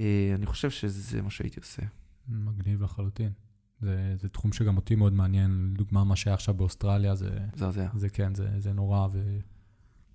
אה, 0.00 0.32
אני 0.34 0.46
חושב 0.46 0.70
שזה 0.70 1.22
מה 1.22 1.30
שהייתי 1.30 1.60
עושה. 1.60 1.82
מגניב 2.28 2.82
לחלוטין. 2.82 3.32
זה, 3.80 4.14
זה 4.20 4.28
תחום 4.28 4.52
שגם 4.52 4.76
אותי 4.76 4.94
מאוד 4.94 5.12
מעניין. 5.12 5.70
לדוגמה, 5.74 6.04
מה 6.04 6.16
שהיה 6.16 6.34
עכשיו 6.34 6.54
באוסטרליה, 6.54 7.14
זה, 7.14 7.38
מזעזע. 7.54 7.88
זה 7.94 8.08
כן, 8.08 8.34
זה, 8.34 8.60
זה 8.60 8.72
נורא, 8.72 9.08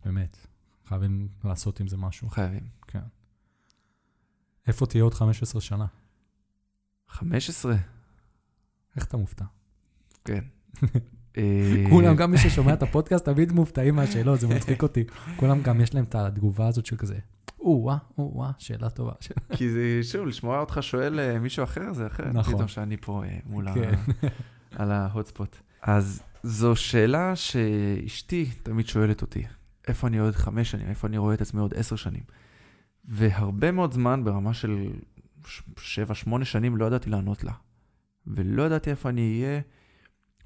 ובאמת, 0.01 0.47
חייבים 0.89 1.27
לעשות 1.43 1.79
עם 1.79 1.87
זה 1.87 1.97
משהו. 1.97 2.29
חייבים. 2.29 2.67
כן. 2.87 2.99
איפה 4.67 4.85
תהיה 4.85 5.03
עוד 5.03 5.13
15 5.13 5.61
שנה? 5.61 5.85
15? 7.07 7.75
איך 8.95 9.05
אתה 9.05 9.17
מופתע? 9.17 9.45
כן. 10.25 10.43
אה, 11.37 11.85
כולם, 11.89 12.15
גם 12.15 12.31
מי 12.31 12.37
ששומע 12.37 12.73
את 12.73 12.83
הפודקאסט, 12.83 13.25
תמיד 13.25 13.51
מופתעים 13.51 13.95
מהשאלות, 13.95 14.39
זה 14.39 14.47
מצחיק 14.47 14.83
אותי. 14.83 15.03
כולם 15.35 15.61
גם 15.61 15.81
יש 15.81 15.93
להם 15.93 16.03
את 16.03 16.15
התגובה 16.15 16.67
הזאת 16.67 16.85
של 16.85 16.97
כזה, 16.97 17.19
או-אה, 17.59 17.97
או-אה, 18.17 18.51
שאלה 18.57 18.89
טובה. 18.89 19.13
כי 19.57 19.69
זה, 19.69 19.99
שוב, 20.03 20.27
לשמוע 20.27 20.59
אותך 20.59 20.79
שואל 20.81 21.19
אה, 21.19 21.39
מישהו 21.39 21.63
אחר, 21.63 21.93
זה 21.93 22.07
אחרת. 22.07 22.33
נכון. 22.33 22.53
פתאום 22.53 22.67
שאני 22.67 22.97
פה 22.97 23.23
אה, 23.23 23.39
מול 23.45 23.67
ה... 23.67 23.73
כן. 23.73 23.95
על 24.71 24.91
ההוטספוט. 24.91 25.57
אז 25.81 26.23
זו 26.43 26.75
שאלה 26.75 27.35
שאשתי 27.35 28.45
תמיד 28.63 28.87
שואלת 28.87 29.21
אותי, 29.21 29.43
איפה 29.89 30.07
אני 30.07 30.17
עוד 30.17 30.35
חמש 30.35 30.71
שנים, 30.71 30.87
איפה 30.87 31.07
אני 31.07 31.17
רואה 31.17 31.33
את 31.33 31.41
עצמי 31.41 31.61
עוד 31.61 31.73
עשר 31.73 31.95
שנים. 31.95 32.23
והרבה 33.05 33.71
מאוד 33.71 33.93
זמן, 33.93 34.23
ברמה 34.23 34.53
של 34.53 34.89
שבע, 35.77 36.15
שמונה 36.15 36.45
שנים, 36.45 36.77
לא 36.77 36.85
ידעתי 36.85 37.09
לענות 37.09 37.43
לה. 37.43 37.53
ולא 38.27 38.63
ידעתי 38.63 38.89
איפה 38.89 39.09
אני 39.09 39.43
אהיה, 39.43 39.61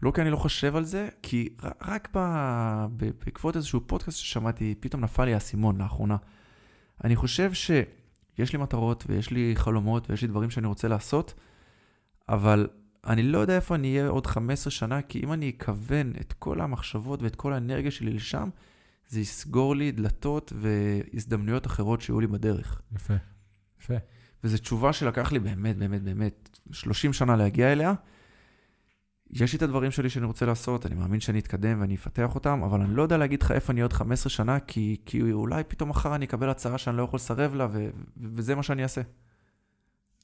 לא 0.04 0.12
כי 0.12 0.22
אני 0.22 0.30
לא 0.30 0.38
חושב 0.38 0.76
על 0.76 0.84
זה, 0.84 1.10
כי 1.22 1.50
רק. 1.82 2.10
ב- 2.14 2.86
בעקבות 2.98 3.56
איזשהו 3.56 3.82
פודקאסט 3.88 4.18
ששמעתי, 4.18 4.76
פתאום 4.80 5.04
נפל 5.04 5.26
לי 5.26 5.34
האסימון 5.34 5.82
לאחרונה. 5.82 6.18
אני 7.04 7.16
חושב 7.16 7.54
שיש 7.54 8.54
לי 8.54 8.60
מטרות 8.60 9.04
ויש 9.08 9.32
לי 9.32 9.54
חלומות 9.56 10.10
ויש 10.10 10.22
לי 10.22 10.28
דברים 10.28 10.50
שאני 10.50 10.68
רוצה 10.68 10.88
לעשות, 10.88 11.34
אבל 12.30 12.68
אני 13.08 13.24
לא 13.24 13.38
יודע 13.38 13.56
איפה 13.56 13.76
אני 13.76 13.98
אהיה 13.98 14.10
עוד 14.10 14.28
15 14.28 14.72
שנה, 14.72 15.02
כי 15.02 15.20
אם 15.24 15.34
אני 15.34 15.52
אכוון 15.58 16.14
את 16.22 16.34
כל 16.34 16.62
המחשבות 16.62 17.22
ואת 17.22 17.36
כל 17.36 17.54
האנרגיה 17.54 17.92
שלי 17.92 18.12
לשם, 18.12 18.50
זה 19.10 19.20
יסגור 19.20 19.76
לי 19.76 19.92
דלתות 19.92 20.54
והזדמנויות 20.56 21.68
אחרות 21.68 22.02
שיהיו 22.02 22.20
לי 22.20 22.28
בדרך. 22.28 22.82
יפה, 22.96 23.14
יפה. 23.82 23.94
וזו 24.44 24.58
תשובה 24.58 24.94
שלקח 24.94 25.32
לי 25.32 25.40
באמת, 25.40 25.78
באמת, 25.78 26.04
באמת 26.04 26.60
30 26.72 27.14
שנה 27.14 27.36
להגיע 27.36 27.72
אליה. 27.72 27.94
יש 29.32 29.54
לי 29.54 29.58
את 29.58 29.62
הדברים 29.62 29.92
שלי 29.92 30.10
שאני 30.10 30.26
רוצה 30.26 30.46
לעשות, 30.46 30.86
אני 30.86 30.96
מאמין 30.96 31.20
שאני 31.20 31.40
אתקדם 31.40 31.82
ואני 31.82 31.96
אפתח 31.96 32.36
אותם, 32.36 32.64
אבל 32.64 32.82
אני 32.82 32.96
לא 32.96 33.02
יודע 33.02 33.18
להגיד 33.18 33.42
לך 33.42 33.52
איפה 33.52 33.74
אני 33.74 33.82
עוד 33.82 33.94
15 33.94 34.30
שנה, 34.30 34.60
כי, 34.60 34.98
כי 35.06 35.32
אולי 35.32 35.64
פתאום 35.64 35.90
מחר 35.90 36.16
אני 36.16 36.26
אקבל 36.26 36.50
הצעה 36.50 36.78
שאני 36.78 36.98
לא 36.98 37.04
יכול 37.04 37.18
לסרב 37.18 37.54
לה, 37.54 37.68
ו, 37.72 37.90
וזה 38.18 38.56
מה 38.56 38.64
שאני 38.64 38.84
אעשה. 38.84 39.02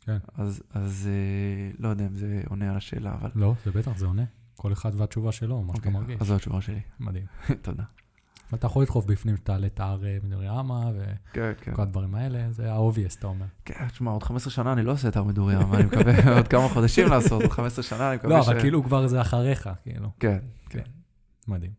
כן. 0.01 0.17
אז, 0.33 0.63
אז 0.69 1.09
אה, 1.11 1.71
לא 1.79 1.87
יודע 1.87 2.05
אם 2.05 2.15
זה 2.15 2.41
עונה 2.49 2.69
על 2.69 2.77
השאלה, 2.77 3.13
אבל... 3.13 3.29
לא, 3.35 3.53
זה 3.65 3.71
בטח, 3.71 3.97
זה 3.97 4.05
עונה. 4.05 4.23
כל 4.55 4.73
אחד 4.73 4.91
והתשובה 4.95 5.31
שלו, 5.31 5.61
מה 5.63 5.75
שאתה 5.75 5.87
אוקיי, 5.87 6.01
מרגיש. 6.01 6.21
אז 6.21 6.27
זו 6.27 6.35
התשובה 6.35 6.61
שלי. 6.61 6.81
מדהים. 6.99 7.25
תודה. 7.61 7.83
ואתה 8.51 8.65
יכול 8.65 8.83
לדחוף 8.83 9.05
בפנים 9.05 9.37
שתעלה 9.37 9.67
את 9.67 9.79
ההר 9.79 10.05
אה, 10.05 10.17
מדורי 10.23 10.49
אמה 10.49 10.91
כן, 11.33 11.51
כן. 11.61 11.71
וכל 11.71 11.81
הדברים 11.81 12.15
האלה, 12.15 12.51
זה 12.51 12.73
ה-obvious, 12.73 13.17
אתה 13.19 13.27
אומר. 13.27 13.45
כן, 13.65 13.87
תשמע, 13.87 14.11
עוד 14.11 14.23
15 14.23 14.51
שנה 14.51 14.73
אני 14.73 14.83
לא 14.83 14.91
עושה 14.91 15.07
את 15.07 15.17
המדורי 15.17 15.53
ים, 15.53 15.73
אני 15.73 15.83
מקווה 15.83 16.33
עוד 16.37 16.47
כמה 16.47 16.69
חודשים 16.69 17.07
לעשות, 17.07 17.41
עוד 17.41 17.51
15 17.51 17.83
שנה 17.83 18.09
אני 18.09 18.15
מקווה 18.15 18.37
לא, 18.37 18.43
ש... 18.43 18.49
אבל 18.49 18.61
כאילו 18.61 18.83
כבר 18.83 19.07
זה 19.07 19.21
אחריך, 19.21 19.69
כאילו. 19.83 20.09
כן. 20.19 20.39
מדהים. 21.47 21.71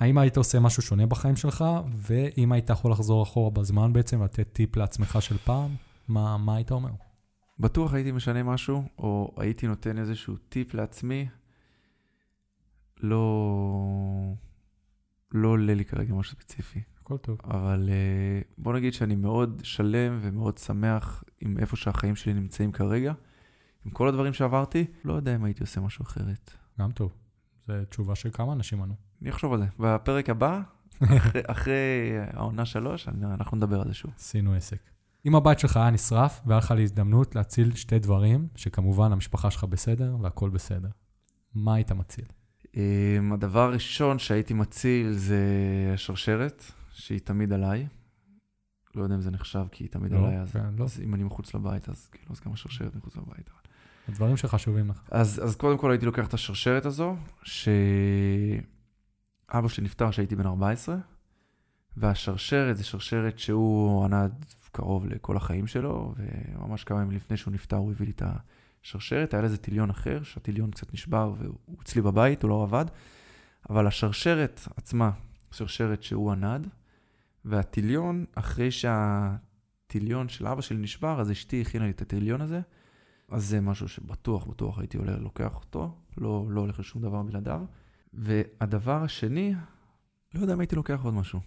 האם 0.00 0.18
היית 0.18 0.36
עושה 0.36 0.60
משהו 0.60 0.82
שונה 0.82 1.06
בחיים 1.06 1.36
שלך, 1.36 1.64
ואם 1.96 2.52
היית 2.52 2.70
יכול 2.70 2.92
לחזור 2.92 3.22
אחורה 3.22 3.50
בזמן 3.50 3.92
בעצם, 3.92 4.22
לתת 4.22 4.52
טיפ 4.52 4.76
לעצמך 4.76 5.18
של 5.20 5.38
פעם, 5.38 5.74
מה, 6.08 6.36
מה 6.36 6.56
היית 6.56 6.70
אומר? 6.70 6.90
בטוח 7.58 7.94
הייתי 7.94 8.12
משנה 8.12 8.42
משהו, 8.42 8.82
או 8.98 9.34
הייתי 9.36 9.66
נותן 9.66 9.98
איזשהו 9.98 10.36
טיפ 10.48 10.74
לעצמי. 10.74 11.28
לא... 13.00 14.34
לא 15.32 15.48
עולה 15.48 15.74
לי 15.74 15.84
כרגע 15.84 16.14
משהו 16.14 16.32
ספציפי, 16.32 16.80
הכל 17.00 17.16
טוב. 17.16 17.38
אבל 17.44 17.88
אה, 17.92 18.40
בוא 18.58 18.72
נגיד 18.72 18.92
שאני 18.92 19.16
מאוד 19.16 19.60
שלם 19.64 20.18
ומאוד 20.22 20.58
שמח 20.58 21.24
עם 21.40 21.58
איפה 21.58 21.76
שהחיים 21.76 22.16
שלי 22.16 22.34
נמצאים 22.34 22.72
כרגע. 22.72 23.12
עם 23.84 23.90
כל 23.90 24.08
הדברים 24.08 24.32
שעברתי, 24.32 24.84
לא 25.04 25.12
יודע 25.12 25.34
אם 25.34 25.44
הייתי 25.44 25.62
עושה 25.62 25.80
משהו 25.80 26.02
אחרת. 26.02 26.50
גם 26.80 26.92
טוב. 26.92 27.12
זו 27.66 27.74
תשובה 27.88 28.14
של 28.14 28.30
כמה 28.32 28.52
אנשים 28.52 28.82
ענו. 28.82 28.94
אני 29.22 29.30
אחשוב 29.30 29.52
על 29.52 29.58
זה. 29.58 29.66
בפרק 29.78 30.30
הבא, 30.30 30.60
אחרי, 31.18 31.42
אחרי 31.46 32.10
העונה 32.32 32.64
שלוש, 32.64 33.08
אנחנו 33.08 33.56
נדבר 33.56 33.80
על 33.80 33.88
זה 33.88 33.94
שוב. 33.94 34.10
עשינו 34.16 34.54
עסק. 34.54 34.90
אם 35.26 35.34
הבית 35.34 35.58
שלך 35.58 35.76
היה 35.76 35.90
נשרף, 35.90 36.40
והיה 36.46 36.58
לך 36.58 36.70
להזדמנות 36.70 37.34
להציל 37.34 37.74
שתי 37.74 37.98
דברים, 37.98 38.48
שכמובן 38.56 39.12
המשפחה 39.12 39.50
שלך 39.50 39.64
בסדר 39.64 40.16
והכל 40.20 40.50
בסדר, 40.50 40.88
מה 41.54 41.74
היית 41.74 41.92
מציל? 41.92 42.24
Um, 42.72 42.76
הדבר 43.34 43.60
הראשון 43.60 44.18
שהייתי 44.18 44.54
מציל 44.54 45.12
זה 45.12 45.40
השרשרת, 45.94 46.64
שהיא 46.92 47.20
תמיד 47.20 47.52
עליי. 47.52 47.86
לא 48.94 49.02
יודע 49.02 49.14
אם 49.14 49.20
זה 49.20 49.30
נחשב, 49.30 49.64
כי 49.72 49.84
היא 49.84 49.90
תמיד 49.90 50.12
לא, 50.12 50.18
עליי, 50.18 50.40
אז, 50.40 50.52
כן, 50.52 50.74
לא. 50.78 50.84
אז 50.84 51.00
אם 51.04 51.14
אני 51.14 51.24
מחוץ 51.24 51.54
לבית, 51.54 51.88
אז 51.88 52.06
כאילו, 52.06 52.32
אז 52.32 52.40
גם 52.46 52.52
השרשרת 52.52 52.96
מחוץ 52.96 53.16
לבית. 53.16 53.50
הדברים 54.08 54.36
שחשובים 54.36 54.88
לך. 54.88 55.02
אז, 55.10 55.40
אז 55.44 55.56
קודם 55.56 55.78
כל 55.78 55.90
הייתי 55.90 56.06
לוקח 56.06 56.28
את 56.28 56.34
השרשרת 56.34 56.86
הזו, 56.86 57.16
שאבא 57.42 58.62
שלי 59.68 59.84
נפטר 59.84 60.10
כשהייתי 60.10 60.36
בן 60.36 60.46
14, 60.46 60.96
והשרשרת 61.96 62.76
זה 62.76 62.84
שרשרת 62.84 63.38
שהוא 63.38 64.04
ענד 64.04 64.44
קרוב 64.72 65.06
לכל 65.06 65.36
החיים 65.36 65.66
שלו, 65.66 66.14
וממש 66.16 66.84
כמה 66.84 67.02
ימים 67.02 67.16
לפני 67.16 67.36
שהוא 67.36 67.54
נפטר 67.54 67.76
הוא 67.76 67.90
הביא 67.90 68.06
לי 68.06 68.12
את 68.12 68.22
השרשרת, 68.84 69.34
היה 69.34 69.42
לזה 69.42 69.56
טיליון 69.56 69.90
אחר, 69.90 70.22
שהטיליון 70.22 70.70
קצת 70.70 70.94
נשבר 70.94 71.32
והוא 71.38 71.76
אצלי 71.82 72.02
בבית, 72.02 72.42
הוא 72.42 72.48
לא 72.48 72.62
עבד, 72.62 72.84
אבל 73.70 73.86
השרשרת 73.86 74.60
עצמה, 74.76 75.10
שרשרת 75.50 76.02
שהוא 76.02 76.32
ענד, 76.32 76.68
והטיליון, 77.44 78.24
אחרי 78.34 78.70
שהטיליון 78.70 80.28
של 80.28 80.46
אבא 80.46 80.60
שלי 80.60 80.78
נשבר, 80.78 81.20
אז 81.20 81.30
אשתי 81.30 81.60
הכינה 81.60 81.84
לי 81.84 81.90
את 81.90 82.02
הטיליון 82.02 82.40
הזה, 82.40 82.60
אז 83.30 83.44
זה 83.44 83.60
משהו 83.60 83.88
שבטוח, 83.88 84.46
בטוח 84.46 84.78
הייתי 84.78 84.98
עולה, 84.98 85.16
לוקח 85.16 85.54
אותו, 85.54 85.96
לא, 86.18 86.46
לא 86.48 86.60
הולך 86.60 86.78
לשום 86.80 87.02
דבר 87.02 87.22
בלעדיו. 87.22 87.60
והדבר 88.12 89.02
השני, 89.02 89.54
לא 90.34 90.40
יודע 90.40 90.54
אם 90.54 90.60
הייתי 90.60 90.76
לוקח 90.76 91.00
עוד 91.04 91.14
משהו. 91.14 91.40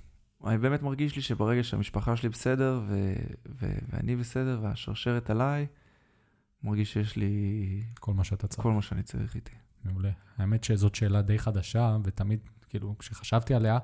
אני 0.45 0.57
באמת 0.57 0.81
מרגיש 0.81 1.15
לי 1.15 1.21
שברגע 1.21 1.63
שהמשפחה 1.63 2.15
שלי 2.15 2.29
בסדר, 2.29 2.81
ו- 2.87 3.13
ו- 3.49 3.79
ואני 3.89 4.15
בסדר, 4.15 4.59
והשרשרת 4.63 5.29
עליי, 5.29 5.67
מרגיש 6.63 6.93
שיש 6.93 7.15
לי 7.15 7.83
כל 7.99 8.13
מה 8.13 8.23
שאתה 8.23 8.47
צריך. 8.47 8.63
כל 8.63 8.71
מה 8.71 8.81
שאני 8.81 9.03
צריך 9.03 9.35
איתי. 9.35 9.55
מעולה. 9.85 10.11
האמת 10.37 10.63
שזאת 10.63 10.95
שאלה 10.95 11.21
די 11.21 11.39
חדשה, 11.39 11.97
ותמיד, 12.03 12.39
כאילו, 12.69 12.95
כשחשבתי 12.99 13.53
עליה, 13.53 13.79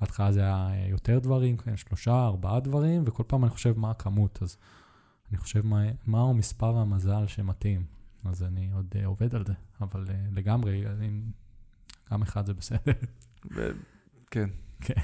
בהתחלה 0.00 0.32
זה 0.32 0.40
היה 0.40 0.68
אה, 0.70 0.86
יותר 0.88 1.18
דברים, 1.18 1.56
כן, 1.56 1.76
שלושה, 1.76 2.26
ארבעה 2.26 2.60
דברים, 2.60 3.02
וכל 3.06 3.22
פעם 3.26 3.44
אני 3.44 3.50
חושב 3.50 3.78
מה 3.78 3.90
הכמות, 3.90 4.38
אז 4.42 4.56
אני 5.30 5.38
חושב 5.38 5.66
מה, 5.66 5.82
מהו 6.06 6.34
מספר 6.34 6.76
המזל 6.76 7.26
שמתאים. 7.26 7.84
אז 8.24 8.42
אני 8.42 8.70
עוד 8.72 8.94
uh, 9.02 9.06
עובד 9.06 9.34
על 9.34 9.44
זה, 9.46 9.52
אבל 9.80 10.04
uh, 10.04 10.10
לגמרי, 10.34 10.86
אני, 10.86 11.20
גם 12.12 12.22
אחד 12.22 12.46
זה 12.46 12.54
בסדר. 12.54 12.92
ו- 13.54 13.70
כן. 14.30 14.48
כן. 14.80 14.94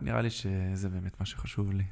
נראה 0.00 0.22
לי 0.22 0.30
שזה 0.30 0.88
באמת 0.88 1.20
מה 1.20 1.26
שחשוב 1.26 1.72
לי. 1.72 1.84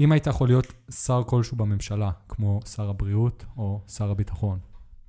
אם 0.00 0.12
היית 0.12 0.26
יכול 0.26 0.48
להיות 0.48 0.72
שר 0.90 1.22
כלשהו 1.26 1.56
בממשלה, 1.56 2.10
כמו 2.28 2.60
שר 2.66 2.90
הבריאות 2.90 3.44
או 3.56 3.84
שר 3.88 4.10
הביטחון, 4.10 4.58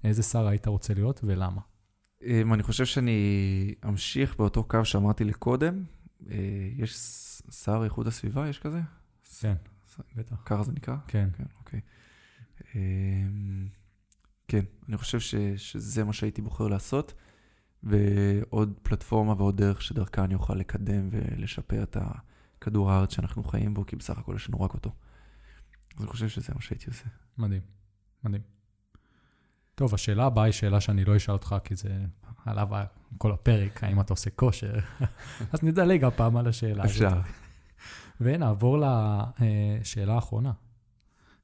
איזה 0.04 0.24
שר 0.24 0.48
היית 0.48 0.68
רוצה 0.68 0.94
להיות 0.94 1.20
ולמה? 1.24 1.62
אמ, 2.24 2.54
אני 2.54 2.64
חושב 2.64 2.86
שאני 2.86 3.76
אמשיך 3.88 4.36
באותו 4.36 4.64
קו 4.64 4.86
שאמרתי 4.86 5.24
לקודם. 5.24 5.84
אה, 6.30 6.36
יש 6.78 6.96
שר 7.52 7.82
איכות 7.84 8.08
הסביבה, 8.08 8.50
יש 8.50 8.60
כזה? 8.60 8.80
כן, 9.40 9.54
בטח. 10.16 10.36
ככה 10.46 10.64
זה 10.64 10.72
נקרא? 10.72 10.96
כן, 11.08 11.30
כן, 11.38 11.44
אוקיי. 11.60 11.80
אמ, 12.76 13.68
כן, 14.48 14.66
אני 14.90 14.98
חושב 14.98 15.20
ש, 15.20 15.36
שזה 15.56 16.04
מה 16.04 16.14
שהייתי 16.14 16.42
בוחר 16.42 16.68
לעשות, 16.68 17.14
ועוד 17.84 18.74
פלטפורמה 18.84 19.34
ועוד 19.38 19.58
דרך 19.58 19.82
שדרכה 19.82 20.24
אני 20.24 20.34
אוכל 20.34 20.54
לקדם 20.56 21.10
ולשפר 21.12 21.84
את 21.84 21.98
הכדור 22.62 22.92
הארץ 22.92 23.14
שאנחנו 23.14 23.44
חיים 23.44 23.74
בו, 23.74 23.86
כי 23.86 23.96
בסך 23.96 24.18
הכל 24.18 24.34
יש 24.36 24.50
לנו 24.50 24.62
רק 24.62 24.74
אותו. 24.74 24.92
אז 25.96 26.02
אני 26.02 26.08
חושב 26.08 26.30
שזה 26.30 26.54
מה 26.56 26.62
שהייתי 26.62 26.86
עושה. 26.88 27.06
מדהים, 27.38 27.62
מדהים. 28.24 28.42
טוב, 29.76 29.94
השאלה 29.94 30.26
הבאה 30.26 30.44
היא 30.44 30.52
שאלה 30.52 30.82
שאני 30.82 31.06
לא 31.06 31.18
אשאל 31.18 31.34
אותך, 31.34 31.56
כי 31.64 31.76
זה 31.76 32.06
עליו 32.46 32.70
כל 33.18 33.32
הפרק, 33.32 33.84
האם 33.84 34.02
אתה 34.02 34.14
עושה 34.14 34.30
כושר. 34.30 34.74
אז 35.54 35.64
נדלג 35.64 36.04
הפעם 36.04 36.38
על 36.38 36.48
השאלה 36.48 36.84
הזאת. 36.84 36.96
אפשר. 36.96 37.22
ונעבור 38.22 38.78
לשאלה 39.40 40.14
האחרונה. 40.14 40.52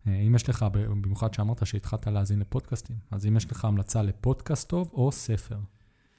אה, 0.08 0.16
אם 0.16 0.36
יש 0.36 0.50
לך, 0.50 0.66
במיוחד 0.72 1.34
שאמרת 1.34 1.68
שהתחלת 1.68 2.08
להאזין 2.08 2.40
לפודקאסטים, 2.40 2.96
אז 3.12 3.26
אם 3.26 3.38
יש 3.38 3.52
לך 3.52 3.66
המלצה 3.66 4.02
לפודקאסט 4.02 4.70
טוב 4.70 4.90
או 4.94 5.12
ספר 5.12 5.60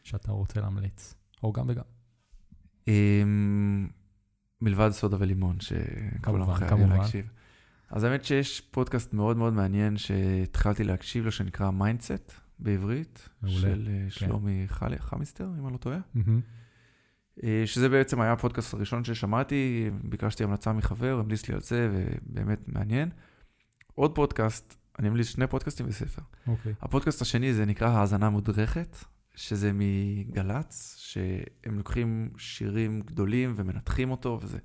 שאתה 0.05 0.33
רוצה 0.33 0.61
להמליץ, 0.61 1.15
או 1.43 1.53
גם 1.53 1.67
וגם. 1.69 1.85
מלבד 4.61 4.91
סודה 4.91 5.17
ולימון, 5.21 5.57
שכולם 5.61 6.45
כמובן, 6.47 6.55
חייבים. 6.55 6.89
להקשיב. 6.89 7.31
אז 7.91 8.05
האמת 8.05 8.25
שיש 8.25 8.61
פודקאסט 8.61 9.13
מאוד 9.15 9.37
מאוד 9.37 9.53
מעניין 9.53 9.97
שהתחלתי 9.97 10.85
להקשיב 10.85 11.25
לו, 11.25 11.33
שנקרא 11.33 11.71
מיינדסט 11.71 12.33
בעברית, 12.59 13.29
מעולה, 13.43 13.61
של 13.61 13.89
אה, 13.91 14.03
כן. 14.05 14.11
שלומי 14.11 14.65
חלי- 14.67 14.99
חמיסטר, 14.99 15.49
אם 15.59 15.65
אני 15.67 15.73
לא 15.73 15.79
טועה. 15.79 15.99
אה, 17.45 17.63
שזה 17.67 17.89
בעצם 17.89 18.21
היה 18.21 18.33
הפודקאסט 18.33 18.75
הראשון 18.75 19.05
ששמעתי, 19.05 19.91
ביקשתי 20.05 20.45
המלצה 20.45 20.73
מחבר, 20.73 21.19
המליץ 21.21 21.49
לי 21.49 21.55
על 21.55 21.61
זה, 21.61 21.91
ובאמת 21.93 22.61
מעניין. 22.69 23.09
עוד 23.95 24.15
פודקאסט, 24.15 24.77
אני 24.99 25.09
ממליץ 25.09 25.27
שני 25.27 25.47
פודקאסטים 25.47 25.87
וספר. 25.89 26.23
אוקיי. 26.47 26.73
הפודקאסט 26.81 27.23
השני 27.23 27.55
זה 27.55 27.65
נקרא 27.65 27.89
האזנה 27.89 28.31
מודרכת, 28.31 28.97
שזה 29.39 29.71
מגל"צ, 29.75 30.95
שהם 30.99 31.79
לוקחים 31.79 32.31
שירים 32.37 33.01
גדולים 33.01 33.53
ומנתחים 33.57 34.11
אותו, 34.11 34.39
וזה 34.43 34.59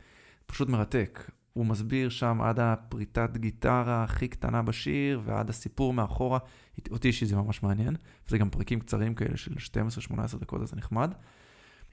פשוט 0.45 0.69
מרתק. 0.69 1.31
הוא 1.53 1.65
מסביר 1.65 2.09
שם 2.09 2.41
עד 2.41 2.59
הפריטת 2.59 3.37
גיטרה 3.37 4.03
הכי 4.03 4.27
קטנה 4.27 4.61
בשיר, 4.61 5.21
ועד 5.25 5.49
הסיפור 5.49 5.93
מאחורה. 5.93 6.39
אותי 6.91 7.07
אישית 7.07 7.27
זה 7.27 7.35
ממש 7.35 7.63
מעניין, 7.63 7.95
וזה 8.27 8.37
גם 8.37 8.49
פרקים 8.49 8.79
קצרים 8.79 9.15
כאלה 9.15 9.37
של 9.37 9.53
12-18 10.11 10.37
דקות, 10.39 10.61
אז 10.61 10.69
זה 10.69 10.75
נחמד. 10.75 11.13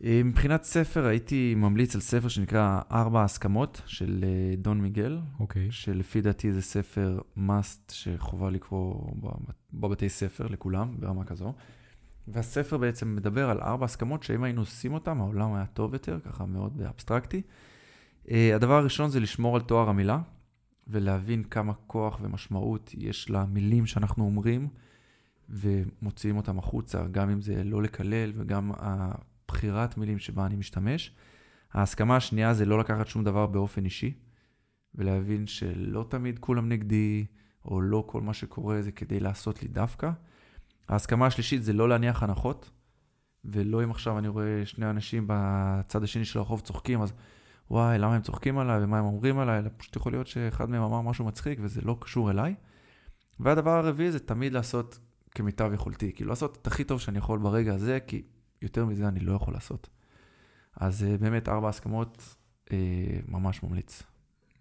אה, 0.04 0.20
מבחינת 0.24 0.62
ספר, 0.62 1.06
הייתי 1.06 1.54
ממליץ 1.56 1.94
על 1.94 2.00
ספר 2.00 2.28
שנקרא 2.28 2.80
ארבע 2.92 3.24
הסכמות 3.24 3.82
של 3.86 4.24
אה, 4.24 4.56
דון 4.56 4.80
מיגל, 4.80 5.18
אוקיי. 5.40 5.68
שלפי 5.70 6.20
דעתי 6.20 6.52
זה 6.52 6.62
ספר 6.62 7.20
must 7.36 7.92
שחובה 7.92 8.50
לקרוא 8.50 9.12
בב- 9.16 9.52
בבתי 9.72 10.08
ספר 10.08 10.46
לכולם, 10.46 10.96
ברמה 10.98 11.24
כזו. 11.24 11.54
והספר 12.32 12.78
בעצם 12.78 13.16
מדבר 13.16 13.50
על 13.50 13.60
ארבע 13.60 13.84
הסכמות 13.84 14.22
שאם 14.22 14.44
היינו 14.44 14.60
עושים 14.60 14.94
אותן, 14.94 15.18
העולם 15.18 15.54
היה 15.54 15.66
טוב 15.66 15.92
יותר, 15.92 16.18
ככה 16.20 16.46
מאוד 16.46 16.82
אבסטרקטי. 16.82 17.42
Uh, 18.26 18.30
הדבר 18.54 18.74
הראשון 18.74 19.10
זה 19.10 19.20
לשמור 19.20 19.56
על 19.56 19.62
תואר 19.62 19.88
המילה, 19.88 20.20
ולהבין 20.88 21.44
כמה 21.44 21.72
כוח 21.86 22.18
ומשמעות 22.22 22.90
יש 22.98 23.30
למילים 23.30 23.86
שאנחנו 23.86 24.24
אומרים, 24.24 24.68
ומוציאים 25.48 26.36
אותם 26.36 26.58
החוצה, 26.58 27.06
גם 27.10 27.30
אם 27.30 27.40
זה 27.40 27.64
לא 27.64 27.82
לקלל 27.82 28.32
וגם 28.36 28.72
הבחירת 28.76 29.96
מילים 29.96 30.18
שבה 30.18 30.46
אני 30.46 30.56
משתמש. 30.56 31.14
ההסכמה 31.72 32.16
השנייה 32.16 32.54
זה 32.54 32.64
לא 32.64 32.78
לקחת 32.78 33.06
שום 33.06 33.24
דבר 33.24 33.46
באופן 33.46 33.84
אישי, 33.84 34.12
ולהבין 34.94 35.46
שלא 35.46 36.06
תמיד 36.08 36.38
כולם 36.38 36.68
נגדי, 36.68 37.26
או 37.64 37.80
לא 37.80 38.04
כל 38.06 38.20
מה 38.20 38.34
שקורה 38.34 38.82
זה 38.82 38.92
כדי 38.92 39.20
לעשות 39.20 39.62
לי 39.62 39.68
דווקא. 39.68 40.10
ההסכמה 40.90 41.26
השלישית 41.26 41.62
זה 41.62 41.72
לא 41.72 41.88
להניח 41.88 42.22
הנחות, 42.22 42.70
ולא 43.44 43.84
אם 43.84 43.90
עכשיו 43.90 44.18
אני 44.18 44.28
רואה 44.28 44.62
שני 44.64 44.90
אנשים 44.90 45.24
בצד 45.28 46.02
השני 46.02 46.24
של 46.24 46.38
הרחוב 46.38 46.60
צוחקים, 46.60 47.02
אז 47.02 47.12
וואי, 47.70 47.98
למה 47.98 48.14
הם 48.14 48.22
צוחקים 48.22 48.58
עליי 48.58 48.84
ומה 48.84 48.98
הם 48.98 49.04
אומרים 49.04 49.38
עליי, 49.38 49.58
אלא 49.58 49.68
פשוט 49.76 49.96
יכול 49.96 50.12
להיות 50.12 50.26
שאחד 50.26 50.70
מהם 50.70 50.82
אמר 50.82 51.00
משהו 51.00 51.24
מצחיק 51.24 51.58
וזה 51.62 51.80
לא 51.80 51.96
קשור 52.00 52.30
אליי. 52.30 52.54
והדבר 53.40 53.70
הרביעי 53.70 54.12
זה 54.12 54.18
תמיד 54.18 54.52
לעשות 54.52 54.98
כמיטב 55.30 55.70
יכולתי, 55.74 56.12
כאילו 56.12 56.30
לעשות 56.30 56.58
את 56.62 56.66
הכי 56.66 56.84
טוב 56.84 57.00
שאני 57.00 57.18
יכול 57.18 57.38
ברגע 57.38 57.74
הזה, 57.74 57.98
כי 58.06 58.22
יותר 58.62 58.84
מזה 58.84 59.08
אני 59.08 59.20
לא 59.20 59.32
יכול 59.32 59.54
לעשות. 59.54 59.88
אז 60.76 61.04
אה, 61.04 61.18
באמת 61.18 61.48
ארבע 61.48 61.68
הסכמות, 61.68 62.36
אה, 62.72 62.76
ממש 63.28 63.62
ממליץ. 63.62 64.02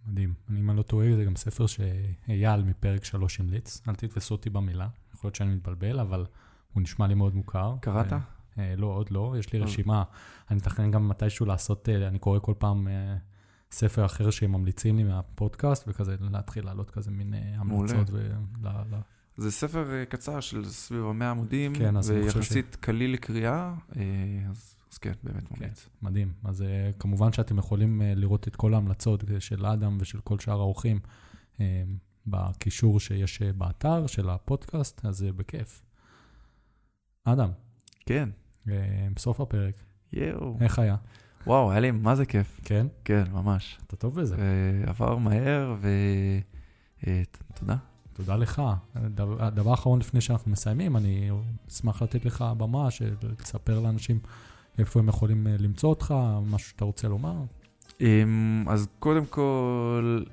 מדהים. 0.07 0.33
אני, 0.49 0.59
אם 0.59 0.69
אני 0.69 0.77
לא 0.77 0.81
טועה, 0.81 1.15
זה 1.15 1.25
גם 1.25 1.35
ספר 1.35 1.65
שאייל 1.67 2.63
מפרק 2.63 3.03
3 3.05 3.39
המליץ. 3.39 3.81
אל 3.89 3.95
תתפסו 3.95 4.35
אותי 4.35 4.49
במילה, 4.49 4.87
יכול 5.13 5.27
להיות 5.27 5.35
שאני 5.35 5.55
מתבלבל, 5.55 5.99
אבל 5.99 6.25
הוא 6.73 6.83
נשמע 6.83 7.07
לי 7.07 7.13
מאוד 7.13 7.35
מוכר. 7.35 7.75
קראת? 7.81 8.13
אה, 8.13 8.19
אה, 8.59 8.75
לא, 8.77 8.87
עוד 8.87 9.11
לא. 9.11 9.35
יש 9.39 9.53
לי 9.53 9.59
אה. 9.59 9.63
רשימה. 9.65 10.03
אני 10.49 10.57
מתכנן 10.57 10.91
גם 10.91 11.07
מתישהו 11.09 11.45
לעשות, 11.45 11.89
אני 11.89 12.19
קורא 12.19 12.39
כל 12.39 12.53
פעם 12.57 12.87
ספר 13.71 14.05
אחר 14.05 14.29
שהם 14.29 14.51
ממליצים 14.51 14.97
לי 14.97 15.03
מהפודקאסט, 15.03 15.83
וכזה 15.87 16.15
להתחיל 16.31 16.65
לעלות 16.65 16.89
כזה 16.89 17.11
מין 17.11 17.33
אה, 17.33 17.63
מעולה. 17.63 17.91
המלצות. 17.93 18.09
ול- 18.13 18.21
ל- 18.63 18.67
ל- 18.67 18.99
זה 19.37 19.51
ספר 19.51 20.03
קצר 20.09 20.39
של 20.39 20.65
סביב 20.65 21.05
המאה 21.05 21.31
עמודים, 21.31 21.75
כן, 21.75 21.95
ויחסית 22.07 22.75
קליל 22.79 23.13
לקריאה, 23.13 23.73
אה, 23.95 24.01
אז, 24.49 24.75
אז 24.91 24.97
כן, 24.97 25.11
באמת 25.23 25.51
ממליץ. 25.51 25.89
מדהים. 26.01 26.33
אז 26.43 26.61
אה, 26.61 26.91
כמובן 26.99 27.33
שאתם 27.33 27.57
יכולים 27.57 28.01
אה, 28.01 28.13
לראות 28.15 28.47
את 28.47 28.55
כל 28.55 28.73
ההמלצות 28.73 29.23
של 29.39 29.65
אדם 29.65 29.97
ושל 30.01 30.19
כל 30.21 30.39
שאר 30.39 30.59
האורחים 30.59 30.99
אה, 31.61 31.83
בקישור 32.27 32.99
שיש 32.99 33.41
אה, 33.41 33.53
באתר 33.53 34.07
של 34.07 34.29
הפודקאסט, 34.29 35.05
אז 35.05 35.25
בכיף. 35.35 35.83
אדם, 37.23 37.49
כן, 38.05 38.29
אה, 38.69 38.73
בסוף 39.15 39.41
הפרק, 39.41 39.75
יואו. 40.13 40.57
איך 40.61 40.79
היה? 40.79 40.95
וואו, 41.47 41.71
היה 41.71 41.79
לי 41.79 41.91
מה 41.91 42.15
זה 42.15 42.25
כיף. 42.25 42.59
כן? 42.63 42.87
כן, 43.05 43.23
ממש. 43.31 43.79
אתה 43.87 43.95
טוב 43.95 44.15
בזה. 44.21 44.35
אה, 44.35 44.41
עבר 44.89 45.17
מהר, 45.17 45.75
ותודה. 47.03 47.75
תודה 48.13 48.35
לך. 48.35 48.61
הדבר- 48.95 49.69
האחרון 49.71 49.99
לפני 49.99 50.21
שאנחנו 50.21 50.51
מסיימים, 50.51 50.97
אני 50.97 51.29
אשמח 51.69 52.01
לתת 52.01 52.25
לך 52.25 52.45
במה, 52.57 52.87
לספר 53.39 53.79
לאנשים 53.79 54.19
איפה 54.79 54.99
הם 54.99 55.07
יכולים 55.07 55.47
אה, 55.47 55.55
למצוא 55.59 55.89
אותך, 55.89 56.13
משהו 56.45 56.69
שאתה 56.69 56.85
רוצה 56.85 57.07
לומר. 57.07 57.35
אמ, 58.01 58.65
אז 58.69 58.87
קודם 58.99 59.25
כל, 59.25 60.23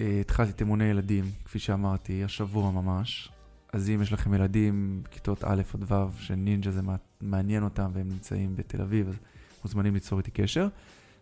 אה, 0.00 0.18
התחלתי 0.20 0.50
את 0.50 0.60
אימוני 0.60 0.84
ילדים, 0.84 1.24
כפי 1.44 1.58
שאמרתי, 1.58 2.24
השבוע 2.24 2.70
ממש. 2.70 3.28
אז 3.72 3.90
אם 3.90 4.02
יש 4.02 4.12
לכם 4.12 4.34
ילדים 4.34 5.02
בכיתות 5.04 5.44
א' 5.44 5.62
עד 5.74 5.92
ו', 5.92 6.18
שנינג'ה 6.18 6.70
זה 6.70 6.82
מע- 6.82 6.96
מעניין 7.20 7.62
אותם 7.62 7.90
והם 7.94 8.08
נמצאים 8.08 8.56
בתל 8.56 8.82
אביב, 8.82 9.08
אז 9.08 9.14
מוזמנים 9.64 9.94
ליצור 9.94 10.18
איתי 10.18 10.30
קשר. 10.30 10.68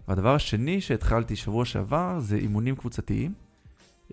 והדבר 0.08 0.34
השני 0.34 0.80
שהתחלתי 0.80 1.36
שבוע 1.36 1.64
שעבר 1.64 2.20
זה 2.20 2.36
אימונים 2.36 2.76
קבוצתיים. 2.76 3.32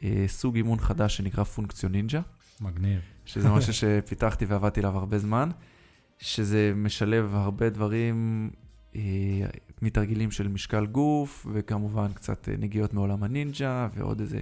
אה, 0.03 0.25
סוג 0.27 0.55
אימון 0.55 0.79
חדש 0.79 1.17
שנקרא 1.17 1.43
פונקציו 1.43 1.89
נינג'ה. 1.89 2.21
מגניב. 2.61 2.99
שזה 3.25 3.49
משהו 3.49 3.73
שפיתחתי 3.73 4.45
ועבדתי 4.45 4.79
עליו 4.79 4.97
הרבה 4.97 5.19
זמן, 5.19 5.49
שזה 6.19 6.73
משלב 6.75 7.35
הרבה 7.35 7.69
דברים, 7.69 8.49
אה, 8.95 9.01
מתרגילים 9.81 10.31
של 10.31 10.47
משקל 10.47 10.85
גוף, 10.85 11.47
וכמובן 11.53 12.13
קצת 12.13 12.49
אה, 12.49 12.55
נגיעות 12.57 12.93
מעולם 12.93 13.23
הנינג'ה, 13.23 13.87
ועוד 13.95 14.19
איזה 14.19 14.39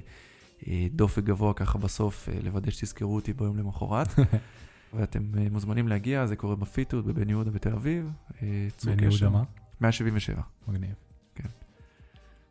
אה, 0.68 0.88
דופק 0.92 1.24
גבוה 1.24 1.54
ככה 1.54 1.78
בסוף, 1.78 2.30
לוודא 2.44 2.72
שתזכרו 2.72 3.16
אותי 3.16 3.34
ביום 3.34 3.58
למחרת. 3.58 4.08
ואתם 4.94 5.24
מוזמנים 5.52 5.88
להגיע, 5.88 6.26
זה 6.26 6.36
קורה 6.36 6.56
בפיתות 6.56 7.06
בבן 7.06 7.30
יהודה 7.30 7.52
בתל 7.52 7.74
אביב. 7.74 8.12
בן 8.86 9.04
יהודה. 9.04 9.30
מה? 9.30 9.44
177. 9.82 10.42
מגניב. 10.68 10.94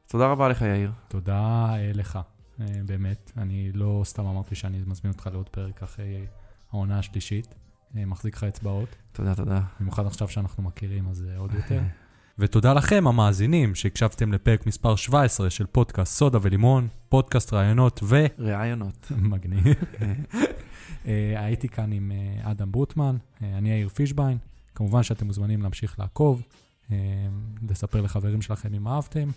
תודה 0.09 0.27
רבה 0.27 0.49
לך, 0.49 0.63
יאיר. 0.63 0.93
תודה 1.09 1.75
לך, 1.95 2.19
באמת. 2.59 3.33
אני 3.37 3.73
לא 3.73 4.03
סתם 4.05 4.27
אמרתי 4.27 4.55
שאני 4.55 4.83
מזמין 4.87 5.13
אותך 5.13 5.29
לעוד 5.33 5.49
פרק 5.49 5.83
אחרי 5.83 6.27
העונה 6.73 6.99
השלישית. 6.99 7.55
אה, 7.97 8.07
מחזיק 8.07 8.37
לך 8.37 8.45
אצבעות, 8.45 8.89
תודה, 9.13 9.35
תודה. 9.35 9.61
במיוחד 9.81 10.07
עכשיו 10.07 10.29
שאנחנו 10.29 10.63
מכירים, 10.63 11.09
אז 11.09 11.25
אה, 11.31 11.39
עוד 11.39 11.55
יותר. 11.59 11.81
ותודה 12.39 12.73
לכם, 12.73 13.07
המאזינים, 13.07 13.75
שהקשבתם 13.75 14.33
לפרק 14.33 14.67
מספר 14.67 14.97
17 14.97 15.51
של 15.51 15.67
פודקאסט 15.67 16.17
סודה 16.17 16.39
ולימון, 16.43 16.89
פודקאסט 17.09 17.53
רעיונות 17.53 18.01
ו... 18.03 18.27
רעיונות. 18.39 19.13
מגניב. 19.33 19.65
אה, 21.07 21.45
הייתי 21.45 21.69
כאן 21.69 21.93
עם 21.93 22.13
אדם 22.43 22.73
ברוטמן, 22.73 23.17
אני 23.41 23.71
יאיר 23.71 23.89
פישביין. 23.89 24.39
כמובן 24.75 25.03
שאתם 25.03 25.27
מוזמנים 25.27 25.63
להמשיך 25.63 25.99
לעקוב, 25.99 26.43
לספר 27.69 28.01
לחברים 28.01 28.43
שלכם 28.43 28.75
אם 28.75 28.89
אהבתם, 28.89 29.29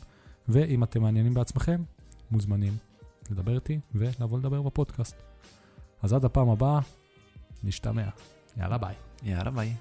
ואם 0.47 0.83
אתם 0.83 1.01
מעניינים 1.01 1.33
בעצמכם, 1.33 1.83
מוזמנים 2.31 2.73
לדבר 3.31 3.55
איתי 3.55 3.79
ולבוא 3.95 4.39
לדבר 4.39 4.61
בפודקאסט. 4.61 5.15
אז 6.01 6.13
עד 6.13 6.25
הפעם 6.25 6.49
הבאה, 6.49 6.79
נשתמע. 7.63 8.09
יאללה 8.57 8.77
ביי. 8.77 8.95
יאללה, 9.23 9.51
ביי. 9.51 9.73